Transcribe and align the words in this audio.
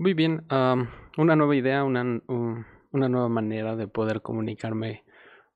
Muy 0.00 0.14
bien. 0.14 0.46
una 1.18 1.36
nueva 1.36 1.54
idea, 1.54 1.84
una, 1.84 2.22
una 2.26 3.08
nueva 3.10 3.28
manera 3.28 3.76
de 3.76 3.86
poder 3.86 4.22
comunicarme 4.22 5.04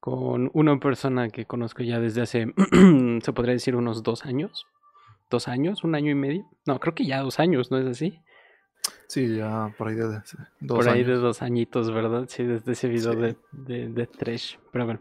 con 0.00 0.50
una 0.52 0.78
persona 0.78 1.30
que 1.30 1.46
conozco 1.46 1.82
ya 1.82 1.98
desde 1.98 2.20
hace, 2.20 2.52
se 3.22 3.32
podría 3.32 3.54
decir, 3.54 3.74
unos 3.74 4.02
dos 4.02 4.26
años. 4.26 4.66
¿Dos 5.30 5.48
años? 5.48 5.82
¿Un 5.82 5.94
año 5.94 6.10
y 6.10 6.14
medio? 6.14 6.44
No, 6.66 6.78
creo 6.78 6.94
que 6.94 7.06
ya 7.06 7.22
dos 7.22 7.40
años, 7.40 7.70
¿no 7.70 7.78
es 7.78 7.86
así? 7.86 8.20
Sí, 9.06 9.34
ya 9.34 9.74
por 9.78 9.88
ahí 9.88 9.94
de 9.94 10.02
dos 10.02 10.36
Por 10.68 10.90
ahí 10.90 11.04
de 11.04 11.14
dos 11.14 11.40
añitos, 11.40 11.90
¿verdad? 11.90 12.26
Sí, 12.28 12.44
desde 12.44 12.72
ese 12.72 12.88
video 12.88 13.14
de, 13.14 13.36
de, 13.50 13.88
de 13.88 14.06
Trash. 14.06 14.56
Pero 14.72 14.84
bueno. 14.84 15.00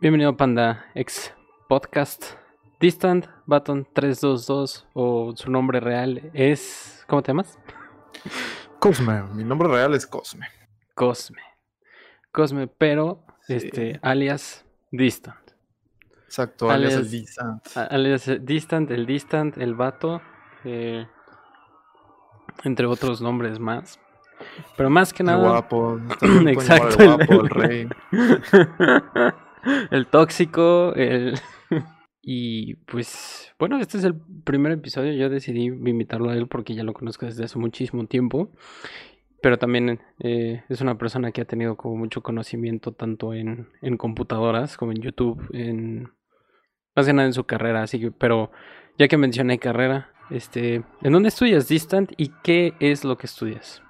Bienvenido, 0.00 0.36
Panda, 0.36 0.86
ex 0.96 1.32
podcast. 1.68 2.24
Distant 2.80 3.28
Button 3.46 3.86
322 3.92 4.88
o 4.94 5.32
su 5.36 5.48
nombre 5.48 5.78
real 5.78 6.32
es... 6.34 7.04
¿Cómo 7.06 7.22
te 7.22 7.28
llamas? 7.28 7.56
Cosme, 8.84 9.22
mi 9.32 9.44
nombre 9.44 9.66
real 9.66 9.94
es 9.94 10.06
Cosme. 10.06 10.46
Cosme. 10.94 11.40
Cosme, 12.30 12.66
pero 12.66 13.24
este, 13.48 13.98
alias 14.02 14.62
Distant. 14.90 15.52
Exacto, 16.26 16.70
alias, 16.70 16.92
el 16.92 17.10
Distant. 17.10 17.66
Alias 17.78 18.30
Distant, 18.42 18.90
el 18.90 19.06
Distant, 19.06 19.56
el 19.56 19.74
vato. 19.74 20.20
Eh, 20.64 21.06
entre 22.64 22.84
otros 22.84 23.22
nombres 23.22 23.58
más. 23.58 23.98
Pero 24.76 24.90
más 24.90 25.14
que 25.14 25.22
nada. 25.22 25.38
El 25.42 25.48
guapo. 25.48 26.00
Exacto. 26.46 27.02
El 27.02 27.16
guapo, 27.16 27.32
el 27.32 27.48
rey. 27.48 27.88
el 29.90 30.06
tóxico, 30.08 30.92
el. 30.94 31.40
Y 32.26 32.76
pues, 32.86 33.52
bueno, 33.58 33.78
este 33.78 33.98
es 33.98 34.04
el 34.04 34.14
primer 34.44 34.72
episodio. 34.72 35.12
Yo 35.12 35.28
decidí 35.28 35.66
invitarlo 35.66 36.30
a 36.30 36.34
él 36.34 36.48
porque 36.48 36.74
ya 36.74 36.82
lo 36.82 36.94
conozco 36.94 37.26
desde 37.26 37.44
hace 37.44 37.58
muchísimo 37.58 38.06
tiempo 38.06 38.50
pero 39.44 39.58
también 39.58 40.00
eh, 40.20 40.64
es 40.70 40.80
una 40.80 40.96
persona 40.96 41.30
que 41.30 41.42
ha 41.42 41.44
tenido 41.44 41.76
como 41.76 41.96
mucho 41.96 42.22
conocimiento 42.22 42.92
tanto 42.92 43.34
en, 43.34 43.68
en 43.82 43.98
computadoras 43.98 44.78
como 44.78 44.92
en 44.92 45.02
YouTube, 45.02 45.50
en 45.52 46.14
más 46.96 47.04
que 47.04 47.12
nada 47.12 47.26
en 47.26 47.34
su 47.34 47.44
carrera, 47.44 47.82
así 47.82 48.00
que, 48.00 48.10
pero 48.10 48.50
ya 48.96 49.06
que 49.06 49.18
mencioné 49.18 49.58
carrera, 49.58 50.10
este, 50.30 50.76
¿en 51.02 51.12
dónde 51.12 51.28
estudias 51.28 51.68
Distant 51.68 52.12
y 52.16 52.32
qué 52.42 52.72
es 52.80 53.04
lo 53.04 53.18
que 53.18 53.26
estudias? 53.26 53.82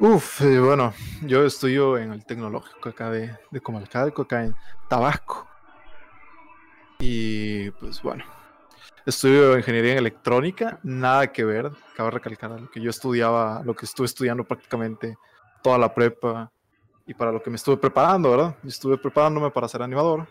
Uf, 0.00 0.40
eh, 0.40 0.58
bueno, 0.58 0.92
yo 1.24 1.44
estudio 1.44 1.96
en 1.96 2.10
el 2.10 2.26
tecnológico 2.26 2.88
acá 2.88 3.10
de, 3.12 3.30
de 3.52 3.60
Comalcalco, 3.60 4.22
acá 4.22 4.44
en 4.44 4.56
Tabasco. 4.88 5.51
Y 7.04 7.68
pues 7.72 8.00
bueno, 8.00 8.24
Estudio 9.04 9.58
ingeniería 9.58 9.92
en 9.92 9.98
electrónica, 9.98 10.78
nada 10.84 11.32
que 11.32 11.44
ver, 11.44 11.72
cabe 11.96 12.12
recalcar 12.12 12.52
lo 12.52 12.70
que 12.70 12.80
yo 12.80 12.90
estudiaba, 12.90 13.60
lo 13.64 13.74
que 13.74 13.84
estuve 13.84 14.06
estudiando 14.06 14.44
prácticamente 14.44 15.16
toda 15.60 15.76
la 15.76 15.92
prepa 15.92 16.52
y 17.04 17.12
para 17.12 17.32
lo 17.32 17.42
que 17.42 17.50
me 17.50 17.56
estuve 17.56 17.76
preparando, 17.76 18.30
¿verdad? 18.30 18.54
Estuve 18.64 18.96
preparándome 18.98 19.50
para 19.50 19.66
ser 19.66 19.82
animador. 19.82 20.28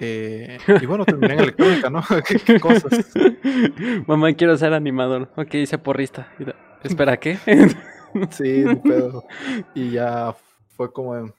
Eh, 0.00 0.58
y 0.80 0.86
bueno, 0.86 1.04
terminé 1.04 1.34
en 1.34 1.40
electrónica, 1.40 1.90
¿no? 1.90 2.02
¿Qué, 2.46 2.58
cosas? 2.58 3.12
Mamá, 4.06 4.32
quiero 4.32 4.56
ser 4.56 4.72
animador. 4.72 5.30
Ok, 5.36 5.52
hice 5.54 5.76
porrista. 5.76 6.32
Espera, 6.82 7.18
¿qué? 7.18 7.36
sí, 8.30 8.64
pedo. 8.82 9.22
Y 9.74 9.90
ya 9.90 10.34
fue 10.74 10.90
como, 10.90 11.30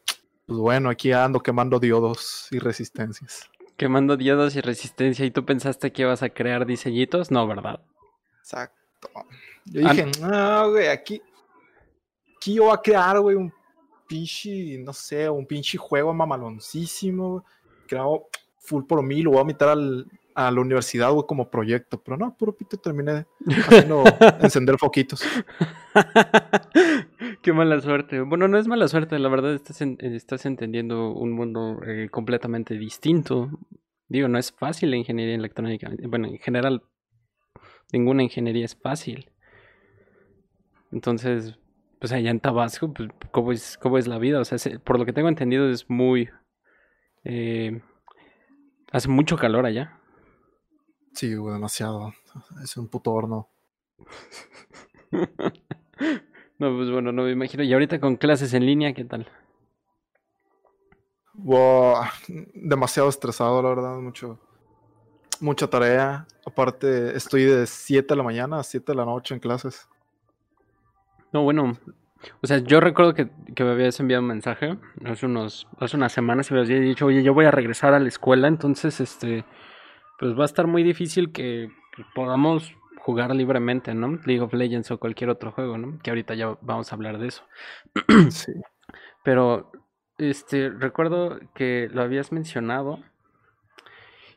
pues 0.46 0.60
bueno, 0.60 0.90
aquí 0.92 1.12
ando 1.12 1.40
quemando 1.40 1.80
diodos 1.80 2.50
y 2.52 2.60
resistencias. 2.60 3.50
Quemando 3.80 4.18
diodos 4.18 4.58
y 4.58 4.62
resistencia. 4.62 5.26
¿Y 5.26 5.32
tú 5.32 5.46
pensaste 5.46 5.94
que 5.94 6.02
ibas 6.02 6.22
a 6.22 6.30
crear 6.30 6.66
diseñitos? 6.66 7.32
No, 7.32 7.48
¿verdad? 7.48 7.80
Exacto. 8.40 9.10
Yo 9.64 9.88
dije, 9.88 10.12
no, 10.20 10.72
güey, 10.72 10.90
aquí, 10.90 11.22
aquí 12.36 12.56
yo 12.56 12.66
voy 12.66 12.74
a 12.74 12.82
crear, 12.82 13.18
güey, 13.22 13.38
un 13.38 13.54
pinche, 14.06 14.78
no 14.80 14.92
sé, 14.92 15.30
un 15.30 15.46
pinche 15.46 15.78
juego 15.78 16.14
mamaloncísimo. 16.14 17.46
Creado 17.88 18.28
full 18.58 18.84
por 18.84 19.02
mí, 19.02 19.22
lo 19.22 19.32
voy 19.32 19.40
a 19.40 19.46
meter 19.46 19.70
al, 19.70 20.06
a 20.48 20.52
la 20.52 20.62
universidad, 20.62 21.12
güey, 21.12 21.26
como 21.28 21.50
proyecto. 21.50 22.02
Pero 22.02 22.16
no, 22.16 22.38
puro 22.38 22.56
pito 22.56 22.78
terminé 22.78 23.26
haciendo 23.68 24.04
encender 24.40 24.78
foquitos. 24.78 25.22
Qué 27.42 27.52
mala 27.52 27.82
suerte. 27.82 28.22
Bueno, 28.22 28.48
no 28.48 28.58
es 28.58 28.68
mala 28.68 28.88
suerte, 28.88 29.20
la 29.20 29.28
verdad 29.28 29.54
estás, 29.54 29.82
estás 29.82 30.46
entendiendo 30.46 31.12
un 31.12 31.34
mundo 31.34 31.82
eh, 31.86 32.08
completamente 32.10 32.76
distinto. 32.76 33.50
Digo, 34.08 34.30
no 34.30 34.40
es 34.40 34.52
fácil 34.54 34.92
la 34.92 34.98
ingeniería 34.98 35.36
electrónica. 35.36 35.92
Bueno, 36.08 36.30
en 36.30 36.38
general, 36.38 36.84
ninguna 37.92 38.24
ingeniería 38.24 38.64
es 38.64 38.76
fácil. 38.76 39.32
Entonces, 40.92 41.60
pues 42.00 42.14
allá 42.14 42.32
en 42.32 42.40
Tabasco, 42.40 42.94
pues, 42.94 43.10
¿cómo 43.32 43.52
es, 43.52 43.78
cómo 43.78 43.98
es 43.98 44.08
la 44.08 44.18
vida? 44.18 44.40
O 44.40 44.46
sea, 44.46 44.58
por 44.80 44.98
lo 44.98 45.06
que 45.06 45.14
tengo 45.14 45.28
entendido 45.28 45.70
es 45.70 45.90
muy... 45.90 46.30
Eh, 47.26 47.82
hace 48.92 49.10
mucho 49.10 49.36
calor 49.36 49.66
allá. 49.66 49.99
Sí, 51.20 51.32
demasiado. 51.32 52.14
Es 52.64 52.78
un 52.78 52.88
puto 52.88 53.12
horno. 53.12 53.50
no, 55.12 56.78
pues 56.78 56.90
bueno, 56.90 57.12
no 57.12 57.24
me 57.24 57.32
imagino. 57.32 57.62
Y 57.62 57.74
ahorita 57.74 58.00
con 58.00 58.16
clases 58.16 58.54
en 58.54 58.66
línea, 58.66 58.94
¿qué 58.94 59.04
tal? 59.04 59.28
Wow, 61.34 62.06
demasiado 62.54 63.10
estresado, 63.10 63.62
la 63.62 63.68
verdad, 63.68 63.98
mucho, 63.98 64.40
mucha 65.42 65.70
tarea. 65.70 66.26
Aparte, 66.46 67.18
estoy 67.18 67.44
de 67.44 67.68
7 67.68 68.08
de 68.08 68.16
la 68.16 68.24
mañana 68.24 68.60
a 68.60 68.64
7 68.64 68.94
de 68.94 68.96
la 68.96 69.04
noche 69.04 69.34
en 69.34 69.42
clases. 69.42 69.90
No, 71.34 71.44
bueno, 71.44 71.78
o 72.42 72.48
sea, 72.48 72.60
yo 72.60 72.80
recuerdo 72.80 73.14
que, 73.14 73.30
que, 73.54 73.66
me 73.66 73.72
habías 73.72 74.00
enviado 74.00 74.22
un 74.22 74.30
mensaje 74.30 74.78
hace, 75.04 75.26
unos, 75.26 75.68
hace 75.82 75.98
unas 75.98 76.14
semanas 76.14 76.50
y 76.50 76.54
me 76.54 76.62
habías 76.62 76.80
dicho, 76.80 77.08
oye, 77.08 77.24
yo 77.24 77.34
voy 77.34 77.44
a 77.44 77.52
regresar 77.52 77.94
a 77.94 78.00
la 78.00 78.08
escuela, 78.08 78.48
entonces, 78.48 79.02
este, 79.02 79.44
pues 80.20 80.38
va 80.38 80.44
a 80.44 80.46
estar 80.46 80.68
muy 80.68 80.84
difícil 80.84 81.32
que 81.32 81.70
podamos 82.14 82.74
jugar 83.00 83.34
libremente, 83.34 83.94
¿no? 83.94 84.20
League 84.26 84.42
of 84.42 84.54
Legends 84.54 84.92
o 84.92 85.00
cualquier 85.00 85.30
otro 85.30 85.52
juego, 85.52 85.78
¿no? 85.78 85.98
Que 86.00 86.12
ahorita 86.12 86.36
ya 86.36 86.58
vamos 86.62 86.92
a 86.92 86.96
hablar 86.96 87.18
de 87.18 87.28
eso. 87.28 87.44
Sí. 88.30 88.52
Pero, 89.24 89.72
este, 90.18 90.70
recuerdo 90.70 91.40
que 91.56 91.90
lo 91.92 92.02
habías 92.02 92.32
mencionado. 92.32 93.00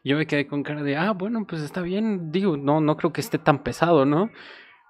Yo 0.04 0.16
me 0.16 0.26
quedé 0.26 0.46
con 0.46 0.62
cara 0.62 0.82
de, 0.82 0.96
ah, 0.96 1.12
bueno, 1.12 1.44
pues 1.46 1.62
está 1.62 1.82
bien. 1.82 2.32
Digo, 2.32 2.56
no, 2.56 2.80
no 2.80 2.96
creo 2.96 3.12
que 3.12 3.20
esté 3.20 3.38
tan 3.38 3.62
pesado, 3.62 4.04
¿no? 4.04 4.30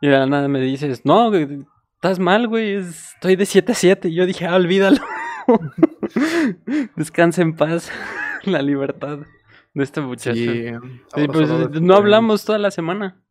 Y 0.01 0.09
de 0.09 0.19
la 0.19 0.27
nada 0.27 0.49
me 0.49 0.61
dices, 0.61 1.05
no, 1.05 1.33
estás 1.35 2.19
mal, 2.19 2.49
güey, 2.49 2.75
estoy 2.75 3.37
de 3.37 3.47
7 3.47 3.73
a 3.73 3.75
7. 3.75 4.09
Y 4.09 4.15
yo 4.15 4.27
dije, 4.27 4.47
ah, 4.47 4.57
olvídalo. 4.57 4.99
Descansa 6.97 7.43
en 7.43 7.55
paz, 7.57 7.91
la 8.45 8.63
libertad 8.63 9.21
de 9.75 9.85
este 9.85 10.01
muchacho. 10.01 10.41
pues, 11.33 11.81
no 11.81 11.95
hablamos 11.95 12.45
toda 12.45 12.59
la 12.59 12.71
semana. 12.71 13.23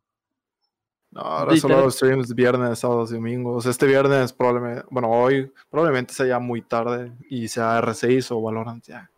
No, 1.12 1.20
ahora 1.20 1.56
solo 1.56 1.90
streams 1.90 2.34
viernes, 2.34 2.78
sábados 2.78 3.12
y 3.12 3.16
domingos. 3.16 3.66
Este 3.66 3.86
viernes 3.86 4.32
probablemente, 4.32 4.84
bueno, 4.90 5.10
hoy 5.10 5.52
probablemente 5.70 6.14
sea 6.14 6.26
ya 6.26 6.38
muy 6.38 6.62
tarde 6.62 7.12
y 7.28 7.48
sea 7.48 7.80
R6 7.82 8.30
o 8.30 8.40
Valorant 8.40 8.82
ya. 8.84 9.10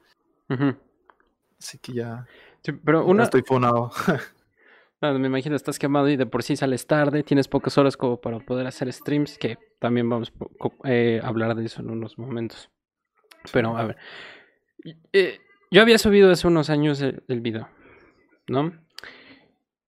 Así 1.58 1.78
que 1.78 1.92
ya. 1.92 2.26
pero 2.84 3.06
una... 3.06 3.22
estoy 3.22 3.42
fonado. 3.42 3.92
me 5.00 5.26
imagino, 5.26 5.54
estás 5.54 5.78
quemado 5.78 6.08
y 6.08 6.16
de 6.16 6.26
por 6.26 6.42
sí 6.42 6.56
sales 6.56 6.86
tarde, 6.86 7.22
tienes 7.22 7.46
pocas 7.46 7.78
horas 7.78 7.96
como 7.96 8.20
para 8.20 8.40
poder 8.40 8.66
hacer 8.66 8.92
streams, 8.92 9.38
que 9.38 9.58
también 9.78 10.08
vamos 10.08 10.32
a 10.60 10.90
eh, 10.90 11.20
hablar 11.22 11.54
de 11.54 11.64
eso 11.64 11.80
en 11.80 11.90
unos 11.90 12.18
momentos. 12.18 12.70
Pero, 13.52 13.76
a 13.76 13.84
ver. 13.84 13.96
Eh, 15.12 15.38
yo 15.74 15.82
había 15.82 15.98
subido 15.98 16.30
hace 16.30 16.46
unos 16.46 16.70
años 16.70 17.02
el, 17.02 17.40
video, 17.40 17.68
¿no? 18.46 18.72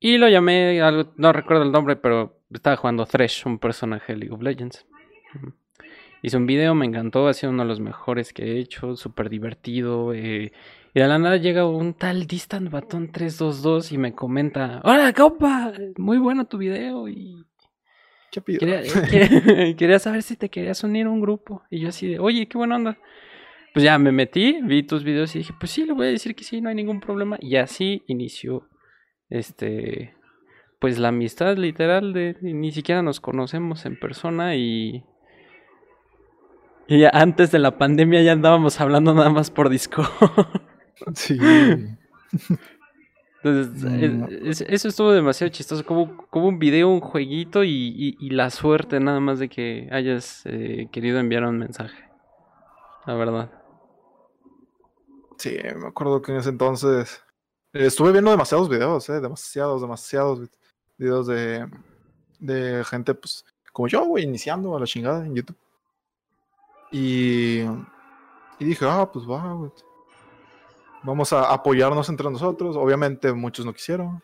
Y 0.01 0.19
lo 0.19 0.29
llamé, 0.29 0.83
algo, 0.83 1.13
no 1.17 1.33
recuerdo 1.33 1.63
el 1.63 1.71
nombre, 1.71 1.95
pero 1.95 2.43
estaba 2.53 2.77
jugando 2.77 3.07
Thresh, 3.07 3.47
un 3.47 3.61
personaje 3.61 4.13
de 4.13 4.19
League 4.19 4.35
of 4.35 4.43
Legends. 4.43 4.85
Hice 6.23 6.37
un 6.39 6.47
video, 6.47 6.75
me 6.75 6.87
encantó, 6.87 7.29
ha 7.29 7.35
sido 7.35 7.53
uno 7.53 7.63
de 7.63 7.69
los 7.69 7.79
mejores 7.79 8.33
que 8.33 8.43
he 8.43 8.59
hecho, 8.59 8.97
súper 8.97 9.31
divertido. 9.31 10.13
Eh, 10.13 10.51
y 10.93 11.01
de 11.01 11.07
la 11.07 11.21
nada 11.21 11.37
llega 11.37 11.69
un 11.69 11.95
tal 11.95 12.27
Distant 12.27 12.69
Baton 12.69 13.13
322 13.13 13.93
y 13.93 13.99
me 13.99 14.13
comenta, 14.13 14.81
¡Hola, 14.83 15.13
compa! 15.13 15.73
Muy 15.99 16.19
bueno 16.19 16.47
tu 16.47 16.59
video 16.59 17.09
y... 17.09 17.45
Quería, 18.45 18.83
quería, 19.77 19.99
saber 20.01 20.25
si 20.25 20.37
te 20.37 20.51
querías 20.51 20.83
unir 20.83 21.07
a 21.07 21.11
un 21.11 21.21
grupo. 21.21 21.63
Y 21.71 21.79
yo 21.79 21.91
así 21.91 22.09
de, 22.09 22.19
oye, 22.19 22.49
qué 22.49 22.59
buena 22.59 22.75
onda 22.75 22.99
pues 23.77 23.85
ya 23.85 23.99
me 23.99 24.11
metí, 24.11 24.59
vi 24.63 24.85
tus 24.85 25.05
videos 25.05 25.35
y 25.37 25.41
dije, 25.41 25.53
pues 25.61 25.71
sí, 25.71 25.85
le 25.85 25.93
voy 25.93 26.07
a 26.07 26.11
decir 26.11 26.35
que 26.35 26.45
sí, 26.45 26.63
no 26.63 26.71
hay 26.71 26.75
ningún 26.75 26.99
problema. 26.99 27.37
Y 27.43 27.57
así 27.57 28.03
inició, 28.07 28.67
este, 29.29 30.15
pues 30.79 30.99
la 30.99 31.09
amistad 31.09 31.59
literal 31.59 32.15
de 32.15 32.39
ni 32.41 32.73
siquiera 32.73 33.03
nos 33.03 33.21
conocemos 33.21 33.85
en 33.85 34.01
persona 34.01 34.57
y... 34.57 35.05
Y 36.89 37.05
antes 37.13 37.51
de 37.51 37.59
la 37.59 37.77
pandemia 37.77 38.23
ya 38.23 38.33
andábamos 38.33 38.81
hablando 38.81 39.13
nada 39.13 39.29
más 39.29 39.51
por 39.51 39.69
disco. 39.69 40.03
Sí. 41.13 41.39
Entonces, 43.43 43.85
es- 43.85 44.63
es- 44.63 44.71
eso 44.71 44.89
estuvo 44.89 45.13
demasiado 45.13 45.51
chistoso, 45.53 45.85
como, 45.85 46.17
como 46.29 46.49
un 46.49 46.59
video, 46.59 46.89
un 46.89 47.01
jueguito 47.01 47.63
y, 47.65 47.71
y- 47.71 48.17
y 48.19 48.31
la 48.31 48.49
suerte 48.49 48.99
nada 49.01 49.21
más 49.21 49.39
de 49.39 49.51
que 49.51 49.89
hayas 49.93 50.45
eh, 50.47 50.89
querido 50.91 51.19
enviar 51.21 51.45
un 51.45 51.59
mensaje. 51.59 52.03
La 53.07 53.13
verdad. 53.15 53.51
Sí, 55.39 55.57
me 55.77 55.89
acuerdo 55.89 56.23
que 56.23 56.33
en 56.33 56.39
ese 56.39 56.49
entonces 56.51 57.23
eh, 57.73 57.87
estuve 57.87 58.13
viendo 58.13 58.31
demasiados 58.31 58.69
videos, 58.69 59.09
eh, 59.09 59.21
demasiados, 59.21 59.83
demasiados 59.83 60.41
vi- 60.41 60.51
videos 60.99 61.27
de, 61.27 61.69
de 62.39 62.85
gente, 62.85 63.15
pues, 63.15 63.45
como 63.73 63.89
yo, 63.89 64.05
güey, 64.07 64.25
iniciando 64.25 64.75
a 64.77 64.81
la 64.81 64.87
chingada 64.87 65.25
en 65.27 65.35
YouTube. 65.35 65.57
Y, 66.91 67.61
y 68.59 68.65
dije, 68.65 68.87
ah, 68.89 69.11
pues 69.13 69.27
va, 69.29 69.53
güey. 69.53 69.71
Vamos 71.03 71.33
a 71.33 71.53
apoyarnos 71.53 72.09
entre 72.09 72.31
nosotros. 72.31 72.77
Obviamente 72.77 73.33
muchos 73.33 73.67
no 73.67 73.73
quisieron. 73.75 74.23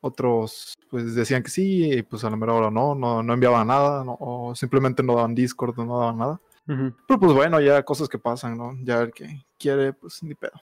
Otros, 0.00 0.74
pues, 0.90 1.14
decían 1.14 1.42
que 1.42 1.50
sí, 1.50 1.92
y 1.92 2.02
pues 2.02 2.24
a 2.24 2.30
la 2.30 2.36
mera 2.36 2.54
hora 2.54 2.70
no, 2.70 2.94
no, 2.94 3.22
no 3.22 3.34
enviaban 3.34 3.66
nada, 3.66 4.04
no, 4.04 4.16
o 4.20 4.54
simplemente 4.54 5.02
no 5.02 5.14
daban 5.16 5.34
Discord, 5.34 5.76
no 5.78 5.98
daban 5.98 6.18
nada. 6.18 6.40
Pero 6.66 7.18
pues 7.20 7.32
bueno, 7.32 7.60
ya 7.60 7.82
cosas 7.82 8.08
que 8.08 8.18
pasan, 8.18 8.56
¿no? 8.56 8.72
Ya 8.82 9.00
el 9.02 9.12
que 9.12 9.44
quiere, 9.58 9.92
pues 9.92 10.22
ni 10.22 10.34
pedo. 10.34 10.52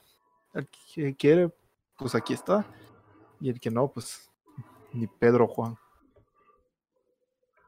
El 0.53 0.67
que 0.93 1.15
quiere, 1.15 1.49
pues 1.97 2.15
aquí 2.15 2.33
está. 2.33 2.65
Y 3.39 3.49
el 3.49 3.59
que 3.59 3.71
no, 3.71 3.87
pues 3.91 4.29
ni 4.93 5.07
Pedro 5.07 5.47
Juan. 5.47 5.75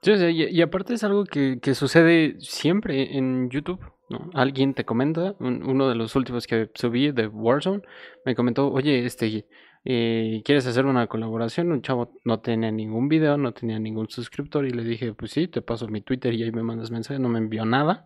Sí, 0.01 0.12
y, 0.12 0.44
y 0.57 0.62
aparte 0.62 0.94
es 0.95 1.03
algo 1.03 1.24
que, 1.24 1.59
que 1.62 1.75
sucede 1.75 2.35
siempre 2.39 3.18
en 3.18 3.50
YouTube, 3.50 3.80
¿no? 4.09 4.30
Alguien 4.33 4.74
te 4.74 4.83
comenta, 4.83 5.33
un- 5.39 5.63
uno 5.63 5.88
de 5.88 5.95
los 5.95 6.15
últimos 6.18 6.45
que 6.45 6.69
subí 6.75 7.12
de 7.12 7.27
Warzone, 7.27 7.83
me 8.25 8.36
comentó, 8.36 8.69
oye, 8.69 9.06
este, 9.06 9.45
eh, 9.85 10.41
¿quieres 10.45 10.65
hacer 10.68 10.85
una 10.85 11.07
colaboración? 11.07 11.71
Un 11.71 11.81
chavo 11.81 12.18
no 12.24 12.39
tenía 12.39 12.71
ningún 12.71 13.09
video, 13.09 13.38
no 13.38 13.53
tenía 13.53 13.80
ningún 13.80 14.09
suscriptor 14.09 14.65
y 14.65 14.71
le 14.71 14.83
dije, 14.83 15.13
pues 15.13 15.31
sí, 15.31 15.47
te 15.47 15.62
paso 15.62 15.88
mi 15.88 16.01
Twitter 16.01 16.33
y 16.33 16.44
ahí 16.44 16.51
me 16.51 16.63
mandas 16.63 16.91
mensaje, 16.91 17.19
no 17.19 17.30
me 17.30 17.39
envió 17.39 17.65
nada. 17.65 18.06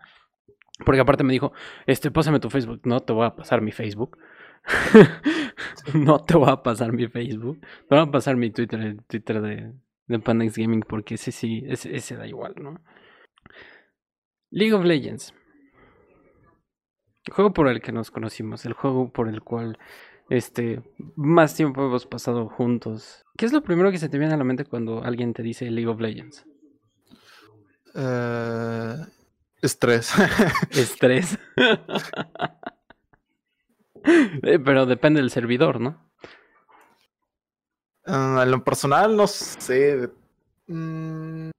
Porque 0.85 1.01
aparte 1.01 1.23
me 1.23 1.33
dijo, 1.33 1.53
este, 1.85 2.11
pásame 2.11 2.39
tu 2.39 2.49
Facebook. 2.49 2.81
No 2.85 2.99
te 2.99 3.13
voy 3.13 3.25
a 3.25 3.35
pasar 3.35 3.61
mi 3.61 3.71
Facebook. 3.71 4.17
no 5.93 6.23
te 6.23 6.37
voy 6.37 6.49
a 6.49 6.61
pasar 6.61 6.93
mi 6.93 7.07
Facebook. 7.07 7.59
Te 7.61 7.95
voy 7.95 7.99
a 7.99 8.11
pasar 8.11 8.35
mi 8.35 8.51
Twitter, 8.51 8.79
el 8.81 9.03
Twitter 9.05 9.41
de, 9.41 9.73
de 10.07 10.19
Pandex 10.19 10.57
Gaming, 10.57 10.81
porque 10.81 11.15
ese 11.15 11.31
sí, 11.31 11.63
ese, 11.67 11.95
ese 11.95 12.15
da 12.15 12.27
igual, 12.27 12.53
¿no? 12.61 12.79
League 14.49 14.73
of 14.73 14.85
Legends. 14.85 15.33
El 17.25 17.33
juego 17.33 17.53
por 17.53 17.67
el 17.67 17.81
que 17.81 17.91
nos 17.91 18.11
conocimos, 18.11 18.65
el 18.65 18.73
juego 18.73 19.11
por 19.11 19.27
el 19.27 19.41
cual 19.41 19.77
este 20.29 20.81
más 21.15 21.55
tiempo 21.55 21.85
hemos 21.85 22.05
pasado 22.05 22.47
juntos. 22.49 23.25
¿Qué 23.37 23.45
es 23.45 23.53
lo 23.53 23.61
primero 23.63 23.91
que 23.91 23.97
se 23.97 24.09
te 24.09 24.17
viene 24.17 24.33
a 24.33 24.37
la 24.37 24.43
mente 24.43 24.65
cuando 24.65 25.03
alguien 25.03 25.33
te 25.33 25.43
dice 25.43 25.69
League 25.69 25.87
of 25.87 25.99
Legends? 25.99 26.45
Eh, 27.95 28.95
estrés. 29.61 30.13
Estrés. 30.71 31.37
Eh, 34.43 34.57
Pero 34.59 34.85
depende 34.85 35.19
del 35.19 35.31
servidor, 35.31 35.81
¿no? 35.81 36.09
Ah, 38.05 38.41
en 38.43 38.51
lo 38.51 38.63
personal, 38.63 39.17
no 39.17 39.27
sé. 39.27 40.09
Mm, 40.67 41.49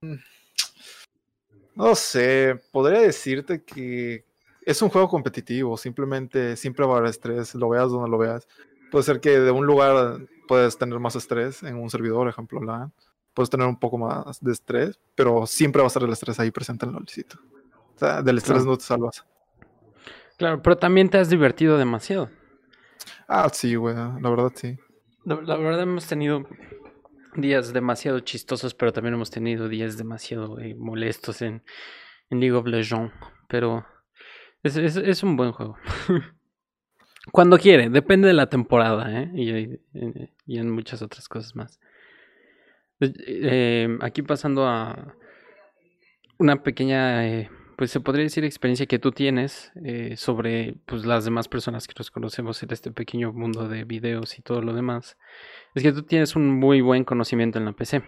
no 1.75 1.94
sé. 1.94 2.59
Podría 2.73 3.00
decirte 3.00 3.62
que 3.62 4.25
es 4.70 4.82
un 4.82 4.88
juego 4.91 5.09
competitivo. 5.09 5.76
Simplemente 5.76 6.56
siempre 6.56 6.85
va 6.87 6.94
a 6.94 6.99
haber 6.99 7.11
estrés. 7.11 7.55
Lo 7.55 7.70
veas 7.70 7.91
donde 7.91 8.11
lo 8.11 8.19
veas. 8.19 8.47
Puede 8.91 9.03
ser 9.03 9.20
que 9.20 9.38
de 9.41 9.50
un 9.50 9.67
lugar 9.67 10.20
puedes 10.47 10.76
tener 10.76 10.99
más 10.99 11.17
estrés 11.17 11.62
en 11.62 11.76
un 11.76 11.88
servidor, 11.91 12.29
ejemplo, 12.29 12.61
LAN. 12.62 12.93
Puedes 13.35 13.50
tener 13.50 13.67
un 13.67 13.79
poco 13.79 13.99
más 13.99 14.41
de 14.43 14.53
estrés, 14.53 14.99
pero 15.15 15.47
siempre 15.47 15.81
va 15.81 15.87
a 15.87 15.88
estar 15.88 16.03
el 16.03 16.11
estrés 16.12 16.38
ahí 16.41 16.50
presente 16.50 16.85
en 16.85 16.91
el 16.91 16.97
LOLcito. 16.97 17.38
O 17.94 17.99
sea, 17.99 18.23
del 18.23 18.38
estrés 18.38 18.59
Claro. 18.59 18.70
no 18.73 18.76
te 18.76 18.85
salvas. 18.85 19.25
Claro, 20.37 20.62
pero 20.62 20.76
también 20.76 21.09
te 21.09 21.19
has 21.19 21.29
divertido 21.31 21.79
demasiado. 21.79 22.31
Ah, 23.26 23.49
sí, 23.53 23.75
güey. 23.75 23.94
La 23.94 24.31
verdad, 24.31 24.53
sí. 24.55 24.76
La, 25.25 25.37
la 25.43 25.56
verdad 25.56 25.82
hemos 25.82 26.06
tenido 26.06 26.47
días 27.37 27.73
demasiado 27.73 28.21
chistosos, 28.21 28.75
pero 28.75 28.93
también 28.93 29.14
hemos 29.14 29.31
tenido 29.31 29.69
días 29.69 29.97
demasiado 29.97 30.59
eh, 30.61 30.75
molestos 30.75 31.43
en, 31.43 31.62
en 32.31 32.41
League 32.41 32.55
of 32.56 32.67
Legends. 32.67 33.12
Pero 33.49 33.85
es, 34.62 34.76
es, 34.76 34.96
es 34.96 35.22
un 35.22 35.37
buen 35.37 35.52
juego. 35.52 35.76
Cuando 37.32 37.58
quiere, 37.58 37.90
depende 37.90 38.28
de 38.28 38.34
la 38.34 38.49
temporada, 38.49 39.22
¿eh? 39.22 39.31
Y, 39.34 39.50
y- 40.46 40.58
en 40.58 40.70
muchas 40.70 41.02
otras 41.02 41.28
cosas 41.28 41.55
más. 41.55 41.78
Eh, 43.00 43.96
aquí 44.00 44.22
pasando 44.22 44.66
a 44.66 45.14
una 46.38 46.62
pequeña, 46.62 47.26
eh, 47.28 47.50
pues 47.76 47.90
se 47.90 48.00
podría 48.00 48.25
decir 48.25 48.44
experiencia 48.44 48.87
que 48.87 48.99
tú 48.99 49.12
tienes 49.12 49.70
eh, 49.84 50.16
sobre 50.16 50.76
pues, 50.87 51.04
las 51.04 51.25
demás 51.25 51.49
personas 51.49 51.87
que 51.87 51.94
nos 51.99 52.11
conocemos 52.11 52.62
en 52.62 52.72
este 52.72 52.90
pequeño 52.90 53.32
mundo 53.32 53.69
de 53.69 53.84
videos 53.84 54.38
y 54.38 54.43
todo 54.43 54.62
lo 54.62 54.72
demás. 54.72 55.16
Es 55.75 55.82
que 55.82 55.93
tú 55.93 56.02
tienes 56.02 56.34
un 56.34 56.49
muy 56.50 56.81
buen 56.81 57.04
conocimiento 57.04 57.58
en 57.58 57.66
la 57.66 57.72
PC. 57.72 58.02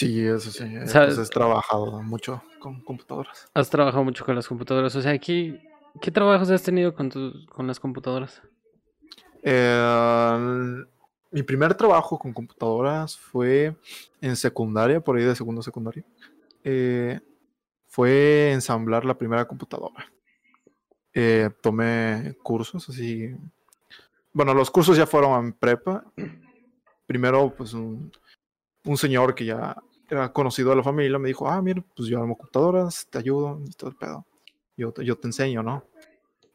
Sí, 0.00 0.26
eso 0.26 0.50
sí. 0.50 0.64
eh, 0.64 0.86
Pues 0.90 1.18
he 1.18 1.26
trabajado 1.26 2.02
mucho 2.02 2.42
con 2.58 2.80
computadoras. 2.80 3.50
Has 3.52 3.68
trabajado 3.68 4.02
mucho 4.02 4.24
con 4.24 4.34
las 4.34 4.48
computadoras. 4.48 4.96
O 4.96 5.02
sea, 5.02 5.12
aquí, 5.12 5.60
¿qué 6.00 6.10
trabajos 6.10 6.48
has 6.50 6.62
tenido 6.62 6.94
con, 6.94 7.10
tus 7.10 7.46
con 7.48 7.66
las 7.66 7.78
computadoras? 7.78 8.40
Eh, 9.42 10.84
mi 11.30 11.42
primer 11.42 11.74
trabajo 11.74 12.18
con 12.18 12.32
computadoras 12.32 13.18
fue 13.18 13.76
en 14.22 14.36
secundaria, 14.36 15.00
por 15.00 15.18
ahí 15.18 15.24
de 15.24 15.36
segundo 15.36 15.60
secundario. 15.60 16.02
Eh, 16.64 17.20
fue 17.86 18.52
ensamblar 18.52 19.04
la 19.04 19.18
primera 19.18 19.44
computadora. 19.46 20.10
Eh, 21.12 21.50
tomé 21.60 22.38
cursos 22.42 22.88
así. 22.88 23.34
Bueno, 24.32 24.54
los 24.54 24.70
cursos 24.70 24.96
ya 24.96 25.06
fueron 25.06 25.44
en 25.44 25.52
prepa. 25.52 26.04
Primero, 27.06 27.52
pues 27.54 27.74
un, 27.74 28.10
un 28.84 28.96
señor 28.96 29.34
que 29.34 29.44
ya 29.44 29.76
era 30.10 30.32
conocido 30.32 30.70
de 30.70 30.76
la 30.76 30.82
familia 30.82 31.18
me 31.18 31.28
dijo, 31.28 31.48
ah, 31.48 31.62
mira, 31.62 31.84
pues 31.94 32.08
yo 32.08 32.20
armo 32.20 32.36
computadoras, 32.36 33.06
te 33.08 33.18
ayudo 33.18 33.60
y 33.64 33.70
todo 33.72 33.90
el 33.90 33.96
pedo. 33.96 34.26
Yo, 34.76 34.92
te- 34.92 35.04
yo 35.04 35.16
te 35.16 35.28
enseño, 35.28 35.62
¿no? 35.62 35.84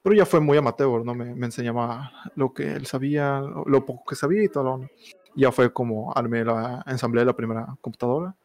Pero 0.02 0.16
ya 0.16 0.26
fue 0.26 0.40
muy 0.40 0.58
amateur, 0.58 1.04
¿no? 1.04 1.16
Me, 1.16 1.34
me 1.34 1.46
enseñaba 1.46 2.12
lo 2.36 2.54
que 2.54 2.74
él 2.74 2.86
sabía, 2.86 3.40
lo, 3.40 3.86
poco 3.86 4.04
que 4.08 4.16
sabía 4.16 4.44
y 4.44 4.50
todo 4.50 4.74
onda. 4.74 4.88
Ya 5.36 5.52
fue 5.52 5.72
como 5.74 6.16
armé 6.16 6.46
la, 6.46 6.84
ensamblé 6.88 7.26
la 7.26 7.36
primera 7.36 7.76
computadora, 7.82 8.36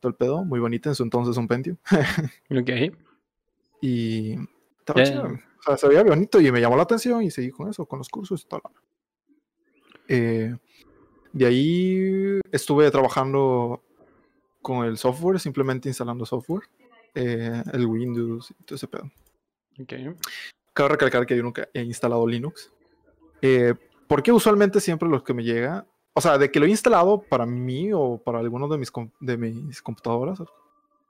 todo 0.00 0.10
el 0.10 0.16
pedo, 0.16 0.44
muy 0.44 0.60
bonita 0.60 0.88
en 0.90 0.94
su 0.94 1.02
entonces 1.02 1.36
un 1.36 1.48
Pentium. 1.48 1.76
Ok. 2.50 2.94
Y 3.80 4.34
estaba 4.80 5.02
chido, 5.02 5.24
O 5.24 5.62
sea, 5.62 5.76
se 5.76 5.88
veía 5.88 6.02
bonito 6.02 6.40
y 6.40 6.50
me 6.50 6.60
llamó 6.60 6.76
la 6.76 6.82
atención 6.82 7.22
y 7.22 7.30
seguí 7.30 7.50
con 7.50 7.68
eso, 7.68 7.86
con 7.86 7.98
los 7.98 8.08
cursos 8.08 8.42
y 8.44 8.48
todo. 8.48 8.62
Eh, 10.08 10.56
de 11.32 11.46
ahí 11.46 12.40
estuve 12.50 12.90
trabajando 12.90 13.82
con 14.68 14.84
el 14.84 14.98
software, 14.98 15.40
simplemente 15.40 15.88
instalando 15.88 16.26
software, 16.26 16.64
eh, 17.14 17.62
el 17.72 17.86
Windows 17.86 18.50
y 18.50 18.64
todo 18.64 18.76
ese 18.76 18.86
pedo. 18.86 19.10
Ok. 19.80 19.94
Cabe 20.74 20.88
recalcar 20.90 21.24
que 21.24 21.34
yo 21.34 21.42
nunca 21.42 21.70
he 21.72 21.80
instalado 21.80 22.26
Linux. 22.26 22.70
Eh, 23.40 23.72
porque 24.06 24.30
usualmente 24.30 24.78
siempre 24.80 25.08
lo 25.08 25.24
que 25.24 25.32
me 25.32 25.42
llega, 25.42 25.86
o 26.12 26.20
sea, 26.20 26.36
de 26.36 26.50
que 26.50 26.60
lo 26.60 26.66
he 26.66 26.68
instalado 26.68 27.22
para 27.22 27.46
mí 27.46 27.94
o 27.94 28.18
para 28.22 28.40
alguno 28.40 28.68
de 28.68 28.76
mis, 28.76 28.92
de 29.20 29.38
mis 29.38 29.80
computadoras, 29.80 30.42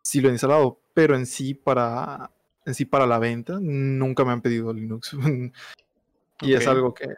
sí 0.02 0.20
lo 0.20 0.28
he 0.28 0.32
instalado, 0.32 0.78
pero 0.94 1.16
en 1.16 1.26
sí 1.26 1.52
para, 1.52 2.30
en 2.64 2.74
sí 2.76 2.84
para 2.84 3.06
la 3.06 3.18
venta 3.18 3.58
nunca 3.60 4.24
me 4.24 4.30
han 4.30 4.40
pedido 4.40 4.72
Linux. 4.72 5.16
y 6.42 6.52
es 6.52 6.64
algo 6.68 6.94
que, 6.94 7.08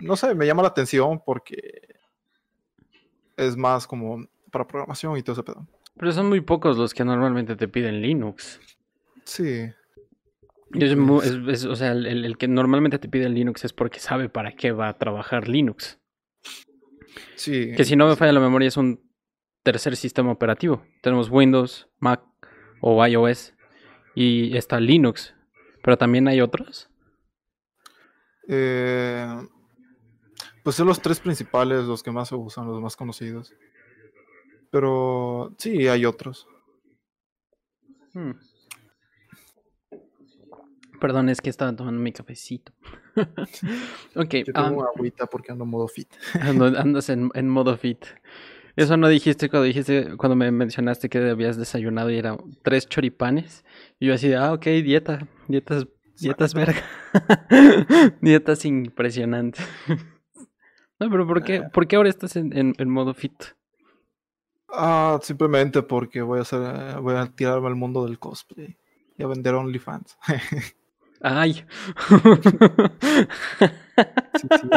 no 0.00 0.16
sé, 0.16 0.34
me 0.34 0.44
llama 0.44 0.60
la 0.60 0.68
atención 0.68 1.22
porque 1.24 1.96
es 3.38 3.56
más 3.56 3.86
como 3.86 4.26
para 4.52 4.68
programación 4.68 5.16
y 5.16 5.22
todo 5.22 5.32
ese 5.32 5.42
pedo. 5.42 5.66
Pero 5.98 6.12
son 6.12 6.28
muy 6.28 6.40
pocos 6.40 6.78
los 6.78 6.94
que 6.94 7.04
normalmente 7.04 7.56
te 7.56 7.66
piden 7.66 8.00
Linux. 8.00 8.60
Sí. 9.24 9.68
Y 10.74 10.84
es 10.84 10.96
mu- 10.96 11.20
es- 11.20 11.38
es- 11.48 11.64
o 11.64 11.74
sea, 11.74 11.92
el, 11.92 12.06
el- 12.06 12.24
el 12.24 12.38
que 12.38 12.46
normalmente 12.48 12.98
te 12.98 13.08
pide 13.08 13.28
Linux 13.28 13.64
es 13.64 13.72
porque 13.72 13.98
sabe 13.98 14.28
para 14.28 14.52
qué 14.52 14.72
va 14.72 14.88
a 14.88 14.98
trabajar 14.98 15.48
Linux. 15.48 15.98
Sí. 17.34 17.72
Que 17.76 17.84
si 17.84 17.96
no 17.96 18.06
me 18.08 18.16
falla 18.16 18.32
la 18.32 18.40
memoria 18.40 18.68
es 18.68 18.76
un 18.76 19.00
tercer 19.62 19.96
sistema 19.96 20.30
operativo. 20.32 20.82
Tenemos 21.02 21.28
Windows, 21.30 21.88
Mac 21.98 22.22
o 22.80 23.04
iOS 23.06 23.54
y 24.14 24.56
está 24.56 24.80
Linux. 24.80 25.34
Pero 25.82 25.98
también 25.98 26.26
hay 26.28 26.40
otros. 26.40 26.88
Eh, 28.48 29.26
pues 30.62 30.76
son 30.76 30.86
los 30.86 31.00
tres 31.00 31.20
principales, 31.20 31.84
los 31.84 32.02
que 32.02 32.10
más 32.10 32.28
se 32.28 32.34
usan, 32.34 32.66
los 32.66 32.80
más 32.80 32.96
conocidos. 32.96 33.52
Pero 34.72 35.54
sí, 35.58 35.86
hay 35.86 36.06
otros. 36.06 36.48
Hmm. 38.14 38.32
Perdón, 40.98 41.28
es 41.28 41.42
que 41.42 41.50
estaba 41.50 41.76
tomando 41.76 42.00
mi 42.00 42.10
cafecito. 42.10 42.72
ok. 44.16 44.34
Yo 44.46 44.52
tengo 44.54 44.88
agüita 44.88 45.26
porque 45.26 45.52
ando 45.52 45.64
en 45.64 45.70
modo 45.70 45.88
fit. 45.88 46.08
andas 46.34 47.10
en, 47.10 47.30
en, 47.34 47.48
modo 47.50 47.76
fit. 47.76 48.02
Eso 48.74 48.96
no 48.96 49.08
dijiste 49.08 49.50
cuando 49.50 49.66
dijiste, 49.66 50.16
cuando 50.16 50.36
me 50.36 50.50
mencionaste 50.50 51.10
que 51.10 51.18
habías 51.18 51.58
desayunado 51.58 52.10
y 52.10 52.16
eran 52.16 52.38
tres 52.62 52.88
choripanes. 52.88 53.66
Y 54.00 54.06
yo 54.06 54.14
así, 54.14 54.32
ah, 54.32 54.54
ok, 54.54 54.64
dieta, 54.64 55.28
dietas, 55.48 55.86
dietas 56.18 56.54
verga. 56.54 56.82
dietas 58.22 58.64
impresionantes. 58.64 59.62
no, 60.98 61.10
pero 61.10 61.26
¿por 61.26 61.44
qué, 61.44 61.62
¿por 61.62 61.86
qué 61.86 61.96
ahora 61.96 62.08
estás 62.08 62.36
en, 62.36 62.56
en, 62.56 62.74
en 62.78 62.88
modo 62.88 63.12
fit? 63.12 63.34
Ah, 64.72 65.18
simplemente 65.22 65.82
porque 65.82 66.22
voy 66.22 66.38
a 66.38 66.42
hacer, 66.42 67.00
voy 67.00 67.14
a 67.14 67.26
tirarme 67.26 67.68
al 67.68 67.76
mundo 67.76 68.04
del 68.04 68.18
cosplay 68.18 68.76
y 69.18 69.22
a 69.22 69.26
vender 69.26 69.54
OnlyFans. 69.54 70.18
Ay. 71.20 71.64
sí, 74.34 74.48
sí, 74.50 74.68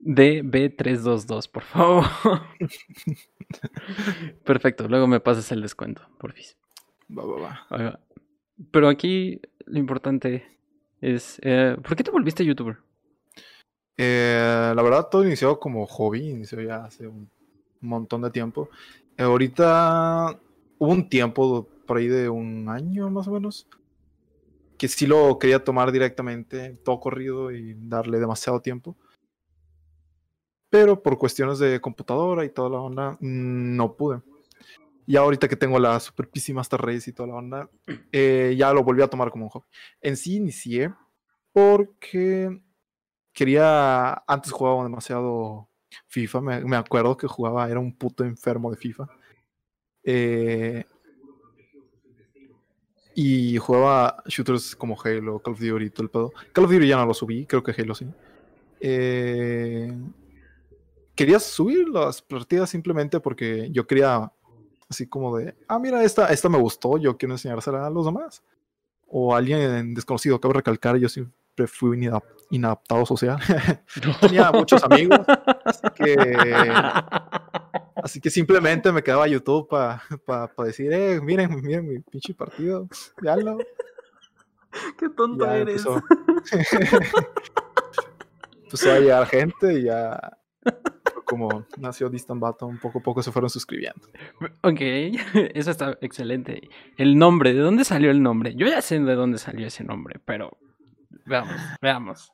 DB322, 0.00 1.50
por 1.50 1.62
favor. 1.62 2.04
Perfecto, 4.44 4.88
luego 4.88 5.06
me 5.06 5.20
pasas 5.20 5.50
el 5.52 5.62
descuento, 5.62 6.02
porfis. 6.18 6.56
Va, 7.10 7.24
va, 7.24 7.66
va. 7.70 8.00
Pero 8.70 8.88
aquí 8.88 9.40
lo 9.66 9.78
importante 9.78 10.58
es, 11.00 11.38
eh, 11.42 11.76
¿por 11.82 11.96
qué 11.96 12.04
te 12.04 12.10
volviste 12.10 12.44
youtuber? 12.44 12.78
Eh, 13.96 14.72
la 14.74 14.82
verdad, 14.82 15.08
todo 15.10 15.24
inició 15.24 15.58
como 15.58 15.86
hobby, 15.86 16.30
inició 16.30 16.60
ya 16.60 16.84
hace 16.84 17.06
un 17.06 17.30
montón 17.80 18.22
de 18.22 18.30
tiempo. 18.30 18.68
Eh, 19.16 19.22
ahorita 19.22 20.38
hubo 20.78 20.92
un 20.92 21.08
tiempo, 21.08 21.68
por 21.86 21.96
ahí 21.96 22.08
de 22.08 22.28
un 22.28 22.68
año 22.68 23.08
más 23.10 23.26
o 23.28 23.32
menos, 23.32 23.66
que 24.76 24.88
sí 24.88 25.06
lo 25.06 25.38
quería 25.38 25.64
tomar 25.64 25.90
directamente, 25.92 26.76
todo 26.84 27.00
corrido 27.00 27.50
y 27.50 27.74
darle 27.78 28.18
demasiado 28.18 28.60
tiempo 28.60 28.96
pero 30.76 31.02
por 31.02 31.16
cuestiones 31.16 31.58
de 31.58 31.80
computadora 31.80 32.44
y 32.44 32.50
toda 32.50 32.68
la 32.68 32.80
onda, 32.80 33.16
no 33.18 33.96
pude. 33.96 34.20
Y 35.06 35.16
ahorita 35.16 35.48
que 35.48 35.56
tengo 35.56 35.78
la 35.78 35.98
Super 35.98 36.28
PC 36.28 36.52
Master 36.52 36.78
y 36.90 37.12
toda 37.12 37.28
la 37.28 37.34
onda, 37.36 37.70
eh, 38.12 38.54
ya 38.58 38.74
lo 38.74 38.84
volví 38.84 39.00
a 39.00 39.08
tomar 39.08 39.30
como 39.30 39.46
un 39.46 39.50
hobby. 39.52 39.64
En 40.02 40.18
sí 40.18 40.36
inicié 40.36 40.92
porque 41.50 42.60
quería, 43.32 44.22
antes 44.26 44.52
jugaba 44.52 44.82
demasiado 44.82 45.70
FIFA, 46.08 46.40
me, 46.42 46.76
acuerdo 46.76 47.16
que 47.16 47.26
jugaba, 47.26 47.70
era 47.70 47.80
un 47.80 47.96
puto 47.96 48.22
enfermo 48.22 48.70
de 48.70 48.76
FIFA. 48.76 49.08
Eh, 50.04 50.84
y 53.14 53.56
jugaba 53.56 54.22
shooters 54.26 54.76
como 54.76 54.94
Halo, 55.02 55.38
Call 55.38 55.54
of 55.54 55.60
Duty 55.60 55.86
y 55.86 55.90
todo 55.90 56.02
el 56.02 56.10
pedo. 56.10 56.32
Call 56.52 56.66
of 56.66 56.70
Duty 56.70 56.86
ya 56.86 56.98
no 56.98 57.06
lo 57.06 57.14
subí, 57.14 57.46
creo 57.46 57.62
que 57.62 57.72
Halo 57.72 57.94
sí. 57.94 58.06
Eh, 58.78 59.90
quería 61.16 61.40
subir 61.40 61.88
las 61.88 62.22
partidas 62.22 62.70
simplemente 62.70 63.18
porque 63.18 63.70
yo 63.72 63.86
quería, 63.86 64.30
así 64.88 65.08
como 65.08 65.36
de, 65.36 65.56
ah, 65.66 65.78
mira, 65.78 66.04
esta, 66.04 66.28
esta 66.28 66.48
me 66.48 66.58
gustó, 66.58 66.98
yo 66.98 67.16
quiero 67.16 67.34
enseñársela 67.34 67.86
a 67.86 67.90
los 67.90 68.04
demás. 68.04 68.44
O 69.08 69.34
a 69.34 69.38
alguien 69.38 69.94
desconocido, 69.94 70.40
cabe 70.40 70.54
recalcar, 70.54 70.96
yo 70.96 71.08
siempre 71.08 71.66
fui 71.66 72.08
inadaptado 72.50 73.06
social. 73.06 73.38
Tenía 74.20 74.52
muchos 74.52 74.82
amigos, 74.84 75.20
así 75.64 75.82
que, 75.94 76.16
así 77.96 78.20
que 78.20 78.30
simplemente 78.30 78.92
me 78.92 79.02
quedaba 79.02 79.24
a 79.24 79.28
YouTube 79.28 79.68
para 79.68 80.50
decir, 80.58 80.92
eh, 80.92 81.20
miren, 81.20 81.60
miren 81.62 81.88
mi 81.88 82.00
pinche 82.00 82.34
partido, 82.34 82.88
veanlo. 83.22 83.58
Qué 84.98 85.08
tonto 85.08 85.50
eres. 85.50 85.86
Empezó, 85.86 86.02
empezó 88.64 88.92
a 88.92 88.98
llegar 88.98 89.26
gente 89.26 89.72
y 89.72 89.84
ya 89.84 90.36
como 91.26 91.66
nació 91.76 92.08
Distant 92.08 92.40
Baton, 92.40 92.78
poco 92.78 93.00
a 93.00 93.02
poco 93.02 93.22
se 93.22 93.30
fueron 93.30 93.50
suscribiendo. 93.50 94.08
Ok, 94.62 94.80
eso 95.54 95.70
está 95.70 95.98
excelente. 96.00 96.70
El 96.96 97.18
nombre, 97.18 97.52
¿de 97.52 97.60
dónde 97.60 97.84
salió 97.84 98.10
el 98.10 98.22
nombre? 98.22 98.54
Yo 98.54 98.66
ya 98.66 98.80
sé 98.80 98.98
de 98.98 99.14
dónde 99.14 99.36
salió 99.36 99.66
ese 99.66 99.84
nombre, 99.84 100.20
pero 100.24 100.56
veamos, 101.26 101.60
veamos. 101.82 102.32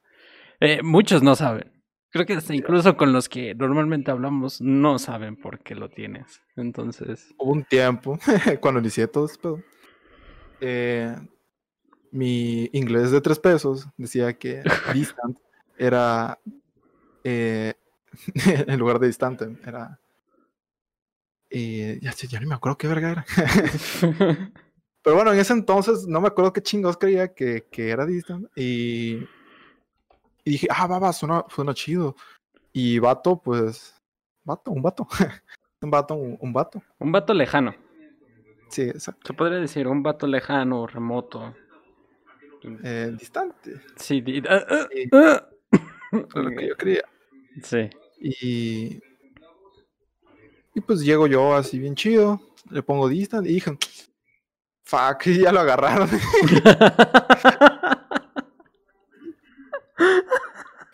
Eh, 0.60 0.80
muchos 0.82 1.22
no 1.22 1.34
saben. 1.34 1.72
Creo 2.10 2.26
que 2.26 2.34
hasta 2.34 2.54
incluso 2.54 2.96
con 2.96 3.12
los 3.12 3.28
que 3.28 3.54
normalmente 3.54 4.10
hablamos 4.10 4.60
no 4.60 4.98
saben 4.98 5.34
por 5.36 5.60
qué 5.60 5.74
lo 5.74 5.88
tienes. 5.88 6.42
Entonces. 6.56 7.34
Hubo 7.38 7.52
un 7.52 7.64
tiempo, 7.64 8.18
cuando 8.60 8.80
inicié 8.80 9.08
todo 9.08 9.24
esto, 9.24 9.60
eh, 10.60 11.16
mi 12.10 12.68
inglés 12.74 13.10
de 13.10 13.22
tres 13.22 13.38
pesos 13.38 13.88
decía 13.96 14.34
que 14.34 14.62
distant 14.94 15.38
era 15.78 16.38
eh, 17.24 17.72
en 18.66 18.78
lugar 18.78 18.98
de 18.98 19.06
distante. 19.06 19.56
Era. 19.64 19.98
Y 21.50 22.00
ya, 22.00 22.12
ya 22.12 22.40
ni 22.40 22.46
me 22.46 22.54
acuerdo 22.54 22.78
qué 22.78 22.88
verga 22.88 23.10
era. 23.10 23.26
Pero 25.02 25.16
bueno, 25.16 25.32
en 25.32 25.40
ese 25.40 25.52
entonces 25.52 26.06
no 26.06 26.20
me 26.20 26.28
acuerdo 26.28 26.52
qué 26.52 26.62
chingos 26.62 26.96
creía 26.96 27.34
que, 27.34 27.66
que 27.70 27.90
era 27.90 28.06
distant. 28.06 28.46
Y, 28.56 29.26
y 30.44 30.52
dije, 30.52 30.68
ah, 30.70 30.86
va, 30.86 30.98
va, 30.98 31.12
suena, 31.12 31.44
suena 31.48 31.74
chido. 31.74 32.16
Y 32.72 32.98
vato, 32.98 33.36
pues. 33.36 34.00
Vato, 34.44 34.70
un 34.70 34.82
vato. 34.82 35.06
un 35.82 35.90
vato, 35.90 36.14
un, 36.14 36.52
vato. 36.52 36.82
Un 36.98 37.12
vato 37.12 37.34
lejano. 37.34 37.74
Sí, 38.68 38.82
exacto. 38.82 39.26
Se 39.26 39.34
podría 39.34 39.58
decir 39.58 39.88
un 39.88 40.02
vato 40.02 40.26
lejano, 40.26 40.86
remoto. 40.86 41.54
Eh, 42.84 43.12
distante. 43.18 43.80
Sí, 43.96 44.22
lo 44.22 44.88
que 46.50 46.68
yo 46.68 46.76
creía. 46.76 47.02
Sí. 47.62 47.90
Y, 48.24 49.02
y 50.74 50.80
pues 50.80 51.00
llego 51.00 51.26
yo 51.26 51.54
así 51.56 51.80
bien 51.80 51.96
chido, 51.96 52.40
le 52.70 52.82
pongo 52.82 53.08
distant 53.08 53.46
y 53.46 53.54
dije, 53.54 53.76
fuck, 54.84 55.24
ya 55.26 55.50
lo 55.52 55.60
agarraron. 55.60 56.08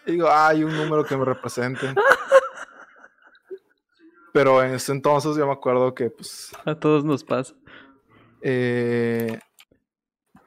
y 0.06 0.12
digo, 0.12 0.30
hay 0.30 0.64
un 0.64 0.74
número 0.74 1.04
que 1.04 1.16
me 1.16 1.24
represente. 1.26 1.94
Pero 4.32 4.62
en 4.62 4.74
ese 4.74 4.92
entonces 4.92 5.36
yo 5.36 5.46
me 5.46 5.52
acuerdo 5.52 5.94
que 5.94 6.10
pues... 6.10 6.52
A 6.64 6.74
todos 6.74 7.04
nos 7.04 7.24
pasa. 7.24 7.54
Eh, 8.40 9.38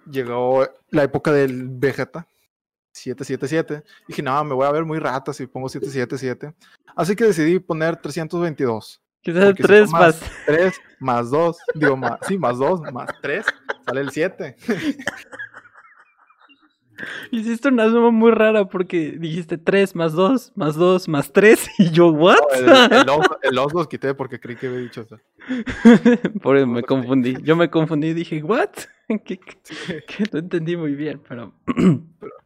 llegó 0.09 0.67
la 0.89 1.03
época 1.03 1.31
del 1.31 1.67
Vegeta. 1.67 2.27
777. 3.03 3.83
Dije, 4.07 4.21
no, 4.21 4.43
me 4.43 4.53
voy 4.53 4.65
a 4.65 4.71
ver 4.71 4.85
muy 4.85 4.99
rata 4.99 5.33
si 5.33 5.47
pongo 5.47 5.69
777. 5.69 6.53
Así 6.95 7.15
que 7.15 7.25
decidí 7.25 7.59
poner 7.59 7.97
322. 7.97 9.01
Quizás 9.21 9.53
3 9.55 9.91
más, 9.91 10.21
3 10.45 10.73
más 10.99 11.29
2. 11.31 11.57
Digo, 11.75 11.97
más, 11.97 12.19
sí, 12.27 12.37
más 12.37 12.57
2 12.57 12.81
más 12.91 13.09
3. 13.21 13.45
Sale 13.85 14.01
el 14.01 14.11
7. 14.11 14.55
Hiciste 17.31 17.69
una 17.69 17.89
suma 17.89 18.11
muy 18.11 18.31
rara 18.31 18.65
porque 18.65 19.11
dijiste 19.17 19.57
3 19.57 19.95
más 19.95 20.13
2 20.13 20.53
más 20.55 20.75
2 20.75 21.07
más 21.07 21.31
3 21.31 21.69
y 21.79 21.89
yo, 21.91 22.09
¿what? 22.09 22.37
No, 23.05 23.21
el, 23.41 23.55
2 23.55 23.73
los 23.73 23.87
quité 23.87 24.13
porque 24.13 24.39
creí 24.39 24.55
que 24.55 24.67
había 24.67 24.79
dicho 24.79 25.01
eso. 25.01 25.19
Por 26.41 26.57
eso 26.57 26.67
me 26.67 26.83
confundí. 26.83 27.37
Yo 27.43 27.55
me 27.55 27.69
confundí 27.69 28.09
y 28.09 28.13
dije, 28.13 28.43
¿what? 28.43 28.69
Que, 29.07 29.39
que 29.39 30.23
no 30.31 30.39
entendí 30.39 30.77
muy 30.77 30.95
bien, 30.95 31.21
pero... 31.27 31.53
pero 32.19 32.40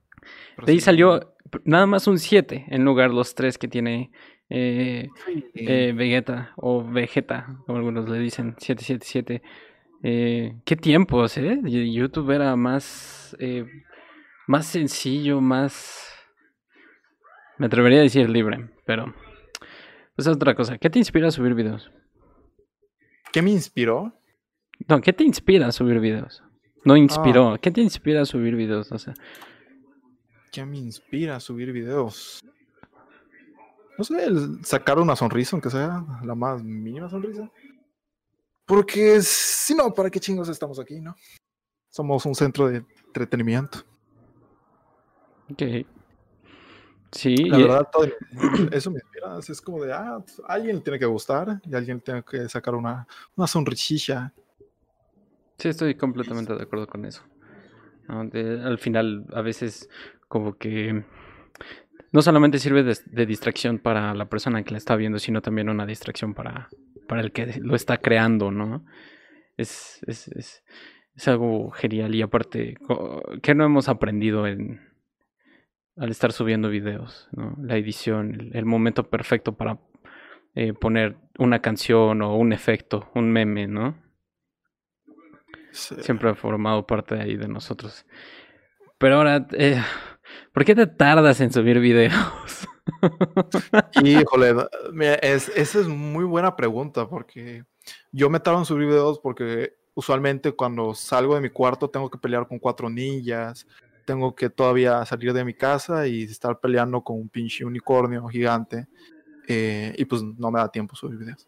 de 0.63 0.71
ahí 0.71 0.79
salió 0.79 1.35
nada 1.63 1.85
más 1.85 2.07
un 2.07 2.19
7 2.19 2.65
en 2.69 2.83
lugar 2.85 3.09
de 3.09 3.15
los 3.15 3.35
3 3.35 3.57
que 3.57 3.67
tiene 3.67 4.11
eh, 4.49 5.09
eh, 5.53 5.93
Vegeta 5.95 6.53
o 6.57 6.83
Vegeta, 6.83 7.57
como 7.65 7.77
algunos 7.77 8.09
le 8.09 8.19
dicen, 8.19 8.55
777. 8.57 9.41
Eh, 10.03 10.55
¿Qué 10.65 10.75
tiempos, 10.75 11.37
eh? 11.37 11.59
YouTube 11.65 12.31
era 12.31 12.55
más, 12.55 13.35
eh, 13.39 13.65
más 14.47 14.67
sencillo, 14.67 15.41
más... 15.41 16.11
Me 17.57 17.67
atrevería 17.67 17.99
a 17.99 18.03
decir 18.03 18.29
libre, 18.29 18.69
pero... 18.85 19.13
Pues 20.15 20.27
es 20.27 20.35
otra 20.35 20.55
cosa. 20.55 20.77
¿Qué 20.77 20.89
te 20.89 20.99
inspira 20.99 21.27
a 21.27 21.31
subir 21.31 21.55
videos? 21.55 21.91
¿Qué 23.33 23.41
me 23.41 23.51
inspiró? 23.51 24.13
No, 24.87 25.01
¿qué 25.01 25.11
te 25.11 25.23
inspira 25.23 25.67
a 25.67 25.71
subir 25.71 25.99
videos? 25.99 26.41
No 26.85 26.95
inspiró. 26.95 27.53
Ah. 27.53 27.57
¿Qué 27.57 27.71
te 27.71 27.81
inspira 27.81 28.21
a 28.21 28.25
subir 28.25 28.55
videos? 28.55 28.91
O 28.91 28.97
sea, 28.97 29.13
¿Qué 30.55 30.65
me 30.65 30.77
inspira 30.77 31.35
a 31.35 31.39
subir 31.41 31.73
videos? 31.73 32.39
No 33.97 34.05
sé, 34.05 34.23
el 34.23 34.63
sacar 34.63 34.97
una 34.99 35.13
sonrisa, 35.13 35.49
aunque 35.53 35.69
sea 35.69 36.01
la 36.23 36.33
más 36.33 36.63
mínima 36.63 37.09
sonrisa. 37.09 37.51
Porque 38.65 39.21
si 39.21 39.75
no, 39.75 39.93
¿para 39.93 40.09
qué 40.09 40.17
chingos 40.17 40.47
estamos 40.47 40.79
aquí, 40.79 41.01
no? 41.01 41.13
Somos 41.89 42.25
un 42.25 42.33
centro 42.33 42.69
de 42.69 42.85
entretenimiento. 43.07 43.79
Ok. 45.51 45.61
Sí. 47.11 47.35
La 47.35 47.57
verdad, 47.57 47.89
todo, 47.91 48.05
eso 48.71 48.91
me 48.91 48.99
inspira. 48.99 49.37
Es 49.39 49.59
como 49.59 49.83
de, 49.83 49.91
ah, 49.91 50.23
a 50.47 50.53
alguien 50.53 50.77
le 50.77 50.81
tiene 50.81 50.97
que 50.97 51.05
gustar 51.05 51.59
y 51.65 51.73
a 51.73 51.79
alguien 51.79 51.99
tiene 51.99 52.23
que 52.23 52.47
sacar 52.47 52.75
una, 52.75 53.05
una 53.35 53.45
sonrisilla. 53.45 54.33
Sí, 55.57 55.67
estoy 55.67 55.95
completamente 55.95 56.55
de 56.55 56.63
acuerdo 56.63 56.87
con 56.87 57.03
eso. 57.03 57.23
al 58.07 58.77
final, 58.77 59.25
a 59.33 59.41
veces, 59.41 59.89
como 60.35 60.57
que 60.57 61.05
no 62.11 62.21
solamente 62.21 62.59
sirve 62.59 62.83
de, 62.83 63.25
distracción 63.25 63.79
para 63.79 64.13
la 64.13 64.25
persona 64.25 64.63
que 64.63 64.71
la 64.71 64.77
está 64.77 64.97
viendo, 64.97 65.17
sino 65.17 65.41
también 65.41 65.69
una 65.69 65.85
distracción 65.85 66.33
para, 66.33 66.67
para 67.07 67.21
el 67.21 67.31
que 67.31 67.57
lo 67.61 67.73
está 67.73 67.99
creando, 67.99 68.51
¿no? 68.51 68.83
Es, 69.55 70.03
es, 70.05 70.27
es, 70.27 70.65
es 71.15 71.27
algo 71.29 71.71
genial 71.71 72.13
y 72.15 72.21
aparte, 72.21 72.75
¿qué 73.41 73.55
no 73.55 73.63
hemos 73.63 73.87
aprendido 73.87 74.45
en, 74.45 74.81
al 75.95 76.11
estar 76.11 76.33
subiendo 76.33 76.67
videos, 76.67 77.29
¿no? 77.31 77.55
La 77.57 77.77
edición, 77.77 78.51
el, 78.51 78.65
momento 78.65 79.09
perfecto 79.09 79.55
para 79.55 79.79
eh, 80.53 80.73
poner 80.73 81.15
una 81.39 81.61
canción 81.61 82.21
o 82.21 82.35
un 82.35 82.51
efecto, 82.51 83.09
un 83.15 83.31
meme, 83.31 83.67
¿no? 83.67 84.03
Siempre 85.71 86.29
ha 86.29 86.35
formado 86.35 86.85
parte 86.85 87.15
ahí 87.21 87.37
de 87.37 87.47
nosotros. 87.47 88.05
Pero 88.97 89.15
ahora, 89.15 89.47
eh, 89.53 89.81
¿por 90.53 90.65
qué 90.65 90.75
te 90.75 90.87
tardas 90.87 91.41
en 91.41 91.51
subir 91.51 91.79
videos? 91.79 92.13
Híjole, 94.03 94.55
es, 95.21 95.49
esa 95.55 95.79
es 95.79 95.87
muy 95.87 96.23
buena 96.23 96.55
pregunta 96.55 97.07
porque 97.07 97.63
yo 98.11 98.29
me 98.29 98.39
tardo 98.39 98.59
en 98.59 98.65
subir 98.65 98.87
videos 98.87 99.19
porque 99.19 99.75
usualmente 99.93 100.51
cuando 100.51 100.93
salgo 100.93 101.35
de 101.35 101.41
mi 101.41 101.49
cuarto 101.49 101.89
tengo 101.89 102.09
que 102.09 102.17
pelear 102.17 102.47
con 102.47 102.59
cuatro 102.59 102.89
ninjas, 102.89 103.65
tengo 104.05 104.35
que 104.35 104.49
todavía 104.49 105.03
salir 105.05 105.33
de 105.33 105.43
mi 105.43 105.53
casa 105.53 106.07
y 106.07 106.23
estar 106.23 106.59
peleando 106.59 107.01
con 107.01 107.17
un 107.17 107.29
pinche 107.29 107.65
unicornio 107.65 108.27
gigante. 108.27 108.87
Eh, 109.47 109.93
y 109.97 110.05
pues 110.05 110.23
no 110.23 110.51
me 110.51 110.59
da 110.59 110.71
tiempo 110.71 110.95
subir 110.95 111.19
videos. 111.19 111.47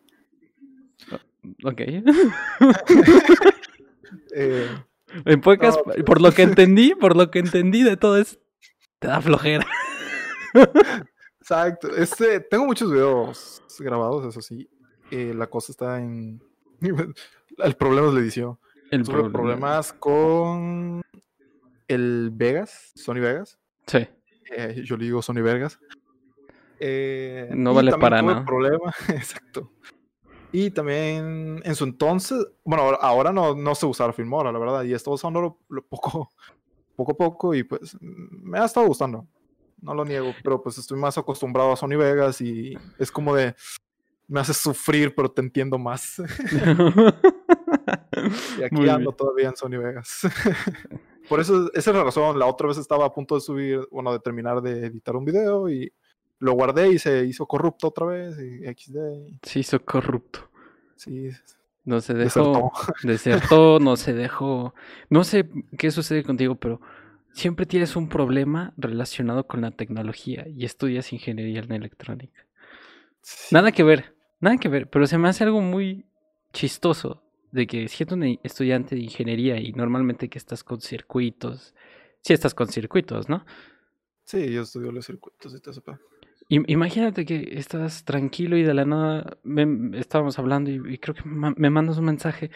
Ok. 1.64 1.82
Eh, 4.34 4.70
en 5.26 5.42
pocas, 5.42 5.78
pues 5.84 6.04
por 6.04 6.22
lo 6.22 6.32
que 6.32 6.44
entendí, 6.44 6.96
por 6.96 7.18
lo 7.18 7.30
que 7.30 7.40
entendí 7.40 7.84
de 7.84 7.98
todo 7.98 8.18
es, 8.18 8.40
te 9.00 9.08
da 9.08 9.22
flojera. 9.22 9.66
Exacto. 11.40 11.96
Este, 11.96 12.40
tengo 12.40 12.66
muchos 12.66 12.92
videos 12.92 13.64
grabados, 13.80 14.26
eso 14.26 14.42
sí. 14.42 14.70
Eh, 15.12 15.34
la 15.36 15.48
cosa 15.48 15.72
está 15.72 16.00
en. 16.00 16.42
el 16.82 17.76
problema 17.76 18.08
es 18.08 18.14
la 18.14 18.20
edición. 18.20 18.60
El 18.92 19.04
Tuve 19.04 19.30
problemas 19.30 19.94
con 19.94 21.02
el 21.88 22.32
Vegas, 22.34 22.92
Sony 22.96 23.20
Vegas. 23.20 23.58
Sí. 23.86 24.08
Eh, 24.56 24.82
yo 24.86 24.96
le 24.98 25.06
digo 25.06 25.22
Sony 25.22 25.42
Vegas. 25.42 25.80
no 26.80 27.74
vale 27.74 27.98
para 27.98 28.22
nada. 28.22 28.46
problema, 28.46 28.94
exacto. 29.10 29.72
Y 30.52 30.72
también 30.72 31.62
en 31.64 31.76
su 31.76 31.84
entonces, 31.84 32.48
bueno, 32.64 32.84
ahora 33.02 33.34
no, 33.34 33.54
no 33.54 33.76
sé 33.76 33.86
usar 33.86 34.14
Filmora, 34.14 34.52
la 34.52 34.60
verdad, 34.60 34.84
y 34.84 34.94
estado 34.94 35.16
usando 35.16 35.60
poco, 35.90 36.30
poco 36.98 37.14
a 37.14 37.18
poco 37.18 37.56
y 37.56 37.64
pues 37.64 37.96
me 38.02 38.60
ha 38.60 38.66
estado 38.66 38.88
gustando. 38.88 39.26
No 39.80 39.94
lo 39.94 40.04
niego, 40.04 40.34
pero 40.44 40.62
pues 40.62 40.78
estoy 40.80 41.00
más 41.00 41.18
acostumbrado 41.18 41.72
a 41.72 41.78
Sony 41.78 41.96
Vegas 41.96 42.42
y 42.42 42.78
es 42.98 43.12
como 43.12 43.36
de, 43.36 43.56
me 44.28 44.40
hace 44.40 44.54
sufrir, 44.54 45.14
pero 45.16 45.30
te 45.30 45.42
entiendo 45.42 45.78
más. 45.78 46.18
y 48.60 48.64
aquí 48.64 48.90
ando 48.90 49.12
todavía 49.12 49.50
en 49.50 49.56
Sony 49.56 49.78
Vegas. 49.78 50.22
Por 51.30 51.40
eso, 51.40 51.72
esa 51.74 51.92
es 51.92 51.96
la 51.96 52.04
razón. 52.04 52.40
La 52.40 52.48
otra 52.48 52.68
vez 52.68 52.78
estaba 52.78 53.06
a 53.06 53.14
punto 53.14 53.36
de 53.36 53.42
subir, 53.42 53.88
bueno, 53.92 54.12
de 54.12 54.20
terminar 54.20 54.62
de 54.62 54.88
editar 54.88 55.16
un 55.16 55.26
video 55.26 55.70
y 55.70 55.94
lo 56.40 56.54
guardé 56.54 56.90
y 56.90 57.00
se 57.00 57.26
hizo 57.26 57.46
corrupto 57.46 57.90
otra 57.90 58.08
vez. 58.08 58.36
Y 58.40 58.66
XD. 58.66 58.98
Se 59.44 59.60
hizo 59.60 59.80
corrupto. 59.86 60.50
Sí. 60.96 61.30
No 61.88 62.02
se 62.02 62.14
dejó. 62.14 62.74
Desertó. 63.04 63.80
no 63.80 63.96
se 63.96 64.14
dejó. 64.14 64.76
No 65.10 65.24
sé 65.24 65.50
qué 65.78 65.90
sucede 65.90 66.22
contigo, 66.22 66.56
pero 66.56 66.82
siempre 67.32 67.66
tienes 67.66 67.96
un 67.96 68.10
problema 68.10 68.74
relacionado 68.76 69.48
con 69.48 69.62
la 69.62 69.72
tecnología 69.72 70.46
y 70.54 70.66
estudias 70.66 71.14
ingeniería 71.14 71.62
en 71.62 71.72
electrónica. 71.72 72.46
Nada 73.52 73.72
que 73.72 73.84
ver, 73.84 74.14
nada 74.42 74.58
que 74.58 74.68
ver, 74.68 74.90
pero 74.90 75.08
se 75.08 75.18
me 75.18 75.30
hace 75.30 75.46
algo 75.46 75.62
muy 75.62 76.06
chistoso 76.52 77.24
de 77.52 77.66
que 77.66 77.88
siendo 77.88 78.16
un 78.16 78.38
estudiante 78.44 78.96
de 78.96 79.04
ingeniería 79.04 79.58
y 79.58 79.72
normalmente 79.72 80.28
que 80.28 80.40
estás 80.40 80.66
con 80.66 80.82
circuitos, 80.82 81.74
si 82.22 82.34
estás 82.34 82.54
con 82.54 82.68
circuitos, 82.68 83.30
¿no? 83.30 83.46
Sí, 84.26 84.52
yo 84.52 84.64
estudio 84.64 84.92
los 84.92 85.06
circuitos 85.06 85.56
y 85.56 85.62
todo 85.62 85.72
eso. 85.72 85.84
Imagínate 86.50 87.26
que 87.26 87.50
estás 87.58 88.06
tranquilo 88.06 88.56
y 88.58 88.64
de 88.64 88.74
la 88.74 88.86
nada 88.86 89.38
estábamos 89.96 90.40
hablando 90.40 90.72
y, 90.72 90.98
creo 90.98 91.14
que 91.14 91.24
me 91.26 91.70
mandas 91.70 91.98
un 91.98 92.06
mensaje. 92.06 92.52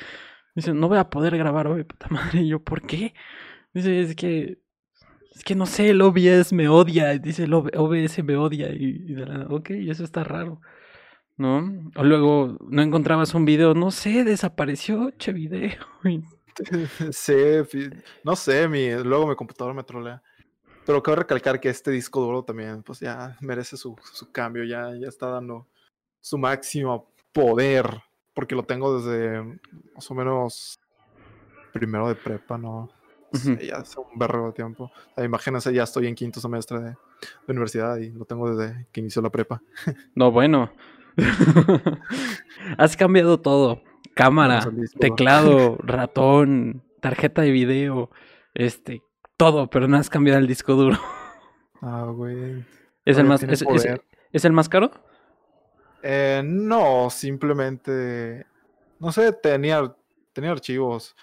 Dice, 0.55 0.73
no 0.73 0.87
voy 0.87 0.97
a 0.97 1.09
poder 1.09 1.37
grabar 1.37 1.67
hoy, 1.67 1.83
puta 1.83 2.07
madre. 2.09 2.41
Y 2.41 2.49
yo, 2.49 2.63
¿por 2.63 2.81
qué? 2.81 3.13
Dice, 3.73 4.01
es 4.01 4.15
que, 4.15 4.59
es 5.35 5.43
que 5.43 5.55
no 5.55 5.65
sé, 5.65 5.89
el 5.89 6.01
OBS 6.01 6.53
me 6.53 6.69
odia. 6.69 7.17
Dice, 7.17 7.43
el 7.43 7.53
OBS 7.53 8.23
me 8.23 8.37
odia. 8.37 8.69
Y, 8.73 9.03
y 9.07 9.13
de 9.13 9.25
la 9.25 9.37
nada, 9.39 9.47
ok, 9.49 9.71
eso 9.71 10.03
está 10.03 10.23
raro. 10.23 10.61
¿No? 11.37 11.91
O 11.95 12.03
luego 12.03 12.57
no 12.69 12.81
encontrabas 12.81 13.33
un 13.33 13.45
video, 13.45 13.73
no 13.73 13.91
sé, 13.91 14.23
desapareció, 14.23 15.11
che 15.17 15.33
video. 15.33 15.71
sí, 17.11 17.33
no 18.23 18.35
sé, 18.35 18.67
mi, 18.67 18.91
luego 19.03 19.27
mi 19.27 19.35
computador 19.35 19.73
me 19.73 19.83
trolea. 19.83 20.21
Pero 20.85 21.03
cabe 21.03 21.17
recalcar 21.17 21.59
que 21.59 21.69
este 21.69 21.91
disco 21.91 22.21
duro 22.21 22.43
también, 22.43 22.83
pues 22.83 22.99
ya 22.99 23.37
merece 23.41 23.77
su, 23.77 23.95
su 24.13 24.31
cambio, 24.31 24.63
ya, 24.63 24.93
ya 24.95 25.07
está 25.07 25.27
dando 25.27 25.67
su 26.19 26.37
máximo 26.37 27.11
poder, 27.31 28.01
porque 28.33 28.55
lo 28.55 28.63
tengo 28.63 28.99
desde 28.99 29.59
más 29.95 30.09
o 30.09 30.13
menos 30.13 30.79
primero 31.73 32.07
de 32.07 32.15
prepa, 32.15 32.57
¿no? 32.57 32.89
ya 33.61 33.77
hace 33.77 33.97
un 33.97 34.19
berro 34.19 34.47
de 34.47 34.53
tiempo. 34.53 34.91
imagínense, 35.17 35.73
ya 35.73 35.83
estoy 35.83 36.07
en 36.07 36.15
quinto 36.15 36.41
semestre 36.41 36.79
de, 36.79 36.89
de, 36.89 36.97
universidad 37.47 37.97
y 37.97 38.09
lo 38.09 38.25
tengo 38.25 38.53
desde 38.53 38.87
que 38.91 38.99
inició 38.99 39.21
la 39.21 39.29
prepa. 39.29 39.61
no, 40.15 40.31
bueno. 40.31 40.71
Has 42.77 42.97
cambiado 42.97 43.39
todo. 43.39 43.81
Cámara, 44.13 44.69
teclado, 44.99 45.77
ratón, 45.79 46.83
tarjeta 46.99 47.41
de 47.41 47.51
video, 47.51 48.09
este, 48.53 49.01
todo, 49.41 49.67
pero 49.67 49.87
no 49.87 49.97
has 49.97 50.07
cambiado 50.07 50.39
el 50.39 50.45
disco 50.45 50.75
duro. 50.75 50.99
Ah, 51.81 52.05
güey. 52.13 52.63
¿Es 53.05 53.17
el, 53.17 53.25
más, 53.25 53.41
es, 53.41 54.45
el 54.45 54.51
más 54.51 54.69
caro? 54.69 54.91
Eh, 56.03 56.43
no, 56.45 57.09
simplemente. 57.09 58.45
No 58.99 59.11
sé, 59.11 59.33
tenía, 59.33 59.95
tenía 60.31 60.51
archivos. 60.51 61.15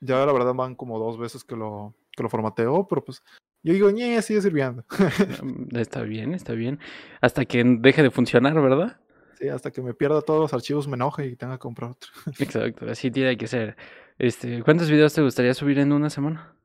Ya 0.00 0.26
la 0.26 0.32
verdad 0.32 0.54
van 0.54 0.74
como 0.74 0.98
dos 0.98 1.16
veces 1.16 1.44
que 1.44 1.54
lo, 1.54 1.94
que 2.16 2.24
lo 2.24 2.28
formateo, 2.28 2.88
pero 2.88 3.04
pues 3.04 3.22
yo 3.62 3.72
digo, 3.72 3.92
ñe, 3.92 4.20
sigue 4.22 4.42
sirviendo. 4.42 4.84
Mm, 5.40 5.76
está 5.76 6.02
bien, 6.02 6.34
está 6.34 6.54
bien. 6.54 6.80
Hasta 7.20 7.44
que 7.44 7.62
deje 7.62 8.02
de 8.02 8.10
funcionar, 8.10 8.60
¿verdad? 8.60 8.98
Sí, 9.38 9.48
hasta 9.48 9.70
que 9.70 9.82
me 9.82 9.94
pierda 9.94 10.20
todos 10.22 10.40
los 10.40 10.52
archivos 10.52 10.88
me 10.88 10.96
enoje 10.96 11.26
y 11.26 11.36
tenga 11.36 11.54
que 11.54 11.60
comprar 11.60 11.92
otro. 11.92 12.10
Exacto, 12.40 12.90
así 12.90 13.12
tiene 13.12 13.36
que 13.36 13.46
ser. 13.46 13.76
Este, 14.18 14.64
¿Cuántos 14.64 14.90
videos 14.90 15.14
te 15.14 15.22
gustaría 15.22 15.54
subir 15.54 15.78
en 15.78 15.92
una 15.92 16.10
semana? 16.10 16.56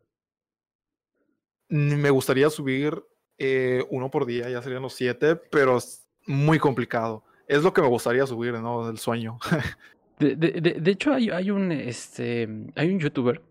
Me 1.69 2.09
gustaría 2.09 2.49
subir 2.49 3.03
eh, 3.37 3.85
uno 3.89 4.09
por 4.09 4.25
día, 4.25 4.49
ya 4.49 4.61
serían 4.61 4.81
los 4.81 4.93
siete, 4.93 5.35
pero 5.35 5.77
es 5.77 6.07
muy 6.25 6.59
complicado. 6.59 7.23
Es 7.47 7.63
lo 7.63 7.73
que 7.73 7.81
me 7.81 7.87
gustaría 7.87 8.25
subir, 8.25 8.53
¿no? 8.53 8.87
Del 8.87 8.97
sueño. 8.97 9.39
de, 10.19 10.35
de, 10.35 10.77
de, 10.79 10.91
hecho, 10.91 11.13
hay, 11.13 11.29
hay, 11.29 11.51
un, 11.51 11.71
este, 11.71 12.47
hay 12.75 12.91
un 12.91 12.99
youtuber 12.99 13.41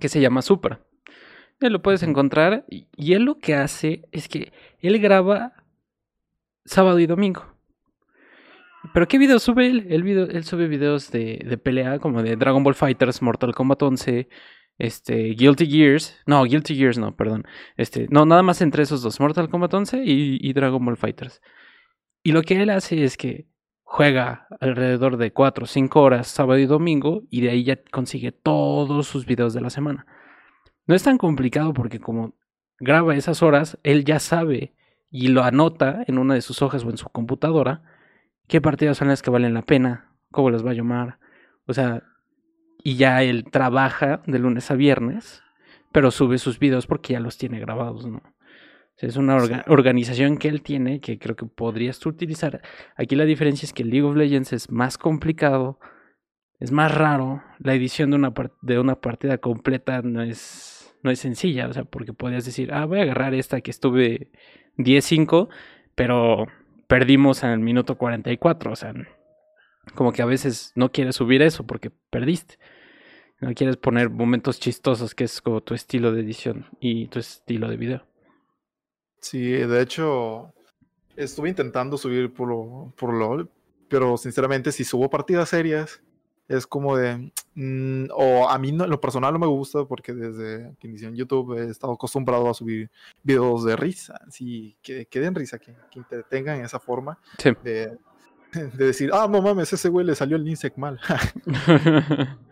que 0.00 0.08
se 0.08 0.20
llama 0.20 0.42
Supra. 0.42 0.80
Él 1.60 1.72
lo 1.72 1.82
puedes 1.82 2.02
encontrar 2.02 2.64
y, 2.68 2.86
y 2.96 3.14
él 3.14 3.22
lo 3.24 3.38
que 3.38 3.54
hace 3.54 4.02
es 4.10 4.28
que 4.28 4.52
él 4.80 4.98
graba 5.00 5.52
sábado 6.64 6.98
y 6.98 7.06
domingo. 7.06 7.46
¿Pero 8.92 9.06
qué 9.06 9.18
videos 9.18 9.44
sube 9.44 9.68
él? 9.68 9.86
Él, 9.90 10.02
video, 10.02 10.24
él 10.24 10.44
sube 10.44 10.66
videos 10.66 11.10
de, 11.12 11.40
de, 11.44 11.56
pelea 11.56 12.00
como 12.00 12.22
de 12.22 12.36
Dragon 12.36 12.64
Ball 12.64 12.74
Fighters, 12.74 13.22
Mortal 13.22 13.54
Kombat 13.54 13.80
11, 13.80 14.28
este, 14.78 15.34
Guilty 15.34 15.66
Gears, 15.66 16.18
no, 16.26 16.44
Guilty 16.44 16.76
Gears 16.76 16.98
no, 16.98 17.14
perdón, 17.16 17.44
este, 17.76 18.06
no, 18.10 18.26
nada 18.26 18.42
más 18.42 18.60
entre 18.60 18.82
esos 18.82 19.02
dos, 19.02 19.20
Mortal 19.20 19.48
Kombat 19.48 19.74
11 19.74 20.02
y, 20.04 20.52
Dragon 20.52 20.84
Ball 20.84 20.96
Fighters. 20.96 21.40
Y 22.22 22.32
lo 22.32 22.42
que 22.42 22.60
él 22.60 22.70
hace 22.70 23.04
es 23.04 23.16
que 23.16 23.48
juega 23.82 24.46
alrededor 24.60 25.16
de 25.16 25.32
4 25.32 25.64
o 25.64 25.66
5 25.66 26.00
horas 26.00 26.28
sábado 26.28 26.58
y 26.58 26.66
domingo 26.66 27.22
y 27.30 27.42
de 27.42 27.50
ahí 27.50 27.64
ya 27.64 27.78
consigue 27.90 28.32
todos 28.32 29.06
sus 29.06 29.26
videos 29.26 29.54
de 29.54 29.60
la 29.60 29.70
semana. 29.70 30.06
No 30.86 30.94
es 30.94 31.02
tan 31.02 31.18
complicado 31.18 31.74
porque 31.74 32.00
como 32.00 32.34
graba 32.78 33.14
esas 33.14 33.42
horas, 33.42 33.78
él 33.82 34.04
ya 34.04 34.18
sabe 34.18 34.74
y 35.10 35.28
lo 35.28 35.42
anota 35.42 36.02
en 36.06 36.18
una 36.18 36.34
de 36.34 36.42
sus 36.42 36.62
hojas 36.62 36.84
o 36.84 36.90
en 36.90 36.96
su 36.96 37.08
computadora 37.08 37.82
qué 38.48 38.60
partidas 38.60 38.98
son 38.98 39.08
las 39.08 39.22
que 39.22 39.30
valen 39.30 39.54
la 39.54 39.62
pena, 39.62 40.12
cómo 40.30 40.50
las 40.50 40.64
va 40.64 40.70
a 40.70 40.74
llamar, 40.74 41.18
O 41.66 41.74
sea, 41.74 42.02
y 42.84 42.96
ya 42.96 43.22
él 43.22 43.44
trabaja 43.50 44.22
de 44.26 44.38
lunes 44.38 44.70
a 44.70 44.74
viernes, 44.74 45.42
pero 45.92 46.10
sube 46.10 46.38
sus 46.38 46.58
videos 46.58 46.86
porque 46.86 47.12
ya 47.12 47.20
los 47.20 47.38
tiene 47.38 47.60
grabados, 47.60 48.06
¿no? 48.06 48.18
O 48.18 48.94
sea, 48.96 49.08
es 49.08 49.16
una 49.16 49.36
organización 49.68 50.36
que 50.36 50.48
él 50.48 50.62
tiene 50.62 51.00
que 51.00 51.18
creo 51.18 51.36
que 51.36 51.46
podrías 51.46 51.98
tú 51.98 52.10
utilizar. 52.10 52.60
Aquí 52.96 53.16
la 53.16 53.24
diferencia 53.24 53.66
es 53.66 53.72
que 53.72 53.84
League 53.84 54.02
of 54.02 54.16
Legends 54.16 54.52
es 54.52 54.70
más 54.70 54.98
complicado, 54.98 55.78
es 56.60 56.70
más 56.72 56.94
raro. 56.94 57.42
La 57.58 57.74
edición 57.74 58.10
de 58.10 58.16
una, 58.16 58.32
de 58.60 58.78
una 58.78 59.00
partida 59.00 59.38
completa 59.38 60.02
no 60.02 60.22
es, 60.22 60.94
no 61.02 61.10
es 61.10 61.20
sencilla, 61.20 61.68
o 61.68 61.72
sea, 61.72 61.84
porque 61.84 62.12
podrías 62.12 62.44
decir, 62.44 62.72
ah, 62.72 62.84
voy 62.84 63.00
a 63.00 63.02
agarrar 63.02 63.34
esta 63.34 63.60
que 63.60 63.70
estuve 63.70 64.30
10-5, 64.76 65.48
pero 65.94 66.46
perdimos 66.86 67.42
en 67.42 67.50
el 67.50 67.60
minuto 67.60 67.96
44, 67.96 68.72
o 68.72 68.76
sea, 68.76 68.92
como 69.94 70.12
que 70.12 70.22
a 70.22 70.26
veces 70.26 70.72
no 70.74 70.92
quieres 70.92 71.16
subir 71.16 71.42
eso 71.42 71.66
porque 71.66 71.90
perdiste. 72.10 72.58
No 73.42 73.52
quieres 73.54 73.76
poner 73.76 74.08
momentos 74.08 74.60
chistosos, 74.60 75.16
que 75.16 75.24
es 75.24 75.40
como 75.40 75.60
tu 75.60 75.74
estilo 75.74 76.12
de 76.12 76.20
edición 76.20 76.64
y 76.78 77.08
tu 77.08 77.18
estilo 77.18 77.68
de 77.68 77.76
video. 77.76 78.06
Sí, 79.20 79.50
de 79.50 79.82
hecho, 79.82 80.54
estuve 81.16 81.48
intentando 81.48 81.98
subir 81.98 82.32
por, 82.32 82.94
por 82.94 83.12
LOL, 83.12 83.50
pero 83.88 84.16
sinceramente, 84.16 84.70
si 84.70 84.84
subo 84.84 85.10
partidas 85.10 85.48
serias, 85.48 86.00
es 86.46 86.68
como 86.68 86.96
de. 86.96 87.32
Mm, 87.56 88.10
o 88.14 88.48
a 88.48 88.56
mí, 88.58 88.70
no, 88.70 88.84
en 88.84 88.90
lo 88.90 89.00
personal, 89.00 89.32
no 89.32 89.40
me 89.40 89.48
gusta 89.48 89.86
porque 89.86 90.12
desde 90.12 90.76
que 90.78 90.86
inicié 90.86 91.08
en 91.08 91.16
YouTube 91.16 91.58
he 91.58 91.68
estado 91.68 91.94
acostumbrado 91.94 92.48
a 92.48 92.54
subir 92.54 92.92
videos 93.24 93.64
de 93.64 93.74
risa, 93.74 94.20
así 94.24 94.76
que, 94.82 95.06
que 95.06 95.18
den 95.18 95.34
risa, 95.34 95.58
que, 95.58 95.74
que 95.90 95.98
entretengan 95.98 96.64
esa 96.64 96.78
forma 96.78 97.18
de, 97.64 97.98
de 98.52 98.86
decir, 98.86 99.10
ah, 99.12 99.26
no 99.28 99.42
mames, 99.42 99.72
ese 99.72 99.88
güey 99.88 100.06
le 100.06 100.14
salió 100.14 100.36
el 100.36 100.46
insect 100.46 100.76
mal. 100.76 101.00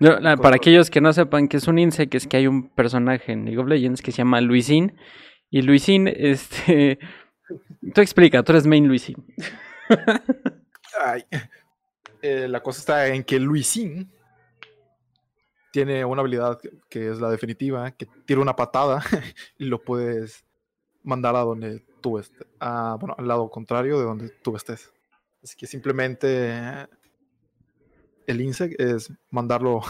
para 0.42 0.56
aquellos 0.56 0.90
que 0.90 1.00
no 1.00 1.12
sepan 1.12 1.48
que 1.48 1.56
es 1.56 1.68
un 1.68 1.78
insect, 1.78 2.14
es 2.14 2.26
que 2.26 2.38
hay 2.38 2.46
un 2.46 2.68
personaje 2.68 3.32
en 3.32 3.44
League 3.44 3.58
of 3.58 3.68
Legends 3.68 4.02
que 4.02 4.12
se 4.12 4.18
llama 4.18 4.40
Luisín. 4.40 4.96
Y 5.50 5.62
Luisín, 5.62 6.08
este. 6.14 6.98
Tú 7.94 8.00
explica, 8.00 8.42
tú 8.42 8.52
eres 8.52 8.66
main 8.66 8.86
Luisín. 8.86 9.16
Eh, 12.20 12.48
la 12.48 12.60
cosa 12.60 12.80
está 12.80 13.06
en 13.06 13.22
que 13.22 13.38
Luisín 13.38 14.10
tiene 15.70 16.04
una 16.04 16.20
habilidad 16.20 16.58
que 16.90 17.10
es 17.10 17.20
la 17.20 17.30
definitiva, 17.30 17.92
que 17.92 18.06
tira 18.26 18.40
una 18.40 18.56
patada 18.56 19.04
y 19.58 19.66
lo 19.66 19.80
puedes 19.80 20.44
mandar 21.04 21.36
a 21.36 21.40
donde 21.40 21.84
tú 22.00 22.18
estés. 22.18 22.46
bueno, 22.60 23.14
al 23.16 23.28
lado 23.28 23.48
contrario 23.50 23.98
de 23.98 24.04
donde 24.04 24.28
tú 24.30 24.56
estés. 24.56 24.92
Así 25.42 25.56
que 25.56 25.66
simplemente 25.66 26.88
el 28.28 28.40
insect 28.40 28.80
es 28.80 29.12
mandarlo 29.30 29.80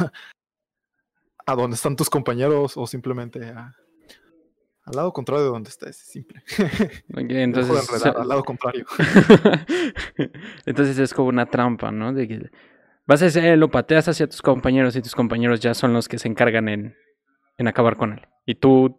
a 1.46 1.55
donde 1.55 1.74
están 1.74 1.96
tus 1.96 2.09
compañeros 2.09 2.77
o 2.77 2.87
simplemente 2.87 3.53
al 4.88 4.96
lado 4.96 5.12
contrario 5.12 5.44
de 5.44 5.51
donde 5.51 5.68
estés. 5.68 5.96
Simple. 5.96 6.42
entonces, 7.14 8.07
al 8.07 8.27
lado 8.27 8.42
contrario. 8.42 8.87
entonces 10.66 10.98
es 10.98 11.12
como 11.12 11.29
una 11.29 11.46
trampa, 11.46 11.90
¿no? 11.90 12.14
De 12.14 12.27
que 12.27 12.51
vas 13.07 13.22
a 13.22 13.27
hacer, 13.27 13.59
lo 13.59 13.70
pateas 13.70 14.09
hacia 14.09 14.27
tus 14.27 14.40
compañeros 14.40 14.96
y 14.96 15.03
tus 15.03 15.14
compañeros 15.14 15.61
ya 15.61 15.74
son 15.74 15.92
los 15.92 16.09
que 16.09 16.18
se 16.18 16.29
encargan 16.29 16.68
en, 16.68 16.96
en 17.59 17.68
acabar 17.68 17.96
con 17.96 18.14
él. 18.14 18.27
Y 18.46 18.55
tú 18.55 18.98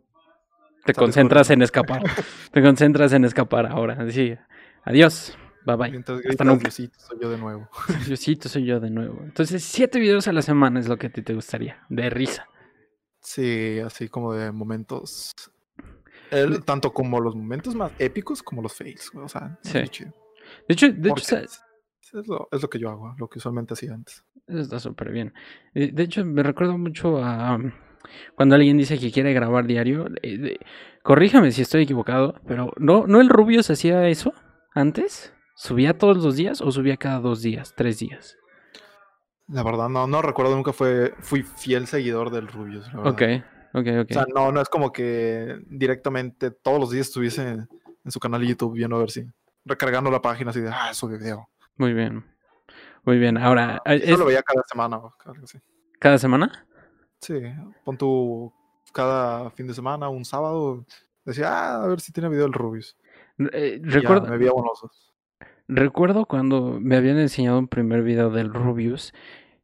te 0.86 0.94
concentras 0.94 1.50
en 1.50 1.64
escapar. 1.64 2.04
te 2.52 2.62
concentras 2.62 3.14
en 3.14 3.26
escapar 3.26 3.66
ahora. 3.66 3.98
Así, 4.00 4.36
adiós. 4.84 5.36
Bye 5.70 5.78
bye. 5.78 5.92
Mientras 5.92 6.26
Hasta 6.26 6.44
nunca. 6.44 6.72
soy 6.72 6.90
yo 7.22 7.30
de 7.30 7.38
nuevo. 7.38 7.70
Diosito, 8.08 8.50
soy 8.50 8.66
yo 8.66 8.80
de 8.80 8.90
nuevo. 8.90 9.20
Entonces, 9.24 9.64
siete 9.64 10.00
videos 10.00 10.28
a 10.28 10.34
la 10.34 10.42
semana 10.42 10.80
es 10.80 10.88
lo 10.88 10.98
que 10.98 11.08
a 11.08 11.10
ti 11.12 11.22
te 11.22 11.36
gustaría, 11.36 11.86
de 11.90 12.10
risa. 12.10 12.48
Sí, 13.22 13.80
así 13.86 14.10
como 14.10 14.34
de 14.34 14.52
momentos. 14.52 15.36
tanto 16.66 16.92
como 16.92 17.20
los 17.20 17.36
momentos 17.36 17.76
más 17.76 17.92
épicos 18.00 18.42
como 18.42 18.64
los 18.64 18.74
fails. 18.74 19.12
O 19.14 19.28
sea, 19.28 19.60
sí. 19.62 19.74
De 19.74 19.84
hecho, 19.84 20.06
de 20.92 21.10
hecho 21.10 21.38
es, 21.38 22.28
lo, 22.28 22.50
es, 22.52 22.62
lo, 22.64 22.70
que 22.70 22.80
yo 22.80 22.90
hago, 22.90 23.14
lo 23.20 23.30
que 23.30 23.38
usualmente 23.38 23.76
hacía 23.76 23.94
antes. 23.94 24.26
Eso 24.48 24.62
está 24.62 24.80
súper 24.80 25.12
bien. 25.12 25.34
Eh, 25.76 25.92
de 25.94 26.04
hecho, 26.04 26.26
me 26.26 26.42
recuerdo 26.42 26.80
mucho 26.80 27.24
a 27.24 27.56
um, 27.56 27.72
cuando 28.34 28.56
alguien 28.56 28.78
dice 28.78 28.98
que 28.98 29.12
quiere 29.12 29.34
grabar 29.34 29.68
diario. 29.68 30.08
Eh, 30.24 30.58
corríjame 31.04 31.52
si 31.52 31.62
estoy 31.62 31.84
equivocado, 31.84 32.42
pero 32.48 32.74
¿no, 32.78 33.06
¿no 33.06 33.22
el 33.22 33.30
Rubio 33.30 33.62
se 33.62 33.74
hacía 33.74 34.08
eso 34.08 34.34
antes? 34.74 35.32
¿Subía 35.60 35.98
todos 35.98 36.24
los 36.24 36.38
días 36.38 36.62
o 36.62 36.72
subía 36.72 36.96
cada 36.96 37.20
dos 37.20 37.42
días, 37.42 37.74
tres 37.76 38.00
días? 38.00 38.38
La 39.50 39.62
verdad, 39.62 39.90
no, 39.90 40.08
no 40.08 40.22
recuerdo, 40.22 40.56
nunca 40.56 40.72
fue, 40.72 41.14
fui 41.20 41.44
fiel 41.44 41.86
seguidor 41.86 42.30
del 42.30 42.48
Rubius. 42.48 42.88
Ok, 42.96 43.22
ok, 43.74 43.88
ok. 44.04 44.08
O 44.10 44.14
sea, 44.14 44.26
no, 44.34 44.54
no 44.54 44.62
es 44.62 44.70
como 44.70 44.94
que 44.94 45.60
directamente 45.68 46.52
todos 46.52 46.80
los 46.80 46.92
días 46.92 47.08
estuviese 47.08 47.42
en, 47.50 47.68
su 48.10 48.22
canal 48.22 48.40
de 48.40 48.48
YouTube 48.48 48.76
viendo 48.76 48.96
a 48.96 49.00
ver 49.00 49.12
si, 49.12 49.30
recargando 49.66 50.10
la 50.10 50.22
página 50.22 50.52
así 50.52 50.62
de, 50.62 50.70
ah, 50.70 50.92
eso 50.92 51.10
video. 51.10 51.50
Muy 51.76 51.92
bien, 51.92 52.26
muy 53.04 53.18
bien. 53.18 53.38
Ahora, 53.38 53.82
Yo 53.86 54.16
lo 54.16 54.24
veía 54.24 54.42
cada 54.42 54.64
semana, 54.64 55.02
¿Cada 56.00 56.18
semana? 56.20 56.66
Sí, 57.20 57.34
pon 57.84 57.98
tu, 57.98 58.54
cada 58.94 59.50
fin 59.52 59.68
de 59.68 59.74
semana, 59.74 60.08
un 60.08 60.24
sábado, 60.24 60.86
decía, 61.26 61.52
ah, 61.52 61.84
a 61.84 61.88
ver 61.88 62.00
si 62.00 62.14
tiene 62.14 62.30
video 62.30 62.46
el 62.46 62.54
Rubius. 62.54 62.96
Eh, 63.52 63.82
recuerdo... 63.84 64.30
me 64.30 64.38
veía 64.38 64.54
bonosos. 64.54 65.09
Recuerdo 65.72 66.26
cuando 66.26 66.80
me 66.82 66.96
habían 66.96 67.20
enseñado 67.20 67.60
un 67.60 67.68
primer 67.68 68.02
video 68.02 68.32
del 68.32 68.52
Rubius, 68.52 69.14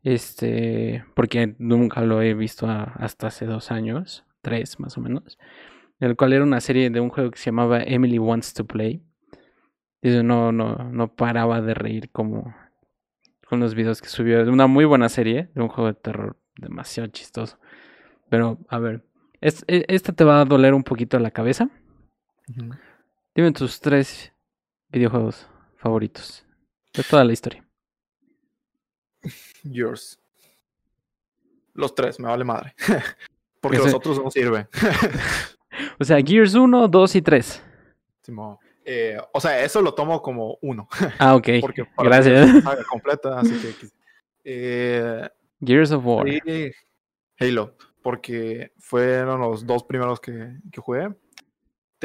este, 0.04 1.04
porque 1.16 1.56
nunca 1.58 2.02
lo 2.02 2.22
he 2.22 2.36
visto 2.36 2.68
hasta 2.70 3.26
hace 3.26 3.48
dos 3.48 3.72
años, 3.72 4.24
tres 4.44 4.80
más 4.80 5.00
o 5.00 5.02
menos, 5.02 5.40
el 6.00 6.16
cual 6.16 6.34
era 6.34 6.44
una 6.44 6.62
serie 6.62 6.92
de 6.92 7.00
un 7.00 7.10
juego 7.10 7.32
que 7.32 7.40
se 7.40 7.46
llamaba 7.46 7.82
Emily 7.82 8.20
Wants 8.20 8.54
to 8.54 8.66
Play. 8.66 9.02
Y 10.04 10.10
no, 10.22 10.52
no, 10.52 10.76
no 10.76 11.16
paraba 11.16 11.60
de 11.62 11.74
reír 11.74 12.12
como 12.12 12.56
con 13.50 13.60
los 13.60 13.74
videos 13.74 14.00
que 14.00 14.08
subió. 14.08 14.44
Una 14.44 14.68
muy 14.68 14.86
buena 14.86 15.10
serie, 15.10 15.50
de 15.56 15.62
un 15.64 15.70
juego 15.70 15.88
de 15.88 15.96
terror 15.96 16.38
demasiado 16.56 17.10
chistoso. 17.10 17.58
Pero, 18.30 18.60
a 18.70 18.78
ver, 18.78 19.04
e, 19.42 19.52
esta 19.88 20.14
te 20.14 20.24
va 20.24 20.42
a 20.42 20.46
doler 20.46 20.76
un 20.76 20.84
poquito 20.84 21.18
la 21.18 21.32
cabeza. 21.32 21.68
Dime 23.34 23.52
tus 23.54 23.82
tres 23.82 24.32
videojuegos 24.92 25.50
favoritos 25.86 26.44
de 26.96 27.04
toda 27.04 27.24
la 27.24 27.32
historia? 27.32 27.64
Yours. 29.64 30.20
Los 31.76 31.94
tres, 31.94 32.20
me 32.20 32.28
vale 32.28 32.44
madre. 32.44 32.74
Porque 33.62 33.78
los 33.78 33.94
otros 33.94 34.18
no 34.24 34.32
sirven. 34.32 34.68
o 36.00 36.04
sea, 36.04 36.18
Gears 36.24 36.56
1, 36.56 36.88
2 36.88 37.16
y 37.16 37.22
3. 37.22 37.64
Eh, 38.84 39.18
o 39.32 39.40
sea, 39.40 39.64
eso 39.64 39.82
lo 39.82 39.94
tomo 39.94 40.22
como 40.24 40.58
uno. 40.62 40.88
Ah, 41.20 41.36
ok. 41.36 41.50
Porque 41.62 41.88
Gracias. 41.98 42.64
completa, 42.90 43.40
así 43.40 43.54
que. 43.60 43.88
Eh, 44.44 45.30
Gears 45.60 45.92
of 45.92 46.04
War. 46.06 46.26
Halo, 47.40 47.76
porque 48.02 48.72
fueron 48.80 49.42
los 49.42 49.66
dos 49.66 49.84
primeros 49.84 50.20
que, 50.20 50.58
que 50.72 50.82
jugué. 50.82 51.10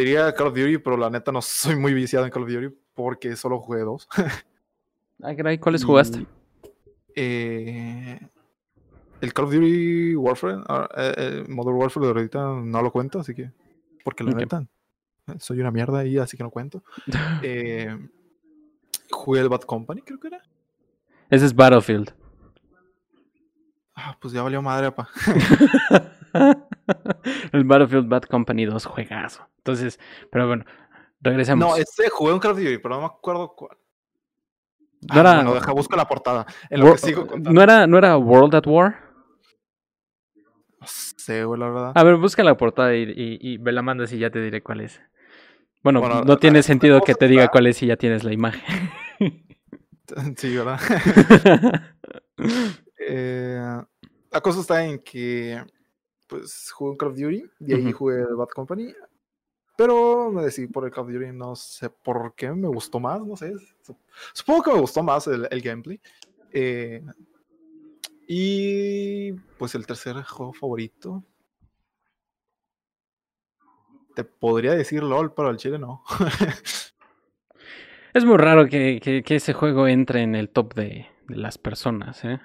Te 0.00 0.06
diría 0.06 0.32
Call 0.32 0.46
of 0.46 0.54
Duty, 0.54 0.78
pero 0.78 0.96
la 0.96 1.10
neta 1.10 1.30
no 1.30 1.42
soy 1.42 1.76
muy 1.76 1.92
viciado 1.92 2.24
en 2.24 2.30
Call 2.30 2.44
of 2.44 2.48
Duty 2.48 2.74
porque 2.94 3.36
solo 3.36 3.60
jugué 3.60 3.80
dos. 3.80 4.08
ah, 5.22 5.34
¿cuáles 5.60 5.84
jugaste? 5.84 6.26
Eh, 7.14 8.18
el 9.20 9.32
Call 9.34 9.44
of 9.44 9.52
Duty 9.52 10.16
Warfare, 10.16 10.62
ah, 10.68 10.88
eh, 10.96 11.14
eh, 11.18 11.44
Modern 11.50 11.76
Warfare 11.76 12.06
de 12.06 12.12
ahorita 12.12 12.38
no 12.62 12.80
lo 12.80 12.90
cuento, 12.90 13.20
así 13.20 13.34
que. 13.34 13.52
Porque 14.02 14.24
la 14.24 14.32
neta, 14.32 14.66
soy 15.38 15.60
una 15.60 15.70
mierda 15.70 15.98
ahí, 15.98 16.16
así 16.16 16.38
que 16.38 16.44
no 16.44 16.50
cuento. 16.50 16.82
jugué 19.10 19.40
el 19.42 19.50
Bad 19.50 19.64
Company, 19.64 20.00
creo 20.00 20.18
que 20.18 20.28
era. 20.28 20.42
Ese 21.28 21.44
es 21.44 21.54
Battlefield. 21.54 22.10
Ah, 23.94 24.16
pues 24.18 24.32
ya 24.32 24.42
valió 24.42 24.62
madre, 24.62 24.86
apa. 24.86 25.10
el 27.52 27.64
Battlefield 27.64 28.08
Bad 28.08 28.22
Company 28.22 28.64
2, 28.64 28.84
juegazo. 28.86 29.46
Entonces, 29.58 29.98
pero 30.30 30.46
bueno, 30.46 30.64
regresamos. 31.20 31.68
No, 31.68 31.76
este 31.76 32.08
jugué 32.08 32.32
un 32.32 32.40
Call 32.40 32.52
of 32.52 32.58
Duty, 32.58 32.78
pero 32.78 32.96
no 32.96 33.00
me 33.00 33.06
acuerdo 33.06 33.54
cuál. 33.54 33.76
No 35.02 35.14
ah, 35.14 35.20
era. 35.20 35.34
Bueno, 35.36 35.54
deja, 35.54 35.72
busco 35.72 35.96
la 35.96 36.06
portada. 36.06 36.46
En 36.68 36.80
lo 36.80 36.92
que 36.92 36.98
sigo 36.98 37.26
¿No 37.38 37.62
era, 37.62 37.86
¿No 37.86 37.98
era 37.98 38.16
World 38.16 38.54
at 38.54 38.66
War? 38.66 39.10
No 40.80 40.86
sé, 40.86 41.44
güey, 41.44 41.60
la 41.60 41.68
verdad. 41.68 41.92
A 41.94 42.02
ver, 42.02 42.16
busca 42.16 42.42
la 42.42 42.56
portada 42.56 42.94
y, 42.94 43.38
y, 43.40 43.58
me 43.58 43.72
la 43.72 43.82
mandas 43.82 44.12
y 44.12 44.18
ya 44.18 44.30
te 44.30 44.40
diré 44.40 44.62
cuál 44.62 44.80
es. 44.80 45.00
Bueno, 45.82 46.24
no 46.24 46.36
tiene 46.38 46.62
sentido 46.62 47.00
que 47.00 47.14
te 47.14 47.28
diga 47.28 47.48
cuál 47.48 47.66
es 47.66 47.78
si 47.78 47.86
ya 47.86 47.96
tienes 47.96 48.24
la 48.24 48.32
imagen. 48.32 48.90
sí, 50.36 50.56
¿verdad? 50.56 50.78
eh, 52.98 53.80
la 54.30 54.40
cosa 54.40 54.60
está 54.60 54.84
en 54.84 54.98
que 54.98 55.62
pues 56.30 56.70
jugué 56.70 56.96
Call 56.96 57.10
of 57.10 57.16
Duty 57.16 57.44
y 57.60 57.74
ahí 57.74 57.92
jugué 57.92 58.24
Bad 58.24 58.48
Company. 58.48 58.94
Pero 59.76 60.30
me 60.30 60.42
decidí 60.42 60.68
por 60.68 60.84
el 60.84 60.90
Call 60.90 61.04
of 61.04 61.12
Duty, 61.12 61.32
no 61.32 61.56
sé 61.56 61.90
por 61.90 62.34
qué, 62.34 62.52
me 62.52 62.68
gustó 62.68 63.00
más, 63.00 63.26
no 63.26 63.36
sé. 63.36 63.52
Supongo 64.32 64.62
que 64.62 64.72
me 64.72 64.80
gustó 64.80 65.02
más 65.02 65.26
el, 65.26 65.48
gameplay. 65.60 66.00
Eh, 66.52 67.02
Y 68.32 69.32
pues 69.58 69.74
el 69.74 69.86
tercer 69.86 70.22
juego 70.22 70.52
favorito. 70.52 71.24
Te 74.14 74.22
podría 74.22 74.74
decir 74.74 75.02
LOL, 75.02 75.34
pero 75.34 75.50
el 75.50 75.56
chile 75.56 75.80
no. 75.80 76.04
es 78.14 78.24
muy 78.24 78.36
raro 78.36 78.68
que, 78.68 79.22
que, 79.24 79.34
ese 79.34 79.52
juego 79.52 79.88
entre 79.88 80.22
en 80.22 80.36
el 80.36 80.48
top 80.48 80.74
de, 80.74 81.08
de, 81.26 81.36
las 81.36 81.58
personas, 81.58 82.24
¿eh? 82.24 82.38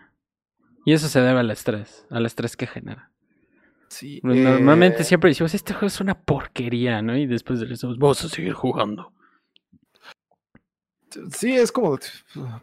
Y 0.86 0.93
eso 0.93 1.08
se 1.08 1.21
debe 1.21 1.39
al 1.39 1.52
estrés, 1.52 2.08
al 2.10 2.26
estrés 2.26 2.58
que 2.58 2.65
genera. 2.65 3.12
Sí, 3.96 4.20
Normalmente 4.24 5.04
eh, 5.04 5.06
siempre 5.06 5.30
decimos, 5.30 5.54
este 5.54 5.72
juego 5.72 5.88
es 5.88 6.02
una 6.02 6.20
porquería, 6.20 7.02
¿no? 7.02 7.16
Y 7.16 7.28
después 7.28 7.62
de 7.62 7.74
eso, 7.74 7.96
vamos 7.98 8.26
a 8.26 8.28
seguir 8.28 8.52
jugando. 8.52 9.14
Sí, 11.32 11.54
es 11.54 11.72
como, 11.72 11.98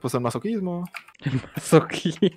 pues 0.03 0.13
el 0.13 0.21
masoquismo. 0.21 0.85
El 1.21 1.41
masoquismo. 1.57 2.29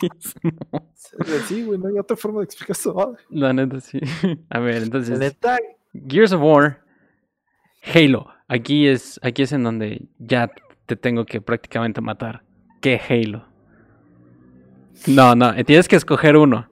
Sí, 1.45 1.63
güey, 1.63 1.77
no 1.77 1.89
hay 1.89 1.99
otra 1.99 2.15
forma 2.15 2.39
de 2.39 2.45
explicar 2.45 2.71
eso. 2.71 3.17
La 3.31 3.51
neta, 3.51 3.81
sí. 3.81 3.99
A 4.49 4.59
ver, 4.59 4.83
entonces. 4.83 5.35
Gears 6.07 6.31
of 6.31 6.41
War, 6.41 6.81
Halo. 7.93 8.29
Aquí 8.47 8.87
es, 8.87 9.19
aquí 9.23 9.41
es 9.41 9.51
en 9.51 9.63
donde 9.63 10.07
ya 10.19 10.49
te 10.85 10.95
tengo 10.95 11.25
que 11.25 11.41
prácticamente 11.41 11.99
matar. 11.99 12.43
¿Qué 12.79 13.01
Halo? 13.09 13.45
No, 15.05 15.35
no, 15.35 15.53
tienes 15.65 15.89
que 15.89 15.97
escoger 15.97 16.37
uno. 16.37 16.69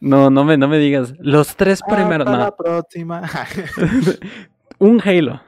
No, 0.00 0.30
no 0.30 0.44
me, 0.44 0.56
no 0.56 0.68
me 0.68 0.78
digas. 0.78 1.14
Los 1.18 1.56
tres 1.56 1.80
ah, 1.86 1.94
primeros. 1.94 2.24
Para 2.24 2.38
la 2.38 2.56
próxima. 2.56 3.22
Un 4.78 5.00
Halo. 5.00 5.40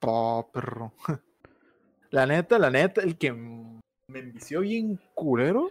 Oh, 0.00 0.50
perro. 0.52 0.92
La 2.10 2.26
neta, 2.26 2.58
la 2.58 2.68
neta, 2.68 3.00
el 3.00 3.16
que 3.16 3.32
me 3.32 4.18
envició 4.18 4.60
bien 4.60 5.00
culero. 5.14 5.70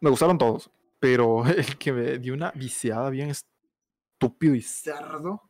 Me 0.00 0.08
gustaron 0.08 0.38
todos, 0.38 0.70
pero 0.98 1.46
el 1.46 1.76
que 1.76 1.92
me 1.92 2.18
dio 2.18 2.32
una 2.32 2.50
viciada 2.52 3.10
bien 3.10 3.28
estúpido 3.28 4.54
y 4.54 4.62
cerdo. 4.62 5.42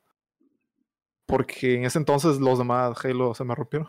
Porque 1.26 1.76
en 1.76 1.84
ese 1.84 1.98
entonces 1.98 2.40
los 2.40 2.58
demás 2.58 3.04
Halo 3.04 3.34
se 3.34 3.44
me 3.44 3.54
rompieron. 3.54 3.86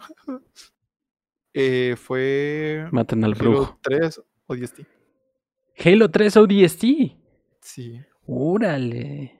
Eh, 1.56 1.96
fue. 1.96 2.86
Al 2.92 3.34
Halo 3.40 3.80
3 3.82 4.22
ODST. 4.48 4.80
Halo 5.84 6.12
3 6.12 6.38
ODST. 6.38 6.84
Sí. 7.62 8.02
Órale. 8.28 9.40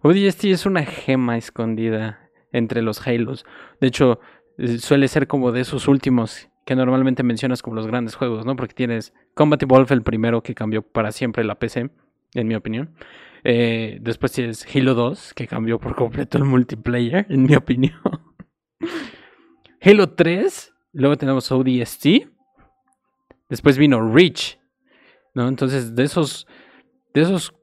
ODST 0.00 0.44
es 0.46 0.64
una 0.64 0.84
gema 0.84 1.36
escondida 1.36 2.30
entre 2.52 2.80
los 2.80 3.06
Halos. 3.06 3.44
De 3.80 3.88
hecho, 3.88 4.20
eh, 4.56 4.78
suele 4.78 5.08
ser 5.08 5.26
como 5.26 5.52
de 5.52 5.60
esos 5.60 5.88
últimos 5.88 6.48
que 6.64 6.74
normalmente 6.74 7.22
mencionas 7.22 7.60
como 7.60 7.76
los 7.76 7.86
grandes 7.86 8.14
juegos, 8.14 8.46
¿no? 8.46 8.56
Porque 8.56 8.74
tienes 8.74 9.12
Combat 9.34 9.62
Evolved, 9.62 9.92
el 9.92 10.02
primero 10.02 10.42
que 10.42 10.54
cambió 10.54 10.80
para 10.82 11.12
siempre 11.12 11.44
la 11.44 11.58
PC, 11.58 11.90
en 12.32 12.48
mi 12.48 12.54
opinión. 12.54 12.94
Eh, 13.44 13.98
después 14.00 14.32
tienes 14.32 14.66
Halo 14.74 14.94
2, 14.94 15.34
que 15.34 15.46
cambió 15.46 15.78
por 15.78 15.94
completo 15.94 16.38
el 16.38 16.44
multiplayer, 16.44 17.26
en 17.28 17.42
mi 17.42 17.54
opinión. 17.56 18.00
Halo 19.82 20.10
3, 20.14 20.72
luego 20.92 21.16
tenemos 21.16 21.50
ODST. 21.50 22.28
Después 23.48 23.78
vino 23.78 24.12
Reach, 24.12 24.58
¿no? 25.34 25.48
Entonces, 25.48 25.94
de 25.94 26.04
esos, 26.04 26.46
de 27.14 27.22
esos 27.22 27.54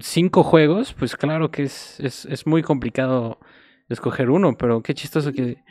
cinco 0.00 0.42
juegos, 0.42 0.94
pues 0.94 1.16
claro 1.16 1.50
que 1.50 1.64
es, 1.64 1.98
es, 2.00 2.24
es 2.26 2.46
muy 2.46 2.62
complicado 2.62 3.38
escoger 3.88 4.30
uno, 4.30 4.56
pero 4.56 4.82
qué 4.82 4.94
chistoso 4.94 5.32
que, 5.32 5.62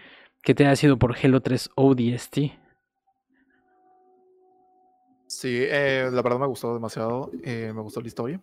que 0.42 0.54
te 0.54 0.66
haya 0.66 0.76
sido 0.76 0.98
por 0.98 1.16
Halo 1.16 1.42
3 1.42 1.70
ODST. 1.76 2.38
Sí, 5.28 5.50
eh, 5.62 6.10
la 6.12 6.22
verdad 6.22 6.40
me 6.40 6.48
gustó 6.48 6.74
demasiado, 6.74 7.32
eh, 7.44 7.72
me 7.74 7.82
gustó 7.82 8.02
la 8.02 8.08
historia 8.08 8.42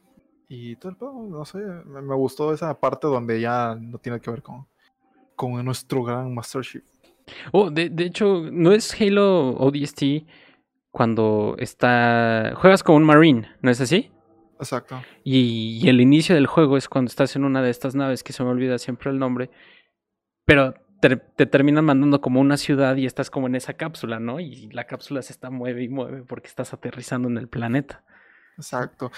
y 0.48 0.74
todo 0.76 0.90
el 0.90 1.30
no 1.30 1.44
sé, 1.44 1.58
me, 1.58 2.14
gustó 2.16 2.52
esa 2.52 2.74
parte 2.74 3.06
donde 3.06 3.40
ya 3.40 3.76
no 3.76 3.98
tiene 3.98 4.20
que 4.20 4.30
ver 4.30 4.42
con, 4.42 4.66
con 5.36 5.64
nuestro 5.64 6.02
gran 6.02 6.34
Master 6.34 6.62
Chief. 6.62 6.84
Oh, 7.52 7.70
de, 7.70 7.88
de 7.90 8.04
hecho, 8.04 8.44
¿no 8.50 8.72
es 8.72 9.00
Halo 9.00 9.50
ODST 9.50 10.02
cuando 10.90 11.54
está... 11.58 12.52
juegas 12.56 12.82
con 12.82 12.96
un 12.96 13.04
Marine, 13.04 13.48
¿no 13.62 13.70
es 13.70 13.80
así? 13.80 14.10
Exacto. 14.60 15.00
Y, 15.24 15.88
el 15.88 16.00
inicio 16.00 16.34
del 16.34 16.46
juego 16.46 16.76
es 16.76 16.88
cuando 16.88 17.08
estás 17.08 17.34
en 17.36 17.44
una 17.44 17.62
de 17.62 17.70
estas 17.70 17.94
naves, 17.94 18.22
que 18.22 18.32
se 18.32 18.44
me 18.44 18.50
olvida 18.50 18.78
siempre 18.78 19.10
el 19.10 19.18
nombre, 19.18 19.50
pero 20.44 20.74
te, 21.00 21.16
terminan 21.46 21.86
mandando 21.86 22.20
como 22.20 22.40
una 22.40 22.58
ciudad 22.58 22.96
y 22.96 23.06
estás 23.06 23.30
como 23.30 23.46
en 23.46 23.54
esa 23.54 23.74
cápsula, 23.74 24.20
¿no? 24.20 24.38
Y 24.38 24.68
la 24.72 24.84
cápsula 24.84 25.22
se 25.22 25.32
está 25.32 25.50
mueve 25.50 25.82
y 25.84 25.88
mueve 25.88 26.24
porque 26.24 26.48
estás 26.48 26.74
aterrizando 26.74 27.28
en 27.28 27.38
el 27.38 27.48
planeta. 27.48 28.04
Exacto. 28.56 29.10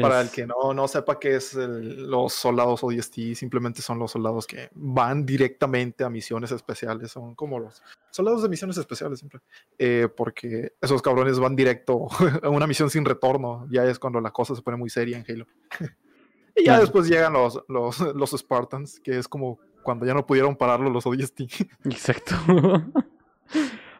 Para 0.00 0.20
el 0.20 0.30
que 0.30 0.46
no, 0.46 0.72
no 0.72 0.86
sepa 0.86 1.18
qué 1.18 1.34
es 1.34 1.54
los 1.54 2.32
soldados 2.32 2.84
ODST, 2.84 3.34
simplemente 3.34 3.82
son 3.82 3.98
los 3.98 4.12
soldados 4.12 4.46
que 4.46 4.70
van 4.74 5.26
directamente 5.26 6.04
a 6.04 6.10
misiones 6.10 6.52
especiales. 6.52 7.10
Son 7.10 7.34
como 7.34 7.58
los 7.58 7.82
soldados 8.10 8.42
de 8.42 8.48
misiones 8.48 8.76
especiales 8.76 9.18
siempre. 9.18 9.40
Eh, 9.78 10.08
porque 10.16 10.74
esos 10.80 11.02
cabrones 11.02 11.40
van 11.40 11.56
directo 11.56 12.06
a 12.42 12.48
una 12.48 12.68
misión 12.68 12.90
sin 12.90 13.04
retorno. 13.04 13.66
Ya 13.70 13.84
es 13.84 13.98
cuando 13.98 14.20
la 14.20 14.30
cosa 14.30 14.54
se 14.54 14.62
pone 14.62 14.76
muy 14.76 14.88
seria 14.88 15.18
en 15.18 15.24
Halo. 15.28 15.46
y 16.56 16.64
ya 16.64 16.78
después 16.78 17.08
llegan 17.08 17.32
los, 17.32 17.60
los, 17.66 17.98
los 17.98 18.30
Spartans, 18.30 19.00
que 19.00 19.18
es 19.18 19.26
como 19.26 19.58
cuando 19.82 20.06
ya 20.06 20.14
no 20.14 20.24
pudieron 20.24 20.54
pararlo 20.54 20.90
los 20.90 21.06
ODST. 21.06 21.40
Exacto. 21.86 22.36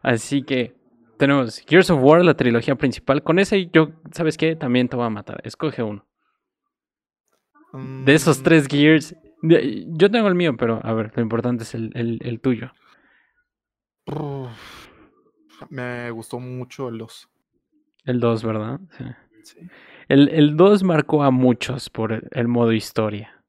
Así 0.00 0.44
que 0.44 0.76
tenemos 1.22 1.62
Gears 1.68 1.88
of 1.88 2.02
War, 2.02 2.24
la 2.24 2.34
trilogía 2.34 2.74
principal. 2.74 3.22
Con 3.22 3.38
ese, 3.38 3.70
yo, 3.72 3.90
¿sabes 4.10 4.36
qué? 4.36 4.56
También 4.56 4.88
te 4.88 4.96
voy 4.96 5.06
a 5.06 5.10
matar. 5.10 5.40
Escoge 5.44 5.80
uno. 5.80 6.04
De 8.04 8.12
esos 8.12 8.40
mm. 8.40 8.42
tres 8.42 8.66
Gears. 8.66 9.14
Yo 9.40 10.10
tengo 10.10 10.26
el 10.26 10.34
mío, 10.34 10.56
pero 10.56 10.80
a 10.82 10.92
ver, 10.94 11.12
lo 11.14 11.22
importante 11.22 11.62
es 11.62 11.76
el, 11.76 11.92
el, 11.94 12.40
tuyo. 12.40 12.72
me 15.70 16.10
gustó 16.10 16.40
mucho 16.40 16.88
el 16.88 16.98
2. 16.98 17.28
El 18.06 18.18
2, 18.18 18.42
¿verdad? 18.42 18.80
Sí. 19.42 19.54
El 20.08 20.56
2 20.56 20.82
marcó 20.82 21.22
a 21.22 21.30
muchos 21.30 21.88
por 21.88 22.20
el, 22.32 22.48
modo 22.48 22.72
historia. 22.72 23.44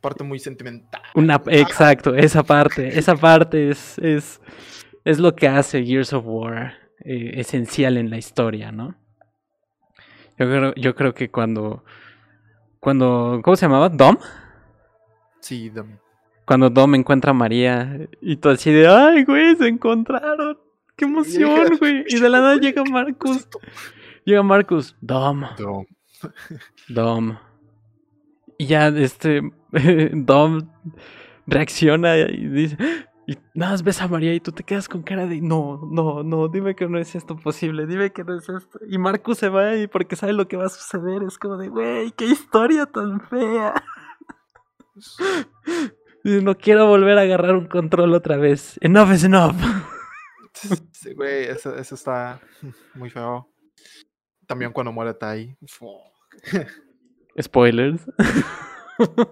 Parte 0.00 0.24
muy 0.24 0.40
sentimental. 0.40 1.02
Una, 1.14 1.40
exacto, 1.46 2.16
esa 2.16 2.42
parte. 2.42 2.98
Esa 2.98 3.14
parte 3.14 3.70
es, 3.70 3.96
es, 3.98 4.40
es 5.04 5.18
lo 5.18 5.34
que 5.34 5.48
hace 5.48 5.84
Gears 5.84 6.12
of 6.12 6.24
War 6.26 6.74
eh, 7.04 7.32
esencial 7.34 7.96
en 7.96 8.10
la 8.10 8.18
historia, 8.18 8.72
¿no? 8.72 8.94
Yo 10.38 10.46
creo, 10.46 10.74
yo 10.74 10.94
creo 10.94 11.14
que 11.14 11.30
cuando, 11.30 11.84
cuando, 12.78 13.40
¿cómo 13.42 13.56
se 13.56 13.66
llamaba? 13.66 13.88
¿Dom? 13.88 14.16
Sí, 15.40 15.70
Dom. 15.70 15.98
Cuando 16.46 16.70
Dom 16.70 16.94
encuentra 16.94 17.30
a 17.30 17.34
María 17.34 18.08
y 18.20 18.36
todo 18.36 18.54
así 18.54 18.72
de, 18.72 18.88
ay, 18.88 19.24
güey, 19.24 19.54
se 19.56 19.68
encontraron. 19.68 20.58
¡Qué 20.96 21.04
emoción, 21.04 21.76
güey! 21.78 22.04
Y 22.08 22.20
de 22.20 22.28
la 22.28 22.40
nada 22.40 22.56
llega 22.56 22.84
Marcus. 22.84 23.48
Llega 24.24 24.42
Marcus. 24.42 24.96
Dom. 25.00 25.44
Dom. 25.56 25.86
Dom. 26.88 27.38
Y 28.58 28.66
ya 28.66 28.88
este 28.88 29.42
Dom 30.12 30.70
reacciona 31.46 32.18
y 32.18 32.46
dice, 32.48 32.76
y 33.30 33.38
nada 33.54 33.70
más 33.70 33.84
ves 33.84 34.02
a 34.02 34.08
María 34.08 34.34
y 34.34 34.40
tú 34.40 34.50
te 34.50 34.64
quedas 34.64 34.88
con 34.88 35.04
cara 35.04 35.24
de 35.24 35.40
no, 35.40 35.88
no, 35.88 36.24
no, 36.24 36.48
dime 36.48 36.74
que 36.74 36.88
no 36.88 36.98
es 36.98 37.14
esto 37.14 37.36
posible, 37.36 37.86
dime 37.86 38.10
que 38.10 38.24
no 38.24 38.36
es 38.36 38.48
esto. 38.48 38.80
Y 38.88 38.98
Marcus 38.98 39.38
se 39.38 39.48
va 39.48 39.76
y 39.76 39.86
porque 39.86 40.16
sabe 40.16 40.32
lo 40.32 40.48
que 40.48 40.56
va 40.56 40.66
a 40.66 40.68
suceder, 40.68 41.22
es 41.22 41.38
como 41.38 41.56
de, 41.56 41.68
güey, 41.68 42.10
qué 42.10 42.24
historia 42.24 42.86
tan 42.86 43.20
fea. 43.20 43.74
Y 46.22 46.42
no 46.42 46.54
quiero 46.54 46.86
volver 46.86 47.16
a 47.16 47.22
agarrar 47.22 47.56
un 47.56 47.66
control 47.66 48.12
otra 48.12 48.36
vez. 48.36 48.76
Enough 48.82 49.10
is 49.14 49.24
enough. 49.24 49.56
Sí, 50.92 51.14
güey, 51.14 51.44
eso, 51.44 51.74
eso 51.74 51.94
está 51.94 52.38
muy 52.94 53.08
feo. 53.08 53.48
También 54.46 54.70
cuando 54.70 54.92
muere 54.92 55.14
Tai. 55.14 55.56
Spoilers. 57.40 58.02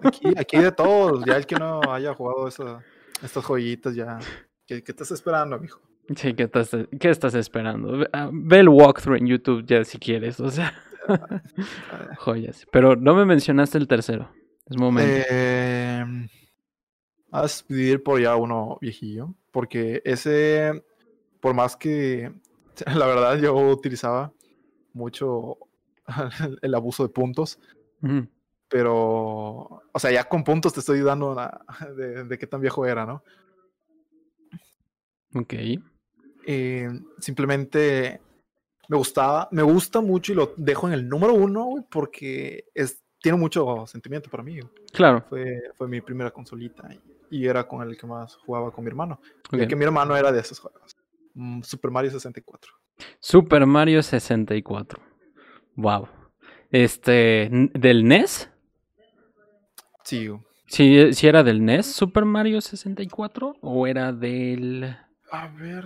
Aquí, 0.03 0.33
aquí 0.35 0.57
de 0.57 0.71
todos, 0.71 1.23
ya 1.25 1.37
el 1.37 1.45
que 1.45 1.57
no 1.57 1.81
haya 1.93 2.15
jugado 2.15 2.47
eso 2.47 2.81
estas 3.23 3.43
joyitas 3.43 3.95
ya. 3.95 4.19
¿Qué, 4.65 4.83
estás 4.85 5.11
esperando, 5.11 5.55
amigo? 5.55 5.79
Sí, 6.15 6.33
¿qué 6.33 6.43
estás, 6.43 6.71
¿qué 6.99 7.09
estás 7.09 7.33
esperando? 7.35 8.07
Ah, 8.13 8.29
ve, 8.31 8.59
el 8.59 8.69
walkthrough 8.69 9.17
en 9.17 9.27
YouTube 9.27 9.65
ya 9.65 9.83
si 9.83 9.97
quieres, 9.97 10.39
o 10.39 10.49
sea. 10.49 10.73
Joyas. 12.17 12.65
Pero 12.71 12.95
no 12.95 13.15
me 13.15 13.25
mencionaste 13.25 13.77
el 13.77 13.87
tercero. 13.87 14.31
Es 14.65 14.77
momento. 14.77 15.25
Eh, 15.29 16.05
a 17.31 17.45
pedir 17.67 18.03
por 18.03 18.21
ya 18.21 18.35
uno 18.35 18.77
viejillo. 18.81 19.35
Porque 19.51 20.01
ese, 20.05 20.83
por 21.39 21.53
más 21.53 21.75
que 21.75 22.31
la 22.95 23.05
verdad 23.07 23.39
yo 23.39 23.55
utilizaba 23.55 24.31
mucho 24.93 25.57
el 26.61 26.75
abuso 26.75 27.03
de 27.03 27.09
puntos. 27.09 27.59
Pero, 28.69 29.81
o 29.91 29.99
sea, 29.99 30.11
ya 30.11 30.23
con 30.25 30.43
puntos 30.43 30.73
te 30.73 30.79
estoy 30.79 31.01
dando 31.01 31.35
de, 31.97 32.37
qué 32.37 32.47
tan 32.47 32.61
viejo 32.61 32.85
era, 32.85 33.05
¿no? 33.05 33.23
Ok. 35.33 35.53
Eh, 36.45 36.89
simplemente 37.19 38.21
me 38.87 38.97
gustaba, 38.97 39.47
me 39.51 39.63
gusta 39.63 40.01
mucho 40.01 40.31
y 40.31 40.35
lo 40.35 40.53
dejo 40.57 40.87
en 40.87 40.93
el 40.93 41.07
número 41.07 41.33
uno, 41.33 41.65
güey, 41.65 41.83
porque 41.89 42.65
es, 42.73 43.03
tiene 43.21 43.37
mucho 43.37 43.85
sentimiento 43.87 44.29
para 44.29 44.43
mí. 44.43 44.59
Claro. 44.93 45.23
Fue, 45.29 45.61
fue 45.75 45.87
mi 45.87 46.01
primera 46.01 46.31
consolita 46.31 46.89
y, 47.29 47.45
era 47.45 47.67
con 47.67 47.87
el 47.87 47.95
que 47.95 48.07
más 48.07 48.35
jugaba 48.37 48.71
con 48.71 48.83
mi 48.83 48.89
hermano. 48.89 49.19
Okay. 49.47 49.67
que 49.67 49.75
mi 49.75 49.85
hermano 49.85 50.15
era 50.15 50.31
de 50.31 50.39
esos 50.39 50.59
juegos. 50.59 50.97
Mm, 51.35 51.61
Super 51.61 51.91
Mario 51.91 52.11
64. 52.11 52.73
Super 53.19 53.65
Mario 53.65 54.01
64. 54.01 54.99
Wow. 55.75 56.07
Este, 56.71 57.49
¿del 57.51 58.07
NES? 58.07 58.49
Sí. 60.09 60.27
¿Sí, 60.65 61.13
¿Sí 61.13 61.27
era 61.27 61.43
del 61.43 61.63
NES 61.63 61.85
Super 61.85 62.25
Mario 62.25 62.61
64 62.61 63.57
o 63.61 63.85
era 63.85 64.11
del... 64.11 64.97
A 65.31 65.47
ver... 65.49 65.85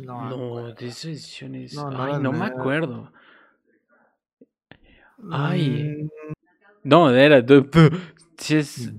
No, 0.00 0.28
no 0.28 0.74
de 0.74 0.86
esas 0.86 1.04
ediciones. 1.04 1.74
No, 1.74 1.88
no, 1.90 2.02
Ay, 2.02 2.20
no 2.20 2.32
me 2.32 2.46
acuerdo. 2.46 3.12
Ay. 5.30 5.98
Mm. 6.04 6.10
No, 6.84 7.10
era. 7.10 7.44
Si 8.38 8.56
es, 8.56 8.92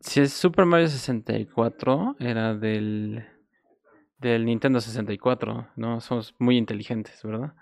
si 0.00 0.20
es 0.20 0.32
Super 0.32 0.66
Mario 0.66 0.88
64, 0.88 2.16
era 2.20 2.54
del. 2.54 3.26
Del 4.18 4.44
Nintendo 4.44 4.80
64, 4.80 5.68
¿no? 5.76 6.00
Somos 6.00 6.34
muy 6.38 6.56
inteligentes, 6.56 7.20
¿verdad? 7.24 7.54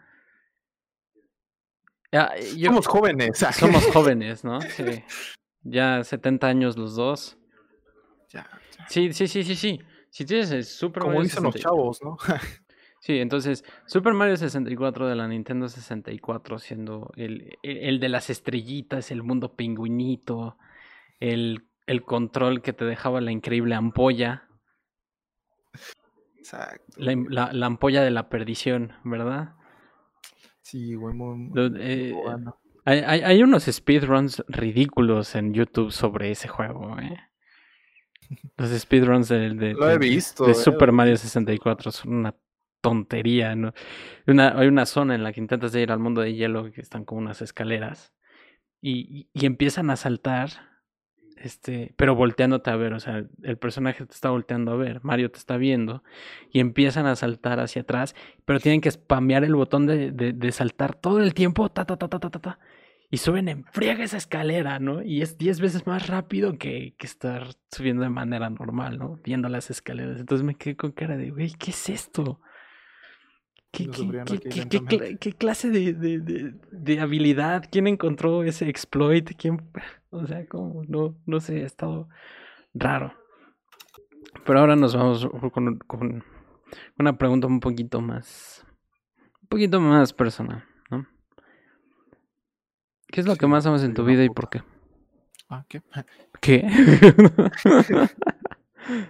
Ya, 2.13 2.33
somos 2.65 2.87
jóvenes. 2.87 3.39
Somos 3.53 3.87
jóvenes, 3.87 4.45
¿no? 4.45 4.61
Sí. 4.61 4.85
Ya 5.63 6.03
70 6.05 6.47
años 6.47 6.77
los 6.77 6.97
dos. 6.97 7.37
Ya, 8.31 8.49
Sí, 8.89 9.13
sí, 9.13 9.29
sí, 9.29 9.45
sí, 9.45 9.55
sí. 9.55 9.81
Si 10.11 10.25
tienes 10.25 10.51
el 10.51 10.65
Super 10.65 11.03
Como 11.03 11.23
dicen 11.23 11.45
los 11.45 11.55
chavos, 11.55 12.03
¿no? 12.03 12.17
sí, 13.01 13.19
entonces, 13.19 13.65
Super 13.87 14.15
Mario 14.15 14.37
64 14.37 15.07
de 15.07 15.17
la 15.17 15.29
Nintendo 15.29 15.69
64, 15.69 16.59
siendo 16.59 17.11
el, 17.17 17.59
el 17.63 18.01
de 18.01 18.09
las 18.09 18.31
estrellitas, 18.31 19.11
el 19.11 19.23
mundo 19.23 19.55
pingüinito, 19.55 20.57
el, 21.21 21.69
el 21.87 22.03
control 22.05 22.63
que 22.63 22.73
te 22.73 22.85
dejaba 22.85 23.21
la 23.21 23.33
increíble 23.33 23.75
ampolla. 23.75 24.49
Exacto. 26.39 26.95
La, 26.97 27.53
la, 27.53 27.67
ampolla 27.67 28.03
de 28.03 28.11
la 28.11 28.31
perdición, 28.31 28.95
¿verdad? 29.05 29.55
Sí, 30.63 30.95
güey, 30.95 31.15
muy, 31.15 31.51
eh, 31.79 32.15
hay, 32.89 33.01
hay, 33.07 33.21
hay, 33.21 33.43
unos 33.43 33.65
speedruns 33.65 34.43
ridículos 34.49 35.35
en 35.35 35.53
YouTube 35.53 35.93
sobre 35.93 36.31
ese 36.31 36.49
juego, 36.49 36.97
¿eh? 36.99 37.19
Los 38.57 38.71
speedruns 38.71 39.29
de, 39.29 39.55
de, 39.55 39.75
Lo 39.75 39.91
he 39.91 39.99
visto, 39.99 40.47
de, 40.47 40.55
Super 40.55 40.91
Mario 40.91 41.19
64 41.19 41.93
son 41.93 42.15
una 42.15 42.35
tontería, 42.81 43.55
¿no? 43.55 43.75
Una, 44.27 44.59
hay 44.59 44.69
una 44.69 44.87
zona 44.87 45.15
en 45.15 45.23
la 45.23 45.35
que 45.35 45.41
intentas 45.41 45.75
ir 45.75 45.93
al 45.93 45.99
mundo 45.99 46.23
de 46.23 46.33
hielo 46.33 46.73
que 46.73 46.81
están 46.81 47.05
como 47.05 47.21
unas 47.21 47.43
escaleras 47.43 48.15
y, 48.81 49.29
y, 49.35 49.45
empiezan 49.45 49.91
a 49.91 49.97
saltar, 49.97 50.49
este, 51.37 51.93
pero 51.99 52.15
volteándote 52.15 52.71
a 52.71 52.77
ver, 52.77 52.95
o 52.95 53.01
sea, 53.01 53.27
el 53.43 53.59
personaje 53.59 54.07
te 54.07 54.15
está 54.15 54.31
volteando 54.31 54.73
a 54.73 54.77
ver, 54.77 55.01
Mario 55.03 55.31
te 55.31 55.39
está 55.39 55.59
viendo 55.59 56.03
y 56.51 56.61
empiezan 56.61 57.05
a 57.05 57.17
saltar 57.17 57.61
hacia 57.61 57.83
atrás, 57.83 58.15
pero 58.47 58.61
tienen 58.61 58.81
que 58.81 58.91
spamear 58.91 59.45
el 59.45 59.55
botón 59.55 59.87
de, 59.87 60.11
de, 60.11 60.33
de 60.33 60.53
saltar 60.53 60.95
todo 60.95 61.21
el 61.21 61.35
tiempo, 61.35 61.69
ta, 61.69 61.85
ta, 61.85 61.99
ta, 61.99 62.09
ta, 62.09 62.19
ta, 62.19 62.31
ta 62.31 62.59
y 63.11 63.17
suben 63.19 63.49
en 63.49 63.65
friega 63.65 64.05
esa 64.05 64.19
escalera, 64.19 64.79
¿no? 64.79 65.03
Y 65.03 65.23
es 65.23 65.39
10 65.39 65.61
veces 65.61 65.87
más 65.87 66.09
rápido 66.09 66.59
que, 66.59 66.95
que, 66.99 67.07
estar 67.07 67.49
subiendo 67.71 68.03
de 68.03 68.11
manera 68.11 68.51
normal, 68.51 68.99
¿no? 68.99 69.19
Viendo 69.25 69.49
las 69.49 69.71
escaleras. 69.71 70.21
Entonces 70.21 70.45
me 70.45 70.55
quedé 70.55 70.77
con 70.77 70.93
cara 70.93 71.17
de, 71.17 71.31
güey, 71.31 71.53
¿qué 71.59 71.71
es 71.71 71.89
esto? 71.89 72.41
¿Qué, 73.71 73.89
qué, 73.91 75.17
qué, 75.19 75.33
clase 75.35 75.71
de, 75.71 75.93
de, 75.93 76.55
de, 76.71 77.01
habilidad? 77.01 77.65
¿Quién 77.71 77.87
encontró 77.87 78.43
ese 78.43 78.69
exploit? 78.69 79.31
¿Quién? 79.37 79.63
O 80.11 80.27
sea, 80.27 80.47
como, 80.47 80.85
no, 80.89 81.19
no 81.27 81.39
sé, 81.39 81.65
ha 81.65 81.67
estado 81.67 82.09
raro. 82.73 83.13
Pero 84.47 84.59
ahora 84.59 84.75
nos 84.75 84.97
vamos 84.97 85.29
con, 85.53 85.77
con 85.81 86.25
una 86.99 87.19
pregunta 87.19 87.47
un 87.47 87.61
poquito 87.61 88.01
más, 88.01 88.67
un 89.43 89.49
poquito 89.49 89.81
más 89.81 90.15
personal. 90.15 90.65
¿Qué 93.09 93.21
es 93.21 93.27
lo 93.27 93.37
que 93.37 93.47
más 93.47 93.67
amas 93.67 93.83
en 93.83 93.95
tu 93.95 94.05
vida 94.05 94.23
y 94.25 94.31
por 94.31 94.49
qué? 94.51 94.63
Ah, 95.49 95.65
¿qué? 95.69 95.83
¿Qué? 96.41 96.63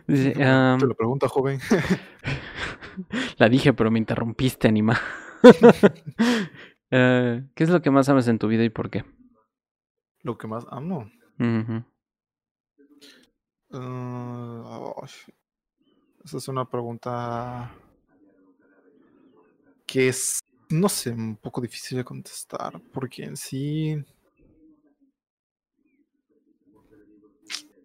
Dice, 0.07 0.33
Te 0.33 0.87
lo 0.87 0.95
pregunta, 0.95 1.29
joven. 1.29 1.61
La 3.39 3.49
dije, 3.49 3.73
pero 3.73 3.91
me 3.91 3.99
interrumpiste, 3.99 4.69
anima. 4.69 4.99
Eh, 6.91 7.45
¿Qué 7.55 7.65
es 7.65 7.69
lo 7.69 7.83
que 7.83 7.91
más 7.91 8.09
amas 8.09 8.29
en 8.29 8.39
tu 8.39 8.49
vida 8.49 8.65
y 8.65 8.71
por 8.71 8.89
qué? 8.89 9.05
Lo 10.23 10.39
que 10.39 10.47
más 10.47 10.65
amo. 10.71 11.11
Uh 11.39 11.83
esa 16.25 16.37
es 16.39 16.49
una 16.49 16.65
pregunta 16.65 17.71
que 19.87 20.09
es 20.09 20.41
no 20.71 20.89
sé, 20.89 21.11
un 21.11 21.37
poco 21.37 21.61
difícil 21.61 21.99
de 21.99 22.05
contestar, 22.05 22.81
porque 22.93 23.25
en 23.25 23.37
sí... 23.37 24.05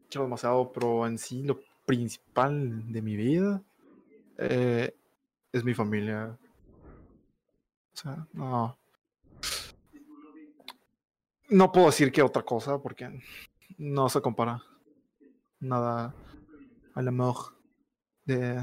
Quiero 0.09 0.25
demasiado, 0.25 0.71
pero 0.71 1.07
en 1.07 1.17
sí 1.17 1.43
lo 1.43 1.59
principal 1.85 2.91
de 2.91 3.01
mi 3.01 3.15
vida 3.15 3.63
eh, 4.37 4.95
es 5.51 5.63
mi 5.63 5.73
familia. 5.73 6.37
O 7.93 7.97
sea, 7.97 8.27
no... 8.33 8.77
No 11.49 11.71
puedo 11.71 11.87
decir 11.87 12.11
que 12.11 12.21
otra 12.21 12.43
cosa, 12.43 12.79
porque 12.79 13.21
no 13.77 14.09
se 14.09 14.21
compara 14.21 14.63
nada 15.59 16.13
al 16.95 17.07
amor 17.07 17.35
de, 18.25 18.59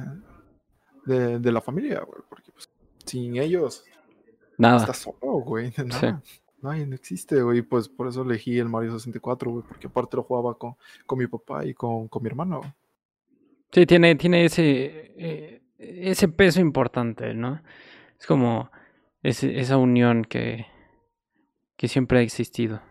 de, 1.05 1.39
de 1.39 1.53
la 1.53 1.61
familia, 1.61 2.05
porque 2.29 2.51
pues, 2.53 2.69
sin 3.05 3.37
ellos 3.37 3.85
Nada. 4.61 4.79
Está 4.79 4.95
solo, 4.95 5.41
güey. 5.41 5.73
Nada. 5.85 6.23
No, 6.63 6.75
no 6.75 6.95
existe, 6.95 7.41
güey. 7.43 7.63
Pues 7.63 7.89
por 7.89 8.09
eso 8.09 8.23
elegí 8.23 8.59
el 8.59 8.69
Mario 8.69 8.93
64, 8.93 9.51
güey. 9.51 9.65
Porque 9.67 9.87
aparte 9.87 10.17
lo 10.17 10.23
jugaba 10.23 10.57
con, 10.59 10.77
con 11.07 11.19
mi 11.19 11.27
papá 11.27 11.65
y 11.65 11.75
con, 11.75 12.09
con 12.09 12.23
mi 12.23 12.29
hermano. 12.29 12.61
Sí, 13.73 13.87
tiene, 13.87 14.15
tiene 14.17 14.45
ese, 14.45 15.15
eh, 15.17 15.63
ese 15.79 16.29
peso 16.29 16.61
importante, 16.61 17.35
¿no? 17.35 17.63
Es 18.19 18.27
como 18.27 18.71
ese, 19.23 19.59
esa 19.61 19.77
unión 19.77 20.25
que, 20.25 20.67
que 21.77 21.89
siempre 21.89 22.19
ha 22.19 22.23
existido, 22.23 22.83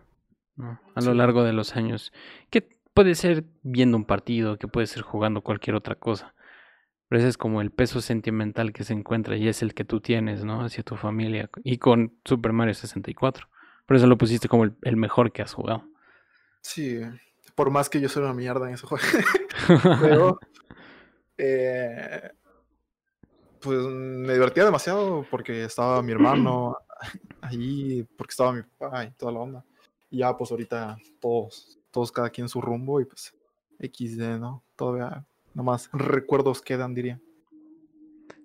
¿no? 0.55 0.79
A 0.95 1.01
lo 1.01 1.13
largo 1.13 1.43
de 1.43 1.53
los 1.53 1.75
años. 1.75 2.12
Que 2.49 2.67
puede 2.93 3.13
ser 3.13 3.45
viendo 3.62 3.97
un 3.97 4.05
partido, 4.05 4.58
que 4.58 4.67
puede 4.67 4.88
ser 4.88 5.03
jugando 5.03 5.41
cualquier 5.41 5.75
otra 5.75 5.95
cosa. 5.95 6.34
Pero 7.10 7.19
ese 7.19 7.30
es 7.30 7.38
como 7.38 7.62
el 7.62 7.72
peso 7.72 8.02
sentimental 8.02 8.72
que 8.72 8.84
se 8.84 8.93
encuentra 8.93 9.36
y 9.36 9.48
es 9.48 9.63
el 9.63 9.74
que 9.74 9.84
tú 9.84 10.00
tienes, 10.00 10.45
¿no? 10.45 10.63
Hacia 10.63 10.84
tu 10.84 10.95
familia. 10.95 11.50
Y 11.63 11.80
con 11.80 12.13
Super 12.24 12.54
Mario 12.54 12.76
64. 12.76 13.48
Por 13.88 13.98
eso 13.98 14.06
lo 14.06 14.17
pusiste 14.17 14.48
como 14.48 14.65
el, 14.65 14.95
mejor 14.95 15.32
que 15.32 15.41
has 15.41 15.54
jugado. 15.54 15.84
Sí, 16.62 17.02
por 17.56 17.72
más 17.72 17.89
que 17.89 18.00
yo 18.00 18.10
soy 18.10 18.24
una 18.24 18.36
mierda 18.36 18.67
en 18.67 18.76
ese 18.76 18.86
juego. 18.86 19.04
Pero, 20.02 20.39
eh, 21.39 22.30
pues 23.60 23.80
me 23.88 24.34
divertía 24.34 24.65
demasiado 24.65 25.26
porque 25.32 25.63
estaba 25.63 26.04
mi 26.04 26.12
hermano 26.12 26.78
ahí, 27.41 28.08
porque 28.15 28.32
estaba 28.32 28.54
mi 28.54 28.62
papá 28.62 29.06
y 29.06 29.12
toda 29.13 29.32
la 29.32 29.39
onda. 29.39 29.65
Y 30.12 30.19
ya, 30.19 30.38
pues 30.38 30.52
ahorita 30.52 30.95
todos, 31.19 31.80
todos 31.89 32.12
cada 32.12 32.30
quien 32.30 32.48
su 32.48 32.62
rumbo 32.62 33.02
y 33.02 33.06
pues 33.06 33.34
XD, 33.80 34.39
¿no? 34.39 34.63
Todavía 34.76 35.26
Nomás 35.54 35.90
recuerdos 35.94 36.62
quedan, 36.62 36.94
diría. 36.94 37.20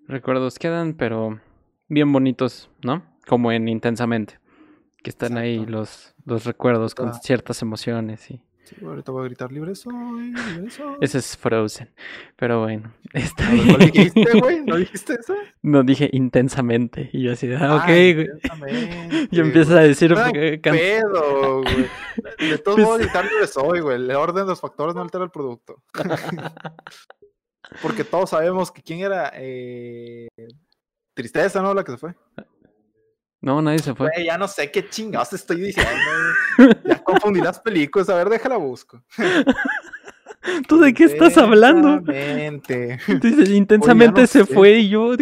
Recuerdos 0.06 0.58
quedan, 0.58 0.94
pero 0.94 1.40
bien 1.88 2.12
bonitos, 2.12 2.70
¿no? 2.82 3.02
Como 3.26 3.52
en 3.52 3.68
Intensamente. 3.68 4.38
Que 5.02 5.10
están 5.10 5.36
ahí 5.36 5.66
los, 5.66 6.14
los 6.24 6.44
recuerdos 6.44 6.94
con 6.94 7.12
ciertas 7.14 7.60
emociones 7.62 8.30
y. 8.30 8.40
Sí, 8.64 8.76
ahorita 8.82 9.12
voy 9.12 9.22
a 9.22 9.24
gritar 9.26 9.52
libre 9.52 9.74
soy, 9.74 10.32
libre 10.32 10.70
soy. 10.70 10.96
Ese 11.02 11.18
es 11.18 11.36
Frozen. 11.36 11.92
Pero 12.34 12.62
bueno, 12.62 12.94
está 13.12 13.50
bien. 13.50 13.68
¿No 13.68 13.76
dijiste, 13.76 14.40
güey? 14.40 14.64
¿No 14.64 14.76
dijiste 14.76 15.14
eso? 15.20 15.34
No 15.60 15.82
dije 15.82 16.08
intensamente. 16.12 17.10
Y 17.12 17.24
yo 17.24 17.32
así, 17.32 17.52
ah, 17.52 17.76
ok, 17.76 17.82
ah, 17.84 18.56
güey. 18.56 19.28
Y 19.30 19.40
empiezas 19.40 19.74
a 19.74 19.80
decir. 19.80 20.12
No, 20.12 20.32
pedo, 20.32 21.62
güey. 21.62 21.86
De 22.50 22.58
todos 22.58 22.78
modos, 22.78 23.00
gritar 23.00 23.26
libre 23.26 23.46
soy, 23.46 23.80
güey. 23.80 23.96
El 23.96 24.10
orden 24.12 24.44
de 24.44 24.50
los 24.50 24.60
factores 24.60 24.94
no 24.94 25.02
altera 25.02 25.24
el 25.24 25.30
producto. 25.30 25.82
Porque 27.82 28.04
todos 28.04 28.30
sabemos 28.30 28.72
que 28.72 28.82
quién 28.82 29.00
era. 29.00 29.30
Eh... 29.34 30.28
Tristeza, 31.12 31.60
¿no? 31.60 31.74
La 31.74 31.84
que 31.84 31.92
se 31.92 31.98
fue. 31.98 32.14
No, 33.44 33.60
nadie 33.60 33.80
se 33.80 33.94
fue. 33.94 34.10
ya 34.24 34.38
no 34.38 34.48
sé 34.48 34.70
qué 34.70 34.88
chingados 34.88 35.34
estoy 35.34 35.60
diciendo. 35.60 35.92
ya 36.84 37.04
confundí 37.04 37.42
las 37.42 37.60
películas. 37.60 38.08
A 38.08 38.14
ver, 38.14 38.30
déjala 38.30 38.56
busco. 38.56 39.02
¿Tú 40.66 40.80
de 40.80 40.94
qué 40.94 41.04
estás 41.04 41.36
hablando? 41.36 41.96
Intensamente. 41.96 42.98
Dices, 43.22 43.50
intensamente 43.50 44.26
se 44.26 44.46
fue 44.46 44.78
y 44.78 44.88
yo. 44.88 45.14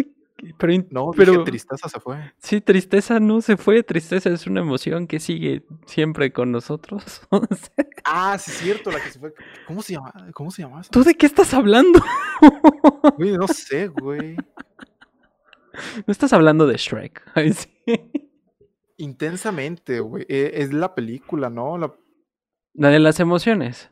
Pero, 0.57 0.85
No, 0.89 1.11
pero 1.11 1.31
dije 1.33 1.43
tristeza 1.45 1.87
se 1.89 1.99
fue. 1.99 2.33
sí, 2.37 2.59
tristeza 2.59 3.19
no 3.19 3.41
se 3.41 3.55
fue, 3.55 3.81
tristeza 3.81 4.29
es 4.29 4.45
una 4.45 4.59
emoción 4.59 5.07
que 5.07 5.21
sigue 5.21 5.63
siempre 5.85 6.31
con 6.31 6.51
nosotros. 6.51 7.21
Ah, 8.05 8.37
sí 8.37 8.51
es 8.51 8.57
cierto, 8.57 8.91
la 8.91 9.01
que 9.01 9.11
se 9.11 9.19
fue. 9.19 9.33
¿Cómo 9.65 9.81
se 9.81 9.93
llama? 9.93 10.13
¿Cómo 10.33 10.51
se 10.51 10.61
llama? 10.61 10.81
¿Tú 10.91 11.05
de 11.05 11.15
qué 11.15 11.25
estás 11.25 11.53
hablando? 11.53 12.01
Güey, 13.17 13.37
no 13.37 13.47
sé, 13.47 13.87
güey. 13.87 14.35
No 16.05 16.11
estás 16.11 16.33
hablando 16.33 16.67
de 16.67 16.77
Shrek. 16.77 17.21
Ay, 17.35 17.53
sí. 17.53 17.69
Intensamente, 18.97 19.99
güey. 19.99 20.25
Eh, 20.29 20.51
Es 20.55 20.73
la 20.73 20.93
película, 20.95 21.49
¿no? 21.49 21.77
La- 21.77 21.93
La 22.73 22.89
de 22.89 22.99
las 22.99 23.19
emociones. 23.19 23.89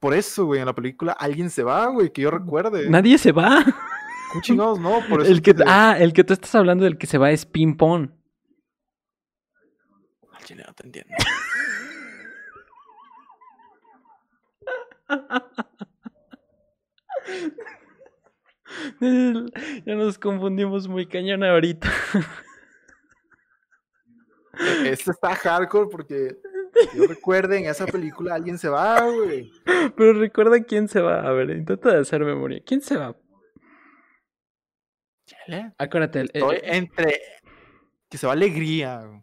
Por 0.00 0.14
eso, 0.14 0.44
güey, 0.46 0.60
en 0.60 0.66
la 0.66 0.74
película 0.74 1.12
alguien 1.12 1.50
se 1.50 1.62
va, 1.62 1.86
güey, 1.86 2.10
que 2.12 2.22
yo 2.22 2.30
recuerde. 2.30 2.88
Nadie 2.90 3.16
se 3.18 3.32
va. 3.32 3.64
¿Cómo 4.30 4.42
chingados, 4.42 4.78
no? 4.80 5.00
Por 5.08 5.22
eso 5.22 5.30
El 5.30 5.40
que, 5.42 5.54
ah, 5.66 5.96
el 5.98 6.12
que 6.12 6.24
tú 6.24 6.32
estás 6.34 6.54
hablando 6.54 6.84
del 6.84 6.98
que 6.98 7.06
se 7.06 7.18
va 7.18 7.30
es 7.30 7.46
Ping 7.46 7.76
Pong. 7.76 8.10
Al 10.32 10.44
chile 10.44 10.64
no 10.66 10.74
te 10.74 10.84
entiendo. 10.86 11.14
Ya 19.86 19.94
nos 19.94 20.18
confundimos 20.18 20.88
muy 20.88 21.06
cañón 21.06 21.42
ahorita. 21.44 21.88
Este 24.84 25.10
está 25.10 25.34
hardcore 25.34 25.88
porque 25.90 26.36
que 26.92 26.96
yo 26.98 27.06
recuerde 27.06 27.58
en 27.58 27.66
esa 27.66 27.86
película 27.86 28.34
alguien 28.34 28.56
se 28.58 28.68
va, 28.68 29.00
güey. 29.10 29.50
Pero 29.96 30.12
recuerda 30.14 30.62
quién 30.62 30.88
se 30.88 31.00
va. 31.00 31.20
A 31.26 31.32
ver, 31.32 31.50
intenta 31.50 31.90
de 31.92 32.00
hacer 32.00 32.24
memoria. 32.24 32.62
¿Quién 32.64 32.80
se 32.80 32.96
va? 32.96 33.16
Chale. 35.26 35.72
Acuérdate. 35.78 36.22
Estoy 36.32 36.56
eh, 36.56 36.62
entre 36.64 37.20
que 38.08 38.18
se 38.18 38.26
va 38.26 38.32
alegría. 38.34 39.00
güey. 39.04 39.20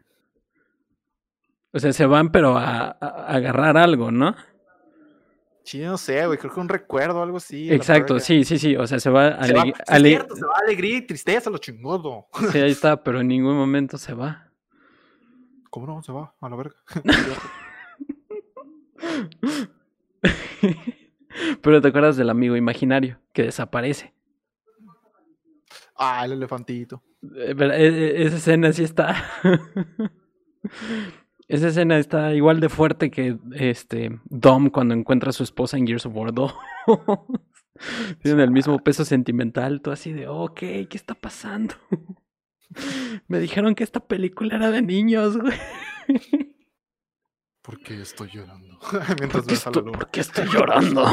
o 1.73 1.79
sea, 1.79 1.93
se 1.93 2.05
van, 2.05 2.31
pero 2.31 2.57
a, 2.57 2.87
a- 2.87 2.95
a 2.99 3.35
agarrar 3.35 3.77
algo, 3.77 4.11
¿no? 4.11 4.35
Sí, 5.63 5.79
no 5.79 5.97
sé, 5.97 6.25
güey, 6.25 6.39
creo 6.39 6.53
que 6.53 6.59
un 6.59 6.69
recuerdo 6.69 7.19
o 7.19 7.23
algo 7.23 7.37
así. 7.37 7.69
a 7.69 7.75
Exacto, 7.75 8.19
sí, 8.19 8.43
sí, 8.43 8.57
sí. 8.57 8.75
O 8.75 8.87
sea, 8.87 8.99
se 8.99 9.09
va. 9.09 9.43
Se 9.45 9.53
va, 9.53 9.63
ale- 9.87 10.09
cierto, 10.09 10.35
se 10.35 10.45
va 10.45 10.53
alegría 10.65 10.97
y 10.97 11.01
tristeza, 11.05 11.49
lo 11.49 11.57
chingón. 11.59 12.01
Sí, 12.51 12.57
ahí 12.59 12.71
está, 12.71 12.95
pero 13.03 13.21
en 13.21 13.27
ningún 13.27 13.55
momento 13.55 13.97
se 13.97 14.13
va. 14.13 14.47
¿Cómo 15.69 15.87
no? 15.87 16.01
Se 16.03 16.11
va 16.11 16.33
a 16.41 16.49
la 16.49 16.55
verga. 16.55 16.75
pero 21.61 21.81
te 21.81 21.87
acuerdas 21.87 22.17
del 22.17 22.29
amigo 22.29 22.55
imaginario 22.55 23.19
que 23.33 23.43
desaparece. 23.43 24.13
ah, 25.95 26.25
el 26.25 26.33
elefantito. 26.33 27.01
Eh, 27.35 27.55
eh, 27.57 27.67
eh, 27.71 28.23
Esa 28.25 28.37
escena 28.37 28.73
sí 28.73 28.83
está. 28.83 29.15
Esa 31.51 31.67
escena 31.67 31.97
está 31.97 32.33
igual 32.33 32.61
de 32.61 32.69
fuerte 32.69 33.11
que 33.11 33.37
este 33.53 34.19
Dom 34.25 34.69
cuando 34.69 34.93
encuentra 34.93 35.31
a 35.31 35.33
su 35.33 35.43
esposa 35.43 35.77
en 35.77 35.85
Gears 35.85 36.05
of 36.05 36.15
War 36.15 36.33
2. 36.33 36.55
Tienen 38.21 38.39
el 38.39 38.51
mismo 38.51 38.79
peso 38.79 39.03
sentimental, 39.03 39.81
tú 39.81 39.91
así 39.91 40.13
de, 40.13 40.27
ok, 40.29 40.59
¿qué 40.59 40.87
está 40.93 41.13
pasando? 41.13 41.75
Me 43.27 43.39
dijeron 43.39 43.75
que 43.75 43.83
esta 43.83 43.99
película 43.99 44.55
era 44.55 44.71
de 44.71 44.81
niños, 44.81 45.37
güey. 45.37 45.57
¿Por 47.61 47.79
qué 47.81 48.01
estoy 48.01 48.29
llorando? 48.29 48.79
¿Por 48.79 49.19
Mientras 49.19 49.45
qué, 49.45 49.51
a 49.51 49.53
la 49.53 49.53
estoy, 49.55 49.83
por 49.91 50.09
qué 50.09 50.19
estoy 50.21 50.45
llorando? 50.47 51.05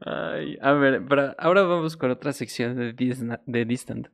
Ay, 0.00 0.58
a 0.60 0.72
ver, 0.72 1.04
pero 1.08 1.34
ahora 1.38 1.62
vamos 1.62 1.96
con 1.96 2.10
otra 2.10 2.32
sección 2.32 2.76
de, 2.76 2.94
Disna- 2.94 3.42
de 3.46 3.64
Distant. 3.64 4.08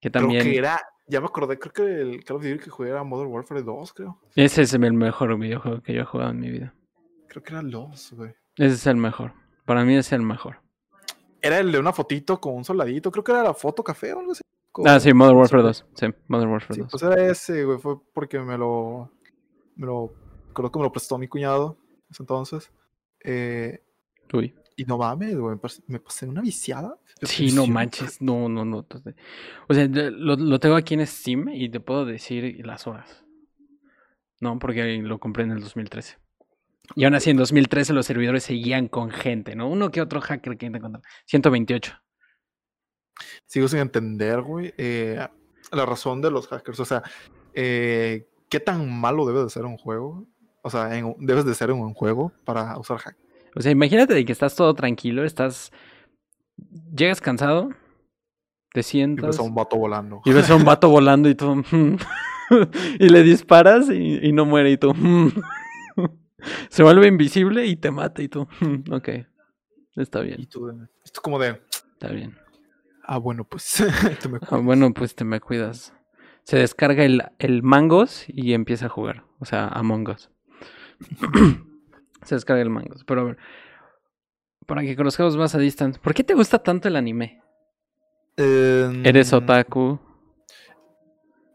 Que 0.00 0.10
también. 0.10 0.40
Creo 0.42 0.52
que 0.52 0.58
era, 0.58 0.80
ya 1.08 1.20
me 1.20 1.26
acordé, 1.26 1.58
creo 1.58 1.72
que 1.72 1.82
el 2.00 2.24
Call 2.24 2.36
of 2.38 2.42
Duty 2.44 2.58
que 2.58 2.70
jugué 2.70 2.90
era 2.90 3.04
Modern 3.04 3.30
Warfare 3.30 3.62
2, 3.62 3.92
creo. 3.92 4.20
Ese 4.34 4.62
es 4.62 4.74
el 4.74 4.92
mejor 4.92 5.38
videojuego 5.38 5.80
que 5.82 5.94
yo 5.94 6.02
he 6.02 6.04
jugado 6.04 6.30
en 6.30 6.40
mi 6.40 6.50
vida. 6.50 6.74
Creo 7.28 7.42
que 7.42 7.52
era 7.52 7.62
los, 7.62 8.12
güey. 8.12 8.30
Ese 8.56 8.74
es 8.74 8.86
el 8.86 8.96
mejor. 8.96 9.32
Para 9.64 9.84
mí 9.84 9.96
es 9.96 10.12
el 10.12 10.22
mejor. 10.22 10.60
Era 11.42 11.58
el 11.58 11.70
de 11.70 11.78
una 11.78 11.92
fotito 11.92 12.40
con 12.40 12.54
un 12.54 12.64
soldadito, 12.64 13.10
creo 13.10 13.22
que 13.24 13.32
era 13.32 13.42
la 13.42 13.54
foto 13.54 13.84
café 13.84 14.12
o 14.12 14.20
algo 14.20 14.32
así. 14.32 14.42
con- 14.72 14.86
Ah, 14.88 15.00
sí, 15.00 15.12
Modern 15.14 15.36
Warfare 15.38 15.62
con- 15.62 15.68
2. 15.70 15.86
Sí, 15.94 16.06
Modern 16.28 16.50
Warfare 16.50 16.74
Sí, 16.74 16.80
2. 16.82 16.90
pues 16.90 17.02
era 17.02 17.30
ese, 17.30 17.64
güey, 17.64 17.78
fue 17.78 17.96
porque 18.12 18.38
me 18.40 18.58
lo, 18.58 19.10
me 19.76 19.86
lo, 19.86 20.12
creo 20.52 20.70
que 20.70 20.78
me 20.78 20.84
lo 20.84 20.92
prestó 20.92 21.16
mi 21.18 21.28
cuñado 21.28 21.78
en 21.92 22.06
ese 22.10 22.22
entonces. 22.22 22.70
Eh, 23.24 23.82
Uy. 24.34 24.54
Y 24.76 24.84
no 24.84 24.98
mames, 24.98 25.36
güey, 25.36 25.56
me 25.56 25.60
pas- 25.60 25.82
me 25.86 25.98
pasé 26.00 26.26
una 26.26 26.42
viciada. 26.42 26.98
Sí, 27.22 27.52
no 27.52 27.66
manches. 27.66 28.20
No, 28.20 28.48
no, 28.48 28.64
no. 28.64 28.86
O 29.68 29.74
sea, 29.74 29.86
lo, 29.88 30.36
lo 30.36 30.60
tengo 30.60 30.76
aquí 30.76 30.94
en 30.94 31.06
Steam 31.06 31.48
y 31.48 31.68
te 31.70 31.80
puedo 31.80 32.04
decir 32.04 32.64
las 32.64 32.86
horas. 32.86 33.24
No, 34.40 34.58
porque 34.58 34.98
lo 34.98 35.18
compré 35.18 35.44
en 35.44 35.52
el 35.52 35.60
2013. 35.60 36.18
Y 36.94 37.04
aún 37.04 37.14
así, 37.14 37.30
en 37.30 37.38
2013 37.38 37.94
los 37.94 38.06
servidores 38.06 38.44
seguían 38.44 38.86
con 38.88 39.10
gente, 39.10 39.56
¿no? 39.56 39.68
Uno 39.68 39.90
que 39.90 40.00
otro 40.02 40.20
hacker 40.20 40.56
que 40.58 40.70
te 40.70 40.76
encontró. 40.76 41.00
128. 41.24 41.94
Sigo 43.46 43.66
sin 43.68 43.78
entender, 43.80 44.42
güey, 44.42 44.74
eh, 44.76 45.26
la 45.72 45.86
razón 45.86 46.20
de 46.20 46.30
los 46.30 46.46
hackers. 46.48 46.78
O 46.80 46.84
sea, 46.84 47.02
eh, 47.54 48.28
¿qué 48.50 48.60
tan 48.60 48.90
malo 49.00 49.26
debe 49.26 49.42
de 49.42 49.50
ser 49.50 49.64
un 49.64 49.78
juego? 49.78 50.26
O 50.62 50.70
sea, 50.70 50.96
en 50.96 51.14
debes 51.18 51.44
de 51.46 51.54
ser 51.54 51.70
en 51.70 51.78
un 51.78 51.94
juego 51.94 52.32
para 52.44 52.76
usar 52.78 52.98
hack. 52.98 53.16
O 53.56 53.60
sea, 53.62 53.72
imagínate 53.72 54.14
de 54.14 54.24
que 54.24 54.32
estás 54.32 54.54
todo 54.54 54.74
tranquilo, 54.74 55.24
estás. 55.24 55.72
Llegas 56.94 57.20
cansado, 57.20 57.70
te 58.72 58.80
Y 58.80 58.82
sientas. 58.82 59.26
ves 59.28 59.38
a 59.38 59.42
un 59.42 59.54
vato 59.54 59.76
volando. 59.76 60.20
Y 60.24 60.32
ves 60.32 60.48
a 60.50 60.56
un 60.56 60.64
vato 60.66 60.88
volando 60.90 61.28
y 61.28 61.34
tú. 61.34 61.62
y 63.00 63.08
le 63.08 63.22
disparas 63.22 63.88
y, 63.90 64.18
y 64.26 64.32
no 64.32 64.44
muere 64.44 64.70
y 64.72 64.76
tú. 64.76 64.92
Se 66.68 66.82
vuelve 66.82 67.06
invisible 67.08 67.66
y 67.66 67.76
te 67.76 67.90
mata 67.90 68.22
y 68.22 68.28
tú. 68.28 68.46
Ok. 68.90 69.08
Está 69.96 70.20
Y 70.22 70.26
bien, 70.26 70.46
tú, 70.46 70.66
de- 70.66 70.86
esto 71.04 71.20
como 71.22 71.38
de, 71.38 71.60
está 71.94 72.08
bien. 72.08 72.36
ah, 73.04 73.16
bueno, 73.18 73.44
pues, 73.44 73.82
tú 74.22 74.28
me 74.28 74.38
Ah, 74.50 74.58
bueno, 74.58 74.92
pues 74.92 75.14
te 75.14 75.24
me 75.24 75.40
cuidas. 75.40 75.94
Se 76.44 76.58
descarga 76.58 77.04
el, 77.04 77.22
el 77.38 77.62
Mangos 77.62 78.24
y 78.28 78.52
empieza 78.52 78.86
a 78.86 78.90
jugar. 78.90 79.24
O 79.40 79.46
sea, 79.46 79.66
Among 79.68 80.08
Us. 80.10 80.30
Se 82.26 82.34
descarga 82.34 82.62
el 82.62 82.70
Mangos. 82.70 83.04
Pero 83.04 83.20
a 83.20 83.24
ver. 83.24 83.38
Para 84.66 84.82
que 84.82 84.96
conozcamos 84.96 85.36
más 85.36 85.54
a 85.54 85.58
Distant. 85.58 85.98
¿Por 85.98 86.12
qué 86.12 86.24
te 86.24 86.34
gusta 86.34 86.58
tanto 86.58 86.88
el 86.88 86.96
anime? 86.96 87.40
¿Eres 88.36 89.32
Mm, 89.32 89.36
otaku? 89.36 89.98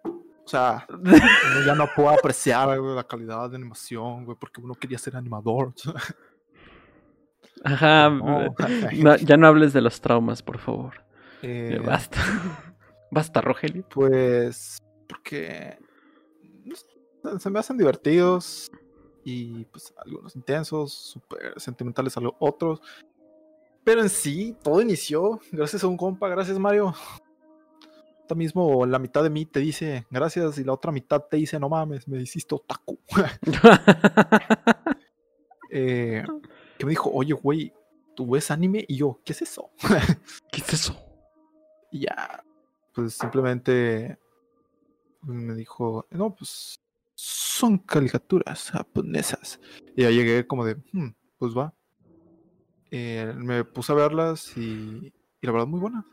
O 0.04 0.48
sea, 0.48 0.86
uno 0.90 1.66
ya 1.66 1.76
no 1.76 1.88
puedo 1.96 2.10
apreciar 2.10 2.80
güey, 2.80 2.96
la 2.96 3.04
calidad 3.04 3.50
de 3.50 3.56
animación, 3.58 4.26
güey, 4.26 4.38
porque 4.40 4.60
uno 4.60 4.74
quería 4.74 4.98
ser 4.98 5.16
animador. 5.16 5.74
Ajá. 7.64 8.10
No. 8.10 8.56
no, 9.04 9.16
ya 9.18 9.38
no 9.38 9.48
hables 9.48 9.74
de 9.74 9.82
los 9.82 10.02
traumas, 10.02 10.42
por 10.42 10.60
favor. 10.60 11.04
Eh, 11.42 11.80
Basta. 11.86 12.20
Basta, 13.12 13.42
Rogelio. 13.42 13.86
Pues, 13.90 14.82
porque 15.08 15.78
se 17.40 17.50
me 17.50 17.60
hacen 17.60 17.78
divertidos 17.78 18.72
y 19.24 19.66
pues 19.66 19.94
algunos 19.98 20.36
intensos, 20.36 20.94
súper 20.94 21.60
sentimentales 21.60 22.16
a 22.18 22.22
los 22.22 22.34
otros. 22.40 22.82
Pero 23.84 24.02
en 24.02 24.10
sí, 24.10 24.56
todo 24.64 24.82
inició 24.82 25.40
gracias 25.52 25.84
a 25.84 25.88
un 25.88 25.98
compa, 25.98 26.30
gracias 26.30 26.60
Mario. 26.60 26.94
Ahorita 28.16 28.36
mismo 28.36 28.86
la 28.86 29.00
mitad 29.00 29.24
de 29.24 29.30
mí 29.30 29.46
te 29.46 29.60
dice 29.60 30.06
gracias 30.10 30.58
y 30.58 30.64
la 30.64 30.74
otra 30.74 30.92
mitad 30.92 31.24
te 31.24 31.38
dice 31.38 31.60
no 31.60 31.70
mames, 31.70 32.08
me 32.08 32.22
hiciste 32.22 32.56
otaku. 32.56 33.00
Eh, 35.74 36.26
que 36.78 36.86
me 36.86 36.90
dijo, 36.90 37.10
oye 37.14 37.32
güey, 37.32 37.74
¿tú 38.14 38.30
ves 38.30 38.52
anime? 38.52 38.84
Y 38.90 38.98
yo, 38.98 39.22
¿qué 39.24 39.32
es 39.32 39.42
eso? 39.42 39.72
¿Qué 40.52 40.60
es 40.60 40.74
eso? 40.74 40.98
Y 41.92 42.02
ya, 42.02 42.44
pues 42.94 43.14
simplemente 43.14 44.20
me 45.22 45.56
dijo, 45.56 46.06
no, 46.10 46.36
pues 46.36 46.81
son 47.24 47.78
caricaturas 47.78 48.72
japonesas. 48.72 49.60
Y 49.96 50.02
ya 50.02 50.10
llegué 50.10 50.48
como 50.48 50.66
de, 50.66 50.76
"Hmm, 50.92 51.10
pues 51.38 51.56
va. 51.56 51.72
Eh, 52.90 53.32
me 53.38 53.64
puse 53.64 53.92
a 53.92 53.96
verlas 53.96 54.58
y, 54.58 55.14
y 55.42 55.46
la 55.46 55.52
verdad 55.52 55.68
muy 55.68 55.80
buenas. 55.80 56.04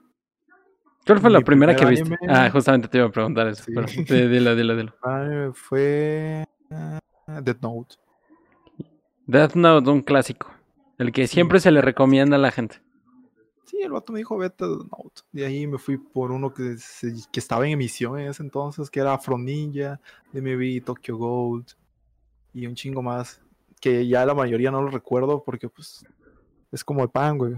¿Cuál 1.06 1.20
fue 1.20 1.30
la 1.30 1.40
primera 1.40 1.74
que 1.74 1.86
primer 1.86 2.04
viste? 2.04 2.14
anime- 2.26 2.28
Ah, 2.46 2.50
justamente 2.50 2.88
te 2.88 2.98
iba 2.98 3.06
a 3.06 3.10
preguntar 3.10 3.46
eso. 3.48 3.64
Sí. 3.64 3.72
Pero, 3.74 3.86
di- 3.86 4.28
dilo, 4.28 4.54
dilo, 4.54 4.76
dilo. 4.76 4.94
Ah, 5.02 5.50
fue 5.54 6.44
eh, 6.70 6.98
Death 7.42 7.62
Note. 7.62 7.96
Death 9.26 9.54
Note, 9.54 9.88
un 9.90 10.02
clásico. 10.02 10.52
El 10.98 11.10
que 11.12 11.26
Sí. 11.26 11.34
siempre 11.34 11.60
se 11.60 11.70
le 11.70 11.80
recomienda 11.80 12.36
a 12.36 12.38
la 12.38 12.50
gente. 12.50 12.82
Sí, 13.78 13.84
el 13.84 13.92
vato 13.92 14.12
me 14.12 14.18
dijo, 14.18 14.36
vete 14.36 14.64
a 14.64 14.66
Note. 14.66 15.22
De 15.30 15.46
ahí 15.46 15.68
me 15.68 15.78
fui 15.78 15.98
por 15.98 16.32
uno 16.32 16.52
que, 16.52 16.76
se- 16.78 17.14
que 17.30 17.38
estaba 17.38 17.64
en 17.64 17.74
emisión 17.74 18.18
en 18.18 18.26
ese 18.28 18.42
entonces, 18.42 18.90
que 18.90 18.98
era 18.98 19.14
Afro 19.14 19.38
Ninja, 19.38 20.00
DMV, 20.32 20.82
Tokyo 20.84 21.16
Gold 21.16 21.68
y 22.52 22.66
un 22.66 22.74
chingo 22.74 23.02
más. 23.02 23.40
Que 23.80 24.08
ya 24.08 24.26
la 24.26 24.34
mayoría 24.34 24.72
no 24.72 24.82
lo 24.82 24.88
recuerdo 24.90 25.44
porque 25.44 25.68
pues 25.68 26.04
es 26.72 26.82
como 26.82 27.04
el 27.04 27.10
pan, 27.10 27.38
güey. 27.38 27.54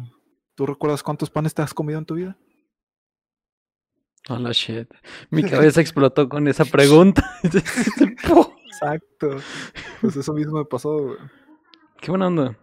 ¿Tú 0.54 0.66
recuerdas 0.66 1.02
cuántos 1.02 1.30
panes 1.30 1.54
te 1.54 1.62
has 1.62 1.72
comido 1.72 1.98
en 1.98 2.04
tu 2.04 2.16
vida? 2.16 2.36
Hola, 4.28 4.52
shit. 4.52 4.92
Mi 5.30 5.42
cabeza 5.50 5.80
explotó 5.80 6.28
con 6.28 6.46
esa 6.48 6.66
pregunta. 6.66 7.24
Exacto. 8.66 9.38
Pues 10.02 10.16
eso 10.16 10.34
mismo 10.34 10.58
me 10.58 10.64
pasó, 10.66 10.98
güey. 10.98 11.16
Qué 11.98 12.10
buena 12.10 12.26
onda. 12.26 12.58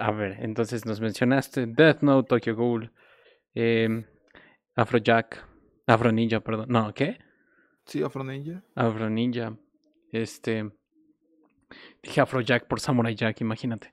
A 0.00 0.10
ver, 0.10 0.36
entonces 0.40 0.84
nos 0.84 1.00
mencionaste 1.00 1.66
Death 1.66 2.02
Note, 2.02 2.28
Tokyo 2.28 2.54
Ghoul, 2.54 2.92
eh, 3.54 4.04
Afrojack, 4.74 5.46
Afro 5.86 6.12
Ninja, 6.12 6.40
perdón. 6.40 6.66
No, 6.68 6.92
¿qué? 6.94 7.18
Sí, 7.86 8.02
Afro 8.02 8.24
Ninja. 8.24 8.62
Afro 8.74 9.08
Ninja. 9.10 9.56
Este. 10.10 10.70
Dije 12.02 12.20
Afrojack 12.20 12.66
por 12.66 12.80
Samurai 12.80 13.14
Jack, 13.14 13.40
imagínate. 13.40 13.92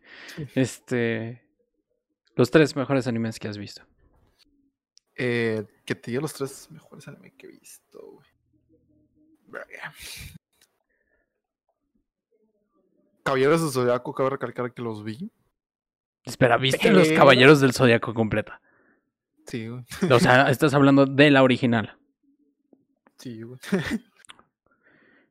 Este. 0.56 1.44
Los 2.36 2.50
tres 2.50 2.76
mejores 2.76 3.08
animes 3.08 3.40
que 3.40 3.48
has 3.48 3.58
visto. 3.58 3.84
Eh, 5.16 5.66
que 5.86 5.96
te 5.96 6.12
diga 6.12 6.22
los 6.22 6.34
tres 6.34 6.72
mejores 6.72 7.08
animes 7.08 7.34
que 7.38 7.48
he 7.48 7.50
visto, 7.50 8.00
güey. 8.00 8.28
Caballeros 13.24 13.62
del 13.62 13.72
Zodiaco, 13.72 14.14
cabe 14.14 14.32
recalcar 14.32 14.74
que 14.74 14.82
los 14.82 15.04
vi. 15.04 15.32
Espera, 16.24 16.58
¿viste 16.58 16.92
los 16.92 17.10
Caballeros 17.10 17.62
del 17.62 17.74
Zodiaco 17.74 18.14
completa? 18.14 18.62
Sí, 19.48 19.68
güey. 19.68 19.84
O 20.12 20.20
sea, 20.20 20.50
estás 20.50 20.74
hablando 20.74 21.06
de 21.06 21.32
la 21.32 21.44
original. 21.44 21.98
Sí, 23.18 23.42
güey. 23.42 23.60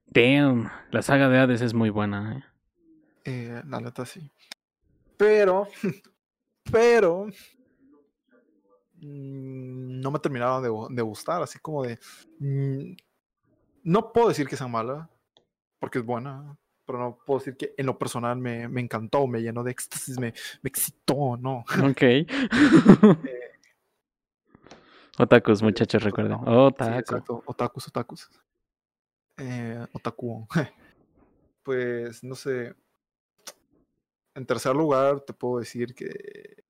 Damn, 0.07 0.71
la 0.91 1.03
saga 1.03 1.29
de 1.29 1.39
Hades 1.39 1.61
es 1.61 1.73
muy 1.73 1.91
buena, 1.91 2.37
¿eh? 2.37 2.45
eh 3.25 3.63
la 3.67 3.81
neta 3.81 4.05
sí. 4.05 4.33
Pero, 5.17 5.69
pero, 6.73 7.27
mm, 8.97 10.01
no 10.01 10.11
me 10.11 10.19
terminaba 10.19 10.61
de, 10.61 10.71
de, 10.91 11.03
gustar, 11.03 11.43
así 11.43 11.61
como 11.61 11.85
de... 11.85 11.99
Mm, 12.41 12.97
no 13.85 14.13
puedo 14.13 14.29
decir 14.29 14.49
que 14.49 14.57
sea 14.57 14.67
mala, 14.67 15.09
porque 15.79 16.01
es 16.01 16.05
buena, 16.05 16.59
pero 16.91 17.05
no 17.05 17.19
puedo 17.25 17.39
decir 17.39 17.57
que 17.57 17.73
en 17.77 17.87
lo 17.87 17.97
personal 17.97 18.37
me, 18.37 18.67
me 18.67 18.81
encantó, 18.81 19.29
me 19.29 19.41
llenó 19.41 19.63
de 19.63 19.71
éxtasis, 19.71 20.19
me, 20.19 20.35
me 20.61 20.69
excitó, 20.69 21.37
¿no? 21.37 21.65
Ok. 21.89 22.03
eh, 22.03 22.27
otakus, 25.17 25.63
muchachos, 25.63 26.03
recuerden. 26.03 26.33
Otaku. 26.33 26.99
exacto, 26.99 27.43
otakus, 27.47 27.87
otakus. 27.87 28.29
Eh, 29.37 29.87
otaku. 29.93 30.49
pues, 31.63 32.25
no 32.25 32.35
sé. 32.35 32.75
En 34.35 34.45
tercer 34.47 34.75
lugar, 34.75 35.21
te 35.21 35.33
puedo 35.33 35.61
decir 35.61 35.95
que 35.95 36.65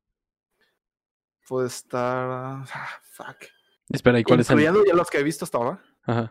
puede 1.48 1.68
estar. 1.68 2.28
Ah, 2.28 2.66
fuck. 3.04 3.46
Espera, 3.88 4.20
¿y 4.20 4.24
cuáles 4.24 4.46
son? 4.46 4.60
Incluyendo 4.60 4.84
ya 4.84 4.94
los 4.94 5.08
que 5.08 5.16
he 5.16 5.22
visto 5.22 5.46
hasta 5.46 5.56
ahora. 5.56 5.82
Ajá. 6.02 6.30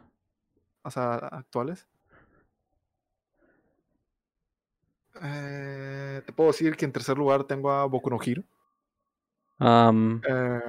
O 0.83 0.91
sea, 0.91 1.15
actuales. 1.15 1.87
Eh, 5.21 6.21
te 6.25 6.33
puedo 6.33 6.51
decir 6.51 6.75
que 6.75 6.85
en 6.85 6.91
tercer 6.91 7.17
lugar 7.17 7.43
tengo 7.43 7.71
a 7.71 7.85
Boku 7.85 8.09
no 8.09 8.19
Hiro. 8.23 8.43
Eh, 9.61 10.59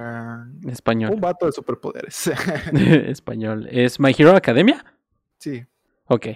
español. 0.67 1.13
Un 1.13 1.21
vato 1.21 1.45
de 1.45 1.51
superpoderes. 1.51 2.27
español. 2.73 3.67
¿Es 3.71 3.99
My 3.99 4.13
Hero 4.17 4.35
Academia? 4.35 4.83
Sí. 5.37 5.65
Ok. 6.05 6.27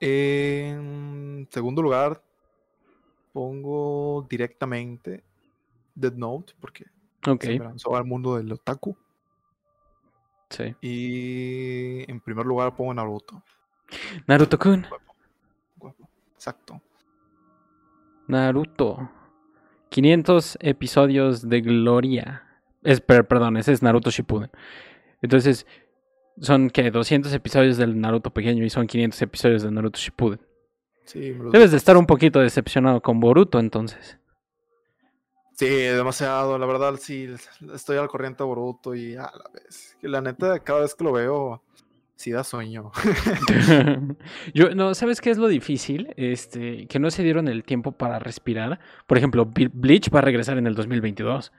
En 0.00 1.48
segundo 1.50 1.82
lugar, 1.82 2.22
pongo 3.32 4.26
directamente 4.28 5.24
Dead 5.94 6.12
Note, 6.12 6.54
porque 6.60 6.86
okay. 7.26 7.58
se 7.58 7.64
lanzó 7.64 7.96
al 7.96 8.04
mundo 8.04 8.36
del 8.36 8.52
otaku. 8.52 8.96
Sí. 10.50 10.74
Y 10.80 12.10
en 12.10 12.20
primer 12.20 12.46
lugar 12.46 12.74
pongo 12.74 12.94
Naruto. 12.94 13.42
Naruto-kun. 14.26 14.86
Exacto. 16.36 16.80
Naruto. 18.28 19.10
500 19.88 20.58
episodios 20.60 21.48
de 21.48 21.60
gloria. 21.60 22.42
Es, 22.82 23.00
perdón, 23.00 23.56
ese 23.56 23.72
es 23.72 23.82
Naruto 23.82 24.10
Shippuden. 24.10 24.50
Entonces, 25.22 25.66
son 26.40 26.70
que 26.70 26.90
200 26.90 27.32
episodios 27.32 27.76
del 27.76 28.00
Naruto 28.00 28.30
pequeño 28.30 28.64
y 28.64 28.70
son 28.70 28.86
500 28.86 29.22
episodios 29.22 29.62
de 29.62 29.70
Naruto 29.70 29.98
Shippuden. 29.98 30.40
Sí, 31.04 31.32
Debes 31.52 31.70
de 31.70 31.76
estar 31.76 31.96
un 31.96 32.06
poquito 32.06 32.40
decepcionado 32.40 33.00
con 33.00 33.20
Boruto 33.20 33.60
entonces. 33.60 34.18
Sí, 35.54 35.66
demasiado, 35.66 36.58
la 36.58 36.66
verdad 36.66 36.96
sí, 37.00 37.32
estoy 37.72 37.96
al 37.96 38.08
corriente 38.08 38.42
de 38.42 38.48
Boruto 38.48 38.94
y 38.94 39.14
a 39.14 39.22
la 39.22 39.50
vez, 39.54 39.96
la 40.02 40.20
neta 40.20 40.58
cada 40.58 40.80
vez 40.80 40.94
que 40.94 41.04
lo 41.04 41.12
veo 41.12 41.62
sí 42.16 42.32
da 42.32 42.42
sueño. 42.42 42.90
Yo, 44.54 44.74
no, 44.74 44.94
¿sabes 44.94 45.20
qué 45.20 45.30
es 45.30 45.38
lo 45.38 45.48
difícil? 45.48 46.12
Este, 46.16 46.86
que 46.86 46.98
no 46.98 47.10
se 47.10 47.22
dieron 47.22 47.46
el 47.48 47.62
tiempo 47.62 47.92
para 47.92 48.18
respirar. 48.18 48.80
Por 49.06 49.18
ejemplo, 49.18 49.46
Bleach 49.46 50.12
va 50.12 50.18
a 50.18 50.22
regresar 50.22 50.58
en 50.58 50.66
el 50.66 50.74
2022. 50.74 51.52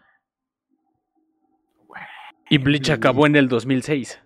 Y 2.49 2.57
Bleach 2.57 2.89
acabó 2.89 3.27
en 3.27 3.35
el 3.35 3.47
2006. 3.47 4.21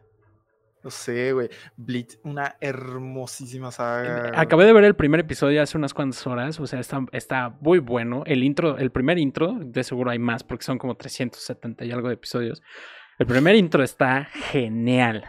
No 0.83 0.89
sé, 0.89 1.33
güey. 1.33 1.49
Bleach, 1.75 2.17
una 2.23 2.55
hermosísima 2.59 3.71
saga. 3.71 4.31
Acabé 4.35 4.65
de 4.65 4.73
ver 4.73 4.83
el 4.83 4.95
primer 4.95 5.19
episodio 5.19 5.61
hace 5.61 5.77
unas 5.77 5.93
cuantas 5.93 6.25
horas. 6.25 6.59
O 6.59 6.65
sea, 6.65 6.79
está, 6.79 7.05
está 7.11 7.49
muy 7.61 7.79
bueno. 7.79 8.23
El 8.25 8.43
intro, 8.43 8.77
el 8.77 8.91
primer 8.91 9.19
intro, 9.19 9.57
de 9.59 9.83
seguro 9.83 10.11
hay 10.11 10.19
más 10.19 10.43
porque 10.43 10.63
son 10.63 10.77
como 10.77 10.95
370 10.95 11.85
y 11.85 11.91
algo 11.91 12.07
de 12.07 12.15
episodios. 12.15 12.63
El 13.19 13.27
primer 13.27 13.55
intro 13.55 13.83
está 13.83 14.25
genial. 14.25 15.25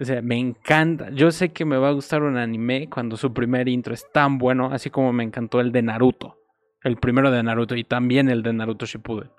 O 0.00 0.04
sea, 0.04 0.22
me 0.22 0.38
encanta. 0.38 1.10
Yo 1.10 1.30
sé 1.32 1.50
que 1.50 1.64
me 1.64 1.76
va 1.76 1.88
a 1.88 1.92
gustar 1.92 2.22
un 2.22 2.36
anime 2.36 2.88
cuando 2.88 3.16
su 3.16 3.32
primer 3.32 3.68
intro 3.68 3.94
es 3.94 4.06
tan 4.12 4.38
bueno, 4.38 4.70
así 4.72 4.90
como 4.90 5.12
me 5.12 5.24
encantó 5.24 5.60
el 5.60 5.72
de 5.72 5.82
Naruto. 5.82 6.38
El 6.84 6.98
primero 6.98 7.32
de 7.32 7.42
Naruto 7.42 7.74
y 7.74 7.82
también 7.82 8.28
el 8.28 8.42
de 8.44 8.52
Naruto 8.52 8.86
Shippuden. 8.86 9.30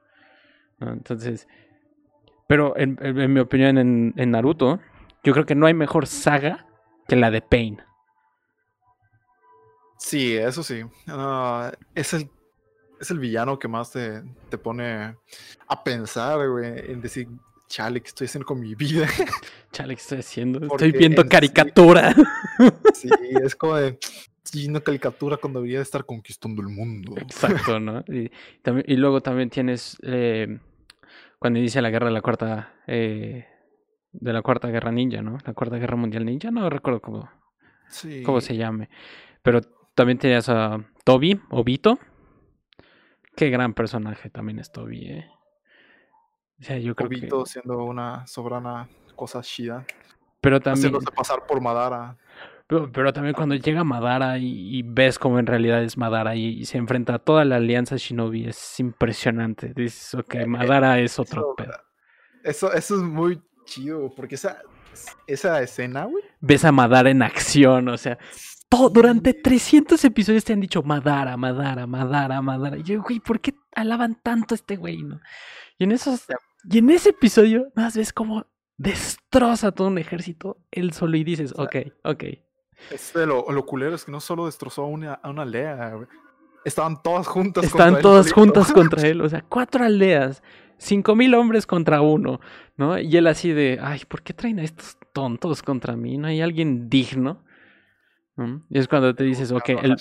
Entonces, 0.81 1.47
pero 2.47 2.75
en, 2.77 2.97
mi 3.33 3.39
opinión 3.39 3.77
en, 3.77 4.31
Naruto, 4.31 4.79
yo 5.23 5.33
creo 5.33 5.45
que 5.45 5.55
no 5.55 5.65
hay 5.65 5.73
mejor 5.73 6.07
saga 6.07 6.65
que 7.07 7.15
la 7.15 7.31
de 7.31 7.41
Pain. 7.41 7.81
Sí, 9.97 10.35
eso 10.35 10.63
sí. 10.63 10.83
es, 11.95 12.13
el, 12.13 12.29
es 12.99 13.11
el 13.11 13.19
villano 13.19 13.59
que 13.59 13.67
más 13.67 13.91
te, 13.91 14.23
te 14.49 14.57
pone 14.57 15.15
a 15.67 15.83
pensar, 15.83 16.49
güey, 16.49 16.91
en 16.91 17.01
decir, 17.01 17.29
chale, 17.69 18.01
¿qué 18.01 18.07
estoy 18.07 18.25
haciendo 18.25 18.45
con 18.45 18.59
mi 18.59 18.75
vida? 18.75 19.07
Chale, 19.71 19.95
¿qué 19.95 20.01
estoy 20.01 20.19
haciendo? 20.19 20.65
estoy 20.65 20.91
viendo 20.91 21.25
caricatura. 21.25 22.13
Sí, 22.93 23.09
es 23.41 23.55
como 23.55 23.77
de 23.77 23.97
viendo 24.51 24.83
caricatura 24.83 25.37
cuando 25.37 25.59
debería 25.59 25.81
estar 25.81 26.03
conquistando 26.05 26.61
el 26.61 26.67
mundo. 26.67 27.13
Exacto, 27.15 27.79
¿no? 27.79 28.03
Y, 28.09 28.31
también, 28.61 28.85
y 28.89 28.97
luego 28.97 29.21
también 29.21 29.49
tienes 29.49 29.97
eh, 30.01 30.59
cuando 31.37 31.59
inicia 31.59 31.81
la 31.81 31.89
guerra 31.89 32.07
de 32.07 32.13
la 32.13 32.21
cuarta 32.21 32.73
eh, 32.87 33.47
de 34.11 34.33
la 34.33 34.41
cuarta 34.41 34.67
guerra 34.67 34.91
ninja, 34.91 35.21
¿no? 35.21 35.37
La 35.45 35.53
cuarta 35.53 35.77
guerra 35.77 35.95
mundial 35.95 36.25
ninja, 36.25 36.51
no 36.51 36.69
recuerdo 36.69 36.99
cómo, 36.99 37.29
cómo 38.25 38.41
se 38.41 38.57
llame. 38.57 38.89
Pero 39.43 39.61
también 39.93 40.17
tenías 40.17 40.49
a 40.49 40.79
Toby, 41.05 41.39
Obito. 41.51 41.99
Qué 43.35 43.49
gran 43.49 43.73
personaje 43.73 44.29
también 44.29 44.59
es 44.59 44.71
Toby, 44.71 45.05
¿eh? 45.05 45.31
O 46.59 46.63
sea, 46.63 46.77
yo 46.77 46.95
creo 46.95 47.07
Obito 47.07 47.45
siendo 47.45 47.83
una 47.83 48.27
sobrana 48.27 48.89
cosa 49.15 49.41
chida. 49.41 49.85
Pero 50.41 50.59
también... 50.59 50.87
Haciéndose 50.87 51.11
pasar 51.15 51.45
por 51.45 51.61
Madara. 51.61 52.17
Pero, 52.69 53.11
también 53.11 53.33
cuando 53.33 53.55
llega 53.55 53.83
Madara 53.83 54.37
y, 54.37 54.83
ves 54.83 55.17
cómo 55.17 55.39
en 55.39 55.47
realidad 55.47 55.81
es 55.83 55.97
Madara 55.97 56.35
y, 56.35 56.65
se 56.65 56.77
enfrenta 56.77 57.15
a 57.15 57.19
toda 57.19 57.43
la 57.43 57.55
alianza 57.55 57.95
Shinobi, 57.97 58.47
es 58.47 58.79
impresionante. 58.79 59.73
Dices, 59.75 60.13
ok, 60.13 60.35
eh, 60.35 60.45
Madara 60.45 60.99
es 60.99 61.17
otro 61.17 61.55
pedo. 61.57 61.73
Eso, 62.43 62.71
eso 62.71 62.95
es 62.97 63.01
muy 63.01 63.41
chido, 63.65 64.13
porque 64.15 64.35
esa, 64.35 64.61
esa 65.25 65.59
escena, 65.63 66.05
güey. 66.05 66.23
Ves 66.41 66.63
a 66.63 66.71
Madara 66.71 67.09
en 67.09 67.23
acción, 67.23 67.89
o 67.89 67.97
sea, 67.97 68.19
todo, 68.69 68.91
durante 68.91 69.33
300 69.33 70.05
episodios 70.05 70.45
te 70.45 70.53
han 70.53 70.61
dicho 70.61 70.83
Madara, 70.83 71.37
Madara, 71.37 71.87
Madara, 71.87 72.39
Madara. 72.39 72.77
Y 72.77 72.83
yo, 72.83 73.01
güey, 73.01 73.19
¿por 73.19 73.39
qué 73.39 73.55
alaban 73.73 74.13
tanto 74.21 74.53
a 74.53 74.57
este 74.57 74.75
güey? 74.75 75.01
No? 75.01 75.19
Y 75.79 75.85
en 75.85 75.91
esos, 75.91 76.27
y 76.69 76.77
en 76.77 76.89
ese 76.89 77.09
episodio, 77.09 77.71
más 77.75 77.95
ves 77.95 78.13
cómo 78.13 78.45
destroza 78.77 79.71
todo 79.71 79.87
un 79.87 79.97
ejército 79.97 80.57
él 80.71 80.93
solo 80.93 81.17
y 81.17 81.23
dices, 81.23 81.53
ok, 81.57 81.75
ok. 82.03 82.23
Este, 82.91 83.25
lo, 83.25 83.45
lo 83.51 83.65
culero 83.65 83.95
es 83.95 84.05
que 84.05 84.11
no 84.11 84.21
solo 84.21 84.45
destrozó 84.45 84.83
a 84.83 84.87
una, 84.87 85.13
a 85.13 85.29
una 85.29 85.43
aldea, 85.43 85.99
Estaban 86.65 87.01
todas 87.01 87.25
juntas 87.25 87.63
Están 87.63 87.93
contra 87.93 88.01
todas 88.01 88.33
juntas 88.33 88.71
contra 88.73 89.07
él. 89.07 89.21
O 89.21 89.29
sea, 89.29 89.43
cuatro 89.47 89.85
aldeas, 89.85 90.43
cinco 90.77 91.15
mil 91.15 91.33
hombres 91.33 91.65
contra 91.65 92.01
uno, 92.01 92.41
¿no? 92.75 92.99
Y 92.99 93.15
él 93.15 93.27
así 93.27 93.53
de, 93.53 93.79
ay, 93.81 94.01
¿por 94.07 94.21
qué 94.21 94.33
traen 94.33 94.59
a 94.59 94.63
estos 94.63 94.97
tontos 95.13 95.63
contra 95.63 95.95
mí? 95.95 96.17
¿No 96.17 96.27
hay 96.27 96.41
alguien 96.41 96.89
digno? 96.89 97.43
Y 98.69 98.79
es 98.79 98.87
cuando 98.87 99.13
te 99.13 99.25
dices, 99.25 99.51
ok, 99.51 99.69
el, 99.69 99.97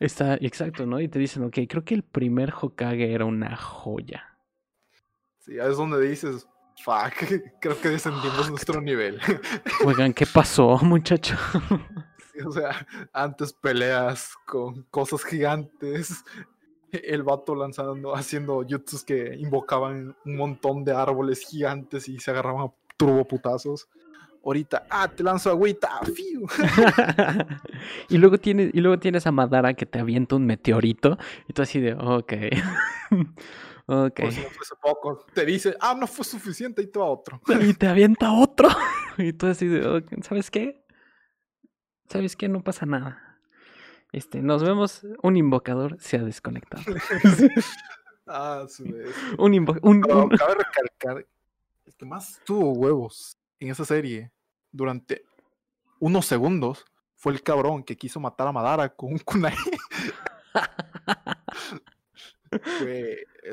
Está, 0.00 0.34
exacto, 0.36 0.86
¿no? 0.86 1.00
Y 1.00 1.08
te 1.08 1.18
dicen, 1.18 1.44
ok, 1.44 1.58
creo 1.68 1.84
que 1.84 1.94
el 1.94 2.02
primer 2.02 2.52
Hokage 2.58 3.12
era 3.12 3.24
una 3.24 3.56
joya. 3.56 4.35
Sí, 5.46 5.58
es 5.58 5.76
donde 5.76 6.00
dices, 6.00 6.46
fuck, 6.82 7.14
creo 7.60 7.80
que 7.80 7.88
descendimos 7.90 8.50
nuestro 8.50 8.80
nivel. 8.80 9.20
Oigan, 9.84 10.12
¿qué 10.12 10.26
pasó, 10.26 10.78
muchacho? 10.82 11.36
o 12.44 12.52
sea, 12.52 12.86
antes 13.12 13.52
peleas 13.52 14.34
con 14.44 14.82
cosas 14.90 15.24
gigantes, 15.24 16.24
el 16.90 17.22
vato 17.22 17.54
lanzando, 17.54 18.14
haciendo 18.14 18.64
jutsus 18.68 19.04
que 19.04 19.34
invocaban 19.36 20.16
un 20.24 20.36
montón 20.36 20.84
de 20.84 20.92
árboles 20.92 21.46
gigantes 21.48 22.08
y 22.08 22.18
se 22.18 22.30
agarraban 22.30 22.66
a 22.66 22.72
turboputazos. 22.96 23.88
Ahorita, 24.44 24.86
ah, 24.90 25.08
te 25.08 25.24
lanzo 25.24 25.50
agüita, 25.50 26.00
fiu. 26.14 26.46
y 28.08 28.16
luego 28.16 28.38
tienes, 28.38 28.70
y 28.72 28.80
luego 28.80 28.98
tienes 29.00 29.26
a 29.26 29.32
Madara 29.32 29.74
que 29.74 29.86
te 29.86 29.98
avienta 29.98 30.36
un 30.36 30.46
meteorito 30.46 31.18
y 31.48 31.52
tú 31.52 31.62
así 31.62 31.80
de, 31.80 31.94
ok. 31.94 32.32
Ok. 33.86 34.20
Por 34.20 34.32
si 34.32 34.40
no 34.40 34.50
fuese 34.50 34.74
poco, 34.80 35.26
te 35.32 35.44
dice, 35.44 35.76
ah, 35.80 35.96
no 35.98 36.06
fue 36.06 36.24
suficiente 36.24 36.82
y 36.82 36.86
te 36.86 36.98
va 36.98 37.06
otro. 37.06 37.40
y 37.60 37.74
te 37.74 37.86
avienta 37.86 38.32
otro. 38.32 38.68
y 39.18 39.32
tú 39.32 39.46
así 39.46 39.68
¿sabes 40.22 40.50
qué? 40.50 40.84
¿Sabes 42.08 42.36
qué? 42.36 42.48
No 42.48 42.62
pasa 42.62 42.86
nada. 42.86 43.40
Este, 44.12 44.40
nos 44.40 44.62
vemos. 44.62 45.06
Un 45.22 45.36
invocador 45.36 45.96
se 46.00 46.16
ha 46.16 46.22
desconectado. 46.22 46.84
ah, 48.26 48.64
su 48.68 48.84
vez. 48.84 49.14
Un 49.38 49.54
invocador. 49.54 50.38
Cabe 50.38 50.54
recalcar. 50.54 51.26
El 51.84 51.94
que 51.94 52.06
más 52.06 52.40
tuvo 52.44 52.72
huevos 52.72 53.38
en 53.58 53.70
esa 53.70 53.84
serie 53.84 54.30
durante 54.72 55.24
unos 55.98 56.26
segundos 56.26 56.84
fue 57.14 57.32
el 57.32 57.42
cabrón 57.42 57.82
que 57.82 57.96
quiso 57.96 58.20
matar 58.20 58.48
a 58.48 58.52
Madara 58.52 58.88
con 58.88 59.12
un 59.12 59.18
kunai. 59.18 59.54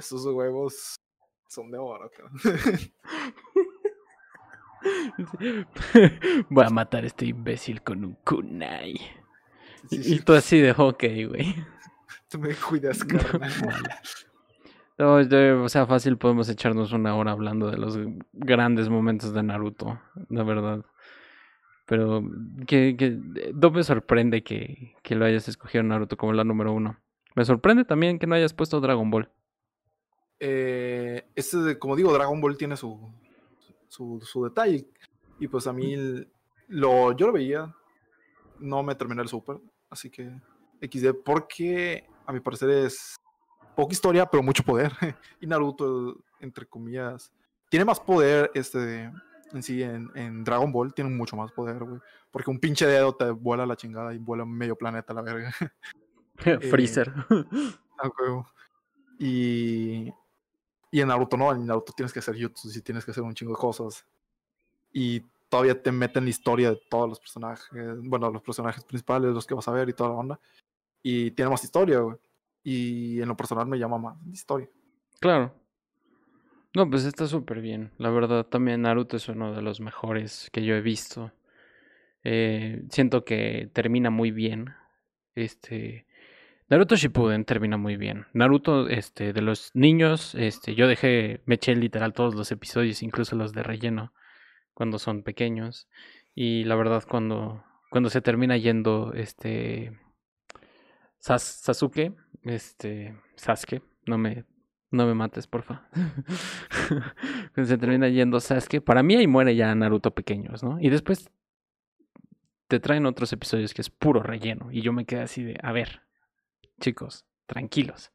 Esos 0.06 0.26
huevos 0.26 0.96
son 1.48 1.72
de 1.72 1.78
oro, 1.78 2.10
Voy 6.50 6.66
a 6.66 6.70
matar 6.70 7.04
a 7.04 7.08
este 7.08 7.28
imbécil 7.28 7.82
con 7.82 8.04
un 8.04 8.18
kunai. 8.26 9.00
y, 9.90 10.20
tú 10.20 10.34
así 10.34 10.60
de 10.60 10.74
hockey, 10.74 11.26
güey. 11.26 11.56
Tú 12.30 12.40
me 12.40 12.54
cuidas, 12.56 13.04
carnal. 13.06 13.52
No, 14.98 15.64
o 15.64 15.70
sea, 15.70 15.86
fácil 15.86 16.18
podemos 16.18 16.50
echarnos 16.50 16.92
una 16.92 17.16
hora 17.16 17.32
hablando 17.32 17.70
de 17.70 17.78
los 17.78 17.98
grandes 18.34 18.90
momentos 18.90 19.34
de 19.34 19.44
Naruto, 19.44 20.02
la 20.30 20.44
verdad. 20.44 20.84
Pero 21.86 22.24
que, 22.66 22.96
que 22.98 23.20
no 23.54 23.72
me 23.72 23.84
sorprende 23.84 24.44
que, 24.44 24.96
que 25.04 25.16
lo 25.16 25.26
hayas 25.26 25.48
escogido 25.48 25.84
Naruto 25.84 26.18
como 26.18 26.34
la 26.34 26.44
número 26.44 26.74
uno. 26.74 27.00
Me 27.36 27.46
sorprende 27.46 27.86
también 27.86 28.20
que 28.20 28.28
no 28.28 28.36
hayas 28.36 28.54
puesto 28.54 28.82
Dragon 28.82 29.10
Ball. 29.10 29.30
Eh, 30.46 31.26
este, 31.36 31.80
como 31.80 31.96
digo, 31.96 32.12
Dragon 32.12 32.42
Ball 32.42 32.58
tiene 32.58 32.76
su, 32.76 33.00
su, 33.88 34.20
su 34.22 34.44
detalle. 34.44 34.86
Y 35.40 35.48
pues 35.48 35.68
a 35.68 35.74
mí 35.74 35.96
lo, 36.68 37.16
yo 37.16 37.28
lo 37.28 37.32
veía, 37.32 37.74
no 38.60 38.84
me 38.84 38.94
terminé 38.94 39.22
el 39.22 39.30
super, 39.30 39.58
así 39.90 40.10
que 40.10 40.30
XD, 40.82 41.24
porque 41.24 42.06
a 42.26 42.34
mi 42.34 42.42
parecer 42.42 42.70
es 42.72 43.16
poca 43.74 43.94
historia, 43.94 44.26
pero 44.26 44.44
mucho 44.44 44.64
poder. 44.64 44.92
y 45.40 45.48
Naruto, 45.48 46.18
entre 46.42 46.66
comillas, 46.66 47.32
tiene 47.70 47.86
más 47.86 48.02
poder 48.02 48.52
este 48.54 49.10
en 49.54 49.64
sí 49.64 49.82
en, 49.82 50.44
Dragon 50.44 50.74
Ball, 50.74 50.94
tiene 50.94 51.10
mucho 51.10 51.38
más 51.38 51.54
poder, 51.54 51.86
güey. 51.86 52.02
Porque 52.32 52.52
un 52.52 52.60
pinche 52.60 52.86
dedo 52.86 53.16
te 53.16 53.32
vuela 53.32 53.66
la 53.66 53.78
chingada 53.78 54.14
y 54.14 54.18
vuela 54.18 54.44
medio 54.44 54.76
planeta 54.76 55.14
a 55.14 55.16
la 55.16 55.22
verga. 55.22 55.54
Freezer. 56.70 57.14
Eh, 57.30 58.44
y, 59.20 60.14
y 60.94 61.02
en 61.02 61.08
Naruto 61.08 61.38
no, 61.38 61.52
en 61.52 61.66
Naruto 61.66 61.92
tienes 61.92 62.14
que 62.14 62.20
hacer 62.20 62.40
jutsu 62.40 62.70
y 62.70 62.82
tienes 62.82 63.04
que 63.04 63.10
hacer 63.10 63.24
un 63.24 63.34
chingo 63.34 63.54
de 63.54 63.58
cosas. 63.58 64.06
Y 64.92 65.22
todavía 65.50 65.82
te 65.82 65.92
meten 65.92 66.26
la 66.26 66.30
historia 66.30 66.70
de 66.70 66.80
todos 66.88 67.10
los 67.10 67.20
personajes, 67.20 67.68
bueno, 68.04 68.30
los 68.30 68.44
personajes 68.44 68.84
principales, 68.84 69.34
los 69.34 69.48
que 69.48 69.56
vas 69.56 69.68
a 69.68 69.72
ver 69.72 69.90
y 69.90 69.94
toda 69.94 70.12
la 70.12 70.16
onda. 70.18 70.40
Y 71.02 71.32
tiene 71.32 71.50
más 71.50 71.64
historia, 71.64 71.98
güey. 71.98 72.16
Y 72.62 73.20
en 73.20 73.28
lo 73.28 73.36
personal 73.36 73.66
me 73.66 73.80
llama 73.80 73.98
más 73.98 74.18
historia. 74.28 74.70
Claro. 75.20 75.56
No, 76.76 76.88
pues 76.88 77.06
está 77.06 77.26
súper 77.26 77.60
bien. 77.60 77.92
La 77.98 78.12
verdad, 78.12 78.46
también 78.46 78.84
Naruto 78.84 79.18
es 79.18 79.28
uno 79.28 79.52
de 79.52 79.64
los 79.64 79.82
mejores 79.82 80.50
que 80.52 80.64
yo 80.64 80.76
he 80.76 80.82
visto. 80.82 81.32
Eh, 82.24 82.84
siento 82.92 83.26
que 83.26 83.68
termina 83.74 84.12
muy 84.12 84.30
bien. 84.30 84.76
Este. 85.34 86.06
Naruto 86.70 86.96
Shippuden 86.96 87.46
termina 87.46 87.78
muy 87.78 87.98
bien. 87.98 88.26
Naruto, 88.34 88.88
este, 88.88 89.34
de 89.34 89.42
los 89.42 89.72
niños, 89.74 90.34
este, 90.36 90.76
yo 90.76 90.88
dejé, 90.88 91.42
me 91.46 91.56
eché 91.56 91.76
literal 91.76 92.14
todos 92.14 92.36
los 92.36 92.52
episodios, 92.52 93.04
incluso 93.04 93.36
los 93.36 93.54
de 93.54 93.64
relleno, 93.64 94.14
cuando 94.74 95.00
son 95.00 95.24
pequeños. 95.24 95.88
Y 96.34 96.64
la 96.64 96.76
verdad, 96.76 97.04
cuando, 97.08 97.64
cuando 97.90 98.10
se 98.10 98.22
termina 98.22 98.58
yendo, 98.58 99.14
este, 99.14 100.00
Sasuke, 101.20 102.14
este, 102.44 103.16
Sasuke, 103.36 103.82
no 104.06 104.18
me, 104.18 104.46
no 104.90 105.06
me 105.06 105.14
mates, 105.14 105.48
porfa. 105.48 105.88
se 107.56 107.78
termina 107.78 108.08
yendo 108.08 108.40
Sasuke, 108.40 108.82
para 108.82 109.04
mí 109.04 109.16
ahí 109.16 109.28
muere 109.28 109.56
ya 109.56 109.76
Naruto 109.76 110.12
pequeños, 110.12 110.64
¿no? 110.64 110.80
Y 110.80 110.90
después 110.90 111.30
te 112.68 112.80
traen 112.80 113.06
otros 113.06 113.32
episodios 113.34 113.74
que 113.74 113.82
es 113.82 113.90
puro 113.90 114.24
relleno. 114.24 114.72
Y 114.72 114.82
yo 114.82 114.94
me 114.94 115.06
quedé 115.06 115.22
así 115.22 115.44
de, 115.44 115.60
a 115.62 115.72
ver, 115.72 116.02
chicos, 116.84 117.26
tranquilos. 117.46 118.12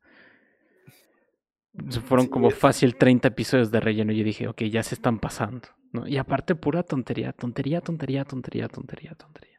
Fueron 2.06 2.26
como 2.26 2.50
fácil 2.50 2.96
30 2.96 3.28
episodios 3.28 3.70
de 3.70 3.80
relleno 3.80 4.12
y 4.12 4.18
yo 4.18 4.24
dije, 4.24 4.48
ok, 4.48 4.62
ya 4.64 4.82
se 4.82 4.94
están 4.94 5.18
pasando. 5.18 5.68
¿no? 5.92 6.06
Y 6.06 6.18
aparte 6.18 6.54
pura 6.54 6.82
tontería, 6.82 7.32
tontería, 7.32 7.80
tontería, 7.80 8.24
tontería, 8.24 8.68
tontería, 8.68 9.14
tontería. 9.14 9.58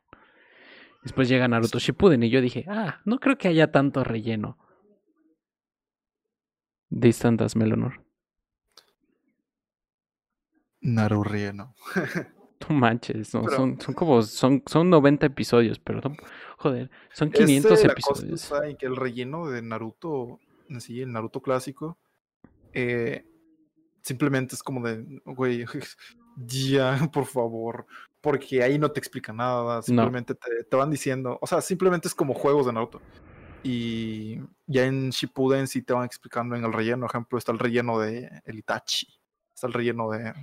Después 1.02 1.28
llega 1.28 1.48
Naruto 1.48 1.80
Shippuden 1.80 2.24
y 2.24 2.30
yo 2.30 2.42
dije, 2.42 2.66
ah, 2.68 3.02
no 3.06 3.20
creo 3.20 3.38
que 3.38 3.48
haya 3.48 3.72
tanto 3.72 4.04
relleno. 4.04 4.58
Distantas, 6.90 7.56
Melonor. 7.56 8.06
Naruto 10.82 11.24
relleno. 11.24 11.74
No 12.70 12.76
manches, 12.76 13.34
no, 13.34 13.48
son, 13.50 13.80
son 13.80 13.94
como, 13.94 14.22
son, 14.22 14.64
son 14.66 14.90
90 14.90 15.26
episodios, 15.28 15.80
pero 15.80 16.02
joder, 16.58 16.90
son 17.14 17.32
500 17.32 17.84
episodios. 17.86 18.52
La 18.52 18.74
que 18.76 18.86
el 18.86 18.96
relleno 18.96 19.48
de 19.48 19.62
Naruto, 19.62 20.40
sí, 20.80 21.02
el 21.02 21.12
Naruto 21.12 21.42
clásico, 21.42 21.98
eh, 22.74 23.26
simplemente 24.02 24.56
es 24.56 24.64
como 24.64 24.86
de, 24.86 25.22
güey, 25.26 25.66
ya, 26.38 27.10
por 27.12 27.26
favor, 27.26 27.86
porque 28.22 28.62
ahí 28.62 28.78
no 28.78 28.92
te 28.92 29.00
explica 29.00 29.32
nada, 29.32 29.82
simplemente 29.82 30.36
te, 30.36 30.76
van 30.76 30.92
diciendo, 30.92 31.38
o 31.42 31.48
sea, 31.48 31.62
simplemente 31.62 32.08
es 32.08 32.16
como 32.16 32.34
juegos 32.34 32.66
de 32.66 32.74
Naruto. 32.74 33.02
Y 33.62 34.40
ya 34.68 34.86
en 34.86 35.10
Shippuden 35.10 35.68
sí 35.68 35.82
te 35.82 35.92
van 35.92 36.06
explicando 36.06 36.56
en 36.56 36.64
el 36.64 36.72
relleno, 36.72 37.02
por 37.02 37.12
ejemplo, 37.12 37.38
está 37.38 37.52
el 37.52 37.60
relleno 37.60 38.00
de 38.00 38.30
el 38.46 38.60
Itachi, 38.60 39.08
está 39.54 39.68
el 39.68 39.74
relleno 39.74 40.10
de 40.10 40.34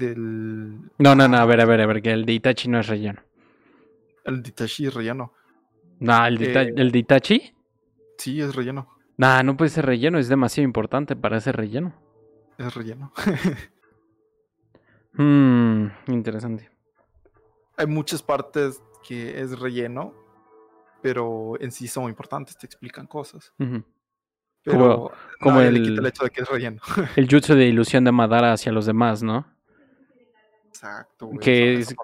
del 0.00 0.90
No, 0.98 1.14
no, 1.14 1.28
no, 1.28 1.36
a 1.36 1.44
ver, 1.44 1.60
a 1.60 1.64
ver, 1.64 1.80
a 1.80 1.86
ver, 1.86 2.02
que 2.02 2.10
el 2.10 2.24
de 2.24 2.32
Itachi 2.32 2.68
no 2.68 2.80
es 2.80 2.88
relleno. 2.88 3.22
El 4.24 4.42
de 4.42 4.48
Itachi 4.48 4.86
es 4.86 4.94
relleno. 4.94 5.32
No, 6.00 6.26
el 6.26 6.38
de, 6.38 6.52
eh, 6.52 6.74
¿el 6.76 6.90
de 6.90 6.98
Itachi? 6.98 7.54
Sí, 8.18 8.40
es 8.40 8.54
relleno. 8.54 8.88
Nah, 9.16 9.42
no 9.42 9.56
puede 9.56 9.68
ser 9.68 9.86
relleno, 9.86 10.18
es 10.18 10.28
demasiado 10.28 10.64
importante 10.64 11.14
para 11.14 11.38
ser 11.40 11.56
relleno. 11.56 11.94
Es 12.58 12.74
relleno. 12.74 13.12
Mmm, 15.12 15.86
interesante 16.08 16.70
hay 17.80 17.86
muchas 17.86 18.22
partes 18.22 18.82
que 19.06 19.40
es 19.40 19.58
relleno, 19.58 20.12
pero 21.02 21.54
en 21.60 21.72
sí 21.72 21.88
son 21.88 22.10
importantes, 22.10 22.58
te 22.58 22.66
explican 22.66 23.06
cosas. 23.06 23.54
Pero 24.62 25.10
como, 25.40 25.60
el, 25.60 26.04
hecho 26.06 26.24
de 26.24 26.30
que 26.30 26.42
es 26.42 26.48
relleno. 26.48 26.82
el 27.16 27.26
jutsu 27.26 27.54
de 27.54 27.66
ilusión 27.66 28.04
de 28.04 28.12
Madara 28.12 28.52
hacia 28.52 28.70
los 28.70 28.84
demás, 28.84 29.22
¿no? 29.22 29.46
Exacto. 30.82 31.30
que, 31.40 31.74
es, 31.74 31.94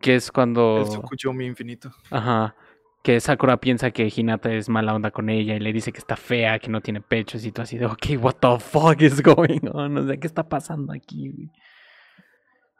que 0.00 0.14
es 0.14 0.32
cuando... 0.32 0.82
El 1.22 1.34
mi 1.34 1.44
infinito. 1.44 1.92
Ajá. 2.10 2.54
Que 3.02 3.20
Sakura 3.20 3.58
piensa 3.58 3.90
que 3.90 4.10
Hinata 4.14 4.52
es 4.52 4.68
mala 4.70 4.94
onda 4.94 5.10
con 5.10 5.28
ella 5.28 5.54
y 5.54 5.60
le 5.60 5.72
dice 5.72 5.92
que 5.92 5.98
está 5.98 6.16
fea, 6.16 6.58
que 6.58 6.68
no 6.68 6.80
tiene 6.80 7.02
pechos 7.02 7.44
y 7.44 7.52
todo 7.52 7.64
así 7.64 7.76
de, 7.76 7.86
ok, 7.86 8.06
what 8.18 8.36
the 8.40 8.58
fuck 8.58 9.00
is 9.02 9.22
going 9.22 9.68
on? 9.72 9.98
O 9.98 10.06
sea, 10.06 10.16
¿qué 10.16 10.26
está 10.26 10.48
pasando 10.48 10.92
aquí, 10.94 11.30
güey? 11.30 11.50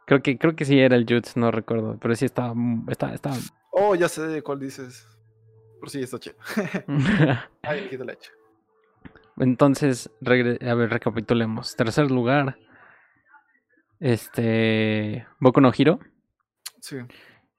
Creo 0.07 0.23
que, 0.23 0.39
creo 0.39 0.57
que 0.57 0.65
sí 0.65 0.79
era 0.79 0.97
el 0.97 1.07
Jutsu, 1.07 1.39
no 1.39 1.51
recuerdo. 1.51 1.99
Pero 2.01 2.15
sí 2.15 2.25
estaba, 2.25 2.55
estaba, 2.89 3.15
estaba... 3.15 3.37
Oh, 3.73 3.95
ya 3.95 4.09
sé 4.09 4.43
cuál 4.43 4.59
dices. 4.59 5.07
Pero 5.81 5.91
sí, 5.91 6.03
está 6.03 6.19
chido. 6.19 6.37
Ay, 7.63 7.89
qué 7.89 7.99
la 7.99 8.15
hecho. 8.15 8.33
Entonces, 9.39 10.11
a 10.27 10.75
ver, 10.75 10.91
recapitulemos. 10.91 11.77
Tercer 11.77 12.11
lugar. 12.11 12.59
Este. 14.01 15.27
Boku 15.39 15.61
no 15.61 15.71
Hero. 15.77 16.01
Sí. 16.81 16.97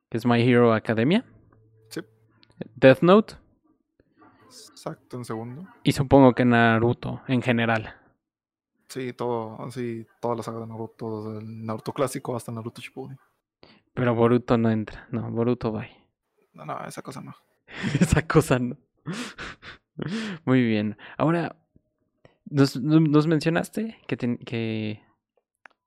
Que 0.10 0.18
es 0.18 0.26
My 0.26 0.42
Hero 0.42 0.74
Academia. 0.74 1.24
Sí. 1.90 2.02
Death 2.76 3.02
Note. 3.02 3.36
Exacto, 4.48 5.18
en 5.18 5.26
segundo. 5.26 5.68
Y 5.84 5.92
supongo 5.92 6.34
que 6.34 6.44
Naruto 6.44 7.22
en 7.28 7.42
general. 7.42 7.96
Sí, 8.90 9.14
todo, 9.14 9.64
así, 9.64 10.06
toda 10.20 10.36
la 10.36 10.44
saga 10.44 10.60
de 10.60 10.68
Naruto, 10.68 11.24
desde 11.24 11.40
el 11.46 11.66
Naruto 11.66 11.94
clásico 11.94 12.36
hasta 12.36 12.52
Naruto 12.52 12.82
Shippuden. 12.82 13.18
Pero 13.94 14.16
Boruto 14.16 14.58
no 14.58 14.70
entra, 14.70 15.08
no, 15.12 15.30
Boruto 15.32 15.72
va. 15.72 15.86
No, 16.54 16.66
no, 16.66 16.84
esa 16.86 17.02
cosa 17.02 17.22
no. 17.22 17.34
esa 18.02 18.28
cosa 18.28 18.60
no. 18.60 18.78
Muy 20.46 20.64
bien. 20.64 20.98
Ahora, 21.18 21.56
nos, 22.46 22.76
nos 22.76 23.28
mencionaste 23.28 23.98
que, 24.08 24.18
que 24.18 25.04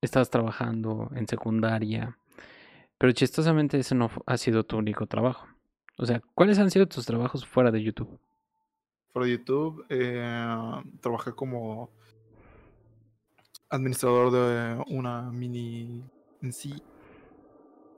estabas 0.04 0.30
trabajando 0.30 1.10
en 1.14 1.26
secundaria, 1.26 2.18
pero 2.98 3.12
chistosamente 3.12 3.78
ese 3.78 3.94
no 3.94 4.10
ha 4.26 4.36
sido 4.36 4.64
tu 4.64 4.76
único 4.76 5.06
trabajo. 5.06 5.46
O 5.96 6.06
sea, 6.06 6.20
¿cuáles 6.34 6.58
han 6.58 6.70
sido 6.70 6.86
tus 6.86 7.06
trabajos 7.06 7.46
fuera 7.46 7.70
de 7.70 7.82
YouTube? 7.82 8.18
Fuera 9.12 9.26
de 9.26 9.32
YouTube, 9.32 9.84
eh, 9.88 10.82
trabajé 11.00 11.32
como 11.32 11.90
administrador 13.68 14.32
de 14.32 14.84
una 14.88 15.30
mini 15.30 16.04
en 16.42 16.52
sí 16.52 16.74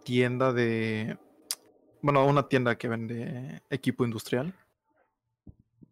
tienda 0.05 0.53
de 0.53 1.19
bueno, 2.07 2.25
una 2.25 2.49
tienda 2.49 2.77
que 2.79 2.87
vende 2.87 3.63
equipo 3.69 4.05
industrial. 4.05 4.55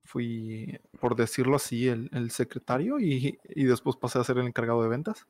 Fui, 0.04 0.78
por 1.00 1.16
decirlo 1.16 1.56
así, 1.56 1.88
el, 1.88 2.08
el 2.12 2.30
secretario 2.30 3.00
y, 3.00 3.38
y, 3.48 3.64
después 3.64 3.96
pasé 3.96 4.20
a 4.20 4.24
ser 4.24 4.38
el 4.38 4.46
encargado 4.46 4.82
de 4.82 4.88
ventas. 4.88 5.26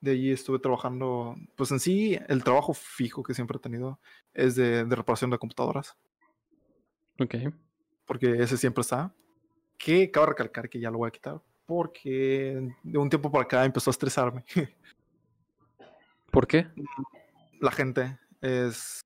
De 0.00 0.12
allí 0.12 0.30
estuve 0.30 0.58
trabajando, 0.60 1.34
pues 1.56 1.70
en 1.72 1.80
sí, 1.80 2.18
el 2.28 2.44
trabajo 2.44 2.72
fijo 2.72 3.22
que 3.22 3.34
siempre 3.34 3.56
he 3.56 3.60
tenido 3.60 3.98
es 4.32 4.54
de, 4.54 4.84
de 4.84 4.96
reparación 4.96 5.30
de 5.30 5.38
computadoras. 5.38 5.96
Ok. 7.20 7.34
Porque 8.04 8.42
ese 8.42 8.56
siempre 8.56 8.82
está. 8.82 9.12
Que 9.76 10.10
cabe 10.10 10.26
recalcar 10.28 10.68
que 10.68 10.80
ya 10.80 10.90
lo 10.90 10.98
voy 10.98 11.08
a 11.08 11.12
quitar. 11.12 11.42
Porque 11.66 12.72
de 12.82 12.98
un 12.98 13.10
tiempo 13.10 13.30
para 13.30 13.44
acá 13.44 13.64
empezó 13.64 13.90
a 13.90 13.92
estresarme. 13.92 14.44
¿Por 16.30 16.46
qué? 16.46 16.68
La 17.60 17.70
gente 17.72 18.18
es 18.40 19.00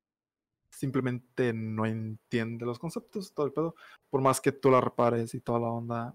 simplemente 0.70 1.53
no 1.53 1.86
entiende 1.86 2.66
los 2.66 2.78
conceptos, 2.78 3.32
todo 3.32 3.47
el 3.47 3.53
pedo. 3.53 3.74
Por 4.11 4.20
más 4.20 4.40
que 4.40 4.53
tú 4.53 4.70
la 4.70 4.80
repares 4.80 5.34
y 5.34 5.40
toda 5.40 5.61
la 5.61 5.68
onda. 5.68 6.14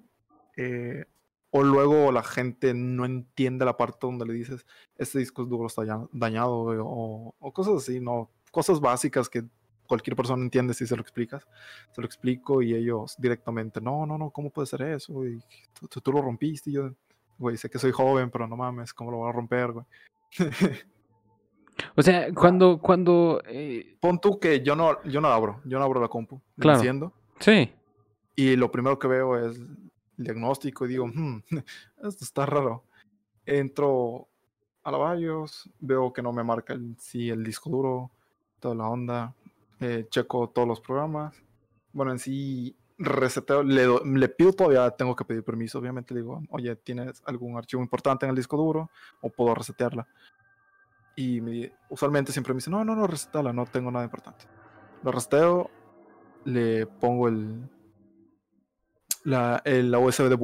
Eh, 0.55 1.05
o 1.57 1.63
luego 1.63 2.11
la 2.11 2.23
gente 2.23 2.73
no 2.73 3.03
entiende 3.05 3.65
la 3.65 3.77
parte 3.77 3.99
donde 4.01 4.25
le 4.25 4.33
dices, 4.33 4.65
este 4.97 5.19
disco 5.19 5.43
duro 5.45 5.65
está 5.65 5.83
dañado, 6.11 6.53
o, 6.53 7.35
o, 7.39 7.51
cosas 7.51 7.77
así, 7.77 7.99
¿no? 7.99 8.29
Cosas 8.51 8.79
básicas 8.79 9.27
que 9.27 9.43
cualquier 9.87 10.15
persona 10.15 10.43
entiende 10.43 10.75
si 10.75 10.85
se 10.85 10.95
lo 10.95 11.01
explicas. 11.01 11.47
Se 11.91 12.01
lo 12.01 12.05
explico 12.05 12.61
y 12.61 12.75
ellos 12.75 13.15
directamente, 13.17 13.81
no, 13.81 14.05
no, 14.05 14.19
no, 14.19 14.29
¿cómo 14.29 14.51
puede 14.51 14.67
ser 14.67 14.83
eso? 14.83 15.25
Y 15.25 15.41
tú, 15.89 15.99
tú, 15.99 16.11
lo 16.11 16.21
rompiste 16.21 16.69
y 16.69 16.73
yo, 16.73 16.91
güey, 17.39 17.57
sé 17.57 17.69
que 17.69 17.79
soy 17.79 17.91
joven, 17.91 18.29
pero 18.29 18.47
no 18.47 18.55
mames, 18.55 18.93
¿cómo 18.93 19.09
lo 19.09 19.17
voy 19.17 19.29
a 19.29 19.33
romper, 19.33 19.71
güey? 19.71 19.85
O 21.95 22.01
sea, 22.01 22.33
cuando, 22.33 22.79
cuando 22.79 23.39
eh... 23.45 23.97
pon 23.99 24.19
tú 24.19 24.39
que 24.39 24.61
yo 24.61 24.75
no, 24.75 25.03
yo 25.03 25.21
no 25.21 25.27
abro, 25.27 25.61
yo 25.63 25.77
no 25.77 25.85
abro 25.85 26.01
la 26.01 26.07
compu, 26.07 26.41
claro. 26.57 26.79
Enciendo, 26.79 27.13
sí. 27.39 27.71
Y 28.35 28.55
lo 28.55 28.71
primero 28.71 28.97
que 28.97 29.07
veo 29.07 29.37
es 29.47 29.59
diagnóstico 30.18 30.86
y 30.86 30.89
digo, 30.89 31.07
hmm, 31.07 31.43
esto 32.03 32.24
está 32.24 32.45
raro. 32.45 32.84
Entro 33.45 34.28
a 34.84 34.91
la 34.91 35.13
BIOS, 35.13 35.70
veo 35.80 36.11
que 36.11 36.22
no 36.22 36.34
me 36.34 36.43
marca 36.43 36.74
el, 36.74 36.95
el 37.13 37.43
disco 37.43 37.70
duro, 37.70 38.11
toda 38.59 38.76
la 38.76 38.88
onda, 38.88 39.36
eh, 39.80 40.07
checo 40.09 40.49
todos 40.49 40.68
los 40.68 40.82
programas. 40.82 41.36
Bueno, 41.93 42.11
en 42.11 42.20
sí 42.20 42.76
reseteo, 42.97 43.63
le, 43.63 43.86
le, 44.03 44.30
pido 44.30 44.53
todavía, 44.53 44.89
tengo 44.91 45.15
que 45.15 45.24
pedir 45.24 45.43
permiso, 45.43 45.78
obviamente 45.78 46.15
digo, 46.15 46.41
oye, 46.49 46.76
¿tienes 46.78 47.22
algún 47.26 47.57
archivo 47.57 47.82
importante 47.82 48.26
en 48.26 48.32
el 48.32 48.36
disco 48.36 48.57
duro 48.57 48.89
o 49.22 49.30
puedo 49.30 49.53
resetearla? 49.53 50.07
Y 51.15 51.41
me, 51.41 51.74
usualmente 51.89 52.32
siempre 52.32 52.53
me 52.53 52.57
dice, 52.57 52.70
no, 52.70 52.84
no, 52.84 52.95
no, 52.95 53.07
resetala, 53.07 53.53
no 53.53 53.65
tengo 53.65 53.91
nada 53.91 54.05
importante. 54.05 54.45
Lo 55.03 55.11
reseteo, 55.11 55.70
le 56.45 56.86
pongo 56.88 57.28
el, 57.28 57.70
la, 59.28 59.61
la 59.65 59.99
USB 59.99 60.30
de 60.30 60.36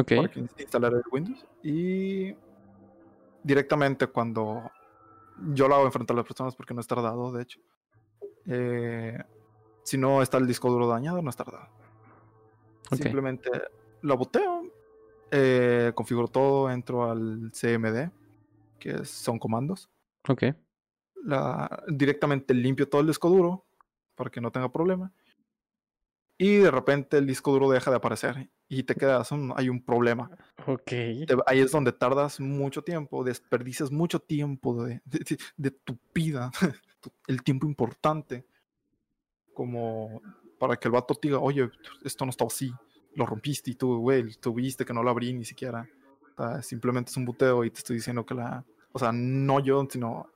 okay. 0.00 0.16
para 0.16 0.30
que 0.30 0.40
instalar 0.40 0.92
el 0.94 1.02
Windows 1.10 1.44
y 1.64 2.32
directamente 3.42 4.06
cuando 4.06 4.70
yo 5.52 5.66
lo 5.66 5.74
hago 5.74 5.86
enfrentar 5.86 6.14
a 6.14 6.18
las 6.18 6.26
personas 6.26 6.54
porque 6.54 6.74
no 6.74 6.80
es 6.80 6.86
tardado, 6.86 7.32
de 7.32 7.42
hecho. 7.42 7.60
Eh, 8.46 9.18
si 9.82 9.98
no 9.98 10.22
está 10.22 10.38
el 10.38 10.46
disco 10.46 10.70
duro 10.70 10.86
dañado, 10.86 11.20
no 11.22 11.30
es 11.30 11.34
tardado. 11.34 11.66
Okay. 12.86 12.98
Simplemente 12.98 13.50
lo 14.02 14.16
boteo, 14.16 14.62
eh, 15.32 15.90
configuro 15.92 16.28
todo, 16.28 16.70
entro 16.70 17.10
al 17.10 17.50
CMD, 17.50 18.10
que 18.78 19.04
son 19.04 19.40
comandos. 19.40 19.90
Ok. 20.28 20.44
La, 21.24 21.82
directamente 21.88 22.54
limpio 22.54 22.88
todo 22.88 23.00
el 23.00 23.08
disco 23.08 23.28
duro 23.28 23.64
para 24.14 24.30
que 24.30 24.40
no 24.40 24.52
tenga 24.52 24.70
problema. 24.70 25.12
Y 26.42 26.56
de 26.56 26.72
repente 26.72 27.18
el 27.18 27.26
disco 27.28 27.52
duro 27.52 27.70
deja 27.70 27.88
de 27.92 27.98
aparecer 27.98 28.50
y 28.68 28.82
te 28.82 28.96
quedas, 28.96 29.30
un, 29.30 29.52
hay 29.54 29.68
un 29.68 29.80
problema. 29.80 30.28
Ok. 30.66 30.84
Te, 30.86 31.36
ahí 31.46 31.60
es 31.60 31.70
donde 31.70 31.92
tardas 31.92 32.40
mucho 32.40 32.82
tiempo, 32.82 33.22
desperdicias 33.22 33.92
mucho 33.92 34.18
tiempo 34.18 34.82
de, 34.82 35.00
de, 35.04 35.38
de 35.56 35.70
tu 35.70 35.96
vida, 36.12 36.50
el 37.28 37.44
tiempo 37.44 37.64
importante, 37.64 38.44
como 39.54 40.20
para 40.58 40.76
que 40.76 40.88
el 40.88 40.92
vato 40.92 41.16
diga, 41.22 41.38
oye, 41.38 41.70
esto 42.02 42.24
no 42.24 42.30
está 42.30 42.44
así, 42.44 42.72
lo 43.14 43.24
rompiste 43.24 43.70
y 43.70 43.76
tú, 43.76 43.98
güey, 43.98 44.34
tuviste 44.34 44.84
que 44.84 44.92
no 44.92 45.04
lo 45.04 45.10
abrí 45.10 45.32
ni 45.32 45.44
siquiera. 45.44 45.88
O 46.36 46.42
sea, 46.42 46.60
simplemente 46.60 47.12
es 47.12 47.16
un 47.16 47.24
buteo 47.24 47.64
y 47.64 47.70
te 47.70 47.78
estoy 47.78 47.96
diciendo 47.98 48.26
que 48.26 48.34
la, 48.34 48.64
o 48.90 48.98
sea, 48.98 49.12
no 49.12 49.60
yo, 49.60 49.86
sino 49.88 50.26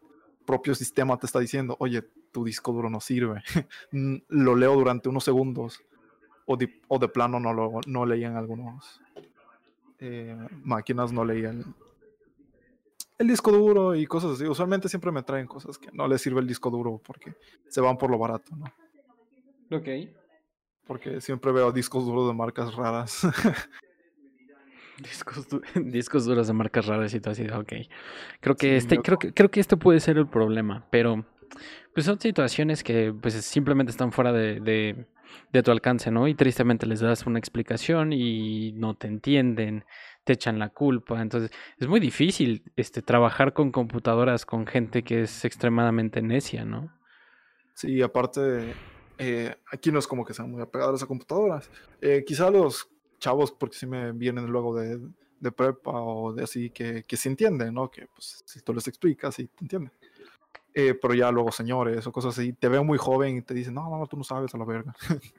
propio 0.47 0.73
sistema 0.77 1.19
te 1.19 1.27
está 1.27 1.41
diciendo, 1.41 1.77
oye, 1.81 2.05
tu 2.37 2.45
disco 2.45 2.71
duro 2.71 2.91
no 2.91 3.01
sirve. 3.01 3.43
lo 4.29 4.55
leo 4.55 4.75
durante 4.75 5.09
unos 5.09 5.25
segundos. 5.25 5.81
O 6.47 6.57
de, 6.57 6.81
o 6.89 6.99
de 6.99 7.09
plano 7.09 7.41
no, 7.41 7.53
lo, 7.53 7.81
no 7.87 8.07
leían 8.07 8.37
algunos 8.37 9.01
eh, 9.99 10.37
máquinas, 10.63 11.13
no 11.13 11.25
leían 11.25 11.75
el 13.19 13.29
disco 13.29 13.51
duro 13.51 13.95
y 13.95 14.07
cosas 14.07 14.33
así. 14.33 14.45
Usualmente 14.45 14.89
siempre 14.89 15.11
me 15.11 15.23
traen 15.23 15.47
cosas 15.47 15.79
que 15.79 15.91
no 15.93 16.07
les 16.07 16.21
sirve 16.21 16.41
el 16.41 16.47
disco 16.47 16.71
duro 16.71 17.01
porque 17.05 17.35
se 17.69 17.81
van 17.81 17.97
por 17.97 18.11
lo 18.11 18.19
barato, 18.19 18.55
¿no? 18.57 18.67
Ok. 19.77 19.89
Porque 20.87 21.21
siempre 21.21 21.51
veo 21.53 21.73
discos 21.73 22.05
duros 22.05 22.29
de 22.29 22.35
marcas 22.35 22.75
raras. 22.75 23.23
Discos, 24.99 25.47
du 25.47 25.61
discos, 25.75 26.25
duros 26.25 26.47
de 26.47 26.55
marcas 26.55 26.87
raras 26.87 27.13
y 27.13 27.21
todo 27.21 27.33
así. 27.33 27.47
Ok. 27.49 27.73
Creo 28.41 28.57
que 28.57 28.69
sí, 28.69 28.77
este, 28.77 28.99
creo 28.99 29.19
que, 29.19 29.35
creo 29.35 29.51
que 29.51 29.61
este 29.61 29.77
puede 29.77 30.01
ser 30.01 30.17
el 30.17 30.27
problema. 30.27 30.87
Pero 30.89 31.27
pues 31.93 32.07
son 32.07 32.21
situaciones 32.21 32.83
que 32.85 33.13
pues 33.13 33.35
simplemente 33.45 33.91
están 33.91 34.13
fuera 34.13 34.33
de, 34.33 34.61
de, 35.53 35.63
tu 35.63 35.71
alcance, 35.71 36.11
¿no? 36.11 36.29
Y 36.29 36.35
tristemente 36.35 36.87
les 36.87 37.01
das 37.01 37.27
una 37.27 37.39
explicación 37.39 38.13
y 38.13 38.73
no 38.73 38.95
te 38.95 39.07
entienden, 39.07 39.85
te 40.25 40.35
echan 40.35 40.59
la 40.59 40.69
culpa. 40.69 41.21
Entonces, 41.21 41.51
es 41.79 41.89
muy 41.89 42.01
difícil 42.01 42.63
este 42.77 43.03
trabajar 43.03 43.53
con 43.53 43.73
computadoras 43.73 44.45
con 44.45 44.67
gente 44.67 45.03
que 45.03 45.23
es 45.23 45.45
extremadamente 45.45 46.21
necia, 46.21 46.65
¿no? 46.65 46.93
Sí, 47.75 48.01
aparte, 48.03 48.75
eh, 49.19 49.55
aquí 49.73 49.91
no 49.91 49.99
es 49.99 50.07
como 50.07 50.25
que 50.25 50.35
sean 50.35 50.51
muy 50.51 50.63
apegados 50.63 51.03
a 51.03 51.07
computadoras. 51.07 51.71
Eh, 52.01 52.25
quizá 52.27 52.51
los 52.51 52.89
chavos, 53.19 53.53
porque 53.53 53.77
si 53.77 53.87
me 53.87 54.13
vienen 54.13 54.47
luego 54.47 54.79
de, 54.79 55.01
de 55.41 55.53
prepa 55.53 55.93
o 55.93 56.33
de 56.33 56.45
así, 56.45 56.71
que, 56.71 57.05
que 57.05 57.17
sí 57.17 57.29
entienden, 57.29 57.75
¿no? 57.75 57.91
Que 57.91 58.07
pues 58.15 58.43
si 58.45 58.61
tú 58.61 58.75
les 58.75 58.87
explicas, 58.89 59.35
sí 59.35 59.47
te 59.47 59.65
entienden. 59.65 59.93
Eh, 60.79 60.93
pero 60.93 61.15
ya 61.15 61.31
luego 61.31 61.51
señores 61.51 62.07
o 62.07 62.13
cosas 62.13 62.39
así, 62.39 62.53
te 62.53 62.69
ven 62.69 62.85
muy 62.85 62.99
joven 62.99 63.39
y 63.39 63.41
te 63.41 63.55
dicen, 63.55 63.73
no, 63.73 63.89
no, 63.89 64.07
tú 64.07 64.19
no 64.19 64.25
sabes 64.25 64.55
a 64.55 64.59
la 64.59 64.67
verga. 64.67 64.95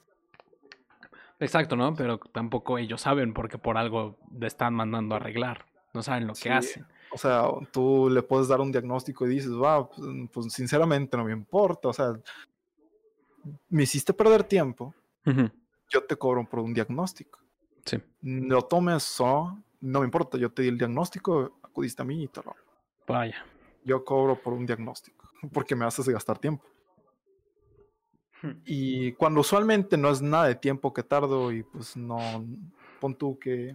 Exacto, 1.39 1.75
¿no? 1.75 1.93
Pero 1.93 2.17
tampoco 2.17 2.79
ellos 2.79 3.01
saben 3.01 3.35
porque 3.35 3.59
por 3.59 3.77
algo 3.77 4.17
le 4.35 4.47
están 4.47 4.73
mandando 4.73 5.13
a 5.13 5.19
arreglar. 5.19 5.67
No 5.93 6.01
saben 6.01 6.25
lo 6.25 6.33
que 6.33 6.49
hacen. 6.49 6.87
O 7.11 7.19
sea, 7.19 7.43
tú 7.71 8.09
le 8.09 8.23
puedes 8.23 8.47
dar 8.47 8.61
un 8.61 8.71
diagnóstico 8.71 9.27
y 9.27 9.29
dices, 9.29 9.51
va, 9.51 9.87
pues, 9.87 10.07
pues 10.33 10.51
sinceramente 10.51 11.15
no 11.15 11.25
me 11.25 11.33
importa. 11.33 11.89
O 11.89 11.93
sea, 11.93 12.19
me 13.69 13.83
hiciste 13.83 14.13
perder 14.13 14.43
tiempo. 14.43 14.95
Uh 15.23 15.29
-huh. 15.29 15.51
Yo 15.87 16.03
te 16.03 16.15
cobro 16.15 16.49
por 16.49 16.61
un 16.61 16.73
diagnóstico. 16.73 17.37
Sí. 17.85 18.01
Lo 18.23 18.63
tomes 18.63 19.21
o 19.21 19.55
no 19.81 19.99
me 19.99 20.05
importa. 20.05 20.39
Yo 20.39 20.51
te 20.51 20.63
di 20.63 20.69
el 20.69 20.79
diagnóstico, 20.79 21.59
acudiste 21.61 22.01
a 22.01 22.05
mí 22.05 22.23
y 22.23 22.27
te 22.27 22.41
lo. 22.41 22.55
Vaya. 23.07 23.45
Yo 23.85 24.03
cobro 24.03 24.35
por 24.41 24.53
un 24.53 24.65
diagnóstico 24.65 25.26
porque 25.51 25.75
me 25.75 25.85
haces 25.85 26.07
gastar 26.09 26.37
tiempo. 26.39 26.63
Hmm. 28.41 28.61
Y 28.65 29.13
cuando 29.13 29.41
usualmente 29.41 29.97
no 29.97 30.09
es 30.09 30.21
nada 30.21 30.45
de 30.45 30.55
tiempo 30.55 30.93
que 30.93 31.03
tardo 31.03 31.51
y 31.51 31.63
pues 31.63 31.97
no, 31.97 32.45
pon 32.99 33.15
tú 33.15 33.37
que 33.39 33.69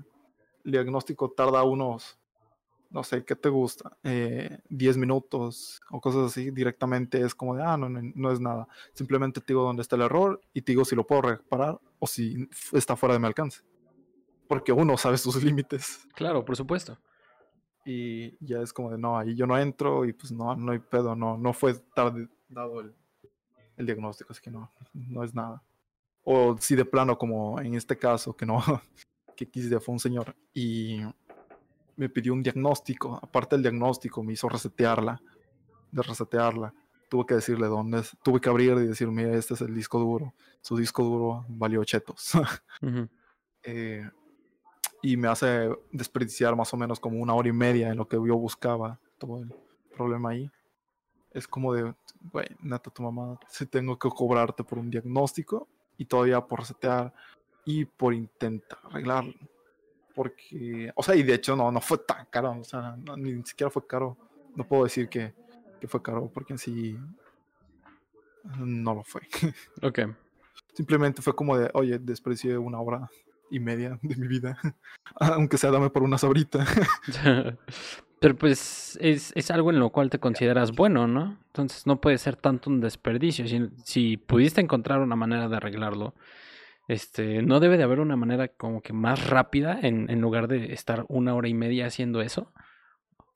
el 0.65 0.71
diagnóstico 0.71 1.31
tarda 1.31 1.63
unos 1.65 2.19
no 2.93 3.03
sé, 3.03 3.25
¿qué 3.25 3.35
te 3.35 3.49
gusta? 3.49 3.97
Eh, 4.05 4.59
10 4.69 4.99
minutos 4.99 5.81
o 5.91 6.01
cosas 6.01 6.27
así, 6.27 6.51
directamente 6.51 7.21
es 7.23 7.35
como 7.35 7.57
de, 7.57 7.63
ah, 7.63 7.77
no, 7.77 7.89
no, 7.89 8.01
no, 8.15 8.31
es 8.31 8.39
nada. 8.39 8.69
Simplemente 8.93 9.41
te 9.41 9.55
digo 9.55 9.63
dónde 9.63 9.83
está 9.83 9.97
el 9.97 10.03
error 10.03 10.41
y 10.53 10.61
te 10.61 10.73
digo 10.73 10.85
si 10.85 10.95
lo 10.95 11.07
puedo 11.07 11.23
reparar 11.23 11.81
o 11.99 12.07
si 12.07 12.49
está 12.73 12.95
fuera 12.95 13.15
de 13.15 13.19
mi 13.19 13.27
alcance. 13.27 13.63
Porque 14.47 14.73
uno 14.73 14.97
sabe 14.99 15.17
sus 15.17 15.35
límites. 15.43 16.07
Claro, 16.15 16.45
por 16.45 16.55
supuesto. 16.55 16.99
Y 17.85 18.37
ya 18.45 18.61
es 18.61 18.73
como 18.73 18.91
de, 18.91 18.99
no, 18.99 19.19
ahí 19.19 19.35
yo 19.35 19.47
no 19.47 19.59
entro 19.59 20.05
y 20.05 20.13
pues 20.13 20.31
no, 20.33 20.55
no 20.55 20.73
hay 20.73 20.79
pedo, 20.79 21.17
no, 21.17 21.37
no 21.37 21.53
fue 21.53 21.75
tarde 21.95 22.29
dado 22.49 22.81
el, 22.81 22.95
el 23.77 23.87
diagnóstico, 23.87 24.33
así 24.33 24.41
que 24.41 24.51
no, 24.51 24.71
no 24.93 25.25
es 25.25 25.35
nada. 25.35 25.63
O 26.25 26.57
si 26.59 26.77
de 26.77 26.85
plano, 26.85 27.19
como 27.19 27.61
en 27.61 27.75
este 27.75 27.99
caso, 27.99 28.37
que 28.37 28.47
no, 28.47 28.63
que 29.37 29.49
quise 29.49 29.81
fue 29.81 29.95
un 29.95 29.99
señor 29.99 30.37
y 30.55 31.01
me 31.97 32.09
pidió 32.09 32.33
un 32.33 32.43
diagnóstico. 32.43 33.19
Aparte 33.21 33.57
del 33.57 33.63
diagnóstico, 33.63 34.23
me 34.23 34.33
hizo 34.33 34.49
resetearla. 34.49 35.21
De 35.91 36.03
resetearla. 36.03 36.73
Tuve 37.09 37.27
que 37.27 37.35
decirle 37.35 37.67
dónde 37.67 38.01
es. 38.01 38.17
Tuve 38.23 38.41
que 38.41 38.49
abrir 38.49 38.73
y 38.73 38.87
decir, 38.87 39.09
mira, 39.09 39.35
este 39.35 39.55
es 39.55 39.61
el 39.61 39.75
disco 39.75 39.99
duro. 39.99 40.35
Su 40.61 40.77
disco 40.77 41.03
duro 41.03 41.45
valió 41.49 41.85
chetos. 41.85 42.33
eh, 43.63 44.09
y 45.03 45.17
me 45.17 45.29
hace 45.29 45.69
desperdiciar 45.91 46.55
más 46.55 46.73
o 46.73 46.77
menos 46.77 47.01
como 47.01 47.19
una 47.21 47.35
hora 47.35 47.49
y 47.49 47.53
media 47.53 47.91
en 47.91 47.97
lo 47.97 48.09
que 48.09 48.17
yo 48.17 48.37
buscaba 48.37 48.99
todo 49.19 49.43
el 49.43 49.53
problema 49.97 50.31
ahí. 50.31 50.51
Es 51.33 51.49
como 51.49 51.75
de, 51.75 51.93
güey, 52.33 52.47
neta, 52.61 52.91
tu 52.91 53.03
mamá, 53.03 53.39
si 53.49 53.67
tengo 53.67 53.99
que 53.99 54.09
cobrarte 54.09 54.63
por 54.63 54.79
un 54.79 54.91
diagnóstico 54.91 55.67
y 55.99 56.05
todavía 56.05 56.41
por 56.41 56.61
resetear 56.61 57.13
y 57.65 57.85
por 57.85 58.15
intentar 58.15 58.79
arreglarlo. 58.85 59.35
Porque, 60.15 60.93
o 60.95 61.03
sea, 61.03 61.17
y 61.17 61.23
de 61.23 61.35
hecho 61.35 61.57
no, 61.57 61.73
no 61.73 61.81
fue 61.81 61.99
tan 61.99 62.27
caro, 62.27 62.53
o 62.61 62.65
sea, 62.65 62.97
ni 63.17 63.43
siquiera 63.45 63.71
fue 63.71 63.87
caro. 63.87 64.17
No 64.55 64.65
puedo 64.65 64.85
decir 64.85 65.09
que, 65.09 65.35
que 65.81 65.89
fue 65.89 66.03
caro, 66.03 66.31
porque 66.33 66.53
en 66.53 66.59
sí 66.59 66.99
no 68.59 68.95
lo 68.95 69.03
fue. 69.03 69.23
Ok. 69.83 70.01
Simplemente 70.75 71.21
fue 71.23 71.35
como 71.35 71.57
de, 71.59 71.71
oye, 71.75 71.99
desprecié 71.99 72.57
una 72.57 72.81
hora 72.81 73.11
y 73.53 73.61
media 73.61 73.99
de 74.03 74.17
mi 74.17 74.27
vida, 74.27 74.59
aunque 75.21 75.59
sea 75.59 75.71
dame 75.71 75.91
por 75.91 76.03
una 76.03 76.19
sabrita. 76.19 76.65
Pero 78.21 78.37
pues 78.37 78.99
es, 79.01 79.33
es, 79.35 79.51
algo 79.51 79.71
en 79.71 79.81
lo 79.81 79.91
cual 79.91 80.09
te 80.09 80.21
consideras 80.21 80.73
bueno, 80.73 81.09
¿no? 81.09 81.39
Entonces 81.47 81.87
no 81.87 82.01
puede 82.01 82.19
ser 82.19 82.37
tanto 82.37 82.71
un 82.71 82.81
desperdicio. 82.81 83.49
Si, 83.49 83.69
si 83.85 84.17
pudiste 84.17 84.61
encontrar 84.61 85.01
una 85.01 85.17
manera 85.17 85.49
de 85.49 85.57
arreglarlo, 85.57 86.15
este, 86.87 87.43
no 87.43 87.59
debe 87.59 87.77
de 87.77 87.83
haber 87.83 87.99
una 87.99 88.17
manera 88.17 88.49
como 88.49 88.81
que 88.81 88.93
más 88.93 89.29
rápida 89.29 89.79
en, 89.83 90.09
en 90.09 90.21
lugar 90.21 90.47
de 90.47 90.73
estar 90.73 91.05
una 91.09 91.35
hora 91.35 91.49
y 91.49 91.55
media 91.55 91.87
haciendo 91.87 92.21
eso. 92.21 92.53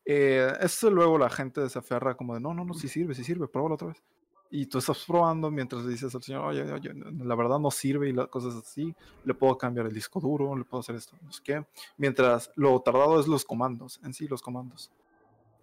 Eh, 0.04 0.52
eso 0.60 0.88
luego 0.88 1.18
la 1.18 1.30
gente 1.30 1.68
se 1.68 1.80
aferra 1.80 2.16
como 2.16 2.34
de, 2.34 2.40
no, 2.40 2.54
no, 2.54 2.64
no, 2.64 2.74
sí 2.74 2.86
sirve, 2.86 3.14
sí 3.14 3.24
sirve, 3.24 3.48
pruébalo 3.48 3.74
otra 3.74 3.88
vez. 3.88 4.02
Y 4.50 4.66
tú 4.66 4.78
estás 4.78 5.04
probando 5.04 5.50
mientras 5.50 5.84
le 5.84 5.90
dices 5.90 6.14
al 6.14 6.22
señor, 6.22 6.44
oye, 6.44 6.70
oye, 6.72 6.92
la 6.94 7.34
verdad 7.34 7.58
no 7.58 7.70
sirve 7.70 8.08
y 8.08 8.12
las 8.12 8.28
cosas 8.28 8.54
así, 8.54 8.94
le 9.24 9.34
puedo 9.34 9.58
cambiar 9.58 9.86
el 9.86 9.92
disco 9.92 10.20
duro, 10.20 10.56
le 10.56 10.64
puedo 10.64 10.80
hacer 10.80 10.94
esto, 10.94 11.16
no 11.22 11.32
sé 11.32 11.42
qué. 11.42 11.66
Mientras 11.96 12.50
lo 12.54 12.80
tardado 12.80 13.18
es 13.18 13.26
los 13.26 13.44
comandos, 13.44 14.00
en 14.04 14.14
sí 14.14 14.28
los 14.28 14.42
comandos. 14.42 14.90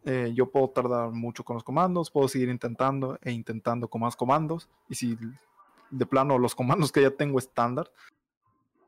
Eh, 0.06 0.34
yo 0.36 0.50
puedo 0.52 0.70
tardar 0.70 1.12
mucho 1.12 1.46
con 1.46 1.56
los 1.56 1.64
comandos, 1.64 2.12
puedo 2.12 2.28
seguir 2.28 2.50
intentando 2.50 3.18
e 3.22 3.32
intentando 3.32 3.88
con 3.88 4.02
más 4.02 4.16
comandos. 4.16 4.70
Y 4.90 4.96
si 4.96 5.18
de 5.90 6.06
plano 6.06 6.38
los 6.38 6.56
comandos 6.56 6.92
que 6.92 7.02
ya 7.02 7.12
tengo 7.12 7.40
estándar, 7.40 7.90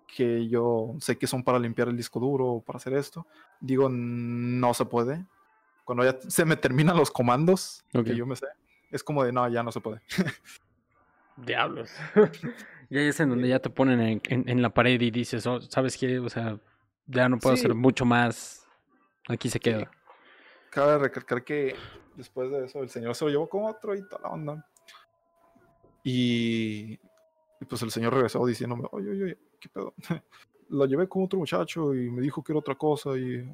que 0.07 0.47
yo 0.47 0.95
sé 0.99 1.17
que 1.17 1.27
son 1.27 1.43
para 1.43 1.59
limpiar 1.59 1.87
el 1.87 1.97
disco 1.97 2.19
duro 2.19 2.47
o 2.47 2.61
para 2.61 2.77
hacer 2.77 2.93
esto, 2.93 3.25
digo, 3.59 3.87
no 3.89 4.73
se 4.73 4.85
puede. 4.85 5.25
Cuando 5.83 6.03
ya 6.03 6.17
se 6.19 6.45
me 6.45 6.57
terminan 6.57 6.97
los 6.97 7.11
comandos, 7.11 7.85
que 7.91 8.15
yo 8.15 8.25
me 8.25 8.35
sé, 8.35 8.47
es 8.91 9.03
como 9.03 9.23
de, 9.23 9.31
no, 9.31 9.47
ya 9.49 9.63
no 9.63 9.71
se 9.71 9.81
puede. 9.81 10.01
Diablos. 11.37 11.91
ya 12.89 13.01
es 13.01 13.19
en 13.19 13.29
donde 13.29 13.47
ya 13.47 13.59
te 13.59 13.69
ponen 13.69 13.99
en, 13.99 14.49
en, 14.49 14.61
la 14.61 14.69
pared 14.69 14.99
y 15.01 15.11
dices, 15.11 15.45
oh, 15.47 15.61
¿sabes 15.61 15.97
qué? 15.97 16.19
O 16.19 16.29
sea, 16.29 16.59
ya 17.07 17.27
no 17.29 17.37
puedo 17.37 17.55
hacer 17.55 17.73
mucho 17.73 18.05
más. 18.05 18.67
Aquí 19.27 19.49
se 19.49 19.59
queda. 19.59 19.89
Cabe 20.69 20.97
recalcar 20.97 21.43
que 21.43 21.75
después 22.15 22.49
de 22.51 22.65
eso 22.65 22.81
el 22.81 22.89
señor 22.89 23.15
se 23.15 23.25
lo 23.25 23.31
llevó 23.31 23.49
con 23.49 23.65
otro 23.65 23.95
y 23.95 24.07
toda 24.07 24.21
la 24.23 24.29
onda. 24.29 24.69
Y, 26.03 26.99
y 27.59 27.65
pues 27.67 27.81
el 27.81 27.91
señor 27.91 28.13
regresó 28.13 28.45
diciéndome, 28.45 28.87
oye, 28.91 29.09
oye, 29.09 29.37
¿qué 29.59 29.69
pedo? 29.69 29.93
lo 30.69 30.85
llevé 30.85 31.07
con 31.07 31.23
otro 31.23 31.39
muchacho 31.39 31.93
y 31.93 32.09
me 32.09 32.21
dijo 32.21 32.43
que 32.43 32.51
era 32.51 32.59
otra 32.59 32.75
cosa 32.75 33.17
y 33.17 33.47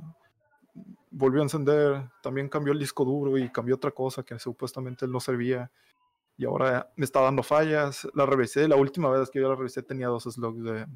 volvió 1.12 1.42
a 1.42 1.44
encender, 1.44 2.10
también 2.24 2.50
cambió 2.50 2.74
el 2.74 2.80
disco 2.80 3.06
duro 3.06 3.38
y 3.38 3.50
cambió 3.50 3.76
otra 3.76 3.92
cosa 3.92 4.24
que 4.24 4.40
supuestamente 4.40 5.08
no 5.08 5.20
servía. 5.20 5.70
Y 6.38 6.46
ahora 6.46 6.92
me 6.96 7.06
está 7.06 7.22
dando 7.22 7.44
fallas. 7.44 8.08
La 8.16 8.26
revisé, 8.26 8.68
la 8.68 8.78
última 8.78 9.10
vez 9.10 9.30
que 9.30 9.40
yo 9.40 9.50
la 9.50 9.56
revisé 9.56 9.84
tenía 9.84 10.08
dos 10.08 10.24
slots 10.24 10.64
de, 10.64 10.88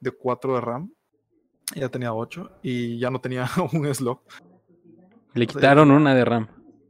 de 0.00 0.10
4 0.10 0.54
de 0.56 0.60
RAM. 0.60 0.92
Ya 1.74 1.88
tenía 1.88 2.12
8 2.12 2.58
y 2.62 2.98
ya 2.98 3.10
no 3.10 3.20
tenía 3.20 3.46
un 3.72 3.94
slot. 3.94 4.20
Le 5.34 5.46
quitaron 5.46 5.90
una 5.90 6.14
de 6.14 6.24
RAM. 6.24 6.48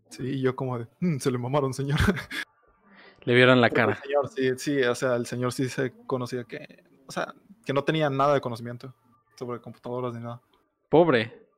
Sí, 0.08 0.40
yo 0.40 0.56
como 0.56 0.78
de, 0.78 0.88
mm, 1.00 1.18
se 1.18 1.30
le 1.30 1.38
mamaron, 1.38 1.72
señor. 1.72 1.98
Le 3.24 3.34
vieron 3.34 3.60
la 3.60 3.68
cara. 3.68 4.00
Señor, 4.02 4.28
sí, 4.28 4.50
sí, 4.56 4.82
o 4.82 4.94
sea, 4.94 5.14
el 5.16 5.26
señor 5.26 5.52
sí 5.52 5.68
se 5.68 5.92
conocía 6.06 6.44
que, 6.44 6.84
o 7.06 7.12
sea, 7.12 7.34
que 7.66 7.74
no 7.74 7.84
tenía 7.84 8.08
nada 8.08 8.32
de 8.32 8.40
conocimiento 8.40 8.94
sobre 9.36 9.60
computadoras 9.60 10.14
ni 10.14 10.20
nada. 10.20 10.40
Pobre. 10.88 11.49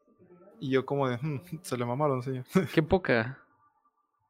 Y 0.63 0.71
yo 0.71 0.87
como 0.87 1.09
de, 1.09 1.17
hmm, 1.17 1.41
se 1.63 1.77
le 1.77 1.85
mamaron, 1.85 2.23
señor. 2.23 2.45
Qué 2.73 2.85
poca. 2.85 3.37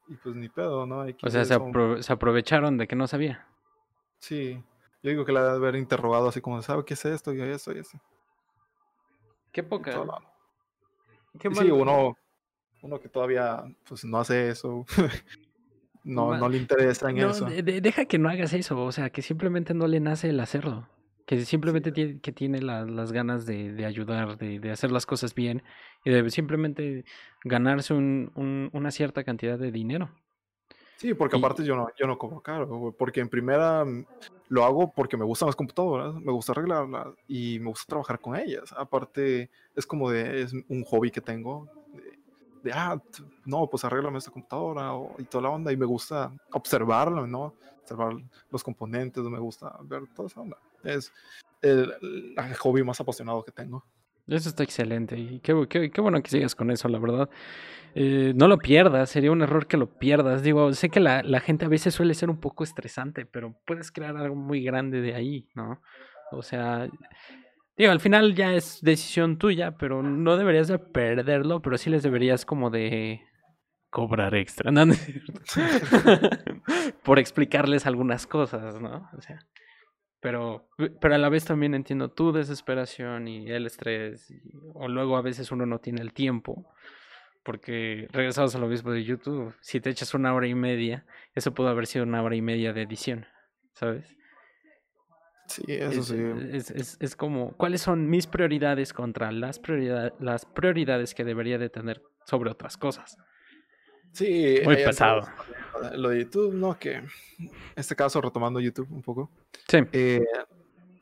Y 0.08 0.14
pues 0.16 0.34
ni 0.34 0.48
pedo, 0.48 0.86
¿no? 0.86 1.00
o 1.22 1.30
sea, 1.30 1.44
se, 1.44 1.54
se, 2.00 2.12
aprovecharon 2.12 2.78
de 2.78 2.88
que 2.88 2.96
no 2.96 3.06
sabía. 3.06 3.46
Sí. 4.18 4.62
Yo 5.02 5.10
digo 5.10 5.26
que 5.26 5.32
la 5.32 5.44
debe 5.44 5.56
haber 5.56 5.76
interrogado 5.76 6.28
así 6.28 6.40
como, 6.40 6.60
¿sabe 6.62 6.84
qué 6.86 6.94
es 6.94 7.04
esto 7.04 7.34
y 7.34 7.40
eso 7.42 7.72
y 7.72 7.80
eso? 7.80 8.00
Qué 9.52 9.62
poca. 9.62 9.92
Qué 11.38 11.54
sí, 11.54 11.70
uno, 11.70 12.16
uno 12.80 13.00
que 13.00 13.10
todavía 13.10 13.64
pues 13.86 14.02
no 14.04 14.18
hace 14.18 14.48
eso. 14.48 14.86
no, 16.04 16.36
no 16.38 16.48
le 16.48 16.56
interesa 16.56 17.10
en 17.10 17.18
eso. 17.18 17.44
deja 17.44 18.06
que 18.06 18.18
no 18.18 18.30
hagas 18.30 18.54
eso, 18.54 18.82
o 18.82 18.92
sea, 18.92 19.10
que 19.10 19.20
simplemente 19.20 19.74
no 19.74 19.86
le 19.86 20.00
nace 20.00 20.30
el 20.30 20.40
hacerlo 20.40 20.88
que 21.26 21.44
simplemente 21.44 21.92
tiene, 21.92 22.20
que 22.20 22.32
tiene 22.32 22.60
las 22.62 23.12
ganas 23.12 23.46
de, 23.46 23.72
de 23.72 23.86
ayudar, 23.86 24.36
de, 24.38 24.58
de, 24.58 24.70
hacer 24.70 24.90
las 24.90 25.06
cosas 25.06 25.34
bien 25.34 25.62
y 26.04 26.10
de 26.10 26.28
simplemente 26.30 27.04
ganarse 27.44 27.94
un, 27.94 28.32
un, 28.34 28.70
una 28.72 28.90
cierta 28.90 29.24
cantidad 29.24 29.58
de 29.58 29.70
dinero. 29.70 30.10
Sí, 31.02 31.14
porque 31.14 31.36
aparte 31.36 31.64
yo 31.64 31.74
no, 31.74 31.88
yo 31.98 32.06
no 32.06 32.16
cobro 32.16 32.40
caro, 32.40 32.94
porque 32.96 33.20
en 33.20 33.28
primera 33.28 33.84
mm, 33.84 34.06
lo 34.50 34.64
hago 34.64 34.92
porque 34.92 35.16
me 35.16 35.24
gustan 35.24 35.48
las 35.48 35.56
computadoras, 35.56 36.14
me 36.14 36.30
gusta 36.30 36.52
arreglarlas 36.52 37.08
y 37.26 37.58
me 37.58 37.70
gusta 37.70 37.86
trabajar 37.88 38.20
con 38.20 38.36
ellas. 38.36 38.72
Aparte 38.76 39.50
es 39.74 39.84
como 39.84 40.10
de, 40.10 40.42
es 40.42 40.52
un 40.52 40.84
hobby 40.84 41.10
que 41.10 41.20
tengo, 41.20 41.68
de, 42.62 42.72
ah, 42.72 43.02
no, 43.44 43.66
pues 43.66 43.84
arréglame 43.84 44.18
esta 44.18 44.30
computadora 44.30 44.92
y 45.18 45.24
toda 45.24 45.42
la 45.42 45.50
onda 45.50 45.72
y 45.72 45.76
me 45.76 45.86
gusta 45.86 46.32
observarla, 46.52 47.26
¿no? 47.26 47.54
Observar 47.80 48.12
los 48.50 48.62
componentes, 48.62 49.24
me 49.24 49.40
gusta 49.40 49.76
ver 49.82 50.06
toda 50.14 50.28
esa 50.28 50.40
onda. 50.40 50.56
Es 50.84 51.12
el, 51.62 51.94
hobby 52.58 52.82
más 52.82 53.00
apasionado 53.00 53.44
que 53.44 53.52
tengo. 53.52 53.84
Eso 54.28 54.48
está 54.48 54.62
excelente 54.62 55.18
y 55.18 55.40
qué, 55.40 55.66
qué, 55.68 55.90
qué 55.90 56.00
bueno 56.00 56.22
que 56.22 56.30
sigas 56.30 56.54
con 56.54 56.70
eso, 56.70 56.88
la 56.88 56.98
verdad. 56.98 57.28
Eh, 57.94 58.32
no 58.36 58.48
lo 58.48 58.58
pierdas, 58.58 59.10
sería 59.10 59.32
un 59.32 59.42
error 59.42 59.66
que 59.66 59.76
lo 59.76 59.98
pierdas. 59.98 60.42
Digo, 60.42 60.72
sé 60.72 60.88
que 60.88 61.00
la, 61.00 61.22
la, 61.22 61.40
gente 61.40 61.66
a 61.66 61.68
veces 61.68 61.94
suele 61.94 62.14
ser 62.14 62.30
un 62.30 62.40
poco 62.40 62.64
estresante, 62.64 63.26
pero 63.26 63.60
puedes 63.66 63.90
crear 63.90 64.16
algo 64.16 64.34
muy 64.34 64.62
grande 64.62 65.00
de 65.00 65.14
ahí, 65.14 65.48
¿no? 65.54 65.82
O 66.30 66.42
sea, 66.42 66.88
digo, 67.76 67.92
al 67.92 68.00
final 68.00 68.34
ya 68.34 68.54
es 68.54 68.80
decisión 68.80 69.38
tuya, 69.38 69.76
pero 69.76 70.02
no 70.02 70.36
deberías 70.36 70.68
de 70.68 70.78
perderlo, 70.78 71.60
pero 71.60 71.76
sí 71.76 71.90
les 71.90 72.02
deberías 72.02 72.46
como 72.46 72.70
de 72.70 73.20
cobrar 73.90 74.34
extra. 74.34 74.72
Por 77.04 77.18
explicarles 77.18 77.86
algunas 77.86 78.26
cosas, 78.26 78.80
¿no? 78.80 79.10
O 79.16 79.20
sea. 79.20 79.38
Pero, 80.22 80.68
pero 81.00 81.16
a 81.16 81.18
la 81.18 81.28
vez 81.28 81.44
también 81.44 81.74
entiendo 81.74 82.08
tu 82.08 82.30
desesperación 82.30 83.26
y 83.26 83.50
el 83.50 83.66
estrés. 83.66 84.32
o 84.72 84.86
luego 84.86 85.16
a 85.16 85.20
veces 85.20 85.50
uno 85.50 85.66
no 85.66 85.80
tiene 85.80 86.00
el 86.00 86.12
tiempo. 86.12 86.72
Porque 87.42 88.06
regresados 88.12 88.54
a 88.54 88.60
lo 88.60 88.68
mismo 88.68 88.92
de 88.92 89.02
YouTube, 89.02 89.52
si 89.60 89.80
te 89.80 89.90
echas 89.90 90.14
una 90.14 90.32
hora 90.32 90.46
y 90.46 90.54
media, 90.54 91.04
eso 91.34 91.52
pudo 91.52 91.68
haber 91.68 91.88
sido 91.88 92.04
una 92.04 92.22
hora 92.22 92.36
y 92.36 92.40
media 92.40 92.72
de 92.72 92.82
edición, 92.82 93.26
¿sabes? 93.74 94.16
Sí, 95.48 95.64
eso 95.66 96.00
es, 96.00 96.06
sí. 96.06 96.16
Es, 96.52 96.70
es, 96.70 96.96
es, 97.00 97.16
como, 97.16 97.56
¿cuáles 97.56 97.80
son 97.80 98.08
mis 98.08 98.28
prioridades 98.28 98.92
contra 98.92 99.32
las, 99.32 99.58
prioridad, 99.58 100.14
las 100.20 100.46
prioridades 100.46 101.16
que 101.16 101.24
debería 101.24 101.58
de 101.58 101.68
tener 101.68 102.00
sobre 102.26 102.52
otras 102.52 102.76
cosas? 102.76 103.18
Sí, 104.12 104.60
muy 104.64 104.76
pesado. 104.76 105.22
Lo 105.94 106.10
de 106.10 106.20
YouTube, 106.20 106.54
¿no? 106.54 106.78
Que 106.78 106.94
en 106.94 107.10
este 107.74 107.96
caso, 107.96 108.20
retomando 108.20 108.60
YouTube 108.60 108.88
un 108.90 109.02
poco. 109.02 109.30
Sí. 109.68 109.78
Eh, 109.92 110.24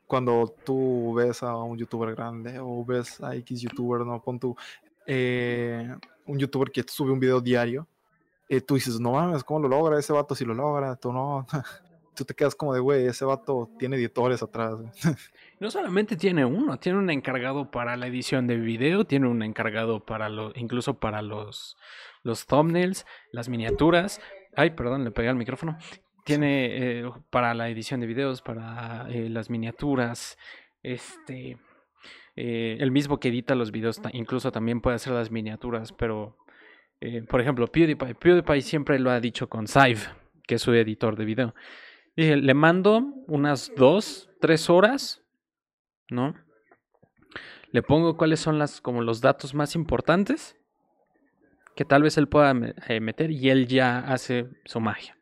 cuando 0.07 0.53
tú 0.65 1.13
ves 1.13 1.43
a 1.43 1.55
un 1.55 1.77
youtuber 1.77 2.15
grande 2.15 2.59
o 2.59 2.83
ves 2.83 3.21
a 3.21 3.35
X 3.35 3.61
youtuber, 3.61 4.05
¿no? 4.05 4.21
Pon 4.21 4.39
tú, 4.39 4.55
eh, 5.05 5.95
un 6.25 6.37
youtuber 6.39 6.71
que 6.71 6.83
sube 6.87 7.11
un 7.11 7.19
video 7.19 7.39
diario, 7.39 7.87
eh, 8.49 8.59
tú 8.61 8.75
dices, 8.75 8.99
no 8.99 9.11
mames, 9.11 9.43
¿cómo 9.43 9.61
lo 9.61 9.69
logra 9.69 9.99
ese 9.99 10.11
vato 10.11 10.35
si 10.35 10.43
lo 10.43 10.53
logra? 10.53 10.95
Tú 10.95 11.13
no, 11.13 11.45
tú 12.15 12.25
te 12.25 12.33
quedas 12.33 12.55
como 12.55 12.73
de, 12.73 12.79
güey, 12.79 13.05
ese 13.05 13.25
vato 13.25 13.69
tiene 13.77 13.95
editores 13.95 14.43
atrás. 14.43 14.79
No 15.59 15.69
solamente 15.69 16.15
tiene 16.15 16.43
uno, 16.43 16.79
tiene 16.79 16.97
un 16.97 17.11
encargado 17.11 17.69
para 17.69 17.95
la 17.95 18.07
edición 18.07 18.47
de 18.47 18.57
video, 18.57 19.05
tiene 19.05 19.27
un 19.27 19.43
encargado 19.43 20.03
para 20.03 20.27
lo, 20.27 20.51
incluso 20.55 20.99
para 20.99 21.21
los, 21.21 21.77
los 22.23 22.47
thumbnails, 22.47 23.05
las 23.31 23.47
miniaturas. 23.47 24.19
Ay, 24.55 24.71
perdón, 24.71 25.03
le 25.03 25.11
pegué 25.11 25.29
al 25.29 25.35
micrófono. 25.35 25.77
Tiene 26.25 27.01
eh, 27.01 27.11
para 27.29 27.53
la 27.53 27.69
edición 27.69 27.99
de 27.99 28.07
videos, 28.07 28.41
para 28.41 29.05
eh, 29.11 29.29
las 29.29 29.51
miniaturas, 29.51 30.39
este, 30.81 31.59
eh, 32.35 32.77
el 32.79 32.89
mismo 32.89 33.19
que 33.19 33.27
edita 33.27 33.53
los 33.53 33.71
videos, 33.71 34.01
incluso 34.13 34.51
también 34.51 34.81
puede 34.81 34.95
hacer 34.95 35.13
las 35.13 35.29
miniaturas, 35.29 35.93
pero, 35.93 36.37
por 37.29 37.39
ejemplo, 37.39 37.67
PewDiePie, 37.67 38.15
PewDiePie 38.15 38.61
siempre 38.61 38.97
lo 38.97 39.11
ha 39.11 39.19
dicho 39.19 39.47
con 39.47 39.67
Sive, 39.67 39.99
que 40.47 40.55
es 40.55 40.61
su 40.63 40.73
editor 40.73 41.15
de 41.15 41.25
video. 41.25 41.53
Dije, 42.15 42.35
le 42.35 42.53
mando 42.53 42.99
unas 43.27 43.71
dos, 43.75 44.29
tres 44.39 44.69
horas 44.69 45.21
¿no? 46.11 46.35
Le 47.71 47.81
pongo 47.81 48.17
cuáles 48.17 48.39
son 48.39 48.59
las, 48.59 48.81
como 48.81 49.01
los 49.01 49.21
datos 49.21 49.55
más 49.55 49.75
importantes 49.75 50.57
que 51.75 51.85
tal 51.85 52.03
vez 52.03 52.17
él 52.17 52.27
pueda 52.27 52.53
eh, 52.89 52.99
meter 52.99 53.31
y 53.31 53.49
él 53.49 53.65
ya 53.65 53.99
hace 53.99 54.49
su 54.65 54.81
magia. 54.81 55.17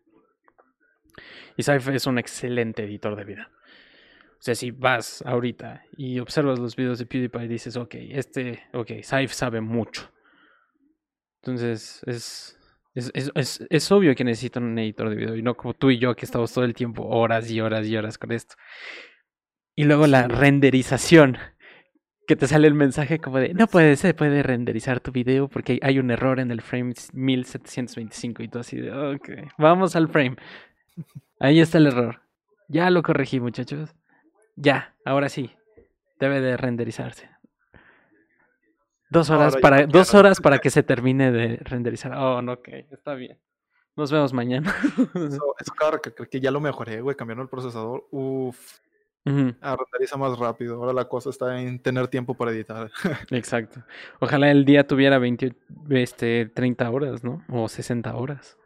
Y 1.56 1.64
Saif 1.64 1.88
es 1.90 2.08
un 2.08 2.18
excelente 2.18 2.84
editor 2.84 3.16
de 3.16 3.24
video. 3.24 3.46
O 3.46 4.42
sea, 4.42 4.56
si 4.56 4.72
vas 4.72 5.22
ahorita 5.26 5.84
y 5.96 6.20
observas 6.20 6.58
los 6.58 6.76
videos 6.76 6.98
de 6.98 7.06
PewDiePie 7.06 7.44
y 7.44 7.48
dices, 7.48 7.78
ok, 7.78 7.96
este, 8.00 8.64
ok, 8.74 9.04
Saif 9.04 9.32
sabe 9.32 9.62
mucho. 9.62 10.12
Entonces, 11.42 12.02
es, 12.08 12.59
es, 12.94 13.12
es, 13.14 13.66
es, 13.70 13.92
obvio 13.92 14.16
que 14.16 14.24
necesitan 14.24 14.64
un 14.64 14.78
editor 14.80 15.10
de 15.10 15.16
video 15.16 15.36
y 15.36 15.42
no 15.42 15.56
como 15.56 15.74
tú 15.74 15.92
y 15.92 16.00
yo 16.00 16.16
que 16.16 16.26
estamos 16.26 16.52
todo 16.54 16.66
el 16.66 16.74
tiempo 16.74 17.08
horas 17.08 17.50
y 17.50 17.62
horas 17.62 17.88
y 17.88 17.96
horas 17.96 18.18
con 18.18 18.32
esto. 18.32 18.56
Y 19.76 19.86
luego 19.86 20.08
la 20.08 20.28
renderización, 20.28 21.38
que 22.28 22.36
te 22.36 22.48
sale 22.48 22.68
el 22.68 22.74
mensaje 22.74 23.20
como 23.20 23.40
de, 23.40 23.54
no 23.54 23.68
puede 23.68 23.96
ser, 23.96 24.16
puede 24.16 24.44
renderizar 24.44 25.00
tu 25.00 25.12
video 25.12 25.48
porque 25.48 25.80
hay 25.82 26.00
un 26.00 26.12
error 26.12 26.40
en 26.40 26.52
el 26.52 26.62
frame 26.62 26.94
1725 27.14 28.44
y 28.44 28.48
tú 28.48 28.60
así 28.60 28.78
de, 28.78 28.92
ok, 28.92 29.30
vamos 29.58 29.96
al 29.96 30.10
frame. 30.10 30.36
Ahí 31.40 31.60
está 31.60 31.78
el 31.78 31.88
error. 31.88 32.22
Ya 32.68 32.90
lo 32.90 33.02
corregí, 33.02 33.40
muchachos. 33.40 33.96
Ya, 34.56 34.96
ahora 35.06 35.30
sí. 35.30 35.52
Debe 36.20 36.42
de 36.42 36.58
renderizarse. 36.58 37.30
Dos 39.10 39.30
horas 39.30 39.58
para, 39.58 39.88
dos 39.88 40.14
horas 40.14 40.40
para 40.40 40.60
que 40.60 40.70
se 40.70 40.84
termine 40.84 41.32
de 41.32 41.58
renderizar. 41.58 42.14
Oh, 42.14 42.42
no, 42.42 42.54
ok, 42.54 42.68
está 42.92 43.16
bien. 43.16 43.38
Nos 43.96 44.12
vemos 44.12 44.34
mañana. 44.34 44.74
Eso, 45.16 45.56
claro, 45.78 46.02
que, 46.02 46.12
que 46.14 46.40
ya 46.40 46.52
lo 46.52 46.60
mejoré, 46.60 47.02
güey, 47.02 47.16
cambiando 47.16 47.44
el 47.44 47.50
procesador. 47.50 48.08
Uf, 48.12 48.80
Uh 49.26 49.54
renderiza 49.62 50.18
más 50.18 50.38
rápido. 50.40 50.76
Ahora 50.76 50.94
la 50.94 51.06
cosa 51.06 51.30
está 51.30 51.60
en 51.60 51.80
tener 51.80 52.08
tiempo 52.08 52.34
para 52.34 52.52
editar. 52.52 52.90
Exacto. 53.32 53.84
Ojalá 54.20 54.50
el 54.52 54.66
día 54.66 54.88
tuviera 54.88 55.20
20, 55.20 55.56
este, 55.90 56.48
30 56.48 56.90
horas, 56.90 57.24
¿no? 57.24 57.44
O 57.50 57.68
60 57.68 58.16
horas. 58.16 58.58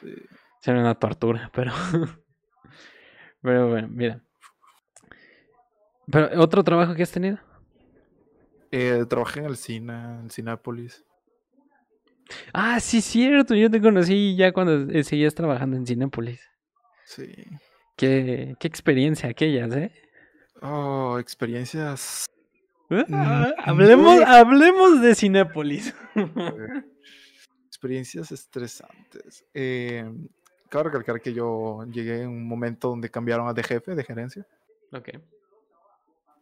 Sí. 0.00 0.14
Sería 0.60 0.80
una 0.80 0.94
tortura, 0.94 1.50
pero. 1.52 1.72
pero 3.42 3.68
bueno, 3.68 3.88
mira. 3.90 4.20
Pero, 6.10 6.40
¿Otro 6.40 6.62
trabajo 6.62 6.94
que 6.94 7.02
has 7.02 7.10
tenido? 7.10 7.38
Eh, 8.72 9.04
trabajé 9.08 9.40
en 9.40 9.46
el 9.46 9.56
cine, 9.56 9.92
en 9.92 10.30
Cinépolis. 10.30 11.04
Ah, 12.52 12.80
sí, 12.80 13.02
cierto. 13.02 13.54
Yo 13.54 13.70
te 13.70 13.80
conocí 13.80 14.34
ya 14.34 14.52
cuando 14.52 14.90
eh, 14.90 15.04
seguías 15.04 15.34
trabajando 15.34 15.76
en 15.76 15.86
Cinépolis. 15.86 16.40
Sí. 17.04 17.30
Qué, 17.96 18.56
qué 18.58 18.66
experiencia 18.66 19.28
aquellas, 19.28 19.74
¿eh? 19.76 19.92
Oh, 20.62 21.18
experiencias. 21.18 22.24
Ah, 23.12 23.52
hablemos, 23.58 24.20
hablemos 24.22 25.02
de 25.02 25.14
Cinépolis. 25.14 25.94
experiencias 27.66 28.32
estresantes. 28.32 29.44
Eh, 29.52 30.10
cabe 30.70 30.84
recalcar 30.84 31.20
que 31.20 31.34
yo 31.34 31.84
llegué 31.90 32.22
en 32.22 32.28
un 32.28 32.46
momento 32.46 32.88
donde 32.88 33.10
cambiaron 33.10 33.48
a 33.48 33.52
de 33.52 33.62
jefe, 33.62 33.94
de 33.94 34.04
gerencia. 34.04 34.46
Ok. 34.92 35.10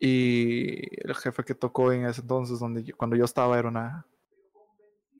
Y 0.00 0.80
el 1.06 1.14
jefe 1.14 1.44
que 1.44 1.54
tocó 1.54 1.92
en 1.92 2.06
ese 2.06 2.22
entonces, 2.22 2.58
donde 2.58 2.90
cuando 2.94 3.16
yo 3.16 3.24
estaba, 3.26 3.58
era 3.58 3.68
una. 3.68 4.06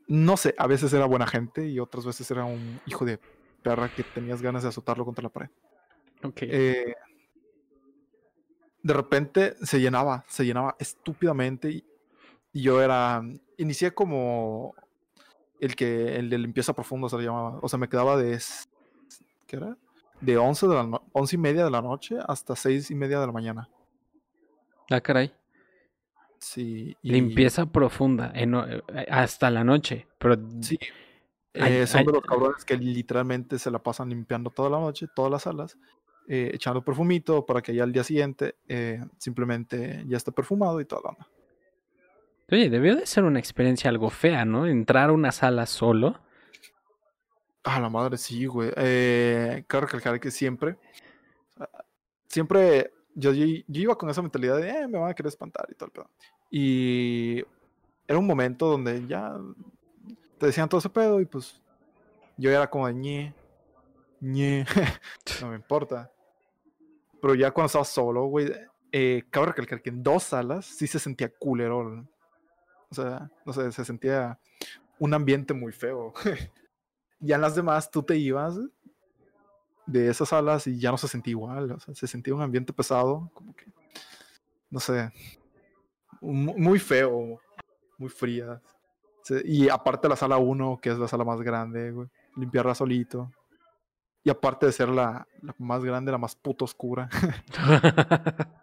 No 0.08 0.36
sé, 0.38 0.54
a 0.58 0.66
veces 0.66 0.92
era 0.92 1.04
buena 1.04 1.26
gente 1.26 1.68
y 1.68 1.78
otras 1.78 2.06
veces 2.06 2.28
era 2.30 2.44
un 2.44 2.80
hijo 2.86 3.04
de 3.04 3.20
perra 3.62 3.94
que 3.94 4.02
tenías 4.02 4.42
ganas 4.42 4.62
de 4.62 4.70
azotarlo 4.70 5.04
contra 5.04 5.22
la 5.22 5.28
pared. 5.28 5.50
Eh, 6.40 6.94
de 8.82 8.94
repente 8.94 9.54
se 9.62 9.80
llenaba, 9.80 10.24
se 10.28 10.44
llenaba 10.44 10.74
estúpidamente 10.78 11.70
y, 11.70 11.84
yo 12.52 12.82
era, 12.82 13.22
inicié 13.58 13.92
como 13.94 14.74
el 15.60 15.76
que, 15.76 16.16
el 16.16 16.28
de 16.30 16.38
limpieza 16.38 16.72
profunda 16.72 17.08
se 17.08 17.16
le 17.16 17.24
llamaba, 17.24 17.60
o 17.62 17.68
sea, 17.68 17.78
me 17.78 17.88
quedaba 17.88 18.16
de, 18.16 18.40
¿qué 19.46 19.56
era? 19.56 19.76
De 20.20 20.36
11, 20.36 20.66
de 20.66 20.74
la 20.74 21.00
y 21.30 21.36
media 21.36 21.64
de 21.64 21.70
la 21.70 21.80
noche 21.80 22.16
hasta 22.26 22.56
6 22.56 22.90
y 22.90 22.94
media 22.96 23.20
de 23.20 23.26
la 23.26 23.32
mañana. 23.32 23.68
Ah, 24.90 25.00
caray. 25.00 25.32
Sí. 26.38 26.96
Limpieza 27.02 27.66
profunda, 27.66 28.32
eh, 28.34 28.82
hasta 29.08 29.50
la 29.50 29.64
noche, 29.64 30.06
pero... 30.18 30.36
Sí. 30.60 30.78
Eh, 31.52 31.86
son 31.86 32.04
de 32.04 32.12
los 32.12 32.22
cabrones 32.22 32.64
que 32.64 32.76
literalmente 32.76 33.58
se 33.58 33.70
la 33.70 33.80
pasan 33.80 34.08
limpiando 34.08 34.50
toda 34.50 34.70
la 34.70 34.78
noche, 34.78 35.06
todas 35.14 35.32
las 35.32 35.42
salas, 35.42 35.76
eh, 36.28 36.52
echando 36.54 36.84
perfumito 36.84 37.44
para 37.44 37.60
que 37.60 37.74
ya 37.74 37.82
al 37.82 37.92
día 37.92 38.04
siguiente 38.04 38.54
eh, 38.68 39.02
simplemente 39.18 40.04
ya 40.06 40.16
esté 40.16 40.30
perfumado 40.30 40.80
y 40.80 40.84
todo 40.84 41.02
la 41.04 41.26
Oye, 42.52 42.70
debió 42.70 42.94
de 42.96 43.06
ser 43.06 43.24
una 43.24 43.38
experiencia 43.38 43.90
algo 43.90 44.10
fea, 44.10 44.44
¿no? 44.44 44.66
Entrar 44.66 45.10
a 45.10 45.12
una 45.12 45.32
sala 45.32 45.66
solo. 45.66 46.20
Ah, 47.64 47.80
la 47.80 47.90
madre, 47.90 48.16
sí, 48.16 48.46
güey. 48.46 48.70
Eh, 48.76 49.64
claro 49.66 49.86
que 49.86 50.20
que 50.20 50.30
siempre, 50.30 50.76
siempre, 52.26 52.92
yo, 53.14 53.32
yo, 53.32 53.44
iba 53.68 53.96
con 53.96 54.10
esa 54.10 54.22
mentalidad 54.22 54.56
de, 54.56 54.70
eh, 54.70 54.88
me 54.88 54.98
van 54.98 55.10
a 55.10 55.14
querer 55.14 55.28
espantar 55.28 55.66
y 55.70 55.74
todo 55.74 55.86
el 55.86 55.92
pedo. 55.92 56.10
Y 56.50 57.44
era 58.06 58.18
un 58.18 58.26
momento 58.26 58.66
donde 58.66 59.06
ya 59.06 59.36
te 60.38 60.46
decían 60.46 60.68
todo 60.68 60.78
ese 60.78 60.90
pedo 60.90 61.20
y 61.20 61.26
pues 61.26 61.60
yo 62.36 62.50
era 62.50 62.68
como 62.68 62.86
de 62.86 62.94
ñe, 62.94 63.34
ñe, 64.20 64.64
no 65.40 65.50
me 65.50 65.56
importa. 65.56 66.10
Pero 67.20 67.34
ya 67.34 67.50
cuando 67.50 67.66
estaba 67.66 67.84
solo, 67.84 68.24
güey, 68.24 68.50
eh, 68.92 69.24
cabe 69.30 69.46
recalcar 69.46 69.82
que 69.82 69.90
en 69.90 70.02
dos 70.02 70.24
salas 70.24 70.64
sí 70.64 70.86
se 70.86 70.98
sentía 70.98 71.32
culero. 71.32 72.06
O 72.90 72.94
sea, 72.94 73.30
no 73.44 73.52
sé, 73.52 73.70
se 73.72 73.84
sentía 73.84 74.38
un 74.98 75.14
ambiente 75.14 75.52
muy 75.54 75.72
feo. 75.72 76.12
ya 77.20 77.36
en 77.36 77.42
las 77.42 77.54
demás 77.54 77.90
tú 77.90 78.02
te 78.02 78.16
ibas 78.16 78.58
de 79.90 80.08
esas 80.08 80.28
salas 80.28 80.66
y 80.66 80.78
ya 80.78 80.90
no 80.90 80.98
se 80.98 81.08
sentía 81.08 81.32
igual. 81.32 81.72
O 81.72 81.80
sea, 81.80 81.94
se 81.94 82.06
sentía 82.06 82.34
un 82.34 82.42
ambiente 82.42 82.72
pesado, 82.72 83.30
como 83.34 83.54
que, 83.54 83.66
no 84.70 84.80
sé, 84.80 85.10
muy 86.20 86.78
feo, 86.78 87.40
muy 87.98 88.08
fría. 88.08 88.60
Y 89.44 89.68
aparte 89.68 90.08
la 90.08 90.16
sala 90.16 90.38
1, 90.38 90.80
que 90.80 90.90
es 90.90 90.98
la 90.98 91.08
sala 91.08 91.24
más 91.24 91.40
grande, 91.40 91.90
güey, 91.90 92.08
limpiarla 92.36 92.74
solito. 92.74 93.30
Y 94.22 94.30
aparte 94.30 94.66
de 94.66 94.72
ser 94.72 94.88
la, 94.88 95.26
más 95.58 95.84
grande, 95.84 96.12
la 96.12 96.18
más 96.18 96.36
puta 96.36 96.64
oscura. 96.64 97.08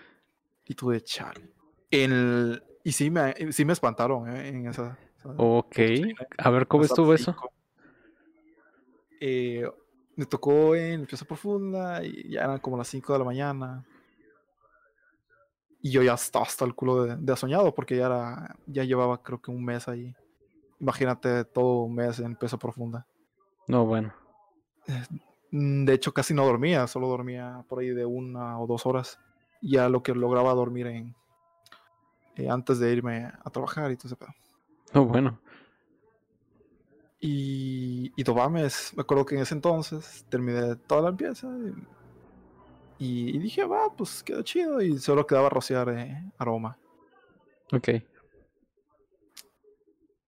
y 0.64 0.74
tú 0.74 0.90
de 0.90 1.00
chal. 1.02 1.50
El, 1.90 2.62
y 2.84 2.92
sí 2.92 3.10
me, 3.10 3.52
sí 3.52 3.64
me 3.64 3.72
espantaron 3.72 4.28
¿eh? 4.28 4.48
en 4.48 4.66
esa. 4.66 4.96
Ok. 5.36 5.78
A 6.38 6.50
ver 6.50 6.66
cómo 6.66 6.84
estuvo 6.84 7.14
eso. 7.14 7.36
Eh, 9.20 9.68
me 10.16 10.26
tocó 10.26 10.74
en 10.74 11.06
Pieza 11.06 11.24
Profunda 11.24 12.04
y 12.04 12.30
ya 12.30 12.42
eran 12.42 12.58
como 12.58 12.76
las 12.76 12.88
5 12.88 13.12
de 13.12 13.18
la 13.18 13.24
mañana. 13.24 13.84
Y 15.80 15.90
yo 15.90 16.02
ya 16.02 16.14
estaba 16.14 16.44
hasta 16.44 16.64
el 16.64 16.74
culo 16.74 17.04
de, 17.04 17.16
de 17.16 17.36
soñado 17.36 17.74
porque 17.74 17.96
ya, 17.96 18.06
era, 18.06 18.56
ya 18.66 18.84
llevaba 18.84 19.22
creo 19.22 19.40
que 19.40 19.50
un 19.50 19.64
mes 19.64 19.88
ahí. 19.88 20.14
Imagínate 20.80 21.44
todo 21.44 21.82
un 21.82 21.94
mes 21.94 22.18
en 22.18 22.36
Pieza 22.36 22.56
Profunda. 22.56 23.06
No, 23.66 23.86
bueno. 23.86 24.12
Mm, 25.50 25.84
de 25.84 25.92
hecho, 25.92 26.12
casi 26.12 26.34
no 26.34 26.44
dormía, 26.44 26.86
solo 26.86 27.08
dormía 27.08 27.64
por 27.68 27.80
ahí 27.80 27.88
de 27.88 28.04
una 28.04 28.58
o 28.58 28.66
dos 28.66 28.86
horas. 28.86 29.18
Ya 29.60 29.88
lo 29.88 30.02
que 30.02 30.14
lograba 30.14 30.54
dormir 30.54 30.86
en 30.86 31.14
eh, 32.36 32.48
antes 32.48 32.78
de 32.78 32.92
irme 32.92 33.30
a 33.44 33.50
trabajar 33.50 33.90
y 33.90 33.96
todo 33.96 34.08
ese 34.08 34.16
pedo. 34.16 34.32
Oh, 34.94 35.04
bueno. 35.04 35.38
Y, 37.24 38.12
y 38.16 38.24
me 38.24 39.00
acuerdo 39.00 39.24
que 39.24 39.36
en 39.36 39.42
ese 39.42 39.54
entonces 39.54 40.26
terminé 40.28 40.74
toda 40.74 41.02
la 41.02 41.10
limpieza 41.10 41.48
y, 42.98 43.38
dije, 43.38 43.64
va, 43.64 43.94
pues 43.96 44.24
quedó 44.24 44.42
chido 44.42 44.82
y 44.82 44.98
solo 44.98 45.24
quedaba 45.24 45.48
rociar 45.48 45.88
eh, 45.90 46.32
aroma. 46.36 46.76
Ok. 47.72 47.88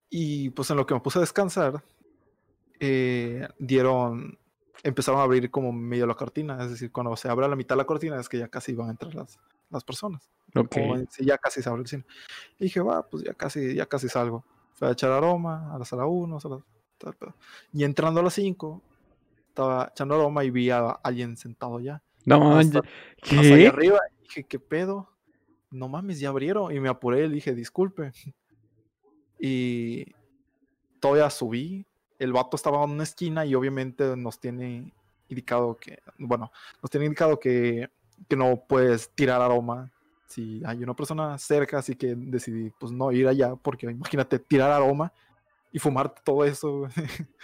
Y 0.09 0.51
pues 0.51 0.69
en 0.69 0.77
lo 0.77 0.85
que 0.85 0.93
me 0.93 1.01
puse 1.01 1.19
a 1.19 1.21
descansar, 1.21 1.83
eh, 2.79 3.45
dieron, 3.59 4.39
empezaron 4.81 5.19
a 5.19 5.23
abrir 5.23 5.51
como 5.51 5.73
medio 5.73 6.07
la 6.07 6.15
cortina, 6.15 6.63
es 6.63 6.71
decir, 6.71 6.93
cuando 6.93 7.13
se 7.17 7.27
abre 7.27 7.45
a 7.45 7.49
la 7.49 7.57
mitad 7.57 7.75
la 7.75 7.85
cortina 7.85 8.21
es 8.21 8.29
que 8.29 8.37
ya 8.39 8.47
casi 8.47 8.71
iban 8.71 8.87
a 8.87 8.91
entrar 8.91 9.13
las, 9.15 9.37
las 9.69 9.83
personas. 9.83 10.31
Ok. 10.55 10.77
O 10.77 11.23
ya 11.23 11.37
casi 11.37 11.61
se 11.61 11.67
abre 11.67 11.81
el 11.81 11.87
cine. 11.87 12.05
Y 12.57 12.65
dije, 12.65 12.79
va, 12.79 13.05
pues 13.05 13.23
ya 13.23 13.33
casi, 13.33 13.75
ya 13.75 13.85
casi 13.85 14.07
salgo. 14.07 14.45
Fui 14.75 14.87
a 14.87 14.91
echar 14.91 15.11
aroma 15.11 15.75
a 15.75 15.77
la 15.77 15.83
sala 15.83 16.05
1, 16.05 16.39
sala, 17.11 17.15
tal 17.17 17.29
pedo. 17.29 17.35
Y 17.73 17.83
entrando 17.83 18.19
a 18.19 18.23
las 18.23 18.33
5, 18.33 18.81
estaba 19.49 19.89
echando 19.91 20.15
aroma 20.15 20.43
y 20.43 20.49
vi 20.49 20.69
a 20.69 20.89
alguien 20.89 21.37
sentado 21.37 21.79
ya. 21.79 22.01
No, 22.25 22.57
Hasta- 22.57 22.81
ya- 22.81 22.89
Hasta 23.23 23.39
allá 23.39 23.55
¿qué? 23.57 23.67
arriba. 23.67 23.99
y 24.19 24.23
Dije, 24.23 24.43
¿qué 24.43 24.59
pedo? 24.59 25.09
No 25.71 25.87
mames, 25.87 26.19
ya 26.19 26.29
abrieron. 26.29 26.75
Y 26.75 26.79
me 26.79 26.89
apuré, 26.89 27.27
le 27.27 27.35
dije, 27.35 27.53
disculpe. 27.53 28.11
Y 29.39 30.05
todavía 30.99 31.29
subí. 31.29 31.85
El 32.17 32.31
vato 32.33 32.55
estaba 32.55 32.83
en 32.83 32.91
una 32.91 33.03
esquina 33.03 33.45
y 33.45 33.55
obviamente 33.55 34.15
nos 34.15 34.39
tiene 34.39 34.93
indicado 35.27 35.75
que, 35.75 35.99
bueno, 36.17 36.51
nos 36.81 36.89
tiene 36.89 37.05
indicado 37.07 37.39
que, 37.39 37.89
que 38.29 38.35
no 38.37 38.63
puedes 38.67 39.09
tirar 39.09 39.41
aroma 39.41 39.91
si 40.27 40.61
hay 40.65 40.81
una 40.83 40.95
persona 40.95 41.37
cerca, 41.37 41.77
así 41.79 41.95
que 41.95 42.15
decidí 42.15 42.71
pues 42.79 42.91
no 42.91 43.11
ir 43.11 43.27
allá, 43.27 43.55
porque 43.55 43.85
imagínate 43.89 44.39
tirar 44.39 44.71
aroma 44.71 45.11
y 45.75 45.79
fumar 45.79 46.15
todo 46.23 46.45
eso. 46.45 46.87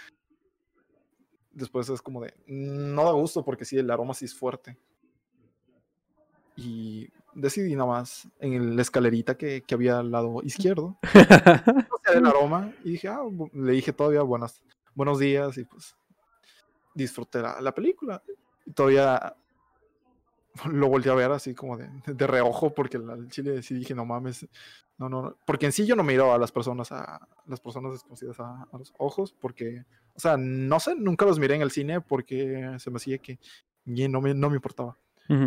Después 1.52 1.86
es 1.90 2.00
como 2.00 2.22
de, 2.22 2.32
no 2.46 3.04
da 3.04 3.12
gusto 3.12 3.44
porque 3.44 3.66
sí, 3.66 3.76
el 3.76 3.90
aroma 3.90 4.14
sí 4.14 4.24
es 4.24 4.34
fuerte. 4.34 4.78
Y 6.56 7.10
decidí 7.34 7.76
nada 7.76 7.90
más 7.90 8.26
en 8.40 8.74
la 8.74 8.80
escalerita 8.80 9.36
que, 9.36 9.60
que 9.60 9.74
había 9.74 9.98
al 9.98 10.10
lado 10.10 10.40
izquierdo, 10.42 10.98
el 12.14 12.26
aroma 12.26 12.72
y 12.82 12.92
dije, 12.92 13.08
ah, 13.08 13.20
le 13.52 13.72
dije 13.72 13.92
todavía 13.92 14.22
buenas, 14.22 14.62
buenos 14.94 15.18
días 15.18 15.58
y 15.58 15.64
pues 15.64 15.94
disfruté 16.94 17.42
la, 17.42 17.60
la 17.60 17.74
película. 17.74 18.22
Y 18.64 18.72
todavía 18.72 19.36
lo 20.72 20.88
volteé 20.88 21.12
a 21.12 21.14
ver 21.14 21.30
así 21.32 21.54
como 21.54 21.76
de, 21.76 21.88
de 22.06 22.26
reojo 22.26 22.74
porque 22.74 22.96
el 22.98 23.28
chile 23.28 23.62
sí 23.62 23.74
dije, 23.74 23.94
no 23.94 24.04
mames, 24.04 24.46
no, 24.98 25.08
no, 25.08 25.22
no", 25.22 25.36
porque 25.46 25.66
en 25.66 25.72
sí 25.72 25.86
yo 25.86 25.96
no 25.96 26.02
miro 26.02 26.32
a 26.32 26.38
las 26.38 26.52
personas, 26.52 26.92
a 26.92 27.26
las 27.46 27.60
personas 27.60 27.92
desconocidas 27.92 28.38
a, 28.40 28.62
a 28.70 28.78
los 28.78 28.92
ojos 28.98 29.34
porque, 29.40 29.84
o 30.14 30.20
sea, 30.20 30.36
no 30.36 30.78
sé, 30.80 30.94
nunca 30.94 31.24
los 31.24 31.38
miré 31.38 31.54
en 31.56 31.62
el 31.62 31.70
cine 31.70 32.00
porque 32.00 32.76
se 32.78 32.90
me 32.90 32.96
hacía 32.96 33.18
que 33.18 33.38
ni- 33.84 34.08
no 34.08 34.20
me, 34.20 34.34
no 34.34 34.48
me 34.50 34.56
importaba. 34.56 34.96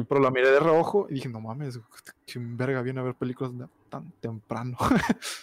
Pero 0.08 0.20
la 0.22 0.32
miré 0.32 0.50
de 0.50 0.60
reojo 0.60 1.06
y 1.10 1.16
dije, 1.16 1.30
no 1.30 1.40
mames, 1.42 1.80
qué 2.26 2.40
verga 2.40 2.82
viene 2.82 3.02
a 3.02 3.04
ver 3.04 3.14
películas 3.16 3.52
tan 3.90 4.12
temprano. 4.20 4.78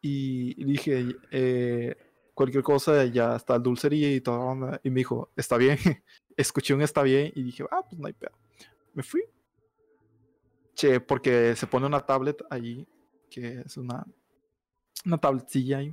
y 0.00 0.62
dije, 0.64 1.06
eh, 1.30 1.96
cualquier 2.38 2.62
cosa, 2.62 3.04
ya 3.06 3.34
está 3.34 3.56
el 3.56 3.64
dulcería 3.64 4.14
y 4.14 4.20
toda 4.20 4.38
la 4.38 4.44
onda. 4.44 4.80
Y 4.84 4.90
me 4.90 5.00
dijo, 5.00 5.30
está 5.34 5.56
bien. 5.56 5.76
Escuché 6.36 6.72
un 6.72 6.82
está 6.82 7.02
bien 7.02 7.32
y 7.34 7.42
dije, 7.42 7.64
ah, 7.68 7.82
pues 7.82 7.98
no 7.98 8.06
hay 8.06 8.12
pedo. 8.12 8.30
Me 8.94 9.02
fui. 9.02 9.24
Che, 10.74 11.00
porque 11.00 11.56
se 11.56 11.66
pone 11.66 11.86
una 11.86 12.00
tablet 12.00 12.40
ahí, 12.48 12.86
que 13.28 13.62
es 13.66 13.76
una, 13.76 14.06
una 15.04 15.18
tabletcilla 15.18 15.78
ahí. 15.78 15.92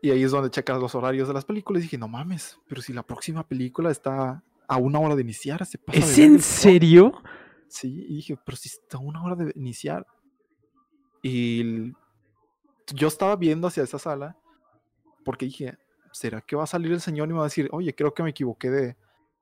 Y 0.00 0.10
ahí 0.10 0.22
es 0.22 0.30
donde 0.30 0.50
checas 0.50 0.80
los 0.80 0.94
horarios 0.94 1.28
de 1.28 1.34
las 1.34 1.44
películas. 1.44 1.82
Y 1.82 1.84
dije, 1.84 1.98
no 1.98 2.08
mames, 2.08 2.58
pero 2.66 2.80
si 2.80 2.94
la 2.94 3.02
próxima 3.02 3.46
película 3.46 3.90
está 3.90 4.42
a 4.66 4.76
una 4.78 5.00
hora 5.00 5.16
de 5.16 5.20
iniciar, 5.20 5.66
se 5.66 5.76
pasa 5.76 5.98
¿Es 5.98 6.16
en 6.16 6.24
el 6.24 6.30
cabrón". 6.30 6.42
serio? 6.42 7.22
Sí, 7.68 8.06
y 8.08 8.14
dije, 8.16 8.38
pero 8.42 8.56
si 8.56 8.70
está 8.70 8.96
a 8.96 9.00
una 9.00 9.22
hora 9.22 9.36
de 9.36 9.52
iniciar. 9.54 10.06
Y 11.22 11.92
yo 12.94 13.08
estaba 13.08 13.36
viendo 13.36 13.68
hacia 13.68 13.82
esa 13.82 13.98
sala 13.98 14.38
porque 15.24 15.46
dije, 15.46 15.76
¿será 16.12 16.40
que 16.40 16.56
va 16.56 16.64
a 16.64 16.66
salir 16.68 16.92
el 16.92 17.00
señor 17.00 17.28
y 17.28 17.32
me 17.32 17.38
va 17.38 17.44
a 17.44 17.48
decir, 17.48 17.68
oye, 17.72 17.94
creo 17.94 18.12
que 18.14 18.22
me 18.22 18.30
equivoqué 18.30 18.70
de, 18.70 18.96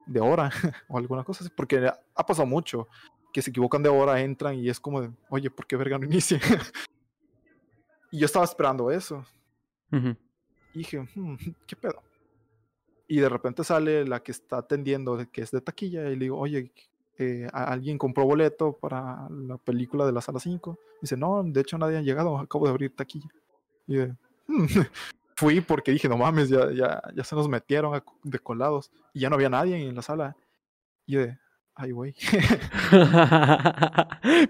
de 0.07 0.21
hora 0.21 0.51
o 0.89 0.99
alguna 0.99 1.25
cosa 1.25 1.45
así? 1.45 1.53
Porque 1.57 1.87
ha 2.15 2.27
pasado 2.27 2.47
mucho 2.47 2.89
que 3.33 3.43
se 3.43 3.51
equivocan 3.51 3.83
de 3.83 3.89
hora, 3.89 4.21
entran 4.21 4.55
y 4.57 4.69
es 4.69 4.79
como 4.81 5.01
de, 5.01 5.11
oye, 5.31 5.51
¿por 5.51 5.67
qué 5.67 5.77
verga 5.77 5.99
no 5.99 6.05
inicia? 6.07 6.39
y 8.11 8.19
yo 8.19 8.27
estaba 8.27 8.45
esperando 8.45 8.91
eso. 8.91 9.25
Y 10.75 10.79
dije, 10.79 11.01
"Hmm, 11.15 11.37
¿qué 11.67 11.77
pedo? 11.77 12.03
Y 13.09 13.21
de 13.21 13.29
repente 13.29 13.63
sale 13.65 14.07
la 14.07 14.23
que 14.23 14.33
está 14.33 14.59
atendiendo, 14.59 15.19
que 15.31 15.43
es 15.43 15.51
de 15.51 15.61
taquilla, 15.61 16.09
y 16.09 16.17
le 16.17 16.25
digo, 16.25 16.39
oye, 16.39 16.73
eh, 17.19 17.47
¿a- 17.53 17.65
¿alguien 17.73 17.99
compró 17.99 18.25
boleto 18.25 18.73
para 18.79 19.29
la 19.31 19.59
película 19.59 20.07
de 20.07 20.13
la 20.13 20.21
sala 20.23 20.39
5? 20.41 20.79
Dice, 21.03 21.17
no, 21.17 21.43
de 21.45 21.61
hecho 21.61 21.77
nadie 21.77 21.99
ha 21.99 22.03
llegado, 22.03 22.39
acabo 22.39 22.65
de 22.67 22.71
abrir 22.71 22.95
taquilla. 22.97 23.29
Y 23.87 23.97
de, 23.97 24.17
"Hmm". 24.47 24.67
fui 25.37 25.61
porque 25.61 25.93
dije, 25.93 26.09
no 26.09 26.17
mames, 26.17 26.49
ya, 26.49 26.71
ya, 26.73 27.03
ya 27.15 27.25
se 27.25 27.35
nos 27.35 27.49
metieron 27.49 27.95
a- 27.95 28.05
de 28.23 28.39
colados. 28.39 28.91
Y 29.13 29.21
ya 29.21 29.29
no 29.31 29.37
había 29.37 29.49
nadie 29.49 29.77
en 29.77 29.95
la 29.95 30.03
sala. 30.03 30.37
Y 31.07 31.17
de, 31.17 31.39
ay, 31.75 31.91
güey. 31.93 32.15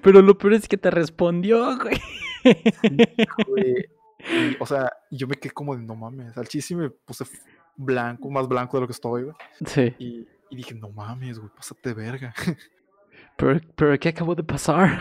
Pero 0.03 0.23
lo 0.23 0.37
peor 0.39 0.55
es 0.55 0.69
que 0.69 0.77
te 0.77 0.91
respondió, 0.91 1.79
güey. 1.79 2.01
Y, 4.19 4.57
o 4.61 4.67
sea, 4.67 4.93
yo 5.11 5.27
me 5.27 5.35
quedé 5.37 5.53
como 5.53 5.77
de, 5.77 5.83
no 5.83 5.95
mames, 5.97 6.37
al 6.37 6.47
chiste 6.47 6.77
me 6.77 6.91
puse 6.91 7.25
blanco, 7.77 8.31
más 8.31 8.47
blanco 8.47 8.77
de 8.77 8.83
lo 8.83 8.87
que 8.87 8.93
estoy, 8.93 9.25
güey. 9.25 9.35
Sí. 9.67 9.95
Y, 9.99 10.27
y 10.51 10.57
dije, 10.57 10.75
no 10.75 10.91
mames, 10.91 11.39
güey, 11.39 11.51
pásate 11.55 11.93
verga. 11.95 12.35
Pero, 13.37 13.61
pero 13.75 13.99
¿qué 13.99 14.11
acabó 14.11 14.35
de 14.35 14.45
pasar? 14.45 15.01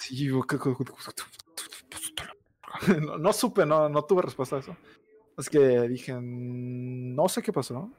Sí, 0.00 0.30
no, 3.00 3.18
no 3.18 3.32
supe, 3.32 3.66
no, 3.66 3.88
no 3.88 4.04
tuve 4.04 4.22
respuesta 4.22 4.56
a 4.56 4.58
eso. 4.60 4.76
Así 5.36 5.50
que 5.50 5.58
dije, 5.88 6.12
"Mm, 6.14 7.14
no 7.14 7.28
sé 7.28 7.42
qué 7.42 7.52
pasó 7.52 7.90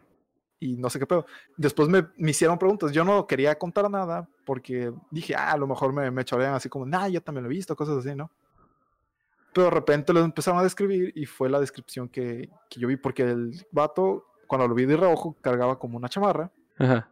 y 0.60 0.76
no 0.78 0.90
sé 0.90 1.00
qué 1.00 1.08
pedo. 1.08 1.26
Después 1.58 1.90
me, 1.90 2.08
me 2.18 2.32
hicieron 2.32 2.58
preguntas. 2.60 2.92
Yo 2.92 3.04
no 3.04 3.26
quería 3.26 3.58
contar 3.58 3.90
nada 3.90 4.28
porque 4.46 4.92
dije, 5.10 5.34
ah, 5.36 5.52
a 5.54 5.58
lo 5.58 5.66
mejor 5.68 5.92
me, 5.92 6.12
me 6.12 6.24
chorean 6.24 6.54
así 6.54 6.70
como, 6.70 6.86
nah, 6.86 7.08
yo 7.08 7.22
también 7.22 7.44
lo 7.44 7.50
he 7.50 7.54
visto, 7.56 7.76
cosas 7.76 7.98
así, 8.06 8.16
¿no? 8.16 8.30
Pero 9.54 9.66
de 9.66 9.72
repente 9.72 10.14
lo 10.14 10.22
empezaron 10.22 10.60
a 10.60 10.64
describir 10.64 11.12
y 11.16 11.26
fue 11.26 11.50
la 11.50 11.60
descripción 11.60 12.08
que, 12.08 12.50
que 12.70 12.80
yo 12.80 12.88
vi 12.88 12.96
porque 12.96 13.24
el 13.24 13.66
vato, 13.72 14.26
cuando 14.48 14.68
lo 14.68 14.76
vi 14.76 14.86
de 14.86 14.96
reojo, 14.96 15.36
cargaba 15.42 15.78
como 15.80 15.98
una 15.98 16.08
chamarra 16.10 16.52
Ajá. 16.78 17.10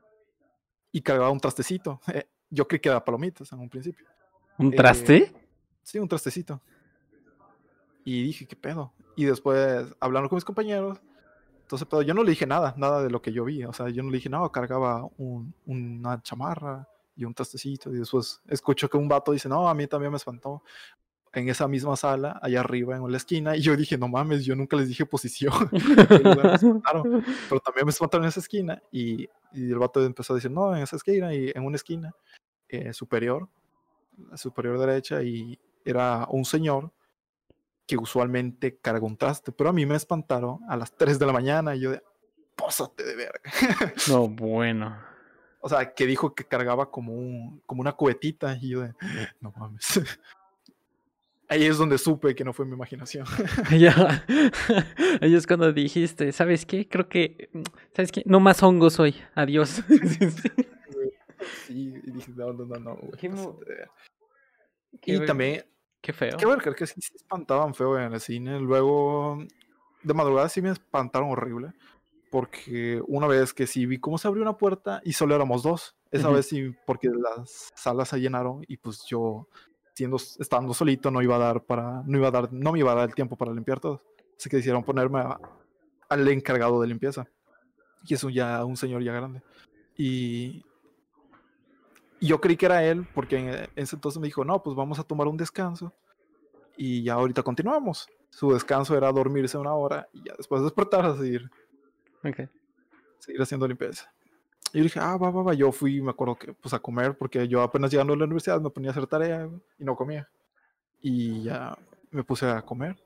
y 0.92 1.02
cargaba 1.02 1.32
un 1.32 1.40
trastecito. 1.40 2.00
Eh, 2.14 2.28
yo 2.50 2.68
creí 2.68 2.80
que 2.80 2.90
era 2.90 3.04
palomitas 3.04 3.52
en 3.52 3.60
un 3.60 3.70
principio. 3.70 4.06
¿Un 4.58 4.72
Eh, 4.74 4.76
traste? 4.76 5.34
Sí, 5.84 5.98
un 6.00 6.08
trastecito. 6.08 6.62
Y 8.10 8.24
dije, 8.24 8.48
¿qué 8.48 8.56
pedo? 8.56 8.92
Y 9.16 9.26
después, 9.26 9.86
hablando 10.00 10.30
con 10.30 10.38
mis 10.38 10.46
compañeros, 10.46 11.00
entonces, 11.62 11.88
pero 11.88 12.02
yo 12.02 12.14
no 12.16 12.24
le 12.24 12.32
dije 12.32 12.48
nada, 12.48 12.74
nada 12.78 13.04
de 13.04 13.12
lo 13.12 13.22
que 13.22 13.32
yo 13.32 13.46
vi. 13.46 13.64
O 13.66 13.74
sea, 13.74 13.90
yo 13.90 14.02
no 14.02 14.10
le 14.10 14.18
dije 14.18 14.30
nada, 14.30 14.50
cargaba 14.52 15.08
un- 15.18 15.54
una 15.68 16.20
chamarra 16.24 16.88
y 17.16 17.26
un 17.26 17.34
trastecito. 17.36 17.94
Y 17.94 18.00
después 18.00 18.42
escucho 18.48 18.90
que 18.90 18.98
un 18.98 19.08
vato 19.08 19.32
dice, 19.32 19.48
no, 19.48 19.70
a 19.70 19.74
mí 19.76 19.86
también 19.86 20.12
me 20.12 20.18
espantó. 20.18 20.64
En 21.32 21.48
esa 21.48 21.68
misma 21.68 21.96
sala, 21.96 22.40
allá 22.42 22.62
arriba, 22.62 22.96
en 22.96 23.12
la 23.12 23.18
esquina. 23.18 23.56
Y 23.56 23.62
yo 23.62 23.76
dije, 23.76 24.00
no 24.00 24.08
mames, 24.08 24.44
yo 24.44 24.56
nunca 24.56 24.76
les 24.78 24.88
dije 24.88 25.06
posición. 25.06 25.54
Pero 27.50 27.60
también 27.60 27.86
me 27.86 27.92
espantaron 27.92 28.24
en 28.26 28.30
esa 28.30 28.40
esquina. 28.40 28.82
Y, 28.92 29.30
y 29.54 29.70
el 29.72 29.78
vato 29.78 30.04
empezó 30.04 30.34
a 30.34 30.38
decir, 30.38 30.50
no, 30.50 30.76
en 30.76 30.82
esa 30.82 30.96
esquina 30.96 31.32
y 31.36 31.52
en 31.54 31.64
una 31.64 31.76
esquina 31.76 32.16
eh, 32.68 32.94
superior, 32.94 33.48
superior 34.36 34.80
derecha, 34.80 35.22
y 35.22 35.60
era 35.86 36.26
un 36.32 36.46
señor 36.46 36.92
que 37.90 37.98
usualmente 37.98 38.78
carga 38.78 39.04
un 39.04 39.18
traste. 39.18 39.52
Pero 39.52 39.72
a 39.72 39.74
mí 39.74 39.84
me 39.84 39.96
espantaron 39.96 40.60
a 40.70 40.78
las 40.78 40.96
3 40.96 41.18
de 41.18 41.26
la 41.26 41.34
mañana 41.34 41.76
y 41.76 41.80
yo 41.80 41.90
de, 41.90 42.04
pósate 42.56 43.04
de 43.04 43.16
verga. 43.16 43.42
No, 44.08 44.28
bueno. 44.30 44.96
O 45.60 45.68
sea, 45.68 45.92
que 45.96 46.06
dijo 46.06 46.36
que 46.36 46.44
cargaba 46.46 46.92
como, 46.92 47.14
un, 47.14 47.62
como 47.66 47.82
una 47.82 47.94
cubetita 47.94 48.56
y 48.62 48.70
yo 48.70 48.82
de, 48.82 48.94
no 49.42 49.52
mames. 49.58 50.00
Ahí 51.50 51.66
es 51.66 51.80
donde 51.80 51.98
supe 51.98 52.36
que 52.36 52.44
no 52.44 52.54
fue 52.54 52.64
mi 52.68 52.74
imaginación. 52.76 53.26
Ya. 53.76 54.24
Ahí 55.20 55.34
es 55.34 55.48
cuando 55.48 55.74
dijiste, 55.74 56.32
¿sabes 56.32 56.68
qué? 56.68 56.88
Creo 56.88 57.10
que, 57.10 57.50
¿sabes 57.96 58.12
qué? 58.12 58.22
No 58.28 58.40
más 58.40 58.62
hongos 58.62 59.00
hoy. 59.00 59.16
Adiós. 59.34 59.82
Sí, 61.66 61.94
y 62.04 62.12
dije, 62.12 62.32
no, 62.36 62.54
no, 62.54 62.66
no, 62.66 62.76
no, 62.76 62.96
güey, 62.98 63.18
Qué 63.20 63.30
mo- 63.30 63.54
pásate 63.58 63.66
de 63.66 63.78
verga". 63.78 63.92
Qué 65.02 65.14
Y 65.16 65.26
también, 65.26 65.66
Qué 66.02 66.14
feo. 66.14 66.38
qué 66.38 66.46
ver, 66.46 66.60
que 66.76 66.88
sí 66.88 67.02
se 67.02 67.16
espantaban 67.18 67.74
feo 67.74 67.98
en 68.00 68.14
el 68.14 68.20
cine. 68.20 68.60
Luego, 68.60 69.44
de 70.04 70.14
madrugada 70.14 70.48
sí 70.50 70.62
me 70.62 70.70
espantaron 70.72 71.30
horrible. 71.32 71.74
Porque 72.32 73.02
una 73.08 73.26
vez 73.28 73.54
que 73.54 73.66
sí 73.66 73.86
vi 73.88 74.00
cómo 74.00 74.18
se 74.18 74.28
abrió 74.28 74.44
una 74.44 74.56
puerta 74.58 75.02
y 75.04 75.14
solo 75.14 75.36
éramos 75.36 75.64
dos. 75.64 75.96
Esa 76.12 76.30
vez 76.30 76.48
sí, 76.48 76.74
porque 76.86 77.10
las 77.10 77.70
salas 77.76 78.10
se 78.10 78.20
llenaron 78.20 78.64
y 78.68 78.78
pues 78.78 79.04
yo, 79.08 79.48
siendo, 79.96 80.18
estando 80.18 80.74
solito, 80.74 81.10
no 81.12 81.22
iba 81.22 81.36
a 81.36 81.40
dar 81.40 81.64
para, 81.64 82.04
no 82.06 82.18
iba 82.18 82.28
a 82.28 82.32
dar, 82.32 82.54
no 82.54 82.72
me 82.72 82.80
iba 82.80 82.92
a 82.92 82.96
dar 82.96 83.10
el 83.10 83.16
tiempo 83.16 83.36
para 83.36 83.52
limpiar 83.52 83.80
todo. 83.80 84.02
Así 84.38 84.50
que 84.50 84.58
decidieron 84.58 84.84
ponerme 84.84 85.20
a- 85.20 85.40
al 86.08 86.28
encargado 86.28 86.80
de 86.82 86.88
limpieza. 86.88 87.28
Y 88.06 88.14
es 88.14 88.24
un, 88.24 88.32
ya 88.32 88.64
un 88.64 88.78
señor 88.78 89.04
ya 89.04 89.12
grande. 89.12 89.42
Y, 89.98 90.64
y 92.20 92.28
yo 92.28 92.42
creí 92.42 92.58
que 92.58 92.66
era 92.66 92.84
él, 92.84 93.08
porque 93.14 93.38
en, 93.38 93.70
ese 93.76 93.96
entonces 93.96 94.20
me 94.20 94.28
dijo, 94.28 94.44
no, 94.44 94.62
pues 94.62 94.76
vamos 94.76 95.00
a 95.00 95.04
tomar 95.04 95.28
un 95.28 95.38
descanso. 95.38 95.94
Y 96.76 97.04
ya 97.04 97.14
ahorita 97.14 97.44
continuamos. 97.44 98.08
Su 98.30 98.54
descanso 98.54 98.96
era 98.96 99.12
dormirse 99.12 99.58
una 99.58 99.74
hora 99.74 100.08
y 100.14 100.24
ya 100.24 100.34
después 100.38 100.62
despertar 100.62 101.06
a 101.06 101.16
seguir. 101.16 101.50
Ok. 102.24 102.50
Seguir 103.20 103.42
haciendo 103.42 103.68
limpieza. 103.68 104.12
Y 104.74 104.78
yo 104.78 104.84
dije, 104.84 105.00
ah, 105.00 105.18
va, 105.18 105.30
va, 105.32 105.44
va. 105.44 105.54
Yo 105.54 105.72
fui, 105.72 106.02
me 106.02 106.12
acuerdo 106.12 106.36
que, 106.36 106.54
pues 106.54 106.74
a 106.74 106.80
comer, 106.80 107.18
porque 107.18 107.48
yo 107.48 107.62
apenas 107.62 107.92
llegando 107.92 108.14
a 108.14 108.18
la 108.18 108.26
universidad 108.26 108.62
me 108.62 108.70
ponía 108.70 108.90
a 108.90 108.92
hacer 108.92 109.08
tarea 109.08 109.50
y 109.78 109.84
no 109.84 109.96
comía. 109.96 110.30
Y 111.02 111.44
ya 111.44 111.78
me 112.12 112.24
puse 112.24 112.46
a 112.46 112.62
comer. 112.62 112.98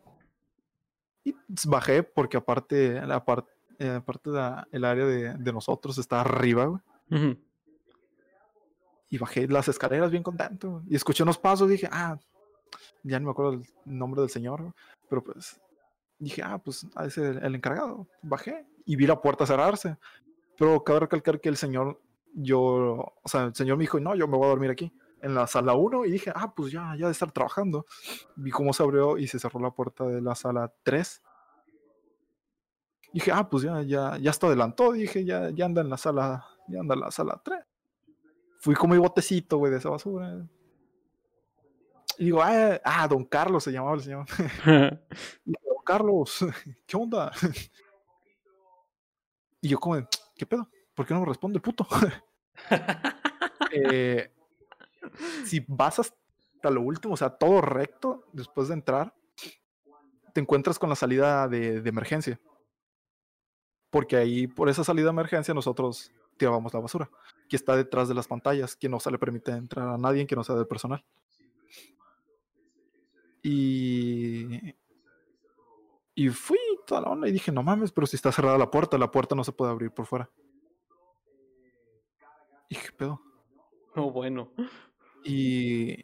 Y 1.23 1.35
bajé, 1.65 2.03
porque 2.03 2.37
aparte, 2.37 3.01
la 3.05 3.23
parte, 3.23 3.51
eh, 3.79 3.89
aparte 3.89 4.29
la, 4.29 4.67
el 4.71 4.83
área 4.83 5.05
de, 5.05 5.33
de, 5.35 5.53
nosotros 5.53 5.97
está 5.97 6.21
arriba, 6.21 6.65
güey. 6.65 6.81
Uh 7.09 7.15
-huh. 7.15 7.37
Y 9.13 9.19
bajé 9.19 9.47
las 9.47 9.67
escaleras 9.67 10.09
bien 10.09 10.23
contento. 10.23 10.81
Y 10.89 10.95
escuché 10.95 11.21
unos 11.21 11.37
pasos 11.37 11.69
dije, 11.69 11.87
ah, 11.91 12.17
ya 13.03 13.19
no 13.19 13.25
me 13.27 13.31
acuerdo 13.31 13.51
el 13.53 13.63
nombre 13.85 14.21
del 14.21 14.29
señor, 14.31 14.73
pero 15.07 15.23
pues 15.23 15.61
dije, 16.17 16.41
ah, 16.43 16.57
pues 16.57 16.87
a 16.95 17.05
ese 17.05 17.27
el 17.29 17.53
encargado. 17.53 18.07
Bajé 18.23 18.65
y 18.87 18.95
vi 18.95 19.05
la 19.05 19.21
puerta 19.21 19.45
cerrarse. 19.45 19.97
Pero 20.57 20.83
cabe 20.83 21.01
recalcar 21.01 21.39
que 21.39 21.49
el 21.49 21.57
señor, 21.57 22.01
yo, 22.33 22.59
o 22.63 23.23
sea, 23.25 23.43
el 23.43 23.53
señor 23.53 23.77
me 23.77 23.83
dijo, 23.83 23.99
no, 23.99 24.15
yo 24.15 24.27
me 24.27 24.35
voy 24.35 24.47
a 24.47 24.49
dormir 24.49 24.71
aquí, 24.71 24.91
en 25.21 25.35
la 25.35 25.45
sala 25.45 25.75
1, 25.75 26.05
y 26.05 26.11
dije, 26.11 26.31
ah, 26.33 26.51
pues 26.51 26.71
ya, 26.71 26.95
ya 26.97 27.05
de 27.05 27.11
estar 27.11 27.31
trabajando. 27.31 27.85
Vi 28.35 28.49
cómo 28.49 28.73
se 28.73 28.81
abrió 28.81 29.19
y 29.19 29.27
se 29.27 29.37
cerró 29.37 29.59
la 29.59 29.69
puerta 29.69 30.05
de 30.05 30.21
la 30.21 30.33
sala 30.33 30.73
3. 30.81 31.21
Dije, 33.13 33.31
ah, 33.31 33.47
pues 33.47 33.61
ya, 33.61 33.83
ya, 33.83 34.17
ya 34.17 34.31
está 34.31 34.47
adelantó, 34.47 34.91
dije, 34.93 35.23
ya, 35.23 35.51
ya 35.51 35.65
anda 35.65 35.81
en 35.81 35.91
la 35.91 35.97
sala, 35.97 36.47
ya 36.67 36.79
anda 36.79 36.95
en 36.95 37.01
la 37.01 37.11
sala 37.11 37.39
3. 37.45 37.63
Fui 38.63 38.75
como 38.75 38.93
mi 38.93 38.99
botecito, 39.01 39.57
güey, 39.57 39.73
de 39.73 39.77
esa 39.79 39.89
basura. 39.89 40.47
Y 42.17 42.23
digo, 42.23 42.41
ah, 42.41 42.79
ah, 42.85 43.05
don 43.09 43.25
Carlos 43.25 43.61
se 43.61 43.73
llamaba 43.73 43.95
el 43.95 44.01
señor. 44.01 44.25
don 45.43 45.83
Carlos, 45.85 46.45
¿qué 46.87 46.95
onda? 46.95 47.29
y 49.59 49.67
yo 49.67 49.77
como, 49.77 50.07
¿qué 50.37 50.45
pedo? 50.45 50.69
¿Por 50.95 51.05
qué 51.05 51.13
no 51.13 51.19
me 51.19 51.25
responde 51.25 51.57
el 51.57 51.61
puto? 51.61 51.85
eh, 53.73 54.31
si 55.43 55.65
vas 55.67 55.99
hasta 55.99 56.69
lo 56.69 56.83
último, 56.83 57.15
o 57.15 57.17
sea, 57.17 57.31
todo 57.31 57.59
recto, 57.59 58.29
después 58.31 58.69
de 58.69 58.75
entrar, 58.75 59.13
te 60.33 60.39
encuentras 60.39 60.79
con 60.79 60.87
la 60.89 60.95
salida 60.95 61.49
de, 61.49 61.81
de 61.81 61.89
emergencia. 61.89 62.39
Porque 63.89 64.15
ahí, 64.15 64.47
por 64.47 64.69
esa 64.69 64.85
salida 64.85 65.07
de 65.07 65.11
emergencia, 65.11 65.53
nosotros 65.53 66.13
tirábamos 66.37 66.73
la 66.73 66.79
basura, 66.79 67.09
que 67.49 67.55
está 67.55 67.75
detrás 67.75 68.07
de 68.07 68.15
las 68.15 68.27
pantallas, 68.27 68.75
que 68.75 68.89
no 68.89 68.99
se 68.99 69.11
le 69.11 69.19
permite 69.19 69.51
entrar 69.51 69.87
a 69.87 69.97
nadie 69.97 70.25
que 70.25 70.35
no 70.35 70.43
sea 70.43 70.55
del 70.55 70.67
personal. 70.67 71.03
Y, 73.41 74.73
y 76.15 76.29
fui 76.29 76.57
toda 76.87 77.01
la 77.01 77.09
onda 77.09 77.27
y 77.27 77.31
dije, 77.31 77.51
no 77.51 77.61
mames, 77.61 77.91
pero 77.91 78.07
si 78.07 78.15
está 78.15 78.31
cerrada 78.31 78.57
la 78.57 78.71
puerta, 78.71 78.97
la 78.97 79.11
puerta 79.11 79.35
no 79.35 79.43
se 79.43 79.51
puede 79.51 79.71
abrir 79.71 79.91
por 79.91 80.05
fuera. 80.05 80.29
Y 82.69 82.75
dije, 82.75 82.91
pedo. 82.93 83.21
Oh, 83.95 84.09
bueno. 84.09 84.51
Y, 85.23 86.03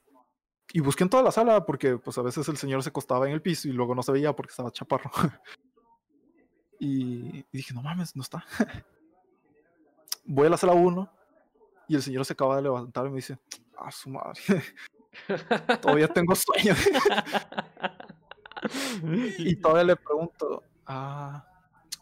y 0.71 0.79
busqué 0.81 1.03
en 1.03 1.09
toda 1.09 1.23
la 1.23 1.31
sala 1.31 1.65
porque 1.65 1.97
pues 1.97 2.15
a 2.19 2.21
veces 2.21 2.47
el 2.47 2.57
señor 2.57 2.83
se 2.83 2.89
acostaba 2.89 3.25
en 3.25 3.33
el 3.33 3.41
piso 3.41 3.67
y 3.67 3.71
luego 3.71 3.95
no 3.95 4.03
se 4.03 4.11
veía 4.11 4.35
porque 4.35 4.51
estaba 4.51 4.69
chaparro. 4.69 5.09
y, 6.79 7.39
y 7.39 7.45
dije, 7.51 7.73
no 7.73 7.81
mames, 7.81 8.15
no 8.15 8.21
está. 8.21 8.45
Voy 10.23 10.45
a 10.45 10.51
la 10.51 10.57
sala 10.57 10.73
1 10.73 11.18
y 11.89 11.95
el 11.95 12.03
señor 12.03 12.23
se 12.23 12.33
acaba 12.33 12.55
de 12.55 12.61
levantar 12.61 13.07
y 13.07 13.09
me 13.09 13.15
dice, 13.15 13.39
ah, 13.75 13.91
su 13.91 14.11
madre. 14.11 14.39
todavía 15.81 16.07
tengo 16.07 16.35
sueño. 16.35 16.75
y 19.39 19.55
todavía 19.55 19.85
le 19.85 19.95
pregunto, 19.95 20.63
ah, 20.85 21.43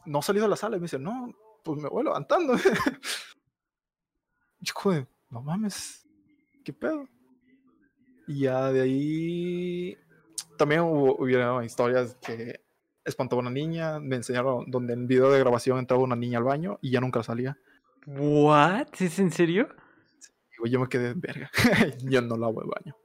¿no 0.05 0.19
ha 0.19 0.21
salido 0.21 0.43
de 0.43 0.49
la 0.49 0.57
sala? 0.57 0.75
Y 0.75 0.81
me 0.81 0.85
dice, 0.85 0.99
no, 0.99 1.33
pues 1.63 1.81
me 1.81 1.87
voy 1.87 2.03
levantando. 2.03 2.55
Yo 4.59 4.73
no 5.29 5.41
mames, 5.41 6.05
¿qué 6.65 6.73
pedo? 6.73 7.07
Y 8.27 8.41
ya 8.41 8.73
de 8.73 8.81
ahí 8.81 9.97
también 10.57 10.81
hubo, 10.81 11.15
hubieron 11.15 11.63
historias 11.63 12.15
que 12.15 12.59
espantó 13.05 13.37
a 13.37 13.39
una 13.39 13.51
niña, 13.51 14.01
me 14.01 14.17
enseñaron 14.17 14.69
donde 14.69 14.91
en 14.91 15.07
video 15.07 15.31
de 15.31 15.39
grabación 15.39 15.79
entraba 15.79 16.03
una 16.03 16.17
niña 16.17 16.39
al 16.39 16.43
baño 16.43 16.77
y 16.81 16.91
ya 16.91 16.99
nunca 16.99 17.23
salía. 17.23 17.57
¿What? 18.07 18.87
¿Es 19.01 19.19
en 19.19 19.31
serio? 19.31 19.67
yo 20.63 20.79
me 20.79 20.87
quedé 20.87 21.09
en 21.09 21.19
verga. 21.19 21.51
yo 22.03 22.21
no 22.21 22.37
lavo 22.37 22.61
el 22.61 22.69
baño. 22.69 22.95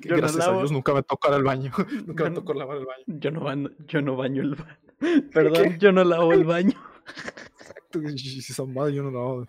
Yo 0.00 0.16
Gracias 0.16 0.38
no 0.38 0.38
lavo... 0.38 0.56
a 0.56 0.58
Dios 0.60 0.72
nunca 0.72 0.94
me 0.94 1.02
tocó 1.02 1.34
el 1.34 1.42
baño. 1.44 1.70
nunca 2.06 2.24
yo 2.24 2.30
me 2.30 2.36
tocó 2.36 2.54
lavar 2.54 2.78
el 2.78 2.86
baño. 2.86 3.04
Yo 3.06 3.30
no, 3.30 3.40
baño, 3.40 3.70
yo 3.86 4.00
no 4.00 4.16
baño 4.16 4.42
el 4.42 4.54
baño. 4.54 4.78
Perdón, 5.32 5.72
¿Qué? 5.72 5.78
yo 5.78 5.92
no 5.92 6.04
lavo 6.04 6.32
el 6.32 6.44
baño. 6.44 6.74
Exacto, 7.06 8.00
si 8.16 8.38
esa 8.38 8.64
madre 8.64 8.94
yo 8.94 9.02
no 9.02 9.10
lavo. 9.10 9.46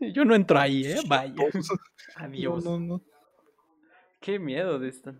yo 0.00 0.24
no 0.24 0.34
entro 0.34 0.58
ahí, 0.58 0.84
eh. 0.84 1.00
Vaya. 1.06 1.34
Adiós. 2.16 2.64
No, 2.64 2.78
no, 2.78 2.86
no. 2.86 3.02
Qué 4.20 4.40
miedo 4.40 4.80
de 4.80 4.88
esto. 4.88 5.14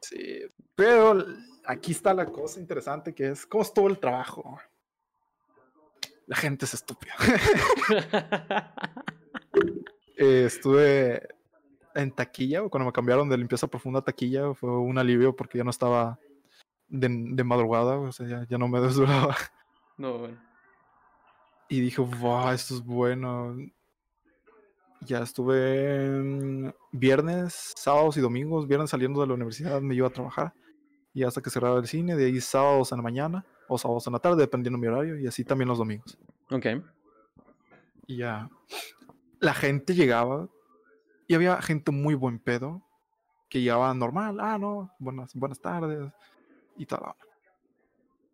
Sí, 0.00 0.40
pero 0.74 1.26
aquí 1.66 1.92
está 1.92 2.14
la 2.14 2.24
cosa 2.24 2.58
interesante 2.58 3.14
que 3.14 3.28
es 3.28 3.44
cómo 3.44 3.62
estuvo 3.62 3.86
el 3.88 3.98
trabajo. 3.98 4.58
La 6.30 6.36
gente 6.36 6.64
es 6.64 6.74
estúpida. 6.74 7.12
eh, 10.16 10.44
estuve 10.46 11.26
en 11.92 12.12
taquilla, 12.12 12.62
cuando 12.68 12.86
me 12.86 12.92
cambiaron 12.92 13.28
de 13.28 13.36
limpieza 13.36 13.66
profunda 13.66 13.98
a 13.98 14.04
taquilla, 14.04 14.54
fue 14.54 14.70
un 14.78 14.96
alivio 14.96 15.34
porque 15.34 15.58
ya 15.58 15.64
no 15.64 15.70
estaba 15.70 16.20
de, 16.86 17.08
de 17.10 17.42
madrugada, 17.42 17.98
o 17.98 18.12
sea, 18.12 18.28
ya, 18.28 18.46
ya, 18.48 18.58
no 18.58 18.68
me 18.68 18.80
desvelaba. 18.80 19.36
No, 19.98 20.18
bueno. 20.18 20.38
Y 21.68 21.80
dije, 21.80 22.00
wow, 22.00 22.50
esto 22.50 22.74
es 22.76 22.84
bueno. 22.84 23.56
Ya 25.00 25.24
estuve 25.24 26.72
viernes, 26.92 27.74
sábados 27.74 28.16
y 28.18 28.20
domingos, 28.20 28.68
viernes 28.68 28.90
saliendo 28.90 29.20
de 29.20 29.26
la 29.26 29.34
universidad 29.34 29.80
me 29.80 29.96
iba 29.96 30.06
a 30.06 30.12
trabajar. 30.12 30.54
Y 31.12 31.24
hasta 31.24 31.42
que 31.42 31.50
cerraba 31.50 31.80
el 31.80 31.88
cine, 31.88 32.14
de 32.14 32.26
ahí 32.26 32.40
sábados 32.40 32.92
en 32.92 32.98
la 32.98 33.02
mañana 33.02 33.44
o 33.70 33.78
sábados 33.78 34.06
en 34.08 34.12
la 34.14 34.18
tarde, 34.18 34.36
dependiendo 34.42 34.76
de 34.76 34.80
mi 34.80 34.88
horario, 34.88 35.18
y 35.18 35.26
así 35.26 35.44
también 35.44 35.68
los 35.68 35.78
domingos. 35.78 36.18
Ok. 36.50 36.66
Y 38.06 38.16
ya 38.16 38.50
la 39.38 39.54
gente 39.54 39.94
llegaba 39.94 40.48
y 41.28 41.34
había 41.34 41.62
gente 41.62 41.92
muy 41.92 42.14
buen 42.14 42.40
pedo 42.40 42.82
que 43.48 43.60
llegaba 43.60 43.94
normal, 43.94 44.38
ah, 44.40 44.58
no, 44.58 44.92
buenas, 44.98 45.34
buenas 45.34 45.60
tardes 45.60 46.12
y 46.76 46.86
tal. 46.86 47.00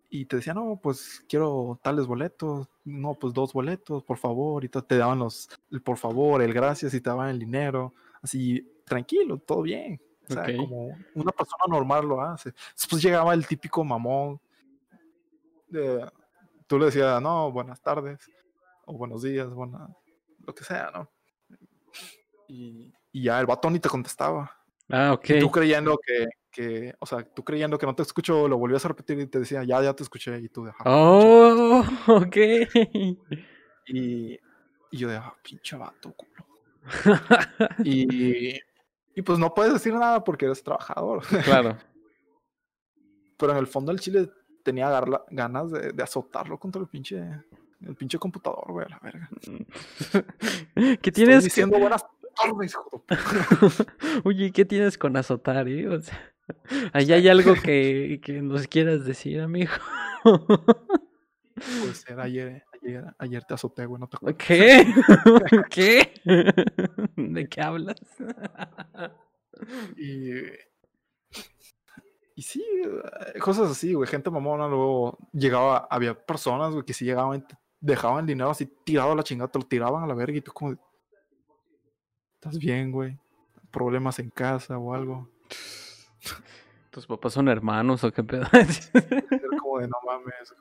Y 0.09 0.25
te 0.25 0.37
decían, 0.37 0.57
no, 0.57 0.79
pues 0.83 1.23
quiero 1.29 1.79
tales 1.83 2.07
boletos, 2.07 2.69
no, 2.85 3.15
pues 3.15 3.35
dos 3.35 3.53
boletos, 3.53 4.03
por 4.05 4.17
favor, 4.17 4.65
y 4.65 4.69
te 4.69 4.97
daban 4.97 5.19
los, 5.19 5.49
el 5.71 5.83
por 5.83 5.99
favor, 5.99 6.41
el 6.43 6.55
gracias 6.55 6.95
y 6.95 7.01
te 7.01 7.11
daban 7.11 7.29
el 7.29 7.39
dinero, 7.39 7.93
así, 8.23 8.67
tranquilo, 8.85 9.39
todo 9.39 9.63
bien. 9.63 10.01
O 10.29 10.33
sea, 10.33 10.43
okay. 10.43 10.57
como 10.57 10.97
una 11.15 11.33
persona 11.33 11.65
normal 11.69 12.07
lo 12.07 12.21
hace. 12.21 12.53
Después 12.75 13.03
llegaba 13.03 13.33
el 13.33 13.47
típico 13.47 13.85
mamón. 13.85 14.41
De, 15.69 16.09
tú 16.67 16.79
le 16.79 16.87
decías, 16.87 17.21
no, 17.21 17.51
buenas 17.53 17.81
tardes, 17.81 18.19
o 18.85 18.95
buenos 18.95 19.23
días, 19.23 19.49
buenas, 19.53 19.91
lo 20.47 20.55
que 20.55 20.65
sea, 20.65 20.91
¿no? 20.95 21.11
Y, 22.49 22.93
y 23.13 23.23
ya 23.25 23.41
el 23.41 23.47
vato 23.47 23.71
ni 23.71 23.81
te 23.81 23.89
contestaba. 23.89 24.51
Ah, 24.89 25.13
ok. 25.15 25.31
Y 25.31 25.39
tú 25.41 25.51
creyendo 25.51 25.99
que, 25.99 26.27
que, 26.51 26.95
o 27.01 27.07
sea, 27.07 27.25
tú 27.25 27.45
creyendo 27.45 27.79
que 27.79 27.87
no 27.87 27.95
te 27.95 28.03
escucho, 28.03 28.47
lo 28.47 28.59
volvías 28.59 28.85
a 28.85 28.89
repetir 28.89 29.19
y 29.19 29.27
te 29.27 29.41
decía, 29.41 29.65
ya, 29.65 29.83
ya 29.83 29.95
te 29.95 30.03
escuché, 30.03 30.39
y 30.39 30.49
tú 30.49 30.65
dejabas. 30.65 30.93
Oh, 30.95 31.85
ok. 32.07 32.37
Y, 33.89 34.39
y 34.91 34.97
yo 34.97 35.09
de, 35.09 35.17
ah, 35.17 35.35
pinche 35.43 35.77
vato, 35.77 36.13
culo. 36.13 36.47
y, 37.85 38.55
y 39.15 39.23
pues 39.23 39.39
no 39.39 39.53
puedes 39.55 39.73
decir 39.73 39.95
nada 39.95 40.23
porque 40.23 40.45
eres 40.45 40.63
trabajador. 40.63 41.25
Claro. 41.45 41.77
Pero 43.39 43.53
en 43.53 43.59
el 43.59 43.67
fondo 43.67 43.93
el 43.93 44.01
chile 44.01 44.31
tenía 44.67 44.91
ganas 45.31 45.71
de, 45.71 45.93
de 45.93 46.03
azotarlo 46.03 46.59
contra 46.59 46.83
el 46.83 46.89
pinche 46.89 47.23
el 47.87 47.95
pinche 47.95 48.19
computador, 48.19 48.65
güey, 48.73 48.87
a 48.87 48.89
la 48.89 48.99
verga. 48.99 49.29
¿Qué 51.03 51.13
tienes? 51.13 51.37
Estoy 51.37 51.49
diciendo 51.49 51.77
que... 51.77 51.83
buenas 51.83 52.05
tardes, 52.35 52.77
Oye, 54.25 54.51
¿qué 54.51 54.65
tienes 54.65 54.99
con 54.99 55.17
azotar, 55.17 55.69
eh? 55.69 55.89
O 55.89 56.01
sea, 56.01 56.35
ahí 56.93 57.13
hay 57.13 57.29
algo 57.29 57.55
que, 57.55 58.21
que 58.25 58.43
nos 58.43 58.67
quieras 58.67 59.05
decir, 59.05 59.41
amigo. 59.41 59.71
Puede 60.25 61.95
ser, 61.95 62.19
ayer, 62.19 62.65
ayer, 62.83 63.05
ayer 63.19 63.45
te 63.45 63.55
azoté, 63.55 63.87
güey, 63.87 64.01
no 64.01 64.09
te 64.09 64.17
acuerdas. 64.17 64.45
¿Qué? 64.45 64.93
¿Qué? 65.71 66.13
¿De 67.17 67.49
qué 67.49 67.61
hablas? 67.61 68.01
y... 69.97 70.33
Y 72.37 72.43
sí, 72.43 72.63
cosas 73.41 73.71
así, 73.71 73.95
güey, 73.95 74.09
gente 74.09 74.31
mamona, 74.31 74.69
luego 74.69 75.17
llegaba, 75.33 75.89
había 75.91 76.15
personas, 76.15 76.73
güey, 76.75 76.85
que 76.85 76.93
sí 76.93 77.07
llegaban, 77.07 77.47
dejaban 77.81 78.21
el 78.21 78.27
dinero 78.27 78.51
así 78.51 78.67
tirado 78.85 79.13
a 79.13 79.17
la 79.17 79.23
chingada, 79.23 79.51
te 79.51 79.59
lo 79.59 79.65
tiraban 79.65 80.05
a 80.05 80.07
la 80.07 80.13
verga 80.15 80.37
y 80.37 80.43
tú 80.43 80.53
como, 80.53 80.77
¿estás 82.35 82.59
bien, 82.59 82.93
güey? 82.93 83.19
¿Problemas 83.71 84.19
en 84.19 84.29
casa 84.29 84.77
o 84.77 84.93
algo? 84.95 85.31
¿Tus 86.91 87.07
papás 87.07 87.33
son 87.33 87.49
hermanos 87.49 88.05
o 88.05 88.13
qué 88.13 88.23
pedo? 88.23 88.45
Como 89.61 89.79
de 89.81 89.89
no 89.89 89.97
mames, 90.07 90.55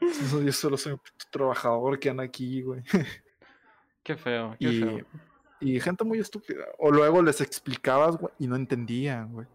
güey. 0.00 0.44
Yo 0.46 0.52
solo 0.52 0.76
soy 0.76 0.92
un 0.92 0.98
puto 0.98 1.24
trabajador 1.30 1.98
que 2.00 2.10
anda 2.10 2.22
aquí, 2.24 2.62
güey. 2.62 2.82
Qué 4.02 4.16
feo, 4.16 4.56
qué 4.58 4.68
Y, 4.68 4.80
feo. 4.80 5.06
y 5.60 5.80
gente 5.80 6.02
muy 6.02 6.18
estúpida. 6.18 6.64
O 6.78 6.90
luego 6.90 7.22
les 7.22 7.40
explicabas, 7.40 8.16
güey, 8.16 8.32
y 8.40 8.48
no 8.48 8.56
entendían, 8.56 9.32
güey. 9.32 9.46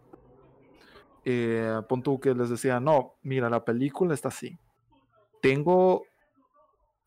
Eh, 1.30 1.82
pon 1.86 2.02
tú 2.02 2.18
que 2.18 2.34
les 2.34 2.48
decía, 2.48 2.80
no, 2.80 3.16
mira, 3.20 3.50
la 3.50 3.62
película 3.62 4.14
está 4.14 4.28
así. 4.28 4.58
Tengo 5.42 6.04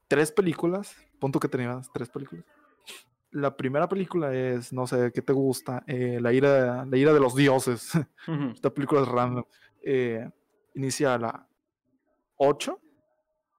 tres 0.07 0.31
películas. 0.31 0.95
Pon 1.17 1.31
tú 1.31 1.39
que 1.39 1.47
tenías 1.47 1.91
tres 1.91 2.07
películas. 2.07 2.45
La 3.31 3.57
primera 3.57 3.89
película 3.89 4.31
es, 4.31 4.71
no 4.73 4.85
sé, 4.85 5.11
¿qué 5.11 5.23
te 5.23 5.33
gusta? 5.33 5.83
Eh, 5.87 6.19
la, 6.21 6.31
ira, 6.31 6.85
la 6.85 6.97
ira 6.97 7.13
de 7.13 7.19
los 7.19 7.33
dioses. 7.33 7.93
Esta 8.53 8.71
película 8.71 9.01
es 9.01 9.07
random. 9.07 9.43
Eh, 9.81 10.29
inicia 10.75 11.15
a 11.15 11.17
las 11.17 11.33
8 12.37 12.79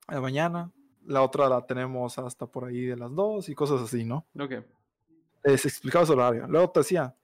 de 0.07 0.15
la 0.15 0.21
mañana. 0.21 0.71
La 1.07 1.23
otra 1.23 1.49
la 1.49 1.67
tenemos 1.67 2.21
hasta 2.21 2.47
por 2.47 2.67
ahí 2.67 2.83
de 2.83 2.97
las 2.97 3.13
2 3.13 3.49
y 3.49 3.55
cosas 3.57 3.81
así, 3.81 4.05
¿no? 4.05 4.29
Ok. 4.39 4.53
Les 5.43 5.67
explicaba 5.67 6.07
su 6.07 6.13
horario. 6.13 6.47
Luego 6.47 6.71
te 6.71 6.81
decía, 6.81 7.17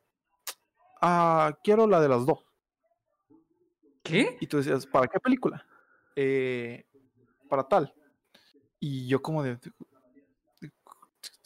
ah, 1.01 1.57
quiero 1.63 1.87
la 1.87 2.01
de 2.01 2.09
las 2.09 2.27
2. 2.27 2.48
¿Qué? 4.09 4.37
Y 4.41 4.47
tú 4.47 4.59
decías, 4.59 4.87
¿para 4.87 5.07
qué 5.07 5.21
película? 5.21 5.65
"Eh, 6.17 6.85
para 7.49 7.67
tal. 7.67 7.93
Y 8.81 9.07
yo 9.07 9.21
como 9.23 9.43
de, 9.43 9.59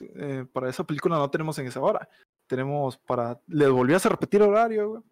"Eh, 0.01 0.45
para 0.53 0.69
esa 0.71 0.85
película 0.85 1.17
no 1.17 1.31
tenemos 1.31 1.59
en 1.59 1.67
esa 1.67 1.81
hora. 1.81 2.09
Tenemos 2.47 2.97
para... 2.99 3.41
Le 3.47 3.69
volvías 3.69 4.05
a 4.07 4.11
repetir 4.11 4.43
horario, 4.43 4.89
güey. 4.91 5.03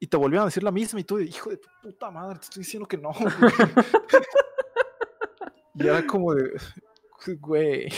Y 0.00 0.06
te 0.06 0.16
volvían 0.16 0.42
a 0.42 0.46
decir 0.46 0.62
la 0.62 0.70
misma 0.70 1.00
y 1.00 1.04
tú, 1.04 1.16
de, 1.16 1.24
hijo 1.24 1.50
de 1.50 1.56
tu 1.56 1.68
puta 1.82 2.10
madre, 2.10 2.38
te 2.38 2.44
estoy 2.44 2.62
diciendo 2.62 2.86
que 2.86 2.98
no. 2.98 3.12
güey". 3.12 3.28
y 5.74 5.86
era 5.86 6.06
como 6.06 6.34
de, 6.34 6.52
güey. 7.40 7.88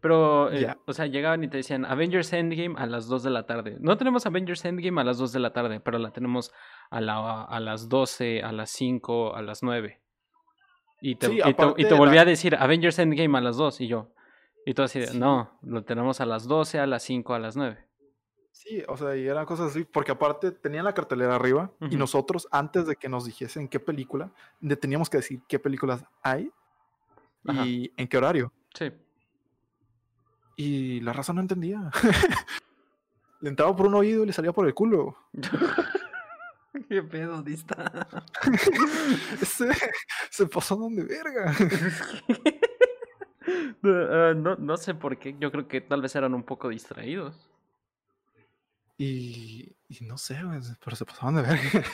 Pero, 0.00 0.50
eh, 0.52 0.74
o 0.86 0.92
sea, 0.94 1.06
llegaban 1.06 1.44
y 1.44 1.48
te 1.48 1.58
decían 1.58 1.84
Avengers 1.84 2.32
Endgame 2.32 2.74
a 2.78 2.86
las 2.86 3.06
2 3.06 3.22
de 3.22 3.30
la 3.30 3.44
tarde. 3.46 3.76
No 3.80 3.96
tenemos 3.98 4.24
Avengers 4.26 4.64
Endgame 4.64 5.00
a 5.00 5.04
las 5.04 5.18
2 5.18 5.32
de 5.32 5.40
la 5.40 5.52
tarde, 5.52 5.80
pero 5.80 5.98
la 5.98 6.10
tenemos 6.10 6.52
a, 6.90 7.00
la, 7.02 7.42
a 7.44 7.60
las 7.60 7.88
12, 7.88 8.42
a 8.42 8.52
las 8.52 8.70
5, 8.70 9.34
a 9.36 9.42
las 9.42 9.62
9. 9.62 10.00
Y 11.02 11.16
te, 11.16 11.26
Sí, 11.26 11.40
y 11.44 11.54
te- 11.54 11.74
y 11.76 11.84
la- 11.84 11.96
volvía 11.96 12.22
a 12.22 12.24
decir 12.24 12.56
Avengers 12.56 12.98
Endgame 12.98 13.36
a 13.38 13.40
las 13.42 13.56
2 13.56 13.80
y 13.82 13.88
yo. 13.88 14.08
Y 14.66 14.74
tú 14.74 14.82
así, 14.82 15.04
Sí. 15.06 15.18
no, 15.18 15.58
lo 15.62 15.84
tenemos 15.84 16.20
a 16.20 16.26
las 16.26 16.46
12, 16.48 16.78
a 16.78 16.86
las 16.86 17.02
5, 17.02 17.34
a 17.34 17.38
las 17.38 17.56
9. 17.56 17.86
Sí, 18.52 18.82
o 18.88 18.96
sea, 18.96 19.16
y 19.16 19.26
eran 19.26 19.46
cosas 19.46 19.70
así, 19.70 19.84
porque 19.84 20.12
aparte 20.12 20.50
tenían 20.50 20.84
la 20.84 20.92
cartelera 20.92 21.36
arriba 21.36 21.70
y 21.90 21.96
nosotros, 21.96 22.46
antes 22.50 22.86
de 22.86 22.96
que 22.96 23.08
nos 23.08 23.24
dijesen 23.24 23.68
qué 23.68 23.80
película, 23.80 24.32
le 24.60 24.76
teníamos 24.76 25.08
que 25.08 25.16
decir 25.18 25.40
qué 25.48 25.58
películas 25.58 26.04
hay 26.22 26.50
Ajá. 27.46 27.64
y 27.66 27.90
en 27.96 28.06
qué 28.08 28.16
horario. 28.18 28.52
Sí. 28.74 28.90
Y 30.60 31.00
la 31.00 31.14
raza 31.14 31.32
no 31.32 31.40
entendía. 31.40 31.90
le 33.40 33.48
entraba 33.48 33.74
por 33.74 33.86
un 33.86 33.94
oído 33.94 34.22
y 34.22 34.26
le 34.26 34.32
salía 34.34 34.52
por 34.52 34.66
el 34.66 34.74
culo. 34.74 35.16
¿Qué 36.90 37.02
pedo, 37.02 37.42
dista? 37.42 38.06
se, 39.42 39.70
se 40.28 40.46
pasó 40.48 40.76
donde 40.76 41.04
verga. 41.04 41.56
Ah, 43.82 44.34
no, 44.36 44.56
no 44.56 44.76
sé 44.76 44.94
por 44.94 45.18
qué, 45.18 45.34
yo 45.40 45.50
creo 45.50 45.66
que 45.66 45.80
tal 45.80 46.02
vez 46.02 46.14
eran 46.14 46.34
un 46.34 46.42
poco 46.42 46.68
distraídos. 46.68 47.48
Y, 48.98 49.74
y 49.88 50.04
no 50.04 50.18
sé, 50.18 50.38
pero 50.84 50.94
se 50.94 51.06
pasaban 51.06 51.36
de 51.36 51.42
verga. 51.42 51.84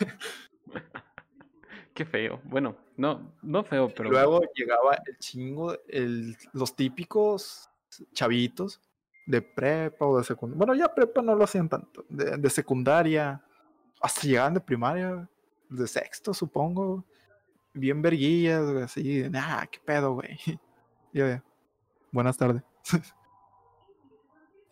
Qué 1.95 2.05
feo. 2.05 2.41
Bueno, 2.43 2.77
no, 2.97 3.33
no 3.43 3.63
feo, 3.63 3.95
pero. 3.95 4.11
Luego 4.11 4.43
llegaba 4.57 4.97
el 5.07 5.17
chingo, 5.19 5.79
el, 5.87 6.37
los 6.53 6.75
típicos 6.75 7.71
chavitos 8.13 8.81
de 9.27 9.43
prepa 9.43 10.07
o 10.07 10.19
de 10.19 10.25
secundaria. 10.25 10.59
Bueno, 10.59 10.75
ya 10.75 10.95
prepa 10.95 11.21
no 11.21 11.35
lo 11.35 11.45
hacían 11.45 11.69
tanto. 11.69 12.05
De, 12.09 12.37
de 12.37 12.51
secundaria, 12.51 13.43
hasta 14.01 14.23
llegaban 14.23 14.55
de 14.55 14.61
primaria, 14.61 15.29
de 15.69 15.87
sexto, 15.87 16.33
supongo. 16.33 17.05
Bien 17.75 18.01
verguillas, 18.01 18.71
güey, 18.71 18.85
así. 18.85 19.29
Nah, 19.29 19.67
qué 19.67 19.79
pedo, 19.85 20.15
güey. 20.15 20.39
Yo 21.13 21.27
buenas 22.11 22.37
tardes. 22.37 22.63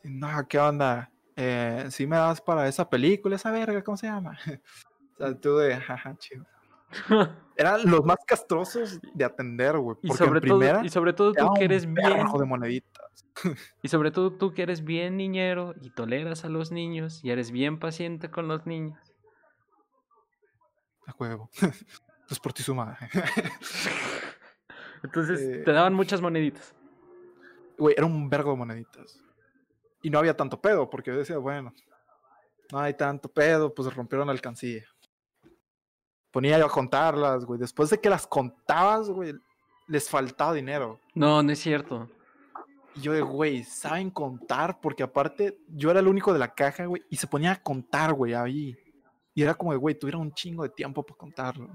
no, 0.04 0.48
¿qué 0.48 0.58
onda? 0.58 1.10
Eh, 1.36 1.86
¿Sí 1.90 2.06
me 2.06 2.16
das 2.16 2.40
para 2.40 2.68
esa 2.68 2.88
película, 2.88 3.36
esa 3.36 3.50
verga? 3.50 3.82
¿Cómo 3.82 3.96
se 3.96 4.06
llama? 4.06 4.38
o 5.14 5.16
sea, 5.18 5.34
tú 5.38 5.56
de, 5.56 5.76
jaja, 5.76 6.16
chido. 6.16 6.46
Eran 7.56 7.88
los 7.88 8.04
más 8.04 8.18
castrosos 8.26 9.00
de 9.12 9.24
atender, 9.24 9.78
güey. 9.78 9.96
y, 10.02 10.10
sobre 10.10 10.38
en 10.38 10.40
primera 10.40 10.74
todo, 10.78 10.84
y 10.84 10.88
sobre 10.88 11.12
todo 11.12 11.32
tú 11.32 11.54
que 11.56 11.64
eres 11.64 11.86
bien. 11.86 12.26
de 12.38 12.44
moneditas. 12.44 13.04
Y 13.82 13.88
sobre 13.88 14.10
todo 14.10 14.32
tú 14.32 14.54
que 14.54 14.62
eres 14.62 14.84
bien 14.84 15.16
niñero 15.16 15.74
y 15.80 15.90
toleras 15.90 16.44
a 16.44 16.48
los 16.48 16.70
niños 16.70 17.22
y 17.24 17.30
eres 17.30 17.50
bien 17.50 17.78
paciente 17.78 18.30
con 18.30 18.48
los 18.48 18.66
niños. 18.66 18.98
A 21.06 21.14
huevo. 21.18 21.50
Pues 22.26 22.40
por 22.40 22.54
ti 22.54 22.62
su 22.62 22.74
madre. 22.74 22.96
Entonces 25.02 25.40
Eh, 25.42 25.62
te 25.62 25.72
daban 25.72 25.92
muchas 25.92 26.22
moneditas. 26.22 26.74
Güey, 27.76 27.94
era 27.98 28.06
un 28.06 28.30
vergo 28.30 28.52
de 28.52 28.56
moneditas. 28.56 29.20
Y 30.00 30.08
no 30.08 30.18
había 30.18 30.34
tanto 30.34 30.58
pedo, 30.58 30.88
porque 30.88 31.10
yo 31.10 31.18
decía, 31.18 31.36
bueno, 31.36 31.74
no 32.72 32.78
hay 32.78 32.94
tanto 32.94 33.28
pedo, 33.28 33.74
pues 33.74 33.94
rompieron 33.94 34.26
la 34.26 34.32
alcancía. 34.32 34.84
Ponía 36.34 36.58
yo 36.58 36.66
a 36.66 36.68
contarlas, 36.68 37.44
güey. 37.44 37.60
Después 37.60 37.90
de 37.90 38.00
que 38.00 38.10
las 38.10 38.26
contabas, 38.26 39.08
güey, 39.08 39.34
les 39.86 40.10
faltaba 40.10 40.52
dinero. 40.52 40.98
No, 41.14 41.40
no 41.44 41.52
es 41.52 41.60
cierto. 41.60 42.10
Y 42.96 43.02
yo 43.02 43.12
de, 43.12 43.20
güey, 43.20 43.62
¿saben 43.62 44.10
contar? 44.10 44.80
Porque 44.80 45.04
aparte, 45.04 45.56
yo 45.68 45.92
era 45.92 46.00
el 46.00 46.08
único 46.08 46.32
de 46.32 46.40
la 46.40 46.52
caja, 46.52 46.86
güey, 46.86 47.04
y 47.08 47.18
se 47.18 47.28
ponía 47.28 47.52
a 47.52 47.62
contar, 47.62 48.14
güey, 48.14 48.34
ahí. 48.34 48.76
Y 49.32 49.42
era 49.44 49.54
como 49.54 49.70
de, 49.70 49.78
güey, 49.78 49.94
tuvieron 49.96 50.22
un 50.22 50.34
chingo 50.34 50.64
de 50.64 50.70
tiempo 50.70 51.04
para 51.04 51.18
contarlo. 51.18 51.70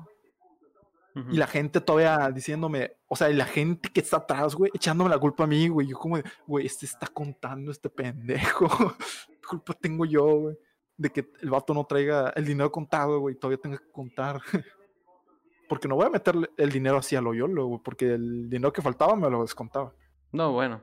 Y 1.31 1.38
la 1.38 1.48
gente 1.48 1.80
todavía 1.80 2.30
diciéndome, 2.30 2.91
o 3.07 3.15
sea, 3.15 3.30
y 3.30 3.34
la 3.34 3.45
gente 3.45 3.90
que 3.90 4.02
está 4.02 4.18
atrás, 4.18 4.56
güey, 4.56 4.72
echándome 4.73 5.10
la 5.10 5.19
culpa 5.19 5.45
a 5.45 5.48
mí, 5.48 5.69
güey. 5.69 5.88
Yo 5.88 5.98
como, 5.98 6.18
de, 6.18 6.23
güey, 6.45 6.65
este 6.65 6.86
está 6.86 7.07
contando 7.07 7.72
este 7.72 7.90
pendejo. 7.90 8.68
¿Qué 9.27 9.48
culpa 9.48 9.73
tengo 9.73 10.06
yo, 10.06 10.26
güey? 10.26 10.57
De 10.99 11.09
que 11.09 11.31
el 11.41 11.49
vato 11.49 11.73
no 11.73 11.85
traiga 11.85 12.30
el 12.35 12.45
dinero 12.45 12.71
contado, 12.71 13.19
güey, 13.19 13.35
todavía 13.35 13.61
tenga 13.61 13.77
que 13.80 13.91
contar. 13.91 14.39
Porque 15.67 15.88
no 15.88 15.95
voy 15.95 16.05
a 16.05 16.09
meterle 16.09 16.49
el 16.57 16.69
dinero 16.71 16.97
así 16.97 17.15
a 17.15 17.21
lo 17.21 17.34
yolo, 17.34 17.67
güey, 17.67 17.80
porque 17.84 18.13
el 18.13 18.49
dinero 18.49 18.73
que 18.73 18.81
faltaba 18.81 19.15
me 19.15 19.30
lo 19.30 19.43
descontaba. 19.43 19.93
No, 20.31 20.51
bueno. 20.51 20.81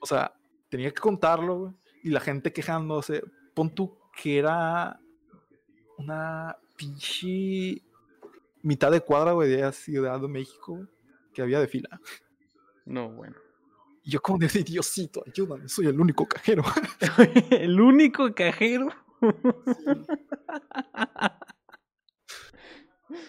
O 0.00 0.06
sea, 0.06 0.32
tenía 0.70 0.90
que 0.90 1.02
contarlo, 1.02 1.58
güey. 1.58 1.72
Y 2.02 2.08
la 2.08 2.20
gente 2.20 2.50
quejándose. 2.50 3.22
Pon 3.54 3.74
tú 3.74 3.98
que 4.16 4.38
era 4.38 4.98
una 5.98 6.56
pinche 6.76 7.82
mitad 8.62 8.90
de 8.90 9.02
cuadra, 9.02 9.32
güey, 9.32 9.50
de 9.50 9.70
Ciudad 9.72 10.18
de 10.18 10.28
México, 10.28 10.86
que 11.34 11.42
había 11.42 11.60
de 11.60 11.68
fila. 11.68 12.00
No, 12.86 13.10
bueno. 13.10 13.36
Y 14.02 14.10
yo 14.10 14.20
como 14.20 14.38
de 14.38 14.48
Diosito, 14.64 15.22
ayúdame, 15.26 15.68
soy 15.68 15.86
el 15.86 16.00
único 16.00 16.26
cajero. 16.26 16.64
El 17.50 17.80
único 17.80 18.34
cajero. 18.34 18.88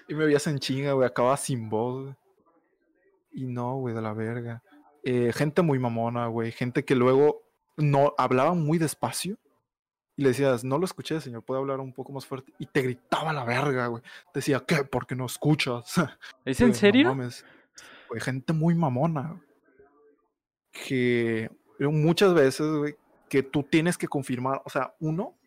Y 0.08 0.14
me 0.16 0.26
veías 0.26 0.48
en 0.48 0.60
chinga, 0.60 0.94
güey, 0.94 1.08
acababa 1.08 1.38
sin 1.38 1.70
voz. 1.70 2.16
Y 3.32 3.46
no, 3.48 3.76
güey, 3.78 3.96
de 3.96 4.02
la 4.02 4.14
verga. 4.14 4.64
Eh, 5.04 5.32
gente 5.34 5.62
muy 5.62 5.80
mamona, 5.80 6.28
güey. 6.28 6.52
Gente 6.52 6.84
que 6.86 6.96
luego 6.96 7.44
no 7.78 8.14
hablaban 8.18 8.62
muy 8.62 8.78
despacio. 8.78 9.38
Y 10.18 10.24
le 10.24 10.30
decías, 10.30 10.64
no 10.64 10.78
lo 10.78 10.86
escuché, 10.86 11.20
señor, 11.22 11.44
puede 11.44 11.62
hablar 11.62 11.80
un 11.80 11.94
poco 11.94 12.12
más 12.12 12.26
fuerte. 12.26 12.54
Y 12.60 12.66
te 12.66 12.82
gritaba 12.82 13.32
la 13.34 13.46
verga, 13.46 13.88
güey. 13.88 14.04
Te 14.34 14.40
decía, 14.40 14.64
¿qué? 14.68 14.84
¿Por 14.84 15.08
qué 15.08 15.16
no 15.16 15.26
escuchas? 15.26 15.96
¿Es 16.46 16.60
en 16.62 16.70
no 16.70 16.74
serio? 16.74 17.08
mames. 17.10 17.46
Güey, 18.10 18.22
gente 18.22 18.54
muy 18.54 18.76
mamona. 18.76 19.30
güey. 19.30 19.42
Que 20.72 21.50
muchas 21.80 22.34
veces, 22.34 22.68
güey, 22.68 22.96
que 23.30 23.44
tú 23.44 23.64
tienes 23.64 23.98
que 23.98 24.08
confirmar, 24.08 24.62
o 24.66 24.70
sea, 24.70 24.94
uno, 25.00 25.38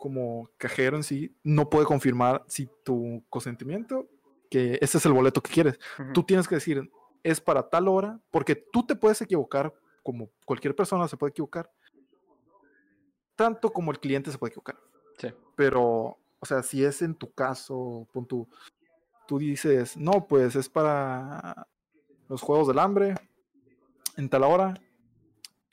como 0.00 0.50
cajero 0.56 0.96
en 0.96 1.02
sí, 1.02 1.36
no 1.44 1.68
puede 1.68 1.84
confirmar 1.84 2.42
si 2.48 2.70
tu 2.84 3.22
consentimiento, 3.28 4.08
que 4.48 4.78
ese 4.80 4.96
es 4.96 5.04
el 5.04 5.12
boleto 5.12 5.42
que 5.42 5.52
quieres. 5.52 5.78
Tú 6.14 6.22
tienes 6.22 6.48
que 6.48 6.54
decir, 6.54 6.90
es 7.22 7.38
para 7.38 7.68
tal 7.68 7.86
hora, 7.86 8.18
porque 8.30 8.56
tú 8.56 8.86
te 8.86 8.96
puedes 8.96 9.20
equivocar, 9.20 9.74
como 10.02 10.30
cualquier 10.46 10.74
persona 10.74 11.06
se 11.06 11.18
puede 11.18 11.32
equivocar, 11.32 11.70
tanto 13.36 13.70
como 13.70 13.90
el 13.90 14.00
cliente 14.00 14.32
se 14.32 14.38
puede 14.38 14.52
equivocar. 14.52 14.80
Sí. 15.18 15.28
Pero, 15.54 16.16
o 16.38 16.46
sea, 16.46 16.62
si 16.62 16.82
es 16.82 17.02
en 17.02 17.14
tu 17.14 17.30
caso, 17.32 18.08
pon 18.10 18.26
tú, 18.26 18.48
tú 19.28 19.38
dices, 19.38 19.98
no, 19.98 20.26
pues 20.26 20.56
es 20.56 20.70
para 20.70 21.68
los 22.26 22.40
Juegos 22.40 22.68
del 22.68 22.78
Hambre, 22.78 23.16
en 24.16 24.30
tal 24.30 24.44
hora, 24.44 24.80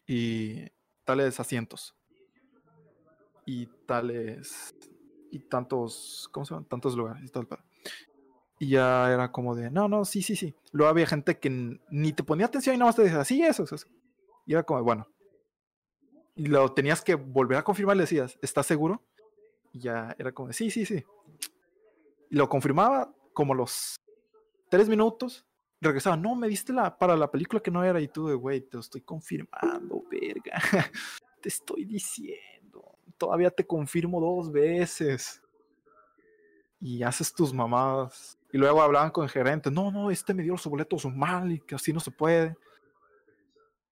y 0.06 0.70
tales 1.06 1.40
asientos, 1.40 1.96
y 3.48 3.66
tales 3.86 4.76
y 5.32 5.40
tantos, 5.40 6.30
¿cómo 6.34 6.46
se 6.46 6.54
llaman? 6.54 6.66
Tantos 6.68 6.96
lugares 6.98 7.24
y 7.24 7.30
tal. 7.30 7.48
Y 8.60 8.70
ya 8.70 9.12
era 9.12 9.32
como 9.32 9.56
de, 9.56 9.72
no, 9.72 9.88
no, 9.88 10.04
sí, 10.04 10.22
sí, 10.22 10.36
sí. 10.36 10.54
Luego 10.74 10.90
había 10.90 11.08
gente 11.08 11.40
que 11.40 11.80
ni 11.90 12.12
te 12.12 12.24
ponía 12.24 12.48
atención 12.48 12.76
y 12.76 12.78
nada 12.78 12.90
más 12.90 12.98
te 12.98 13.04
decía, 13.04 13.24
sí, 13.24 13.42
eso, 13.42 13.64
eso. 13.64 13.88
Y 14.46 14.54
era 14.54 14.64
como, 14.64 14.84
bueno. 14.84 15.08
Y 16.36 16.48
lo 16.48 16.74
tenías 16.74 17.02
que 17.02 17.16
volver 17.16 17.58
a 17.58 17.64
confirmar, 17.64 17.96
le 17.96 18.04
decías, 18.04 18.38
¿estás 18.42 18.66
seguro? 18.66 19.02
Y 19.72 19.80
ya 19.80 20.14
era 20.20 20.34
como, 20.34 20.50
de, 20.50 20.54
sí, 20.54 20.70
sí, 20.70 20.86
sí. 20.86 21.06
Y 22.30 22.36
lo 22.36 22.50
confirmaba 22.50 23.14
como 23.32 23.54
los 23.54 23.96
tres 24.70 24.90
minutos. 24.90 25.46
Regresaba, 25.80 26.18
no, 26.18 26.36
me 26.36 26.50
diste 26.50 26.74
la, 26.74 26.98
para 26.98 27.16
la 27.16 27.32
película 27.32 27.62
que 27.62 27.72
no 27.72 27.82
era. 27.82 28.02
Y 28.02 28.10
tú, 28.10 28.28
de, 28.28 28.36
güey, 28.36 28.60
te 28.60 28.76
lo 28.76 28.82
estoy 28.82 29.02
confirmando, 29.02 30.04
verga. 30.12 30.60
te 31.42 31.48
estoy 31.48 31.86
diciendo. 31.86 32.57
Todavía 33.18 33.50
te 33.50 33.66
confirmo 33.66 34.22
dos 34.22 34.52
veces. 34.52 35.42
Y 36.80 37.04
haces 37.04 37.34
tus 37.34 37.54
mamadas. 37.54 38.38
Y 38.52 38.58
luego 38.58 38.82
hablaban 38.82 39.12
con 39.12 39.24
el 39.26 39.30
gerente, 39.30 39.70
no, 39.70 39.92
no, 39.92 40.10
este 40.10 40.34
me 40.34 40.44
dio 40.44 40.54
los 40.54 40.66
boletos 40.66 41.06
mal 41.06 41.52
y 41.52 41.60
que 41.60 41.76
así 41.76 41.92
no 41.92 42.00
se 42.00 42.12
puede. 42.12 42.56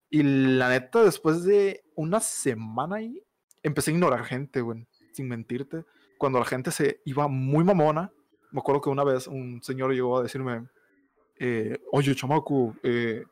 Y 0.10 0.24
la 0.24 0.70
neta, 0.70 1.04
después 1.04 1.44
de 1.44 1.84
una 1.96 2.20
semana 2.20 2.98
ahí, 2.98 3.22
empecé 3.64 3.92
a 3.92 3.94
ignorar 3.96 4.24
gente, 4.24 4.62
güey, 4.62 4.88
sin 5.12 5.28
mentirte. 5.28 5.84
Cuando 6.18 6.40
la 6.40 6.46
gente 6.46 6.72
se 6.72 7.02
iba 7.04 7.28
muy 7.28 7.64
mamona, 7.64 8.12
me 8.52 8.60
acuerdo 8.60 8.82
que 8.82 8.90
una 8.90 9.04
vez 9.04 9.28
un 9.28 9.62
señor 9.62 9.94
llegó 9.94 10.18
a 10.18 10.24
decirme, 10.24 10.68
eh, 11.38 11.78
oye, 11.92 12.16
chamaco, 12.16 12.76
eh, 12.84 13.26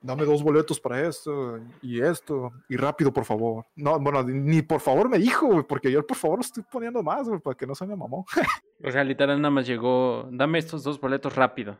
dame 0.00 0.24
dos 0.24 0.42
boletos 0.42 0.80
para 0.80 1.06
esto 1.06 1.58
y 1.82 2.00
esto, 2.00 2.52
y 2.68 2.76
rápido, 2.76 3.12
por 3.12 3.24
favor. 3.24 3.66
No, 3.74 3.98
bueno, 3.98 4.22
ni 4.22 4.62
por 4.62 4.80
favor 4.80 5.08
me 5.08 5.18
dijo, 5.18 5.66
porque 5.66 5.90
yo 5.90 6.06
por 6.06 6.16
favor 6.16 6.40
estoy 6.40 6.62
poniendo 6.70 7.02
más, 7.02 7.28
para 7.42 7.56
que 7.56 7.66
no 7.66 7.74
se 7.74 7.86
me 7.86 7.96
mamó. 7.96 8.26
o 8.84 8.90
sea, 8.90 9.04
literal 9.04 9.40
nada 9.40 9.50
más 9.50 9.66
llegó, 9.66 10.28
dame 10.30 10.58
estos 10.58 10.82
dos 10.82 11.00
boletos 11.00 11.34
rápido. 11.34 11.78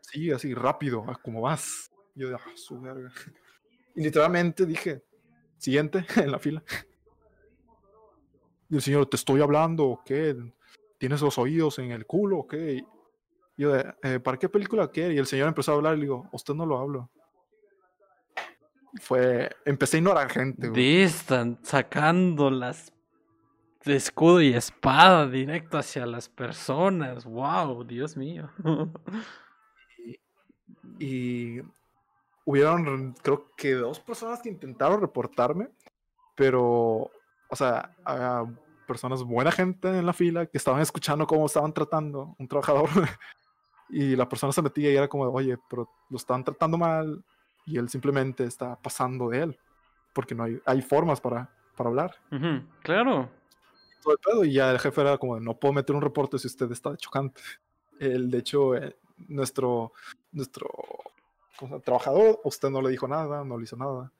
Sí, 0.00 0.30
así, 0.30 0.54
rápido, 0.54 1.04
como 1.22 1.40
vas. 1.40 1.90
Yo 2.14 2.28
de, 2.28 2.34
ah, 2.36 2.40
su 2.54 2.80
verga. 2.80 3.12
Y 3.94 4.02
literalmente 4.02 4.64
dije, 4.64 5.02
siguiente 5.58 6.04
en 6.16 6.30
la 6.30 6.38
fila. 6.38 6.62
Y 8.68 8.76
el 8.76 8.82
señor, 8.82 9.06
¿te 9.06 9.16
estoy 9.16 9.40
hablando 9.40 10.00
qué? 10.04 10.36
¿Tienes 10.98 11.20
los 11.20 11.38
oídos 11.38 11.78
en 11.78 11.92
el 11.92 12.06
culo 12.06 12.46
qué? 12.46 12.74
Y 12.74 12.86
yo, 13.56 13.72
de, 13.72 13.94
eh, 14.02 14.20
¿para 14.20 14.38
qué 14.38 14.48
película 14.48 14.90
quiere? 14.90 15.14
Y 15.14 15.18
el 15.18 15.26
señor 15.26 15.48
empezó 15.48 15.72
a 15.72 15.74
hablar 15.76 15.94
y 15.94 15.98
le 15.98 16.02
digo, 16.04 16.28
usted 16.32 16.54
no 16.54 16.66
lo 16.66 16.78
hablo 16.78 17.10
fue. 19.00 19.50
Empecé 19.64 19.96
a 19.96 19.98
ignorar 19.98 20.30
gente, 20.30 20.68
güey. 20.68 21.02
están 21.02 21.58
sacando 21.62 22.50
las 22.50 22.92
de 23.84 23.96
escudo 23.96 24.42
y 24.42 24.52
espada 24.52 25.28
directo 25.28 25.78
hacia 25.78 26.04
las 26.06 26.28
personas. 26.28 27.24
¡Wow! 27.24 27.84
Dios 27.84 28.16
mío. 28.16 28.50
y, 30.98 31.60
hubieron, 32.44 33.14
creo 33.22 33.50
que 33.56 33.74
dos 33.74 34.00
personas 34.00 34.40
que 34.42 34.48
intentaron 34.48 35.00
reportarme, 35.00 35.68
pero, 36.34 37.10
o 37.48 37.56
sea, 37.56 37.94
personas 38.86 39.22
buena 39.22 39.52
gente 39.52 39.88
en 39.88 40.06
la 40.06 40.12
fila 40.12 40.46
que 40.46 40.58
estaban 40.58 40.80
escuchando 40.80 41.26
cómo 41.26 41.46
estaban 41.46 41.72
tratando 41.72 42.34
un 42.38 42.48
trabajador. 42.48 42.88
y 43.88 44.16
la 44.16 44.28
persona 44.28 44.52
se 44.52 44.62
metía 44.62 44.90
y 44.90 44.96
era 44.96 45.08
como, 45.08 45.24
oye, 45.24 45.56
pero 45.68 45.88
lo 46.10 46.16
estaban 46.16 46.44
tratando 46.44 46.76
mal, 46.76 47.24
y 47.66 47.76
él 47.78 47.88
simplemente 47.88 48.44
está 48.44 48.76
pasando 48.76 49.28
de 49.28 49.42
él, 49.42 49.58
porque 50.14 50.34
no 50.34 50.44
hay, 50.44 50.60
hay 50.64 50.80
formas 50.80 51.20
para, 51.20 51.50
para 51.76 51.90
hablar. 51.90 52.16
claro. 52.82 53.28
Todo 54.02 54.14
el 54.14 54.18
pedo, 54.20 54.44
y 54.44 54.52
ya 54.52 54.70
el 54.70 54.78
jefe 54.78 55.00
era 55.00 55.18
como, 55.18 55.38
no 55.40 55.58
puedo 55.58 55.74
meter 55.74 55.94
un 55.94 56.00
reporte 56.00 56.38
si 56.38 56.46
usted 56.46 56.70
está 56.70 56.96
chocante. 56.96 57.42
El, 57.98 58.30
de 58.30 58.38
hecho, 58.38 58.76
eh, 58.76 58.96
nuestro, 59.28 59.92
nuestro 60.30 60.68
trabajador, 61.84 62.40
usted 62.44 62.70
no 62.70 62.80
le 62.80 62.90
dijo 62.90 63.08
nada, 63.08 63.44
no 63.44 63.58
le 63.58 63.64
hizo 63.64 63.76
nada. 63.76 64.12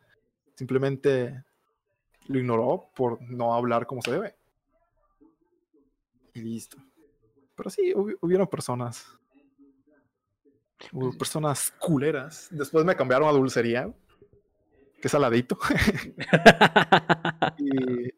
Simplemente 0.55 1.45
lo 2.27 2.39
ignoró 2.39 2.91
por 2.97 3.23
no 3.23 3.55
hablar 3.55 3.87
como 3.87 4.03
se 4.03 4.11
debe. 4.11 4.35
Y 6.35 6.41
listo. 6.41 6.79
Pero 7.55 7.71
sí, 7.71 7.95
hubieron 7.95 8.47
personas 8.49 9.07
personas 11.19 11.73
culeras. 11.79 12.49
Después 12.51 12.85
me 12.85 12.97
cambiaron 12.97 13.29
a 13.29 13.33
dulcería, 13.33 13.93
que 15.01 15.09
saladito. 15.09 15.59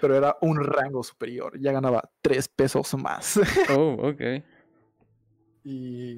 pero 0.00 0.16
era 0.16 0.36
un 0.40 0.62
rango 0.62 1.02
superior. 1.02 1.58
Ya 1.58 1.72
ganaba 1.72 2.10
tres 2.20 2.48
pesos 2.48 2.94
más. 2.94 3.40
oh, 3.76 4.10
ok. 4.10 4.22
Y 5.64 6.14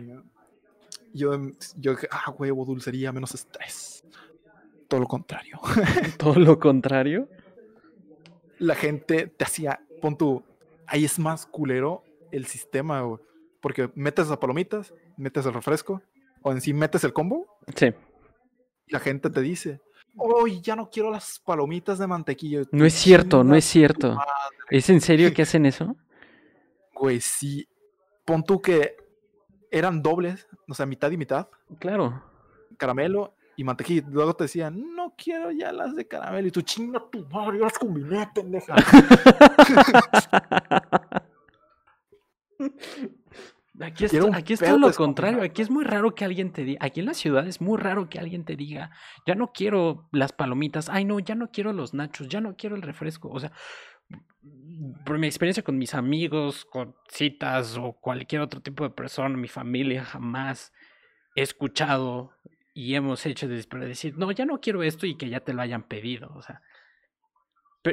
yo, 1.14 1.40
yo 1.76 1.92
dije, 1.92 2.08
ah, 2.10 2.34
huevo, 2.36 2.64
dulcería, 2.64 3.12
menos 3.12 3.34
estrés. 3.34 4.04
Todo 4.88 5.00
lo 5.00 5.06
contrario. 5.06 5.60
¿Todo 6.18 6.38
lo 6.38 6.58
contrario? 6.58 7.28
La 8.58 8.74
gente 8.74 9.28
te 9.28 9.44
hacía, 9.44 9.80
pon 10.00 10.16
tu, 10.16 10.42
ahí 10.86 11.04
es 11.04 11.18
más 11.18 11.46
culero 11.46 12.02
el 12.32 12.46
sistema, 12.46 13.04
porque 13.60 13.90
metes 13.94 14.28
las 14.28 14.38
palomitas, 14.38 14.92
metes 15.18 15.44
el 15.46 15.52
refresco, 15.52 16.02
o 16.42 16.52
en 16.52 16.60
sí 16.60 16.72
metes 16.72 17.04
el 17.04 17.12
combo. 17.12 17.58
Sí. 17.74 17.86
Y 18.86 18.92
la 18.92 19.00
gente 19.00 19.30
te 19.30 19.40
dice, 19.40 19.80
hoy 20.16 20.60
ya 20.60 20.76
no 20.76 20.90
quiero 20.90 21.10
las 21.10 21.40
palomitas 21.40 21.98
de 21.98 22.06
mantequilla. 22.06 22.62
No 22.72 22.84
es 22.84 22.94
cierto, 22.94 23.44
no 23.44 23.54
es 23.54 23.64
cierto. 23.64 24.18
¿Es 24.70 24.88
en 24.88 25.00
serio 25.00 25.32
que 25.34 25.42
hacen 25.42 25.66
eso? 25.66 25.96
Güey, 26.94 27.20
sí. 27.20 27.68
Pon 28.24 28.44
tú 28.44 28.60
que 28.60 28.96
eran 29.70 30.02
dobles, 30.02 30.48
o 30.68 30.74
sea, 30.74 30.86
mitad 30.86 31.10
y 31.10 31.16
mitad. 31.16 31.48
Claro. 31.78 32.22
Caramelo 32.76 33.34
y 33.56 33.64
mantequilla. 33.64 34.06
Luego 34.08 34.34
te 34.34 34.44
decían, 34.44 34.94
no 34.94 35.14
quiero 35.16 35.50
ya 35.50 35.72
las 35.72 35.96
de 35.96 36.06
caramelo. 36.06 36.48
Y 36.48 36.50
tú, 36.50 36.62
chinga 36.62 37.02
tu 37.10 37.26
madre, 37.26 37.58
las 37.58 37.78
combiné, 37.78 38.28
pendeja. 38.34 38.76
Aquí 43.80 44.04
es, 44.04 44.14
aquí 44.32 44.54
es 44.54 44.60
todo 44.60 44.78
lo 44.78 44.92
contrario. 44.92 45.42
Aquí 45.42 45.62
es 45.62 45.70
muy 45.70 45.84
raro 45.84 46.14
que 46.14 46.24
alguien 46.24 46.52
te 46.52 46.64
diga. 46.64 46.78
Aquí 46.82 47.00
en 47.00 47.06
la 47.06 47.14
ciudad 47.14 47.46
es 47.46 47.60
muy 47.60 47.78
raro 47.78 48.08
que 48.08 48.18
alguien 48.18 48.44
te 48.44 48.56
diga: 48.56 48.90
Ya 49.26 49.34
no 49.34 49.52
quiero 49.52 50.08
las 50.12 50.32
palomitas. 50.32 50.88
Ay, 50.88 51.04
no, 51.04 51.18
ya 51.20 51.34
no 51.34 51.50
quiero 51.50 51.72
los 51.72 51.94
nachos. 51.94 52.28
Ya 52.28 52.40
no 52.40 52.56
quiero 52.56 52.76
el 52.76 52.82
refresco. 52.82 53.28
O 53.30 53.38
sea, 53.38 53.52
por 55.04 55.18
mi 55.18 55.26
experiencia 55.26 55.62
con 55.62 55.78
mis 55.78 55.94
amigos, 55.94 56.64
con 56.64 56.94
citas 57.08 57.76
o 57.76 57.92
cualquier 57.92 58.42
otro 58.42 58.60
tipo 58.60 58.84
de 58.84 58.90
persona, 58.90 59.36
mi 59.36 59.48
familia, 59.48 60.04
jamás 60.04 60.72
he 61.36 61.42
escuchado 61.42 62.32
y 62.74 62.94
hemos 62.94 63.24
hecho 63.26 63.46
de 63.46 63.64
decir: 63.86 64.18
No, 64.18 64.30
ya 64.32 64.44
no 64.44 64.60
quiero 64.60 64.82
esto 64.82 65.06
y 65.06 65.16
que 65.16 65.28
ya 65.28 65.40
te 65.40 65.52
lo 65.52 65.62
hayan 65.62 65.84
pedido. 65.84 66.32
O 66.34 66.42
sea, 66.42 66.62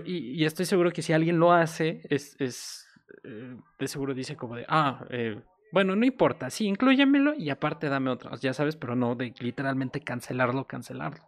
y, 0.04 0.44
estoy 0.46 0.66
seguro 0.66 0.92
que 0.92 1.02
si 1.02 1.14
alguien 1.14 1.40
lo 1.40 1.52
hace, 1.52 2.02
es. 2.10 2.36
es 2.40 2.88
eh, 3.24 3.56
de 3.80 3.88
seguro 3.88 4.14
dice 4.14 4.36
como 4.36 4.56
de, 4.56 4.66
ah, 4.68 5.06
eh, 5.10 5.40
bueno, 5.72 5.96
no 5.96 6.06
importa, 6.06 6.50
sí, 6.50 6.68
incluyemelo 6.68 7.34
y 7.36 7.50
aparte 7.50 7.90
dame 7.90 8.10
otros, 8.10 8.42
ya 8.42 8.54
sabes, 8.54 8.76
pero 8.76 8.96
no 8.96 9.16
de 9.16 9.34
literalmente 9.40 10.02
cancelarlo, 10.02 10.66
cancelarlo. 10.66 11.26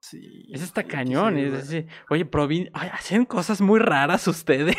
Sí. 0.00 0.50
Es 0.52 0.62
está 0.62 0.84
cañón, 0.84 1.38
es 1.38 1.52
decir, 1.52 1.88
oye, 2.10 2.26
provin 2.26 2.70
hacen 2.74 3.24
cosas 3.24 3.60
muy 3.60 3.80
raras 3.80 4.28
ustedes. 4.28 4.76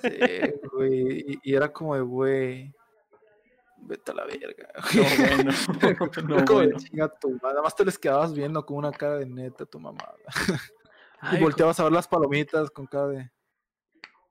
Sí, 0.00 0.18
güey, 0.72 1.40
y, 1.42 1.54
era 1.54 1.72
como 1.72 1.94
de, 1.94 2.00
güey, 2.00 2.74
vete 3.78 4.12
a 4.12 4.14
la 4.14 4.24
verga. 4.24 4.68
No, 4.94 5.02
bueno, 5.26 5.52
no, 6.28 6.44
bueno. 6.44 6.76
tu, 7.20 7.38
nada 7.42 7.62
más 7.62 7.74
te 7.74 7.84
les 7.84 7.98
quedabas 7.98 8.32
viendo 8.32 8.64
con 8.64 8.78
una 8.78 8.92
cara 8.92 9.16
de 9.18 9.26
neta 9.26 9.66
tu 9.66 9.78
mamada. 9.80 10.16
y 11.32 11.38
volteabas 11.38 11.78
a 11.80 11.84
ver 11.84 11.92
las 11.92 12.08
palomitas 12.08 12.70
con 12.70 12.86
cara 12.86 13.08
de... 13.08 13.30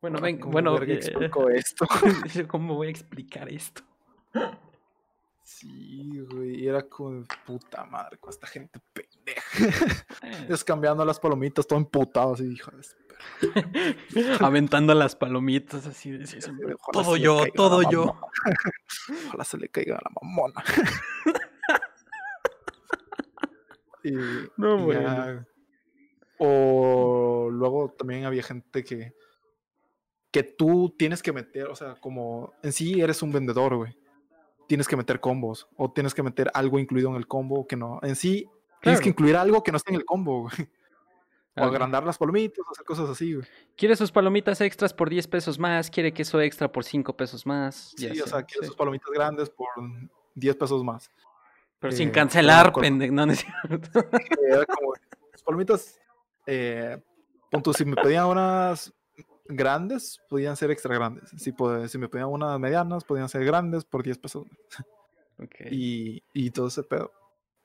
Bueno, 0.02 0.22
ven, 0.22 0.40
bueno, 0.40 0.82
eh, 0.82 1.00
esto? 1.56 1.86
¿Cómo 2.48 2.76
voy 2.76 2.88
a 2.88 2.92
explicar 2.92 3.50
esto? 3.50 3.82
Sí, 5.44 6.20
güey, 6.32 6.68
era 6.68 6.84
como 6.84 7.26
puta 7.46 7.84
madre 7.84 8.18
con 8.18 8.30
esta 8.30 8.48
gente 8.48 8.80
pendeja. 8.94 10.06
Eh. 10.24 10.48
Es 10.50 10.64
cambiando 10.64 11.04
las 11.04 11.20
palomitas, 11.20 11.68
todo 11.68 11.80
emputado, 11.80 12.34
así, 12.34 12.46
hijo 12.46 12.72
de 12.72 12.82
Aventando 14.40 14.94
las 14.94 15.18
palomitas, 15.18 15.86
así, 15.86 16.12
de, 16.12 16.26
todo 16.94 17.18
yo, 17.18 17.44
todo 17.54 17.82
yo. 17.92 18.16
Ojalá 19.28 19.44
se 19.44 19.58
le 19.58 19.68
caiga 19.68 19.98
a 19.98 20.02
la 20.02 20.12
mamona. 20.22 20.64
y, 24.04 24.14
no, 24.56 24.86
güey. 24.86 24.98
O 26.38 27.50
luego 27.52 27.94
también 27.98 28.24
había 28.24 28.44
gente 28.44 28.86
que 28.86 29.14
que 30.32 30.44
tú 30.44 30.94
tienes 30.98 31.24
que 31.24 31.34
meter, 31.34 31.68
o 31.68 31.76
sea, 31.76 31.96
como 31.96 32.54
en 32.62 32.72
sí 32.72 33.02
eres 33.02 33.22
un 33.22 33.32
vendedor, 33.32 33.76
güey. 33.76 33.98
Tienes 34.68 34.88
que 34.88 34.96
meter 34.96 35.20
combos 35.20 35.68
o 35.78 35.92
tienes 35.92 36.14
que 36.14 36.22
meter 36.22 36.52
algo 36.54 36.78
incluido 36.78 37.10
en 37.10 37.16
el 37.16 37.28
combo 37.28 37.66
que 37.66 37.76
no. 37.76 38.00
En 38.04 38.16
sí 38.16 38.48
tienes 38.82 39.02
que 39.02 39.10
incluir 39.10 39.36
algo 39.36 39.64
que 39.64 39.72
no 39.72 39.78
esté 39.78 39.92
en 39.92 39.98
el 39.98 40.06
combo, 40.06 40.44
güey. 40.44 40.70
O 41.58 41.64
agrandar 41.64 42.06
las 42.06 42.18
palomitas, 42.18 42.64
hacer 42.72 42.86
cosas 42.86 43.10
así, 43.10 43.34
güey. 43.34 43.48
Quiere 43.76 43.96
sus 43.96 44.12
palomitas 44.12 44.62
extras 44.62 44.94
por 44.94 45.10
10 45.10 45.28
pesos 45.28 45.58
más, 45.58 45.90
quiere 45.90 46.14
queso 46.14 46.40
extra 46.40 46.72
por 46.72 46.84
5 46.86 47.18
pesos 47.18 47.46
más. 47.46 47.94
Sí, 47.98 48.22
o 48.22 48.28
sea, 48.28 48.44
quiere 48.44 48.68
sus 48.68 48.76
palomitas 48.76 49.10
grandes 49.12 49.50
por 49.50 49.68
10 50.36 50.56
pesos 50.56 50.84
más. 50.84 51.10
Pero 51.80 51.92
sin 51.92 52.10
eh, 52.10 52.12
cancelar, 52.12 52.72
pendejo. 52.72 53.14
No, 53.14 53.26
no 53.26 53.34
es 53.34 53.40
cierto. 53.40 53.90
Era 54.48 54.66
como, 54.66 54.94
sus 55.34 55.44
palomitas, 55.44 56.00
eh, 56.46 57.02
punto, 57.50 57.74
si 57.74 57.84
me 57.84 57.96
pedían 57.96 58.28
unas 58.28 58.94
grandes, 59.50 60.22
podían 60.30 60.56
ser 60.56 60.72
extra 60.72 60.96
grandes. 60.96 61.30
Si, 61.38 61.54
si 61.88 61.98
me 61.98 62.08
pedían 62.08 62.30
unas 62.30 62.60
medianas, 62.60 63.04
podían 63.04 63.28
ser 63.28 63.44
grandes 63.44 63.84
por 63.84 64.04
10 64.04 64.18
pesos. 64.20 64.48
Okay. 65.38 65.68
Y, 65.72 66.24
y 66.34 66.52
todo 66.52 66.68
ese 66.68 66.84
pedo. 66.84 67.12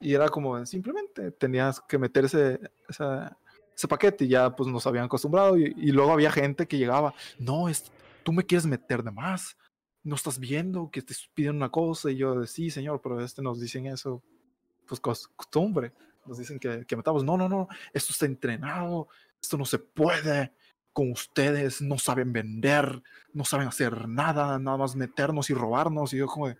Y 0.01 0.15
era 0.15 0.29
como, 0.29 0.65
simplemente 0.67 1.31
tenías 1.33 1.81
que 1.81 1.99
meter 1.99 2.25
ese, 2.25 2.61
ese 2.89 3.89
paquete 3.89 4.25
y 4.25 4.29
ya 4.29 4.55
pues 4.55 4.69
nos 4.69 4.87
habían 4.87 5.05
acostumbrado. 5.05 5.57
Y, 5.57 5.93
luego 5.93 6.13
había 6.13 6.31
gente 6.31 6.67
que 6.67 6.79
llegaba, 6.79 7.15
no, 7.39 7.69
es, 7.69 7.93
tú 8.23 8.33
me 8.33 8.45
quieres 8.45 8.67
meter 8.67 9.03
de 9.03 9.11
más. 9.11 9.57
No 10.03 10.17
estás 10.17 10.39
viendo 10.39 10.91
que 10.91 11.03
te 11.03 11.15
piden 11.35 11.57
una 11.57 11.71
cosa. 11.71 12.11
Y 12.11 12.17
yo, 12.17 12.45
sí, 12.45 12.71
señor, 12.71 13.01
pero 13.03 13.21
este 13.21 13.43
nos 13.43 13.61
dicen 13.61 13.87
eso, 13.87 14.23
pues 14.87 15.01
costumbre. 15.01 15.93
Nos 16.27 16.39
dicen 16.39 16.59
que, 16.59 16.87
que 16.87 16.97
metamos, 16.97 17.23
no, 17.23 17.37
no, 17.37 17.49
no, 17.49 17.69
esto 17.93 18.13
está 18.13 18.25
entrenado, 18.25 19.09
esto 19.41 19.59
no 19.59 19.67
se 19.67 19.79
puede 19.79 20.53
con 20.95 21.11
ustedes, 21.11 21.83
no 21.83 21.99
saben 21.99 22.33
vender, 22.33 23.03
no 23.35 23.45
saben 23.45 23.69
hacer 23.69 24.09
nada, 24.09 24.59
nada 24.59 24.79
más 24.79 24.97
meternos 24.97 25.51
y 25.51 25.55
robarnos. 25.55 26.15
Y 26.15 26.19
yo 26.19 26.27
como 26.27 26.49
de, 26.49 26.57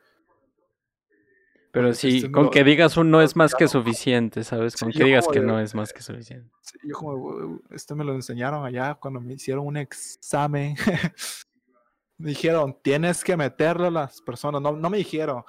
pero 1.75 1.93
sí, 1.93 2.31
con 2.31 2.51
que 2.51 2.63
digas 2.63 2.97
un 2.97 3.11
no 3.11 3.21
es 3.21 3.35
más 3.35 3.53
que 3.53 3.67
suficiente, 3.67 4.45
¿sabes? 4.45 4.77
Con 4.77 4.93
que 4.93 5.03
digas 5.03 5.27
que 5.27 5.41
no 5.41 5.59
es 5.59 5.75
más 5.75 5.93
que 5.93 6.03
suficiente. 6.03 6.49
yo 6.85 6.95
como, 6.95 7.61
este 7.71 7.97
me 7.97 8.05
lo 8.05 8.15
enseñaron 8.15 8.65
allá 8.65 8.95
cuando 8.95 9.21
me 9.21 9.35
hicieron 9.35 9.67
un 9.67 9.77
examen. 9.77 10.77
me 12.19 12.29
dijeron, 12.29 12.79
tienes 12.81 13.25
que 13.25 13.37
meterle 13.37 13.89
a 13.89 13.91
las 13.91 14.21
personas. 14.21 14.63
No, 14.63 14.71
no 14.71 14.89
me 14.89 14.99
dijeron, 14.99 15.43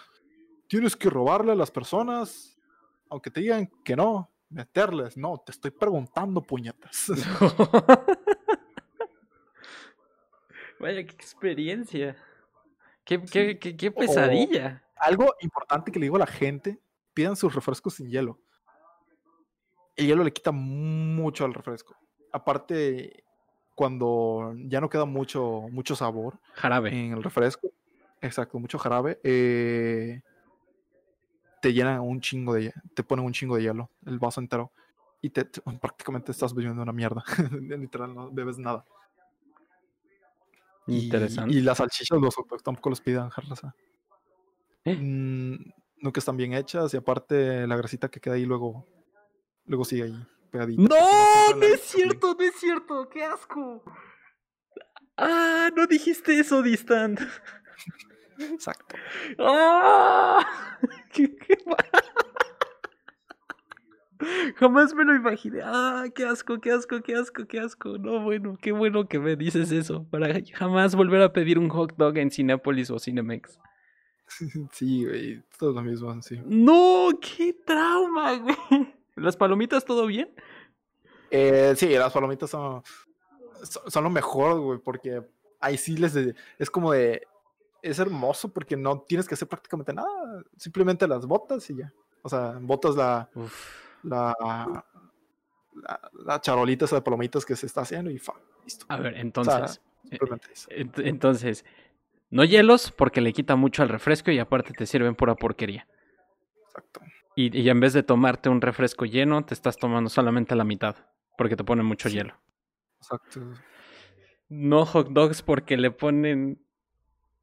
tienes 0.68 0.96
que 0.96 1.12
robarle 1.12 1.52
a 1.52 1.56
las 1.56 1.70
personas, 1.70 2.58
aunque 3.08 3.30
te 3.30 3.42
digan 3.42 3.70
que 3.84 3.96
no, 3.96 4.32
meterles. 4.50 5.18
No, 5.18 5.38
te 5.46 5.52
estoy 5.52 5.70
preguntando, 5.70 6.42
puñetas. 6.42 7.06
Vaya, 10.80 11.06
qué 11.06 11.14
experiencia. 11.14 12.16
Qué, 13.04 13.22
qué, 13.24 13.60
qué, 13.60 13.92
pesadilla 13.92 14.82
algo 14.98 15.34
importante 15.42 15.92
que 15.92 16.00
le 16.00 16.06
digo 16.06 16.16
a 16.16 16.20
la 16.20 16.28
gente, 16.28 16.80
pidan 17.14 17.36
sus 17.36 17.54
refrescos 17.54 17.96
sin 17.96 18.10
hielo. 18.10 18.40
El 19.96 20.08
hielo 20.08 20.24
le 20.24 20.34
quita 20.34 20.52
mucho 20.52 21.46
al 21.46 21.54
refresco. 21.54 21.96
Aparte, 22.32 23.24
cuando 23.76 24.54
ya 24.58 24.82
no 24.82 24.90
queda 24.90 25.06
mucho, 25.06 25.68
mucho 25.72 25.96
sabor 25.96 26.40
jarabe. 26.54 26.90
en 26.90 27.14
el 27.14 27.24
refresco, 27.24 27.70
exacto, 28.22 28.60
mucho 28.60 28.78
jarabe, 28.78 29.20
eh, 29.24 30.22
te 31.62 31.74
llenan 31.74 32.02
un 32.02 32.20
chingo 32.20 32.54
de 32.54 32.74
te 32.94 33.04
ponen 33.04 33.26
un 33.26 33.34
chingo 33.34 33.56
de 33.56 33.64
hielo, 33.64 33.90
el 34.06 34.20
vaso 34.20 34.42
entero. 34.42 34.72
Y 35.22 35.32
te, 35.32 35.46
prácticamente 35.82 36.32
estás 36.32 36.54
bebiendo 36.54 36.84
una 36.84 36.92
mierda. 36.92 37.24
Literal, 37.62 38.14
no 38.14 38.30
bebes 38.32 38.60
nada. 38.60 38.86
Interesante. 40.88 41.56
Y, 41.56 41.62
las 41.62 41.78
salchichas 41.78 42.20
los 42.20 42.36
tampoco 42.64 42.90
los 42.90 43.02
pidan, 43.02 43.30
Jarlaza. 43.30 43.76
¿Eh? 44.84 44.96
Mm, 44.96 45.58
nunca 45.98 46.20
están 46.20 46.38
bien 46.38 46.54
hechas 46.54 46.94
y 46.94 46.98
aparte 46.98 47.66
la 47.66 47.76
grasita 47.76 48.10
que 48.10 48.20
queda 48.20 48.36
ahí 48.36 48.46
luego, 48.46 48.88
luego 49.66 49.84
sigue 49.84 50.04
ahí 50.04 50.28
pegadita. 50.52 50.82
No, 50.82 51.56
no 51.56 51.66
es 51.66 51.82
cierto, 51.82 52.36
no 52.38 52.46
es 52.46 52.56
cierto, 52.56 53.10
qué 53.10 53.24
asco. 53.24 53.84
Ah, 55.18 55.70
no 55.76 55.88
dijiste 55.88 56.40
eso, 56.40 56.62
Distant. 56.62 57.20
Exacto. 58.38 58.96
¡Ah! 59.40 60.46
Jamás 64.56 64.94
me 64.94 65.04
lo 65.04 65.16
imaginé. 65.16 65.62
Ah, 65.64 66.06
qué 66.14 66.26
asco, 66.26 66.60
qué 66.60 66.72
asco, 66.72 67.02
qué 67.02 67.16
asco, 67.16 67.46
qué 67.46 67.60
asco. 67.60 67.98
No, 67.98 68.22
bueno, 68.22 68.58
qué 68.62 68.72
bueno 68.72 69.08
que 69.08 69.20
me 69.20 69.36
dices 69.36 69.72
eso. 69.72 70.06
Para 70.10 70.42
jamás 70.54 70.96
volver 70.96 71.22
a 71.22 71.34
pedir 71.34 71.60
un 71.60 71.70
hot 71.70 71.96
dog 71.98 72.18
en 72.18 72.32
Cinépolis 72.32 72.90
o 72.92 73.00
Cinemex. 73.00 73.60
Sí, 74.72 75.06
güey, 75.06 75.44
todo 75.60 75.72
lo 75.72 75.82
mismo, 75.82 76.20
sí. 76.22 76.42
No, 76.46 77.10
qué 77.22 77.54
trauma, 77.54 78.36
güey. 78.38 78.56
¿Las 79.16 79.38
palomitas 79.38 79.86
todo 79.86 80.08
bien? 80.08 80.34
Eh, 81.30 81.74
sí, 81.78 81.90
las 81.90 82.12
palomitas 82.12 82.50
son, 82.50 82.82
son, 83.88 84.04
lo 84.04 84.10
mejor, 84.10 84.60
güey, 84.60 84.80
porque 84.80 85.22
ahí 85.60 85.78
sí 85.78 85.96
les... 85.98 86.16
es 86.16 86.70
como 86.70 86.92
de... 86.92 87.22
Es 87.82 88.00
hermoso 88.00 88.52
porque 88.52 88.76
no 88.76 89.02
tienes 89.02 89.28
que 89.28 89.36
hacer 89.36 89.48
prácticamente 89.48 89.94
nada. 89.94 90.44
Simplemente 90.58 91.08
las 91.08 91.28
botas 91.28 91.70
y 91.70 91.76
ya. 91.78 91.94
O 92.24 92.30
sea, 92.30 92.58
botas 92.60 92.96
la... 92.96 93.30
La, 94.06 94.36
la, 96.26 96.42
charolita 96.42 96.86
esa 96.86 96.98
de 96.98 97.02
palomitas 97.02 97.46
que 97.46 97.56
se 97.56 97.66
está 97.66 97.82
haciendo 97.82 98.10
y 98.10 98.18
fa, 98.18 98.34
listo. 98.64 98.86
A 98.90 98.98
ver, 98.98 99.18
entonces... 99.18 99.82
Eh, 100.12 100.88
entonces, 100.98 101.66
no 102.30 102.44
hielos 102.44 102.92
porque 102.92 103.22
le 103.22 103.34
quita 103.34 103.56
mucho 103.56 103.84
al 103.84 103.90
refresco 103.90 104.32
y 104.32 104.40
aparte 104.40 104.74
te 104.74 104.86
sirven 104.86 105.16
pura 105.16 105.36
porquería. 105.36 105.88
Exacto. 106.68 107.02
Y, 107.36 107.68
en 107.68 107.80
vez 107.82 107.92
de 107.94 108.04
tomarte 108.04 108.48
un 108.48 108.62
refresco 108.62 109.06
lleno, 109.06 109.44
te 109.44 109.54
estás 109.54 109.78
tomando 109.78 110.10
solamente 110.10 110.56
la 110.56 110.64
mitad 110.64 110.96
porque 111.38 111.58
te 111.58 111.66
ponen 111.66 111.86
mucho 111.86 112.08
hielo. 112.08 112.34
Exacto. 112.98 113.42
No 114.48 114.86
hot 114.86 115.10
dogs 115.10 115.42
porque 115.42 115.76
le 115.76 115.92
ponen... 115.92 116.62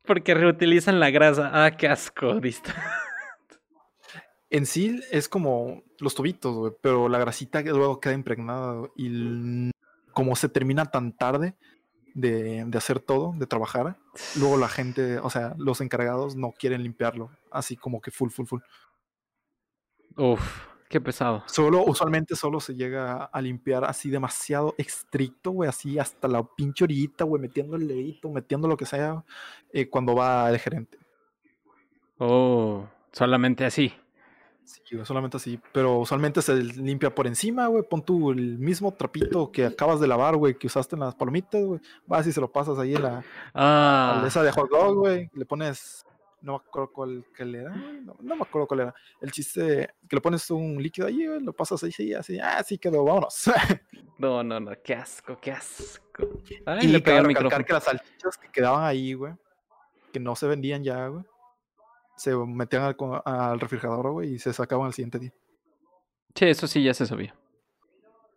Porque 0.05 0.35
reutilizan 0.35 0.99
la 0.99 1.11
grasa. 1.11 1.51
Ah, 1.53 1.77
qué 1.77 1.89
asco, 1.89 2.41
En 4.53 4.67
sí 4.67 5.01
es 5.11 5.31
como 5.31 5.83
los 5.99 6.15
tubitos, 6.15 6.75
pero 6.83 7.09
la 7.09 7.19
grasita 7.19 7.63
luego 7.63 8.01
queda 8.01 8.13
impregnada 8.13 8.87
y 8.95 9.71
como 10.13 10.37
se 10.37 10.51
termina 10.51 10.85
tan 10.85 11.17
tarde, 11.17 11.57
de, 12.15 12.69
hacer 12.77 13.01
todo, 13.01 13.35
de 13.37 13.47
trabajar. 13.47 13.97
Luego 14.39 14.59
la 14.59 14.69
gente, 14.69 15.19
o 15.19 15.31
sea, 15.31 15.55
los 15.57 15.81
encargados 15.81 16.37
no 16.37 16.53
quieren 16.53 16.83
limpiarlo, 16.83 17.31
así 17.51 17.77
como 17.77 18.03
que 18.03 18.11
full, 18.11 18.29
full, 18.29 18.47
full. 18.47 18.61
Uf, 20.19 20.41
qué 20.91 21.01
pesado. 21.01 21.43
Solo, 21.47 21.83
usualmente 21.85 22.37
solo 22.37 22.61
se 22.61 22.75
llega 22.75 23.25
a 23.25 23.41
limpiar 23.41 23.85
así 23.85 24.11
demasiado 24.11 24.75
estricto, 24.77 25.53
güey, 25.53 25.69
así 25.69 25.99
hasta 25.99 26.29
la 26.29 26.43
pinche 26.43 26.85
orillita, 26.85 27.25
güey, 27.25 27.41
metiendo 27.41 27.77
el 27.77 27.89
dedito, 27.89 28.31
metiendo 28.31 28.69
lo 28.69 28.77
que 28.77 28.85
sea, 28.85 29.25
eh, 29.73 29.89
cuando 29.89 30.15
va 30.15 30.51
el 30.51 30.59
gerente. 30.59 30.99
Oh, 32.19 32.87
solamente 33.13 33.65
así. 33.65 33.95
Sí, 34.65 34.83
solamente 35.05 35.37
así. 35.37 35.61
Pero 35.73 35.99
usualmente 35.99 36.43
se 36.43 36.55
limpia 36.55 37.15
por 37.15 37.27
encima, 37.27 37.67
güey. 37.67 37.83
Pon 37.83 38.05
tú 38.05 38.31
el 38.31 38.59
mismo 38.59 38.93
trapito 38.93 39.51
que 39.51 39.67
acabas 39.67 40.01
de 40.01 40.07
lavar, 40.07 40.37
güey, 40.37 40.57
que 40.57 40.67
usaste 40.67 40.97
en 40.97 41.01
las 41.01 41.15
palomitas, 41.15 41.63
güey. 41.63 41.81
Vas 42.07 42.27
y 42.27 42.33
se 42.33 42.41
lo 42.41 42.51
pasas 42.51 42.79
ahí 42.79 42.95
en 42.95 43.03
la. 43.03 43.25
Ah. 43.55 44.23
esa 44.27 44.43
de 44.43 44.53
hot 44.53 44.71
dog, 44.71 44.97
güey. 44.97 45.31
Le 45.35 45.45
pones. 45.45 46.07
No 46.41 46.53
me 46.53 46.59
acuerdo 46.59 46.93
cuál 46.93 47.25
que 47.37 47.45
le 47.45 47.61
era. 47.61 47.71
No, 47.71 48.17
no, 48.21 48.37
me 48.37 48.43
acuerdo 48.43 48.67
cuál 48.67 48.81
era. 48.81 48.95
El 49.21 49.31
chiste 49.31 49.95
que 50.09 50.17
le 50.17 50.21
pones 50.21 50.51
un 50.51 50.83
líquido 50.83 51.07
ahí, 51.07 51.27
güey. 51.27 51.41
Lo 51.41 51.53
pasas 51.53 51.83
ahí, 51.85 51.93
sí, 51.93 52.13
así. 52.15 52.39
Ah, 52.41 52.63
sí 52.65 52.79
quedó, 52.79 53.05
vámonos. 53.05 53.45
no, 54.19 54.43
no, 54.43 54.59
no. 54.59 54.73
Qué 54.83 54.95
asco, 54.95 55.39
qué 55.41 55.53
asco. 55.53 56.29
Ay, 56.67 56.87
y 56.87 56.89
le 56.89 57.01
pegué 57.01 57.19
el 57.19 57.65
que 57.65 57.73
las 57.73 57.85
salchichas 57.85 58.39
que 58.39 58.49
quedaban 58.51 58.85
ahí, 58.85 59.15
güey. 59.15 59.35
Que 60.13 60.21
no 60.21 60.35
se 60.35 60.47
vendían 60.47 60.83
ya, 60.83 61.07
güey 61.07 61.25
se 62.17 62.35
metían 62.37 62.95
al, 63.25 63.61
refrigerador, 63.61 64.13
güey, 64.13 64.35
y 64.35 64.39
se 64.39 64.53
sacaban 64.53 64.87
al 64.87 64.95
siguiente 64.95 65.19
día. 65.19 65.33
Sí, 66.35 66.47
eso 66.47 66.67
sí 66.67 66.83
ya 66.83 66.95
se 66.95 67.07
sabía. 67.07 67.35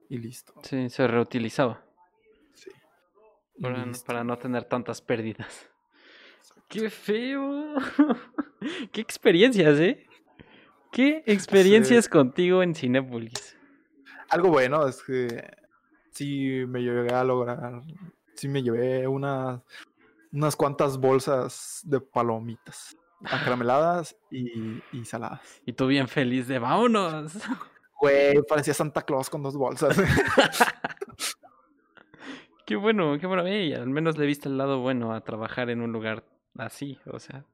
Y 0.09 0.17
listo. 0.17 0.53
Sí, 0.63 0.89
se 0.89 1.07
reutilizaba. 1.07 1.83
Sí. 2.53 2.71
Para, 3.61 4.23
no 4.23 4.37
tener 4.37 4.65
tantas 4.65 5.01
pérdidas. 5.01 5.69
¡Qué 6.67 6.89
feo! 6.89 7.75
¡Qué 8.91 9.01
experiencias, 9.01 9.79
eh! 9.79 10.05
¿Qué 10.91 11.23
experiencias 11.25 12.07
contigo 12.07 12.63
en 12.63 12.73
Cinepolis? 12.73 13.57
Algo 14.29 14.49
bueno 14.49 14.87
es 14.87 15.03
que 15.03 15.45
sí 16.11 16.63
me 16.67 16.81
llevé 16.81 17.13
a 17.13 17.23
lograr, 17.23 17.81
sí 18.33 18.47
me 18.47 18.63
llevé 18.63 19.07
unas, 19.07 19.61
unas 20.31 20.55
cuantas 20.55 20.97
bolsas 20.97 21.81
de 21.83 21.99
palomitas 21.99 22.97
acarameladas 23.31 24.15
y, 24.31 24.81
y 24.91 25.05
saladas. 25.05 25.61
Y 25.65 25.73
tú 25.73 25.87
bien 25.87 26.07
feliz 26.07 26.47
de 26.47 26.59
vámonos. 26.59 27.33
Güey, 28.01 28.43
parecía 28.43 28.73
Santa 28.73 29.03
Claus 29.03 29.29
con 29.29 29.41
dos 29.41 29.55
bolsas. 29.55 29.97
qué 32.65 32.75
bueno, 32.75 33.17
qué 33.17 33.25
bueno. 33.25 33.43
al 33.43 33.89
menos 33.89 34.17
le 34.17 34.25
viste 34.25 34.49
el 34.49 34.57
lado 34.57 34.81
bueno 34.81 35.13
a 35.13 35.21
trabajar 35.21 35.69
en 35.69 35.81
un 35.81 35.93
lugar 35.93 36.25
así, 36.57 36.99
o 37.05 37.19
sea. 37.19 37.45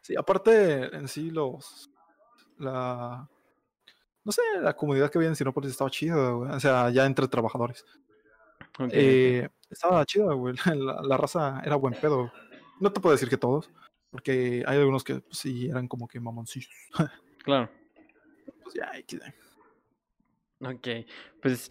Sí, 0.00 0.16
aparte 0.16 0.96
en 0.96 1.06
sí 1.06 1.30
los 1.30 1.90
la 2.56 3.28
no 4.24 4.32
sé, 4.32 4.40
la 4.60 4.74
comunidad 4.74 5.10
que 5.10 5.18
había 5.18 5.28
en 5.28 5.36
Sinópolis 5.36 5.70
estaba 5.70 5.90
chida, 5.90 6.30
güey. 6.30 6.50
O 6.50 6.60
sea, 6.60 6.88
ya 6.90 7.04
entre 7.04 7.28
trabajadores. 7.28 7.84
Eh, 8.90 9.48
estaba 9.68 10.04
chida, 10.06 10.32
güey. 10.32 10.54
La, 10.74 11.02
la 11.02 11.16
raza 11.16 11.60
era 11.64 11.76
buen 11.76 11.94
pedo. 11.94 12.32
No 12.80 12.90
te 12.90 13.00
puedo 13.00 13.12
decir 13.12 13.28
que 13.28 13.36
todos, 13.36 13.70
porque 14.14 14.62
hay 14.64 14.78
algunos 14.78 15.02
que 15.02 15.16
pues, 15.16 15.38
sí 15.38 15.66
eran 15.68 15.88
como 15.88 16.06
que 16.06 16.20
mamoncillos. 16.20 16.70
Claro. 17.42 17.68
Pues 18.62 18.74
ya, 18.76 18.96
X, 19.00 19.20
eh. 19.26 19.34
Ok, 20.60 20.88
pues 21.42 21.68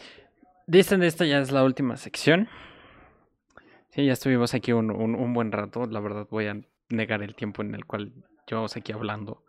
dicen 0.68 1.02
esta 1.04 1.26
ya 1.26 1.40
es 1.40 1.52
la 1.54 1.64
última 1.64 1.96
sección. 1.96 2.50
Sí, 3.92 4.06
ya 4.06 4.12
estuvimos 4.12 4.54
aquí 4.54 4.74
un, 4.74 4.92
un- 4.92 5.16
un 5.16 5.34
buen 5.34 5.54
rato. 5.54 5.86
La 5.86 6.02
verdad 6.02 6.28
voy 6.30 6.48
a 6.48 6.62
negar 6.90 7.24
el 7.24 7.34
tiempo 7.34 7.62
en 7.62 7.74
el 7.76 7.86
cual 7.86 8.12
llevamos 8.46 8.76
aquí 8.76 8.92
hablando. 8.92 9.46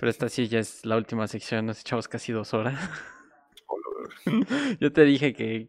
Pero 0.00 0.10
esta 0.10 0.28
sí 0.28 0.48
ya 0.48 0.58
es 0.58 0.84
la 0.84 0.96
última 0.96 1.28
sección. 1.28 1.64
Nos 1.66 1.80
echamos 1.80 2.08
casi 2.08 2.32
dos 2.32 2.52
horas. 2.52 2.76
Yo 4.80 4.92
te 4.92 5.04
dije 5.04 5.32
que, 5.32 5.68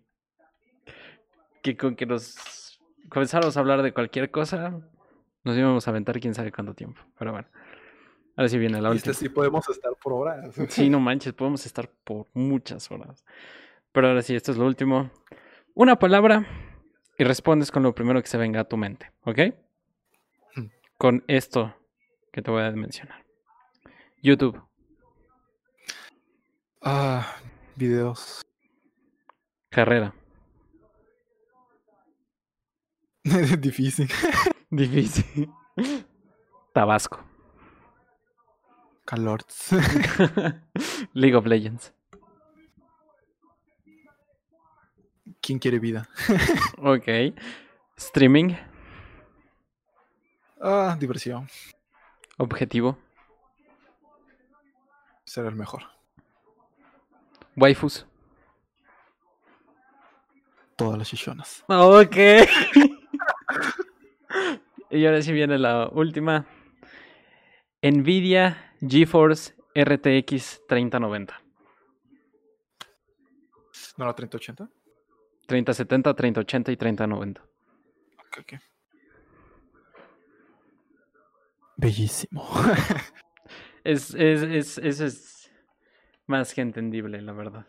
que 1.61 1.77
con 1.77 1.95
que 1.95 2.05
nos 2.07 2.79
comenzáramos 3.09 3.55
a 3.55 3.59
hablar 3.59 3.84
de 3.84 3.93
cualquier 3.93 4.31
cosa, 4.31 4.81
nos 5.43 5.57
íbamos 5.57 5.88
a 5.88 5.91
aventar 5.91 6.19
quién 6.19 6.34
sabe 6.34 6.51
cuánto 6.51 6.73
tiempo. 6.73 7.01
Pero 7.18 7.31
bueno, 7.31 7.47
ahora 8.35 8.49
sí 8.49 8.57
viene 8.57 8.81
la 8.81 8.89
última. 8.91 9.14
sí 9.14 9.30
podemos 9.30 9.68
estar 9.69 9.91
por 10.01 10.14
horas. 10.14 10.55
Sí, 10.69 10.89
no 10.89 10.99
manches, 10.99 11.34
podemos 11.34 11.65
estar 11.65 11.89
por 12.03 12.27
muchas 12.34 12.89
horas. 12.91 13.23
Pero 13.91 14.07
ahora 14.09 14.22
sí, 14.22 14.35
esto 14.35 14.51
es 14.51 14.57
lo 14.57 14.65
último. 14.65 15.09
Una 15.73 15.97
palabra 15.97 16.45
y 17.18 17.23
respondes 17.23 17.72
con 17.72 17.84
lo 17.84 17.93
primero 17.95 18.22
que 18.22 18.27
se 18.27 18.38
venga 18.38 18.61
a 18.61 18.64
tu 18.65 18.77
mente, 18.77 19.11
¿ok? 19.23 19.39
Mm. 20.55 20.65
Con 20.97 21.23
esto 21.27 21.76
que 22.31 22.41
te 22.41 22.51
voy 22.51 22.64
a 22.64 22.72
mencionar. 22.72 23.23
YouTube, 24.22 24.61
Ah, 26.81 27.35
videos. 27.76 28.41
carrera, 29.69 30.14
Difícil. 33.60 34.08
difícil. 34.70 35.49
Tabasco, 36.74 37.20
Calor. 39.06 39.41
League 41.14 41.36
of 41.36 41.45
Legends, 41.45 41.94
¿Quién 45.41 45.60
quiere 45.60 45.80
vida? 45.80 46.08
ok. 46.78 47.08
Streaming, 47.98 48.56
Ah, 50.62 50.95
diversión. 50.99 51.48
objetivo, 52.38 52.98
Ser 55.26 55.45
el 55.45 55.56
mejor. 55.56 55.84
waifus. 57.56 58.06
Todas 60.76 60.98
las 60.98 61.08
chichonas. 61.10 61.64
Ok. 61.68 62.16
y 64.89 65.05
ahora 65.05 65.21
sí 65.21 65.31
viene 65.31 65.57
la 65.57 65.89
última. 65.91 66.45
Nvidia 67.81 68.73
GeForce 68.81 69.53
RTX 69.75 70.61
3090. 70.67 71.41
¿No 73.97 74.05
la 74.05 74.13
3080? 74.13 74.69
3070, 75.47 76.13
3080 76.13 76.71
y 76.71 76.77
3090. 76.77 77.41
Ok, 77.41 78.38
ok. 78.41 78.53
Bellísimo. 81.77 82.47
Es, 83.84 84.13
es, 84.15 84.41
es, 84.41 84.77
eso 84.79 85.05
es 85.05 85.49
más 86.25 86.53
que 86.53 86.59
entendible, 86.59 87.21
la 87.21 87.31
verdad. 87.31 87.65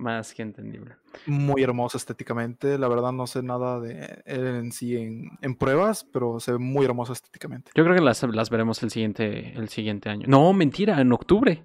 Más 0.00 0.32
que 0.34 0.42
entendible. 0.42 0.96
Muy 1.26 1.62
hermoso 1.62 1.98
estéticamente. 1.98 2.78
La 2.78 2.88
verdad 2.88 3.12
no 3.12 3.26
sé 3.26 3.42
nada 3.42 3.78
de 3.80 4.22
él 4.24 4.46
en 4.46 4.72
sí 4.72 4.96
en, 4.96 5.30
en 5.42 5.54
pruebas, 5.54 6.04
pero 6.12 6.40
se 6.40 6.52
ve 6.52 6.58
muy 6.58 6.86
hermoso 6.86 7.12
estéticamente. 7.12 7.70
Yo 7.74 7.84
creo 7.84 7.94
que 7.96 8.02
las, 8.02 8.22
las 8.22 8.48
veremos 8.50 8.82
el 8.82 8.90
siguiente, 8.90 9.52
el 9.56 9.68
siguiente 9.68 10.08
año. 10.08 10.24
No, 10.28 10.52
mentira, 10.52 11.00
en 11.00 11.12
octubre. 11.12 11.64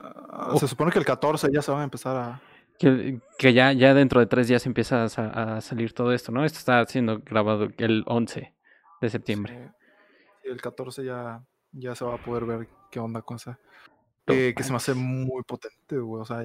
Ah, 0.00 0.50
Oh. 0.52 0.58
Se 0.58 0.68
supone 0.68 0.90
que 0.92 0.98
el 0.98 1.04
14 1.04 1.48
ya 1.52 1.62
se 1.62 1.70
van 1.70 1.80
a 1.80 1.84
empezar 1.84 2.16
a... 2.16 2.40
Que, 2.78 3.20
que 3.38 3.52
ya, 3.54 3.72
ya 3.72 3.94
dentro 3.94 4.20
de 4.20 4.26
tres 4.26 4.46
días 4.48 4.66
empieza 4.66 5.04
a, 5.04 5.08
sa- 5.08 5.56
a 5.56 5.60
salir 5.62 5.92
todo 5.94 6.12
esto, 6.12 6.30
¿no? 6.30 6.44
Esto 6.44 6.58
está 6.58 6.84
siendo 6.86 7.20
grabado 7.20 7.68
el 7.78 8.04
11 8.06 8.54
de 9.00 9.08
septiembre. 9.10 9.72
sí, 10.42 10.48
el 10.50 10.60
14 10.60 11.04
ya, 11.04 11.42
ya 11.72 11.94
se 11.94 12.04
va 12.04 12.14
a 12.16 12.22
poder 12.22 12.44
ver 12.44 12.68
qué 12.90 13.00
onda 13.00 13.22
con 13.22 13.36
esa. 13.36 13.58
Eh, 14.26 14.52
que 14.56 14.62
se 14.62 14.70
me 14.70 14.76
hace 14.76 14.92
muy 14.92 15.42
potente, 15.44 15.96
güey. 15.98 16.20
O 16.20 16.24
sea, 16.26 16.42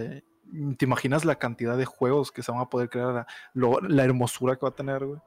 ¿te 0.77 0.85
imaginas 0.85 1.23
la 1.25 1.35
cantidad 1.35 1.77
de 1.77 1.85
juegos 1.85 2.31
que 2.31 2.43
se 2.43 2.51
van 2.51 2.61
a 2.61 2.69
poder 2.69 2.89
crear? 2.89 3.13
La, 3.13 3.27
lo- 3.53 3.79
la 3.81 4.03
hermosura 4.03 4.55
que 4.55 4.61
va 4.61 4.69
a 4.69 4.75
tener, 4.75 5.05
güey. 5.05 5.19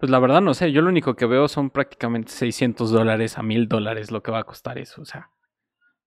Pues 0.00 0.10
la 0.10 0.18
verdad 0.18 0.40
no 0.40 0.54
sé, 0.54 0.72
yo 0.72 0.82
lo 0.82 0.88
único 0.90 1.14
que 1.14 1.26
veo 1.26 1.48
son 1.48 1.70
prácticamente 1.70 2.30
600 2.32 2.90
dólares 2.90 3.38
a 3.38 3.42
1000 3.42 3.68
dólares 3.68 4.10
lo 4.10 4.22
que 4.22 4.30
va 4.30 4.40
a 4.40 4.44
costar 4.44 4.78
eso, 4.78 5.02
o 5.02 5.04
sea, 5.04 5.30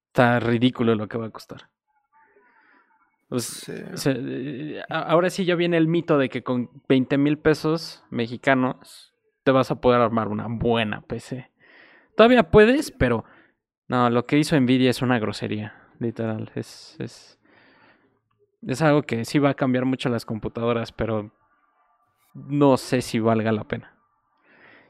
está 0.08 0.40
ridículo 0.40 0.94
lo 0.96 1.08
que 1.08 1.18
va 1.18 1.28
a 1.28 1.30
costar. 1.32 1.70
Pues, 3.30 3.46
Sí. 3.46 3.74
o 3.94 3.98
sea, 3.98 4.14
eh, 4.16 4.84
ahora 4.90 5.30
sí 5.30 5.46
ya 5.46 5.56
viene 5.56 5.78
el 5.78 5.88
mito 5.88 6.18
de 6.18 6.30
que 6.30 6.44
con 6.44 6.70
20 6.88 7.18
mil 7.18 7.38
pesos 7.40 8.04
mexicanos 8.12 9.14
te 9.44 9.52
vas 9.52 9.72
a 9.72 9.82
poder 9.82 10.00
armar 10.02 10.28
una 10.28 10.46
buena 10.48 11.02
PC. 11.02 11.52
Todavía 12.16 12.52
puedes, 12.52 12.92
pero 12.92 13.26
no, 13.88 14.10
lo 14.10 14.26
que 14.26 14.38
hizo 14.38 14.60
Nvidia 14.60 14.90
es 14.92 15.02
una 15.02 15.18
grosería, 15.20 15.74
literal, 16.00 16.52
es, 16.56 16.96
es, 17.00 17.40
es 18.66 18.82
algo 18.82 19.04
que 19.04 19.26
sí 19.26 19.40
va 19.40 19.52
a 19.52 19.56
cambiar 19.56 19.86
mucho 19.86 20.10
las 20.10 20.26
computadoras, 20.26 20.92
pero 20.92 21.32
no 22.34 22.78
sé 22.78 23.02
si 23.02 23.20
valga 23.20 23.52
la 23.52 23.64
pena. 23.64 23.96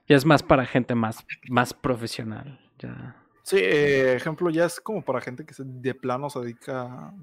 Ya 0.08 0.16
es 0.16 0.26
más 0.26 0.44
para 0.44 0.66
gente 0.66 0.96
más, 0.96 1.26
más 1.50 1.74
profesional. 1.74 2.60
Ya. 2.80 3.16
Sí, 3.44 3.58
eh, 3.60 4.16
ejemplo, 4.16 4.50
ya 4.50 4.66
es 4.66 4.80
como 4.80 5.04
para 5.04 5.22
gente 5.22 5.46
que 5.46 5.54
de 5.58 5.96
plano 5.96 6.30
se 6.30 6.40
dedica 6.40 7.14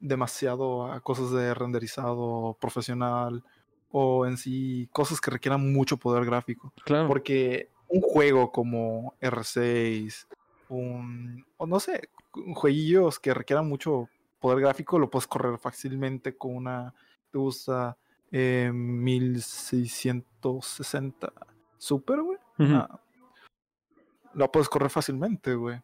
demasiado 0.00 0.90
a 0.90 1.00
cosas 1.00 1.30
de 1.30 1.54
renderizado 1.54 2.56
profesional 2.60 3.42
o 3.90 4.26
en 4.26 4.36
sí 4.36 4.88
cosas 4.92 5.20
que 5.20 5.30
requieran 5.30 5.72
mucho 5.72 5.96
poder 5.96 6.24
gráfico. 6.24 6.72
Claro. 6.84 7.08
Porque 7.08 7.70
un 7.88 8.00
juego 8.00 8.50
como 8.52 9.14
R6, 9.20 10.26
un, 10.68 11.46
o 11.56 11.66
no 11.66 11.80
sé, 11.80 12.08
jueguillos 12.54 13.18
que 13.18 13.32
requieran 13.32 13.68
mucho 13.68 14.08
poder 14.44 14.60
gráfico, 14.60 14.98
lo 14.98 15.08
puedes 15.08 15.26
correr 15.26 15.56
fácilmente 15.56 16.36
con 16.36 16.54
una, 16.54 16.92
te 17.30 17.38
gusta 17.38 17.96
eh, 18.30 18.70
1660 18.74 21.32
Super, 21.78 22.20
güey. 22.20 22.36
Ujú. 22.58 22.74
Ah, 22.74 23.00
la 24.34 24.52
puedes 24.52 24.68
correr 24.68 24.90
fácilmente, 24.90 25.54
güey. 25.54 25.80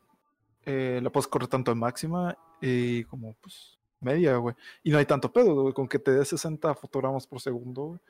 Eh, 0.66 1.00
la 1.02 1.08
puedes 1.08 1.26
correr 1.26 1.48
tanto 1.48 1.72
en 1.72 1.78
máxima 1.78 2.36
y 2.60 3.04
como 3.04 3.32
pues 3.40 3.78
media, 3.98 4.36
güey. 4.36 4.54
Y 4.82 4.90
no 4.90 4.98
hay 4.98 5.06
tanto 5.06 5.32
pedo, 5.32 5.62
güey. 5.62 5.72
Con 5.72 5.88
que 5.88 5.98
te 5.98 6.10
dé 6.10 6.22
60 6.22 6.74
fotogramas 6.74 7.26
por 7.26 7.40
segundo, 7.40 7.84
güey, 7.84 8.00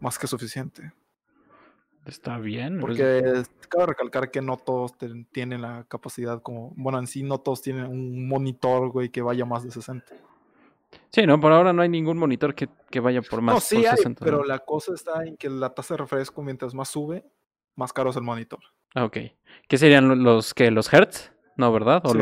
más 0.00 0.18
que 0.18 0.26
suficiente. 0.26 0.90
Está 2.08 2.38
bien. 2.38 2.80
pues, 2.80 2.98
Porque 2.98 3.42
cabe 3.68 3.86
recalcar 3.86 4.30
que 4.30 4.40
no 4.40 4.56
todos 4.56 4.96
ten- 4.96 5.26
tienen 5.26 5.60
la 5.62 5.84
capacidad 5.88 6.40
como, 6.42 6.72
bueno, 6.76 6.98
en 6.98 7.06
sí 7.06 7.22
no 7.22 7.38
todos 7.38 7.60
tienen 7.62 7.84
un 7.86 8.26
monitor, 8.26 8.88
güey, 8.90 9.10
que 9.10 9.20
vaya 9.22 9.44
más 9.44 9.62
de 9.62 9.70
60. 9.70 10.06
Sí, 11.10 11.26
no, 11.26 11.38
por 11.38 11.52
ahora 11.52 11.72
no 11.74 11.82
hay 11.82 11.88
ningún 11.90 12.16
monitor 12.16 12.54
que, 12.54 12.68
que 12.90 13.00
vaya 13.00 13.20
por 13.20 13.42
más 13.42 13.54
no, 13.54 13.60
sí 13.60 13.76
por 13.76 13.86
hay, 13.88 13.96
60. 13.96 14.24
pero 14.24 14.38
¿no? 14.38 14.44
la 14.44 14.58
cosa 14.60 14.94
está 14.94 15.22
en 15.24 15.36
que 15.36 15.50
la 15.50 15.70
tasa 15.74 15.94
de 15.94 15.98
refresco 15.98 16.42
mientras 16.42 16.74
más 16.74 16.88
sube, 16.88 17.24
más 17.76 17.92
caro 17.92 18.10
es 18.10 18.16
el 18.16 18.22
monitor. 18.22 18.60
Ah, 18.94 19.04
ok. 19.04 19.18
¿Qué 19.68 19.76
serían 19.78 20.08
lo- 20.08 20.14
los 20.14 20.54
que 20.54 20.70
los 20.70 20.90
hertz? 20.92 21.30
No, 21.56 21.70
¿verdad? 21.72 22.00
¿O 22.04 22.12
Sí. 22.14 22.20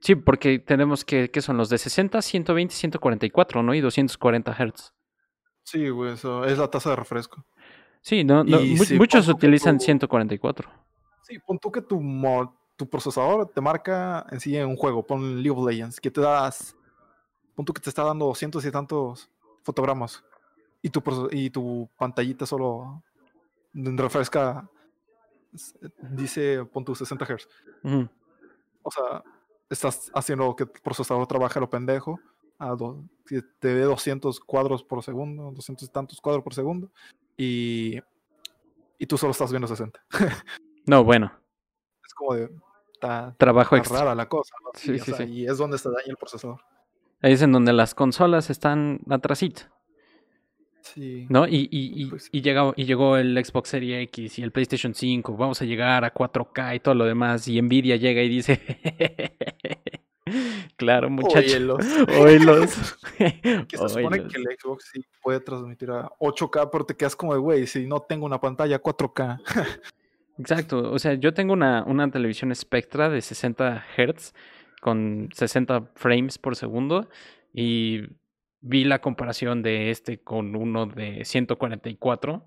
sí, 0.00 0.14
porque 0.16 0.58
tenemos 0.58 1.04
que, 1.04 1.30
¿qué 1.30 1.40
son 1.42 1.56
los 1.58 1.68
de 1.68 1.78
60, 1.78 2.20
120, 2.22 2.74
144, 2.74 3.62
¿no? 3.62 3.72
Y 3.72 3.80
240 3.80 4.52
hertz. 4.58 4.92
Sí, 5.64 5.88
güey, 5.90 6.14
eso 6.14 6.44
es 6.44 6.58
la 6.58 6.68
tasa 6.68 6.90
de 6.90 6.96
refresco. 6.96 7.44
Sí, 8.02 8.24
no, 8.24 8.42
no, 8.44 8.60
mu- 8.60 8.84
si 8.84 8.98
muchos 8.98 9.28
utilizan 9.28 9.78
tu- 9.78 9.84
144. 9.84 10.68
Sí, 11.22 11.38
pon 11.38 11.58
tú 11.58 11.70
que 11.70 11.80
tu, 11.80 12.00
tu 12.76 12.88
procesador 12.88 13.48
te 13.48 13.60
marca 13.60 14.26
en 14.30 14.40
sí 14.40 14.56
en 14.56 14.66
un 14.68 14.76
juego, 14.76 15.04
pon 15.06 15.42
League 15.42 15.50
of 15.58 15.66
Legends, 15.66 16.00
que 16.00 16.10
te 16.10 16.20
das, 16.20 16.76
pon 17.54 17.64
tú 17.64 17.72
que 17.72 17.80
te 17.80 17.88
está 17.88 18.02
dando 18.04 18.26
200 18.26 18.64
y 18.64 18.70
tantos 18.72 19.30
fotogramas 19.62 20.24
y 20.82 20.90
tu, 20.90 21.00
y 21.30 21.48
tu 21.50 21.88
pantallita 21.96 22.44
solo 22.44 23.02
refresca, 23.72 24.68
dice, 26.10 26.64
pon 26.64 26.84
tu 26.84 26.94
60 26.94 27.24
Hz. 27.24 27.48
O 28.82 28.90
sea, 28.90 29.22
estás 29.70 30.10
haciendo 30.14 30.54
que 30.56 30.64
el 30.64 30.70
procesador 30.70 31.26
trabaje 31.28 31.58
a 31.58 31.60
lo 31.60 31.70
pendejo, 31.70 32.18
a 32.58 32.70
do- 32.74 33.04
te 33.60 33.68
dé 33.68 33.82
200 33.82 34.40
cuadros 34.40 34.82
por 34.82 35.02
segundo, 35.04 35.52
200 35.52 35.88
y 35.88 35.92
tantos 35.92 36.20
cuadros 36.20 36.42
por 36.42 36.54
segundo, 36.54 36.90
y, 37.36 37.98
y 38.98 39.06
tú 39.06 39.16
solo 39.18 39.32
estás 39.32 39.50
viendo 39.50 39.66
60. 39.68 40.00
No, 40.84 41.04
bueno, 41.04 41.32
Es 42.04 42.12
como 42.14 42.34
de... 42.34 42.50
Está, 42.92 43.34
trabajo 43.38 43.76
está 43.76 43.84
extra. 43.88 43.98
rara 44.00 44.14
la 44.16 44.28
cosa, 44.28 44.54
¿no? 44.64 44.70
Sí, 44.74 44.98
sea, 44.98 45.16
sí. 45.16 45.22
y 45.24 45.46
es 45.46 45.56
donde 45.58 45.78
se 45.78 45.88
daña 45.88 46.06
el 46.08 46.16
procesador. 46.16 46.60
Ahí 47.20 47.32
es 47.34 47.42
en 47.42 47.52
donde 47.52 47.72
las 47.72 47.94
consolas 47.94 48.50
están 48.50 49.00
atrasito. 49.08 49.62
Sí. 50.80 51.26
¿No? 51.30 51.46
Y, 51.46 51.68
y, 51.70 52.02
y, 52.02 52.06
Pues- 52.06 52.28
y, 52.32 52.42
llegó, 52.42 52.74
y 52.76 52.84
llegó 52.84 53.16
el 53.16 53.44
Xbox 53.44 53.68
Series 53.68 54.02
X 54.08 54.40
y 54.40 54.42
el 54.42 54.50
PlayStation 54.50 54.92
5. 54.94 55.36
Vamos 55.36 55.62
a 55.62 55.64
llegar 55.64 56.04
a 56.04 56.12
4K 56.12 56.74
y 56.76 56.80
todo 56.80 56.94
lo 56.96 57.04
demás. 57.04 57.46
Y 57.46 57.62
Nvidia 57.62 57.94
llega 57.96 58.22
y 58.22 58.28
dice: 58.28 58.60
Claro, 60.76 61.10
muchachos. 61.10 61.52
Óyelos. 61.52 61.86
Oílos. 62.18 62.98
Que 63.68 63.76
se 63.76 63.88
supone 63.88 64.18
Oílos. 64.18 64.32
que 64.32 64.40
el 64.40 64.46
Xbox 64.58 64.90
sí 64.92 65.04
puede 65.22 65.40
transmitir 65.40 65.90
a 65.90 66.10
8K, 66.18 66.68
pero 66.70 66.84
te 66.84 66.96
quedas 66.96 67.14
como 67.14 67.34
de, 67.34 67.40
güey, 67.40 67.66
si 67.66 67.86
no 67.86 68.00
tengo 68.00 68.26
una 68.26 68.40
pantalla 68.40 68.82
4K. 68.82 69.40
Exacto. 70.38 70.90
O 70.90 70.98
sea, 70.98 71.14
yo 71.14 71.34
tengo 71.34 71.52
una, 71.52 71.84
una 71.84 72.10
televisión 72.10 72.54
Spectra 72.54 73.08
de 73.08 73.20
60 73.20 73.84
Hz 73.96 74.32
con 74.80 75.28
60 75.32 75.92
frames 75.94 76.38
por 76.38 76.56
segundo. 76.56 77.08
Y 77.52 78.02
vi 78.60 78.84
la 78.84 79.00
comparación 79.00 79.62
de 79.62 79.90
este 79.90 80.18
con 80.18 80.56
uno 80.56 80.86
de 80.86 81.24
144. 81.24 82.44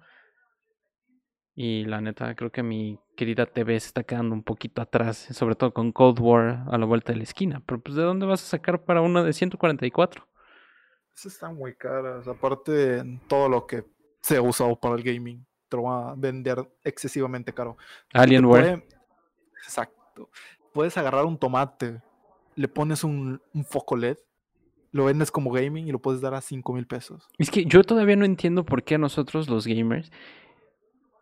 Y 1.58 1.86
la 1.86 2.02
neta, 2.02 2.36
creo 2.36 2.52
que 2.52 2.64
mi 2.64 3.00
querida 3.16 3.46
TV 3.46 3.80
se 3.80 3.88
está 3.88 4.04
quedando 4.04 4.36
un 4.36 4.44
poquito 4.44 4.82
atrás, 4.82 5.18
sobre 5.32 5.56
todo 5.56 5.74
con 5.74 5.94
Cold 5.94 6.20
War 6.20 6.66
a 6.70 6.78
la 6.78 6.86
vuelta 6.86 7.14
de 7.14 7.18
la 7.20 7.24
esquina. 7.24 7.62
Pero 7.66 7.80
pues, 7.80 7.96
¿de 7.96 8.04
dónde 8.04 8.26
vas 8.26 8.44
a 8.44 8.46
sacar 8.46 8.84
para 8.84 9.02
uno 9.02 9.24
de 9.24 9.32
144? 9.32 10.28
Esas 11.16 11.34
están 11.34 11.56
muy 11.56 11.74
caras. 11.76 12.28
Aparte, 12.28 13.04
todo 13.30 13.48
lo 13.48 13.66
que 13.66 13.86
se 14.22 14.36
ha 14.36 14.42
usado 14.42 14.78
para 14.78 14.96
el 14.96 15.04
gaming 15.04 15.46
te 15.70 15.78
lo 15.78 15.84
va 15.84 16.12
a 16.12 16.16
vender 16.16 16.58
excesivamente 16.84 17.54
caro. 17.54 17.78
Alienware. 18.14 18.82
puede- 18.82 18.88
Exacto. 19.64 20.30
Puedes 20.74 20.98
agarrar 20.98 21.24
un 21.26 21.38
tomate, 21.38 22.02
le 22.56 22.68
pones 22.68 23.04
un, 23.06 23.42
un 23.54 23.64
foco 23.66 23.96
LED, 23.96 24.18
lo 24.92 25.06
vendes 25.06 25.32
como 25.32 25.52
gaming 25.52 25.88
y 25.88 25.92
lo 25.92 26.00
puedes 26.00 26.20
dar 26.22 26.34
a 26.34 26.42
5 26.42 26.74
mil 26.74 26.86
pesos. 26.86 27.28
Es 27.38 27.50
que 27.50 27.64
yo 27.66 27.82
todavía 27.84 28.16
no 28.18 28.26
entiendo 28.26 28.66
por 28.66 28.84
qué 28.84 28.98
nosotros 28.98 29.50
los 29.50 29.66
gamers 29.66 30.12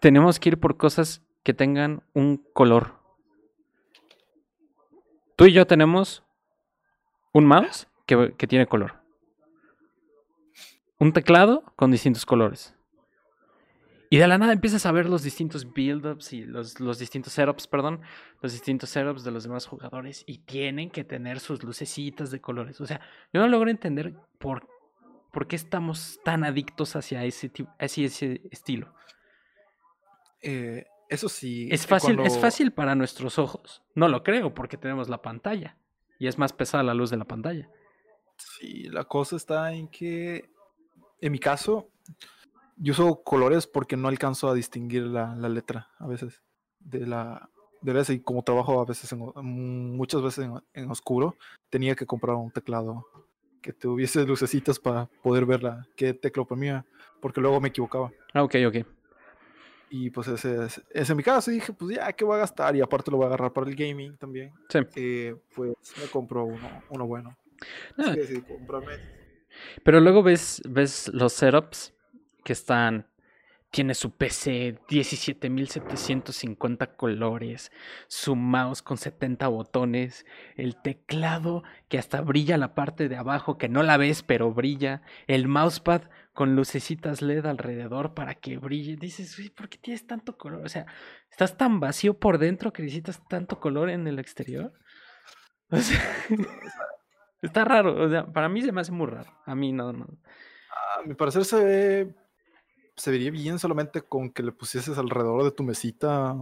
tenemos 0.03 0.38
que 0.38 0.49
ir 0.49 0.59
por 0.59 0.75
cosas 0.75 1.21
que 1.43 1.53
tengan 1.53 2.03
un 2.13 2.35
color. 2.51 2.99
Tú 5.38 5.45
y 5.45 5.53
yo 5.53 5.65
tenemos 5.65 6.25
un 7.31 7.45
mouse 7.45 7.88
que, 8.05 8.34
tiene 8.49 8.67
color. 8.67 8.95
Un 10.99 11.13
teclado 11.13 11.63
con 11.77 11.89
distintos 11.89 12.25
colores. 12.25 12.75
Y 14.09 14.17
de 14.17 14.27
la 14.27 14.38
nada 14.38 14.51
empiezas 14.51 14.85
a 14.85 14.91
ver 14.91 15.07
los 15.07 15.23
distintos 15.23 15.71
build-ups 15.73 16.34
y 16.34 16.43
los, 16.43 16.81
los 16.81 16.99
distintos 16.99 17.31
setups, 17.31 17.67
perdón, 17.67 18.01
los 18.41 18.51
distintos 18.51 18.89
setups 18.89 19.23
de 19.23 19.31
los 19.31 19.43
demás 19.43 19.65
jugadores 19.67 20.25
y 20.27 20.39
tienen 20.39 20.89
que 20.89 21.05
tener 21.05 21.39
sus 21.39 21.63
lucecitas 21.63 22.30
de 22.30 22.41
colores. 22.41 22.81
O 22.81 22.85
sea, 22.85 22.99
yo 23.31 23.39
no 23.39 23.47
logro 23.47 23.69
entender 23.69 24.15
por, 24.38 24.67
por 25.31 25.47
qué 25.47 25.55
estamos 25.55 26.19
tan 26.25 26.43
adictos 26.43 26.97
hacia 26.97 27.23
ese, 27.23 27.49
hacia 27.80 28.05
ese 28.05 28.41
estilo. 28.51 28.93
Eh, 30.44 30.86
eso 31.10 31.30
sí. 31.30 31.68
¿Es 31.72 31.88
fácil, 31.88 32.20
¿Es 32.20 32.38
fácil 32.40 32.72
para 32.72 32.95
nuestros 32.95 33.40
ojos? 33.40 33.82
No 33.95 34.07
lo 34.07 34.24
creo 34.24 34.53
porque 34.53 34.78
tenemos 34.78 35.10
la 35.10 35.22
pantalla 35.22 35.78
y 36.20 36.28
es 36.28 36.38
más 36.38 36.53
pesada 36.53 36.84
la 36.84 36.94
luz 36.94 37.10
de 37.10 37.18
la 37.18 37.26
pantalla. 37.26 37.70
Sí, 38.38 38.84
la 38.90 39.06
cosa 39.06 39.36
está 39.36 39.74
en 39.74 39.88
que, 39.88 40.49
en 41.22 41.32
mi 41.32 41.40
caso, 41.40 41.90
yo 42.78 42.91
uso 42.91 43.24
colores 43.24 43.68
porque 43.68 43.98
no 43.98 44.07
alcanzo 44.07 44.49
a 44.49 44.53
distinguir 44.53 45.03
la, 45.03 45.36
la 45.36 45.49
letra 45.49 45.90
a 45.99 46.07
veces 46.07 46.41
de 46.80 47.06
la 47.07 47.49
de 47.82 48.14
y 48.14 48.20
como 48.22 48.44
trabajo 48.44 48.80
a 48.80 48.86
veces 48.86 49.11
en 49.11 49.20
mm, 49.20 49.95
muchas 49.95 50.22
veces 50.22 50.45
en, 50.45 50.53
en 50.74 50.90
oscuro 50.90 51.36
tenía 51.70 51.95
que 51.95 52.06
comprar 52.06 52.36
un 52.36 52.49
teclado 52.49 53.06
que 53.61 53.74
tuviese 53.74 54.24
lucecitas 54.26 54.80
para 54.80 55.07
poder 55.22 55.45
ver 55.45 55.64
la 55.64 55.86
qué 55.98 56.14
tecla 56.14 56.44
oprimía 56.44 56.86
porque 57.22 57.41
luego 57.41 57.60
me 57.60 57.70
equivocaba 57.70 58.11
Ah, 58.34 58.44
ok, 58.44 58.56
ok. 58.68 58.76
Y 59.95 60.10
pues 60.10 60.28
ese 60.28 60.65
es, 60.65 60.80
ese 60.90 61.14
es 61.14 61.15
mi 61.15 61.22
caso. 61.22 61.52
Y 61.52 61.56
dije 61.56 61.72
pues 61.72 61.98
ya 61.98 62.11
qué 62.14 62.26
voy 62.26 62.38
a 62.38 62.40
gastar 62.40 62.76
y 62.76 62.82
aparte 62.82 63.11
lo 63.11 63.18
voy 63.18 63.26
a 63.26 63.28
agarrar 63.28 63.53
para 63.53 63.70
el 63.70 63.76
gaming 63.76 64.18
también. 64.18 64.52
Sí. 64.68 64.80
eh, 64.95 65.36
pues 65.56 65.76
me 66.02 66.07
compro 66.07 66.45
uno 66.45 66.84
uno 66.90 67.06
bueno. 67.06 67.38
Ah, 67.99 68.06
Así 68.10 68.15
que 68.15 68.44
Pero 69.84 69.99
luego 69.99 70.24
ves, 70.24 70.64
ves 70.68 71.11
los 71.14 71.34
setups 71.34 71.94
que 72.44 72.53
están. 72.53 73.06
Tiene 73.70 73.94
su 73.94 74.10
PC 74.11 74.80
17.750 74.88 76.95
colores, 76.95 77.72
su 78.07 78.36
mouse 78.36 78.82
con 78.82 78.98
70 78.98 79.48
botones, 79.48 80.26
el 80.56 80.76
teclado 80.82 81.64
que 81.88 81.98
hasta 81.98 82.22
brilla 82.22 82.57
la 82.57 82.76
parte 82.76 83.10
de 83.10 83.15
abajo 83.15 83.57
que 83.57 83.70
no 83.70 83.82
la 83.82 83.98
ves 83.98 84.22
pero 84.22 84.53
brilla, 84.53 85.02
el 85.26 85.48
mousepad 85.48 86.03
con 86.34 86.55
lucecitas 86.55 87.22
LED 87.22 87.45
alrededor 87.45 88.14
para 88.14 88.35
que 88.35 88.57
brille. 88.57 88.95
Dices, 88.95 89.38
"Uy, 89.38 89.49
¿por 89.49 89.69
qué 89.69 89.77
tienes 89.77 90.05
tanto 90.07 90.38
color? 90.38 90.65
O 90.65 90.69
sea, 90.69 90.85
¿estás 91.30 91.57
tan 91.57 91.80
vacío 91.80 92.19
por 92.19 92.39
dentro 92.39 92.73
que 92.73 92.84
necesitas 92.84 93.22
tanto 93.27 93.60
color 93.60 93.89
en 93.89 94.07
el 94.07 94.19
exterior? 94.19 94.73
O 95.69 95.77
sea, 95.77 95.99
está 97.41 97.65
raro, 97.65 98.03
o 98.03 98.07
sea, 98.07 98.27
para 98.27 98.47
mí 98.47 98.61
se 98.61 98.72
me 98.72 98.81
hace 98.81 98.91
muy 98.91 99.07
raro. 99.07 99.31
A 99.45 99.55
mí 99.55 99.72
no, 99.72 99.91
no. 99.91 100.05
A 100.97 101.01
mi 101.03 101.15
parecer 101.15 101.45
se 101.45 101.64
ve. 101.64 102.15
Se 102.95 103.10
vería 103.10 103.31
bien 103.31 103.57
solamente 103.57 104.03
con 104.03 104.30
que 104.30 104.43
le 104.43 104.51
pusieses 104.51 104.99
alrededor 104.99 105.43
de 105.43 105.51
tu 105.51 105.64
mesita 105.64 106.35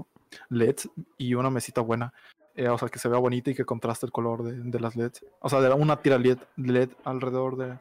LEDs 0.50 0.90
y 1.18 1.34
una 1.34 1.50
mesita 1.50 1.80
buena. 1.80 2.14
Eh, 2.56 2.68
o 2.68 2.78
sea, 2.78 2.90
que 2.90 3.00
se 3.00 3.08
vea 3.08 3.20
bonita 3.20 3.52
y 3.52 3.56
que 3.56 3.64
contraste 3.64 4.06
el 4.06 4.12
color 4.12 4.44
de, 4.44 4.80
las 4.80 4.98
LEDs. 4.98 5.26
O 5.40 5.48
sea, 5.48 5.62
de 5.62 5.74
una 5.74 6.02
tira 6.02 6.18
LED, 6.18 6.40
LED 6.58 6.90
alrededor 7.06 7.56
de, 7.56 7.80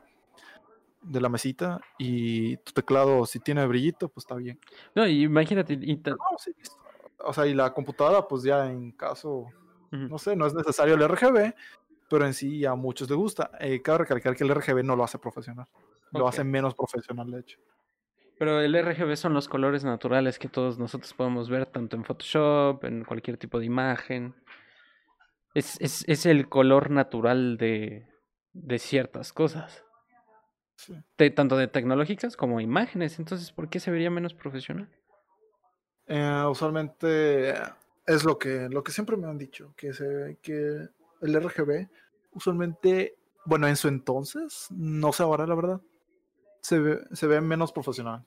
de 1.02 1.20
la 1.20 1.28
mesita. 1.28 1.80
Y 1.98 2.56
tu 2.58 2.72
teclado, 2.72 3.26
si 3.26 3.40
tiene 3.40 3.66
brillito, 3.66 4.08
pues 4.08 4.24
está 4.24 4.34
bien. 4.34 4.58
No, 4.94 5.06
imagínate, 5.06 5.76
No, 5.76 6.16
sí. 6.38 6.52
O 7.22 7.32
sea, 7.32 7.46
y 7.46 7.54
la 7.54 7.72
computadora, 7.72 8.26
pues 8.26 8.42
ya 8.42 8.70
en 8.70 8.92
caso, 8.92 9.46
no 9.90 10.18
sé, 10.18 10.36
no 10.36 10.46
es 10.46 10.54
necesario 10.54 10.94
el 10.94 11.02
RGB, 11.02 11.54
pero 12.08 12.26
en 12.26 12.34
sí 12.34 12.64
a 12.64 12.74
muchos 12.74 13.08
les 13.10 13.18
gusta. 13.18 13.50
Eh, 13.60 13.82
cabe 13.82 13.98
recalcar 13.98 14.34
que 14.34 14.44
el 14.44 14.54
RGB 14.54 14.82
no 14.82 14.96
lo 14.96 15.04
hace 15.04 15.18
profesional. 15.18 15.66
Lo 16.12 16.26
hace 16.26 16.44
menos 16.44 16.74
profesional, 16.74 17.30
de 17.30 17.40
hecho. 17.40 17.58
Pero 18.38 18.60
el 18.60 18.74
RGB 18.74 19.16
son 19.16 19.34
los 19.34 19.48
colores 19.48 19.84
naturales 19.84 20.38
que 20.38 20.48
todos 20.48 20.78
nosotros 20.78 21.12
podemos 21.12 21.50
ver, 21.50 21.66
tanto 21.66 21.96
en 21.96 22.04
Photoshop, 22.04 22.84
en 22.84 23.04
cualquier 23.04 23.36
tipo 23.36 23.58
de 23.58 23.66
imagen. 23.66 24.34
Es, 25.52 25.78
es, 25.80 26.04
es 26.08 26.24
el 26.24 26.48
color 26.48 26.90
natural 26.90 27.58
de, 27.58 28.08
de 28.52 28.78
ciertas 28.78 29.32
cosas, 29.32 29.84
Sí. 30.80 30.94
de- 31.18 31.30
tanto 31.30 31.56
de 31.58 31.68
tecnológicas 31.68 32.36
como 32.36 32.60
imágenes. 32.60 33.18
Entonces, 33.18 33.52
¿por 33.52 33.68
qué 33.68 33.80
se 33.80 33.90
vería 33.90 34.10
menos 34.10 34.32
profesional? 34.32 34.88
Eh, 36.06 36.42
usualmente 36.48 37.50
es 38.06 38.24
lo 38.24 38.38
que, 38.38 38.68
lo 38.70 38.82
que 38.82 38.90
siempre 38.90 39.16
me 39.16 39.26
han 39.28 39.36
dicho, 39.36 39.74
que, 39.76 39.92
se, 39.92 40.38
que 40.42 40.88
el 41.20 41.34
RGB 41.36 41.86
usualmente, 42.32 43.16
bueno, 43.44 43.68
en 43.68 43.76
su 43.76 43.88
entonces, 43.88 44.68
no 44.70 45.12
sé 45.12 45.22
ahora 45.22 45.46
la 45.46 45.54
verdad, 45.54 45.80
se 46.62 46.78
ve, 46.78 47.00
se 47.12 47.26
ve 47.26 47.40
menos 47.42 47.72
profesional 47.72 48.24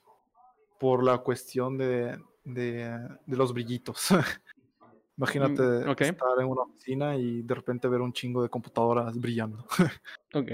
por 0.80 1.04
la 1.04 1.18
cuestión 1.20 1.78
de, 1.78 2.20
de, 2.44 3.00
de 3.26 3.38
los 3.38 3.52
brillitos. 3.52 4.10
Imagínate 5.18 5.62
Mm, 5.64 5.90
estar 5.90 6.40
en 6.40 6.48
una 6.48 6.62
oficina 6.64 7.16
y 7.16 7.42
de 7.42 7.56
repente 7.56 7.88
ver 7.88 8.02
un 8.02 8.14
chingo 8.14 8.44
de 8.44 8.50
computadoras 8.50 9.18
brillando. 9.20 9.66
Ok. 10.36 10.52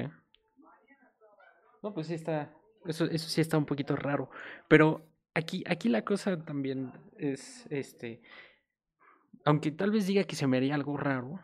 No, 1.81 1.93
pues 1.93 2.07
sí 2.07 2.14
está. 2.14 2.53
Eso, 2.85 3.06
eso 3.06 3.30
sí 3.30 3.41
está 3.41 3.57
un 3.57 3.65
poquito 3.65 3.95
raro. 3.95 4.30
Pero 4.68 5.06
aquí, 5.34 5.64
aquí 5.68 5.89
la 5.89 6.03
cosa 6.03 6.38
también 6.43 6.91
es 7.18 7.65
este. 7.69 8.22
Aunque 9.45 9.72
tal 9.72 9.91
vez 9.91 10.07
diga 10.07 10.23
que 10.23 10.35
se 10.35 10.47
me 10.47 10.57
haría 10.57 10.76
algo 10.76 10.97
raro. 10.97 11.39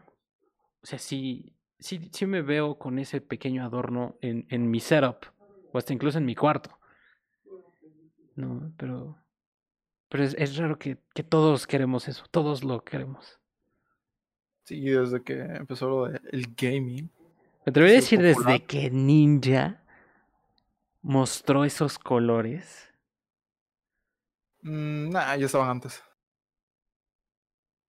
O 0.82 0.86
sea, 0.86 1.00
sí, 1.00 1.56
sí, 1.80 2.10
sí 2.12 2.26
me 2.26 2.42
veo 2.42 2.78
con 2.78 3.00
ese 3.00 3.22
pequeño 3.22 3.64
adorno 3.64 4.18
en, 4.22 4.46
en 4.50 4.70
mi 4.70 4.80
setup. 4.80 5.26
O 5.72 5.78
hasta 5.78 5.94
incluso 5.94 6.18
en 6.18 6.26
mi 6.26 6.36
cuarto. 6.36 6.78
No, 8.36 8.74
pero. 8.78 9.18
Pero 10.10 10.24
es, 10.24 10.36
es 10.38 10.56
raro 10.58 10.78
que, 10.78 10.98
que 11.14 11.24
todos 11.24 11.66
queremos 11.68 12.08
eso. 12.08 12.26
Todos 12.30 12.64
lo 12.64 12.84
queremos. 12.84 13.40
Sí, 14.64 14.82
desde 14.82 15.24
que 15.24 15.34
empezó 15.34 15.90
lo 15.90 16.08
de 16.08 16.20
el 16.32 16.54
gaming. 16.56 17.10
Me 17.66 17.70
atrevería 17.70 17.98
a 17.98 18.02
decir 18.02 18.20
popular. 18.20 18.54
desde 18.54 18.66
que 18.66 18.90
Ninja 18.92 19.85
mostró 21.06 21.64
esos 21.66 22.00
colores. 22.00 22.92
Mm, 24.64 25.10
nah, 25.12 25.36
ya 25.36 25.46
estaban 25.46 25.70
antes. 25.70 26.04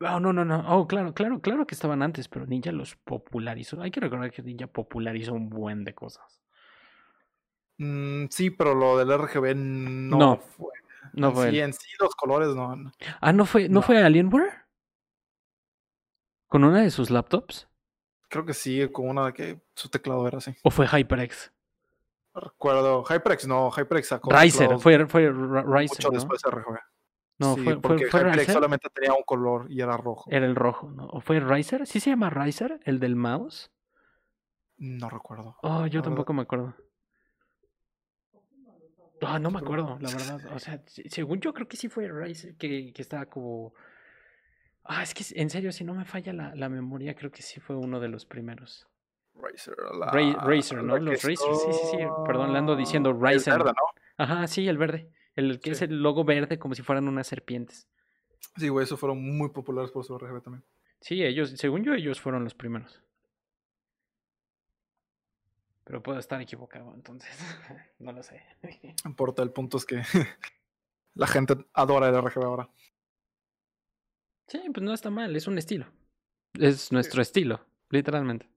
Oh, 0.01 0.21
no, 0.21 0.33
no, 0.35 0.45
no. 0.45 0.63
Oh, 0.69 0.87
claro, 0.87 1.15
claro, 1.15 1.41
claro 1.41 1.67
que 1.67 1.75
estaban 1.75 2.03
antes, 2.03 2.29
pero 2.29 2.47
Ninja 2.47 2.71
los 2.73 2.97
popularizó. 2.97 3.81
Hay 3.81 3.91
que 3.91 4.01
recordar 4.01 4.31
que 4.31 4.43
Ninja 4.43 4.67
popularizó 4.67 5.33
un 5.33 5.49
buen 5.49 5.85
de 5.85 5.95
cosas. 5.95 6.43
Mm, 7.79 8.27
sí, 8.31 8.51
pero 8.51 8.75
lo 8.75 8.99
del 8.99 9.11
RGB 9.11 9.55
no, 9.57 10.19
No, 10.19 10.37
fue. 10.37 10.73
No 11.15 11.33
fue. 11.33 11.51
sí, 11.51 11.59
él. 11.59 11.65
en 11.65 11.73
sí 11.73 11.89
los 11.99 12.15
colores 12.15 12.49
no. 12.55 12.77
no. 12.77 12.93
Ah, 13.23 13.33
no 13.33 13.47
fue, 13.47 13.69
¿no 13.71 13.77
no. 13.77 13.83
fue 13.83 14.03
Alienware? 14.03 14.67
¿Con 16.49 16.65
una 16.65 16.83
de 16.83 16.91
sus 16.91 17.11
laptops? 17.11 17.67
creo 18.29 18.45
que 18.45 18.55
sí, 18.55 18.87
con 18.93 19.09
una 19.09 19.27
de 19.27 19.33
que 19.33 19.61
su 19.75 19.89
teclado 19.89 20.27
era 20.29 20.39
así. 20.39 20.55
¿O 20.63 20.71
fue 20.71 20.87
HyperX? 20.87 21.53
No 22.37 22.41
recuerdo. 22.43 23.03
HyperX 23.05 23.47
no, 23.47 23.71
HyperX 23.71 24.09
sacó. 24.09 24.31
Riser, 24.31 24.79
fue, 24.79 25.07
fue 25.07 25.31
Riser, 25.31 25.89
Mucho 25.89 26.09
¿no? 26.09 26.15
después 26.15 26.43
de. 26.43 26.51
No, 27.39 27.55
Sí, 27.55 27.65
fue, 27.65 27.81
porque 27.81 28.07
fue 28.07 28.45
solamente 28.47 28.89
tenía 28.91 29.13
un 29.15 29.23
color 29.23 29.71
y 29.71 29.81
era 29.81 29.97
rojo. 29.97 30.31
Era 30.31 30.45
el 30.47 30.55
rojo, 30.55 30.91
¿no? 30.91 31.07
¿O 31.07 31.21
fue 31.21 31.41
Riser? 31.41 31.87
¿Sí 31.87 31.99
se 32.01 32.11
llama 32.11 32.29
Riser? 32.31 32.81
¿El 32.85 33.01
del 33.01 33.17
mouse? 33.17 33.71
No 34.77 35.09
recuerdo. 35.09 35.57
Oh, 35.63 35.87
yo 35.87 36.01
verdad. 36.01 36.03
tampoco 36.05 36.33
me 36.35 36.43
acuerdo. 36.43 36.75
Ah, 39.23 39.39
no 39.39 39.51
me 39.51 39.59
acuerdo, 39.61 39.99
la 39.99 40.11
verdad. 40.11 40.41
O 40.55 40.59
sea, 40.59 40.83
se- 40.87 41.09
según 41.09 41.41
yo 41.41 41.55
creo 41.55 41.67
que 41.69 41.79
sí 41.79 41.89
fue 41.89 42.07
Riser, 42.09 42.55
que, 42.57 42.93
que 42.93 43.03
estaba 43.03 43.25
como... 43.27 43.73
Ah, 44.85 45.03
es 45.03 45.15
que 45.15 45.25
en 45.41 45.49
serio, 45.49 45.73
si 45.73 45.85
no 45.85 45.95
me 45.95 46.05
falla 46.05 46.33
la, 46.35 46.55
la 46.55 46.69
memoria, 46.69 47.15
creo 47.15 47.31
que 47.31 47.41
sí 47.43 47.61
fue 47.61 47.77
uno 47.77 47.99
de 47.99 48.09
los 48.09 48.27
primeros. 48.27 48.87
Razer, 49.41 49.77
la, 49.99 50.07
Razer, 50.41 50.83
¿no? 50.83 50.97
Los 50.99 51.23
Razer, 51.23 51.37
sí, 51.37 51.73
sí, 51.73 51.87
sí. 51.93 51.97
Perdón, 52.27 52.53
le 52.53 52.59
ando 52.59 52.75
diciendo 52.77 53.11
está- 53.11 53.53
el 53.53 53.59
verde, 53.59 53.73
¿no? 53.73 54.25
Ajá, 54.25 54.47
sí, 54.47 54.67
el 54.67 54.79
verde. 54.79 55.11
El 55.35 55.61
que 55.61 55.71
es 55.73 55.83
el 55.83 56.03
logo 56.03 56.25
verde 56.25 56.59
como 56.59 56.75
si 56.75 56.83
fueran 56.83 57.07
unas 57.09 57.27
serpientes. 57.27 57.87
Sí, 58.57 58.69
güey, 58.69 58.85
esos 58.85 58.99
fueron 58.99 59.23
muy 59.37 59.51
populares 59.51 59.91
por 59.91 60.05
su 60.05 60.17
RGB 60.19 60.41
también. 60.43 60.65
Sí, 61.01 61.23
ellos, 61.23 61.51
según 61.51 61.85
yo, 61.85 61.93
ellos 61.93 62.21
fueron 62.21 62.43
los 62.45 62.55
primeros. 62.55 63.03
Pero 65.85 66.03
puedo 66.03 66.19
estar 66.19 66.41
equivocado, 66.41 66.93
entonces. 66.95 67.31
no 67.99 68.13
lo 68.13 68.23
sé. 68.23 68.43
No 69.05 69.11
importa, 69.11 69.43
el 69.43 69.51
punto 69.53 69.77
es 69.77 69.85
que 69.85 70.03
la 71.15 71.27
gente 71.27 71.55
adora 71.75 72.09
el 72.09 72.17
RGB 72.17 72.43
ahora. 72.45 72.69
Sí, 74.49 74.61
pues 74.73 74.83
no 74.83 74.95
está 74.95 75.11
mal, 75.11 75.35
es 75.37 75.47
un 75.47 75.59
estilo. 75.59 75.87
Es 76.55 76.91
nuestro 76.93 77.21
estilo, 77.21 77.61
literalmente. 77.91 78.49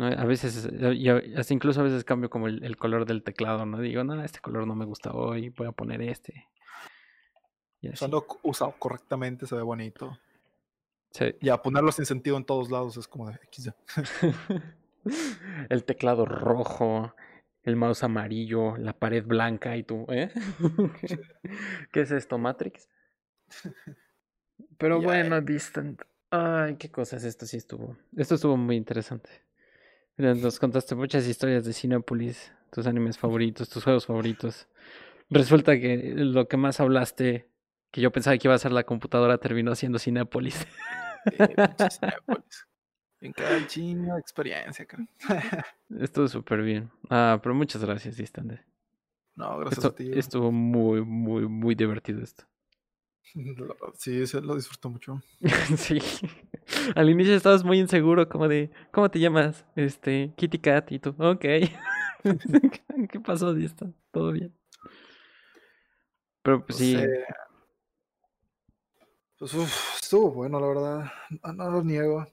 No, 0.00 0.06
A 0.06 0.24
veces, 0.24 0.64
eh, 0.64 0.94
y 0.94 1.10
a- 1.10 1.22
hasta 1.36 1.52
incluso 1.52 1.80
a 1.80 1.84
veces 1.84 2.04
cambio 2.04 2.30
como 2.30 2.48
el, 2.48 2.64
el 2.64 2.78
color 2.78 3.04
del 3.04 3.22
teclado, 3.22 3.66
¿no? 3.66 3.78
Digo, 3.80 4.02
no, 4.02 4.22
este 4.24 4.40
color 4.40 4.66
no 4.66 4.74
me 4.74 4.86
gusta 4.86 5.12
hoy, 5.12 5.50
voy 5.50 5.66
a 5.66 5.72
poner 5.72 6.00
este. 6.00 6.48
Y 7.82 7.88
así. 7.88 7.96
Usando, 7.96 8.26
usado 8.42 8.74
correctamente 8.78 9.46
se 9.46 9.54
ve 9.56 9.60
bonito. 9.60 10.18
Sí. 11.10 11.34
Ya, 11.42 11.60
ponerlo 11.60 11.92
sin 11.92 12.06
sentido 12.06 12.38
en 12.38 12.44
todos 12.46 12.70
lados 12.70 12.96
es 12.96 13.06
como 13.06 13.28
de 13.28 13.34
XD. 13.52 13.74
el 15.68 15.84
teclado 15.84 16.24
rojo, 16.24 17.14
el 17.62 17.76
mouse 17.76 18.02
amarillo, 18.02 18.78
la 18.78 18.94
pared 18.94 19.26
blanca 19.26 19.76
y 19.76 19.82
tú, 19.82 20.06
¿eh? 20.08 20.30
¿Qué 21.92 22.00
es 22.00 22.10
esto, 22.10 22.38
Matrix? 22.38 22.88
Pero 24.78 24.98
bueno, 25.02 25.42
Distant. 25.42 26.00
Ay, 26.30 26.76
qué 26.76 26.90
cosas, 26.90 27.22
esto 27.24 27.44
sí 27.44 27.58
estuvo. 27.58 27.98
Esto 28.16 28.36
estuvo 28.36 28.56
muy 28.56 28.76
interesante. 28.76 29.28
Nos 30.20 30.58
contaste 30.58 30.94
muchas 30.94 31.26
historias 31.26 31.64
de 31.64 31.72
Cinepolis, 31.72 32.52
tus 32.70 32.86
animes 32.86 33.16
favoritos, 33.18 33.68
tus 33.68 33.84
juegos 33.84 34.06
favoritos. 34.06 34.68
Resulta 35.30 35.78
que 35.78 35.96
lo 36.16 36.46
que 36.48 36.56
más 36.56 36.80
hablaste, 36.80 37.48
que 37.90 38.00
yo 38.00 38.10
pensaba 38.12 38.36
que 38.36 38.48
iba 38.48 38.54
a 38.54 38.58
ser 38.58 38.72
la 38.72 38.84
computadora, 38.84 39.38
terminó 39.38 39.74
siendo 39.74 39.98
Cinepolis. 39.98 40.66
Eh, 41.38 41.48
pinche 41.48 41.88
Cinépolis. 41.90 42.66
En 43.22 43.32
cada 43.32 43.66
chingo 43.66 44.14
de 44.14 44.20
experiencia, 44.20 44.86
cara. 44.86 45.06
Estuvo 46.00 46.26
súper 46.28 46.62
bien. 46.62 46.90
Ah, 47.10 47.38
pero 47.42 47.54
muchas 47.54 47.84
gracias, 47.84 48.16
Distant. 48.16 48.52
No, 49.36 49.58
gracias 49.58 49.78
Esto- 49.78 49.88
a 49.88 49.94
ti. 49.94 50.10
estuvo 50.18 50.50
muy, 50.52 51.02
muy, 51.02 51.46
muy 51.48 51.74
divertido 51.74 52.22
esto. 52.22 52.44
Sí, 53.96 54.26
se 54.26 54.40
lo 54.40 54.56
disfruto 54.56 54.90
mucho. 54.90 55.22
sí. 55.76 55.98
Al 56.96 57.10
inicio 57.10 57.34
estabas 57.34 57.64
muy 57.64 57.78
inseguro, 57.78 58.28
como 58.28 58.48
de, 58.48 58.70
¿cómo 58.92 59.10
te 59.10 59.18
llamas? 59.18 59.64
Este, 59.76 60.32
Kitty 60.36 60.58
Cat, 60.58 60.92
y 60.92 60.98
tú, 60.98 61.14
ok. 61.18 61.40
¿Qué 63.10 63.20
pasó, 63.20 63.54
Distant? 63.54 63.94
¿Todo 64.10 64.32
bien? 64.32 64.54
Pero 66.42 66.64
pues 66.64 66.78
sí. 66.78 66.96
Pues 69.38 69.54
uf, 69.54 69.96
estuvo 70.02 70.30
bueno, 70.32 70.60
la 70.60 70.66
verdad. 70.66 71.12
No, 71.42 71.52
no 71.52 71.70
lo 71.70 71.82
niego. 71.82 72.26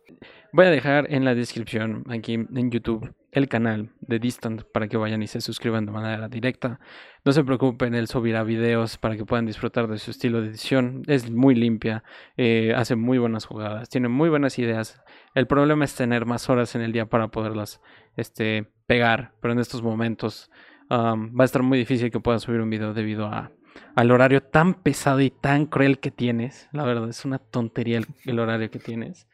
voy 0.51 0.65
a 0.65 0.69
dejar 0.69 1.11
en 1.13 1.23
la 1.23 1.35
descripción 1.35 2.03
aquí 2.09 2.33
en 2.33 2.71
YouTube 2.71 3.13
el 3.37 3.47
canal 3.47 3.89
de 4.01 4.19
Distant 4.19 4.63
para 4.63 4.87
que 4.87 4.97
vayan 4.97 5.21
y 5.21 5.27
se 5.27 5.41
suscriban 5.41 5.85
de 5.85 5.91
manera 5.91 6.27
directa. 6.27 6.79
No 7.23 7.31
se 7.31 7.43
preocupen, 7.43 7.93
él 7.93 8.07
subirá 8.07 8.43
videos 8.43 8.97
para 8.97 9.15
que 9.15 9.25
puedan 9.25 9.45
disfrutar 9.45 9.87
de 9.87 9.99
su 9.99 10.11
estilo 10.11 10.41
de 10.41 10.49
edición. 10.49 11.03
Es 11.07 11.29
muy 11.29 11.55
limpia, 11.55 12.03
eh, 12.35 12.73
hace 12.75 12.95
muy 12.95 13.17
buenas 13.17 13.45
jugadas, 13.45 13.89
tiene 13.89 14.07
muy 14.07 14.29
buenas 14.29 14.57
ideas. 14.59 15.01
El 15.35 15.45
problema 15.47 15.85
es 15.85 15.95
tener 15.95 16.25
más 16.25 16.49
horas 16.49 16.75
en 16.75 16.81
el 16.81 16.91
día 16.91 17.05
para 17.05 17.27
poderlas 17.29 17.79
este, 18.15 18.67
pegar, 18.87 19.33
pero 19.39 19.53
en 19.53 19.59
estos 19.59 19.83
momentos 19.83 20.49
va 20.89 21.43
a 21.43 21.45
estar 21.45 21.63
muy 21.63 21.77
difícil 21.77 22.09
que 22.09 22.19
puedas 22.19 22.43
subir 22.43 22.61
un 22.61 22.69
video 22.69 22.93
debido 22.93 23.27
a, 23.27 23.51
al 23.95 24.09
horario 24.09 24.41
tan 24.41 24.73
pesado 24.73 25.19
y 25.21 25.29
tan 25.29 25.65
cruel 25.65 25.99
que 25.99 26.11
tienes. 26.11 26.69
La 26.71 26.85
verdad, 26.85 27.09
es 27.09 27.25
una 27.25 27.39
tontería 27.39 28.01
el 28.25 28.39
horario 28.39 28.71
que 28.71 28.79
tienes. 28.79 29.27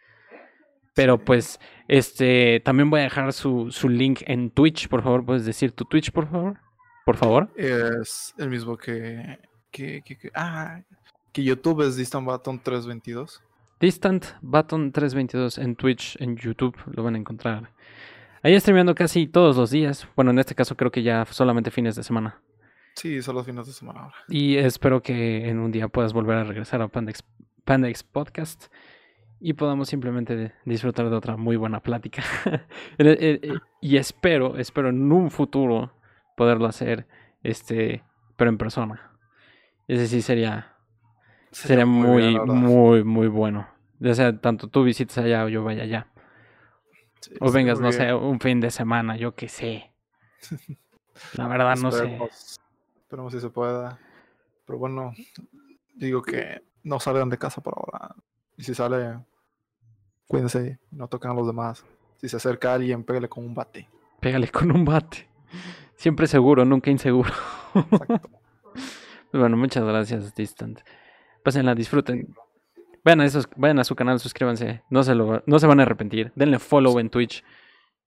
Pero 0.94 1.18
pues, 1.24 1.60
este, 1.88 2.60
también 2.64 2.90
voy 2.90 3.00
a 3.00 3.04
dejar 3.04 3.34
su, 3.34 3.72
su 3.72 3.90
link 3.90 4.22
en 4.28 4.52
Twitch, 4.52 4.88
por 4.88 5.02
favor, 5.04 5.26
puedes 5.26 5.46
decir 5.46 5.72
tu 5.72 5.86
Twitch, 5.86 6.12
por 6.12 6.30
favor. 6.30 6.60
Por 7.06 7.18
favor. 7.18 7.50
Es 7.58 8.34
el 8.38 8.50
mismo 8.50 8.78
que. 8.78 9.40
que, 9.72 10.02
que, 10.04 10.18
que- 10.18 10.32
ah, 10.36 10.82
que 11.34 11.44
YouTube 11.44 11.82
es 11.82 11.96
Distant 11.96 12.26
Button 12.26 12.60
322. 12.64 13.42
Distant 13.80 14.26
Button 14.42 14.92
322 14.92 15.58
en 15.58 15.76
Twitch, 15.76 16.16
en 16.22 16.38
YouTube, 16.38 16.78
lo 16.94 17.04
van 17.04 17.16
a 17.16 17.18
encontrar. 17.18 17.72
Ahí 18.44 18.58
streameando 18.60 18.94
casi 18.94 19.26
todos 19.28 19.58
los 19.58 19.72
días. 19.72 20.08
Bueno, 20.16 20.32
en 20.32 20.40
este 20.40 20.54
caso 20.56 20.78
creo 20.78 20.92
que 20.92 21.02
ya 21.02 21.26
solamente 21.26 21.72
fines 21.72 21.96
de 21.96 22.04
semana. 22.04 22.40
Sí, 22.96 23.22
son 23.22 23.36
los 23.36 23.46
fines 23.46 23.66
de 23.66 23.74
semana 23.74 24.02
ahora. 24.02 24.16
Y 24.30 24.56
espero 24.58 25.02
que 25.02 25.50
en 25.50 25.60
un 25.60 25.72
día 25.72 25.88
puedas 25.88 26.14
volver 26.14 26.38
a 26.38 26.44
regresar 26.44 26.82
a 26.82 26.88
Pandex, 26.88 27.24
Pandex 27.66 28.04
Podcast 28.04 28.66
y 29.46 29.54
podamos 29.56 29.90
simplemente 29.90 30.54
disfrutar 30.64 31.10
de 31.10 31.16
otra 31.18 31.36
muy 31.36 31.58
buena 31.58 31.82
plática. 31.82 32.24
Eh, 32.98 33.40
eh, 33.44 33.54
y 33.82 33.98
espero, 33.98 34.58
espero 34.58 34.90
en 34.90 35.12
un 35.12 35.32
futuro 35.32 35.92
poderlo 36.38 36.68
hacer, 36.68 37.08
este, 37.42 38.04
pero 38.38 38.50
en 38.50 38.58
persona. 38.58 39.12
Ese 39.88 40.08
sí 40.08 40.22
sería, 40.22 40.78
sería 41.52 41.86
muy, 41.86 42.40
muy, 42.40 43.04
muy 43.04 43.28
bueno. 43.28 43.68
Ya 44.00 44.14
sea 44.16 44.40
tanto 44.40 44.70
tú 44.70 44.84
visites 44.84 45.18
allá 45.18 45.44
o 45.44 45.50
yo 45.50 45.64
vaya 45.64 45.84
allá. 45.84 46.08
Sí, 47.20 47.34
O 47.42 47.52
vengas, 47.52 47.82
no 47.82 47.90
bien. 47.90 48.00
sé, 48.00 48.14
un 48.14 48.40
fin 48.40 48.62
de 48.62 48.72
semana, 48.72 49.18
yo 49.18 49.36
qué 49.36 49.50
sé. 49.50 49.92
La 51.34 51.48
verdad 51.48 51.76
no 51.76 51.92
sé. 51.92 52.04
Esperemos, 52.04 52.62
esperemos 53.02 53.34
si 53.34 53.40
se 53.42 53.50
pueda. 53.50 54.00
Pero 54.66 54.80
bueno, 54.80 55.14
digo 55.96 56.22
que 56.22 56.64
no 56.84 57.00
salgan 57.02 57.30
de 57.30 57.38
casa 57.38 57.62
por 57.62 57.74
ahora. 57.76 58.16
Y 58.56 58.64
si 58.64 58.74
sale, 58.74 59.18
cuídense, 60.28 60.80
no 60.92 61.08
toquen 61.08 61.32
a 61.32 61.34
los 61.34 61.48
demás. 61.48 61.86
Si 62.18 62.30
se 62.30 62.38
acerca 62.38 62.74
alguien, 62.74 63.04
pégale 63.04 63.30
con 63.30 63.46
un 63.46 63.54
bate. 63.54 63.88
Pégale 64.20 64.48
con 64.50 64.72
un 64.72 64.86
bate. 64.86 65.28
Siempre 65.96 66.28
seguro, 66.28 66.66
nunca 66.66 66.90
inseguro. 66.92 67.32
Exacto. 67.76 68.30
Bueno, 69.34 69.58
muchas 69.58 69.84
gracias, 69.84 70.36
Distant. 70.36 70.82
Pásenla, 71.44 71.74
disfruten. 71.74 72.36
Vayan 73.04 73.22
a, 73.22 73.26
esos, 73.26 73.50
vayan 73.56 73.80
a 73.80 73.84
su 73.84 73.96
canal, 73.96 74.20
suscríbanse. 74.20 74.84
No 74.92 75.02
se, 75.02 75.16
lo, 75.16 75.42
no 75.48 75.58
se 75.58 75.66
van 75.66 75.80
a 75.80 75.84
arrepentir. 75.84 76.32
Denle 76.36 76.60
follow 76.60 77.00
en 77.00 77.10
Twitch. 77.10 77.44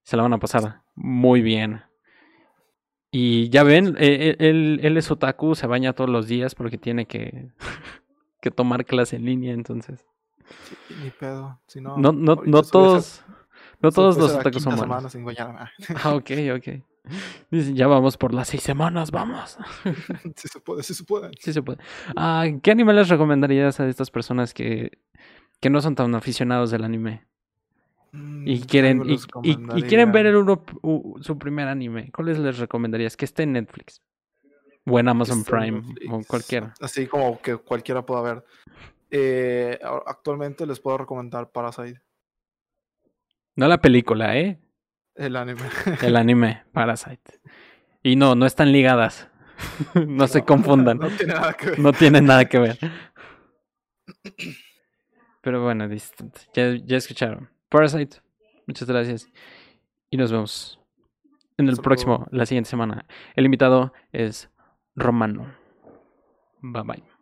Se 0.04 0.16
la 0.16 0.22
van 0.22 0.34
a 0.34 0.38
pasar 0.38 0.82
muy 0.94 1.42
bien. 1.42 1.82
Y 3.10 3.48
ya 3.50 3.64
ven, 3.64 3.96
eh, 3.98 4.30
eh, 4.30 4.36
él, 4.38 4.78
él 4.84 4.96
es 4.96 5.10
otaku, 5.10 5.56
se 5.56 5.66
baña 5.66 5.94
todos 5.94 6.08
los 6.08 6.28
días 6.28 6.54
porque 6.54 6.78
tiene 6.78 7.06
que, 7.06 7.48
que 8.40 8.50
tomar 8.52 8.84
clase 8.84 9.16
en 9.16 9.24
línea, 9.24 9.52
entonces. 9.52 10.06
Sí, 10.62 10.76
ni 10.90 11.10
pedo. 11.10 11.60
Si 11.66 11.80
no, 11.80 11.96
No, 11.96 12.12
no, 12.12 12.36
no 12.44 12.62
todos, 12.62 13.22
no 13.80 13.90
se 13.90 13.94
todos 13.94 14.16
los 14.18 14.34
otakus 14.34 14.62
son 14.62 14.76
malos. 14.78 15.14
bañarme. 15.24 15.70
Ah, 16.02 16.14
ok, 16.14 16.30
ok. 16.56 16.82
Dicen, 17.50 17.76
ya 17.76 17.86
vamos 17.86 18.16
por 18.16 18.34
las 18.34 18.48
seis 18.48 18.62
semanas, 18.62 19.10
vamos. 19.12 19.56
si 20.36 20.48
se 20.48 20.60
puede, 20.60 20.82
si 20.82 20.92
se 20.94 21.04
puede. 21.04 21.30
Sí 21.38 21.52
se 21.52 21.62
puede. 21.62 21.78
Ah, 22.16 22.46
¿Qué 22.62 22.72
anime 22.72 22.92
les 22.94 23.08
recomendarías 23.08 23.78
a 23.78 23.88
estas 23.88 24.10
personas 24.10 24.52
que, 24.52 24.98
que 25.60 25.70
no 25.70 25.80
son 25.80 25.94
tan 25.94 26.14
aficionados 26.14 26.70
del 26.70 26.84
anime? 26.84 27.26
Y 28.12 28.18
Mm, 28.18 28.62
quieren, 28.66 29.02
y, 29.04 29.08
les 29.10 29.26
y- 29.42 29.50
y 29.74 29.82
quieren 29.82 30.10
ver 30.12 30.26
el 30.26 30.36
uno, 30.36 30.64
su 31.20 31.38
primer 31.38 31.68
anime. 31.68 32.10
¿Cuáles 32.12 32.38
les 32.38 32.58
recomendarías? 32.58 33.16
Que 33.16 33.24
esté 33.24 33.42
en 33.42 33.52
Netflix. 33.52 34.00
O 34.86 34.98
en 34.98 35.08
Amazon 35.08 35.44
Prime. 35.44 35.82
O 36.10 36.22
cualquiera. 36.26 36.74
Así 36.80 37.06
como 37.06 37.40
que 37.42 37.56
cualquiera 37.56 38.06
pueda 38.06 38.22
ver. 38.22 38.44
Eh, 39.10 39.78
actualmente 40.06 40.66
les 40.66 40.80
puedo 40.80 40.98
recomendar 40.98 41.50
Parasite, 41.50 42.02
No 43.54 43.68
la 43.68 43.78
película, 43.78 44.36
¿eh? 44.36 44.60
el 45.14 45.36
anime. 45.36 45.62
El 46.02 46.16
anime, 46.16 46.64
Parasite. 46.72 47.40
Y 48.02 48.16
no, 48.16 48.34
no 48.34 48.46
están 48.46 48.72
ligadas. 48.72 49.30
no 50.06 50.26
se 50.26 50.44
confundan. 50.44 50.98
No 50.98 51.08
tiene 51.08 51.34
nada 51.34 51.52
que 51.54 51.70
ver. 51.70 51.78
No 51.78 51.92
tiene 51.92 52.20
nada 52.20 52.44
que 52.44 52.58
ver. 52.58 52.78
Pero 55.42 55.62
bueno. 55.62 55.88
Ya, 56.54 56.74
ya 56.84 56.96
escucharon. 56.96 57.48
Parasite, 57.68 58.18
Muchas 58.66 58.88
gracias. 58.88 59.28
Y 60.10 60.16
nos 60.16 60.32
vemos 60.32 60.80
en 61.56 61.68
el 61.68 61.76
próximo, 61.78 62.26
la 62.30 62.46
siguiente 62.46 62.70
semana. 62.70 63.06
El 63.34 63.44
invitado 63.44 63.92
es 64.12 64.50
Romano. 64.94 65.54
Bye 66.60 66.82
bye. 66.82 67.15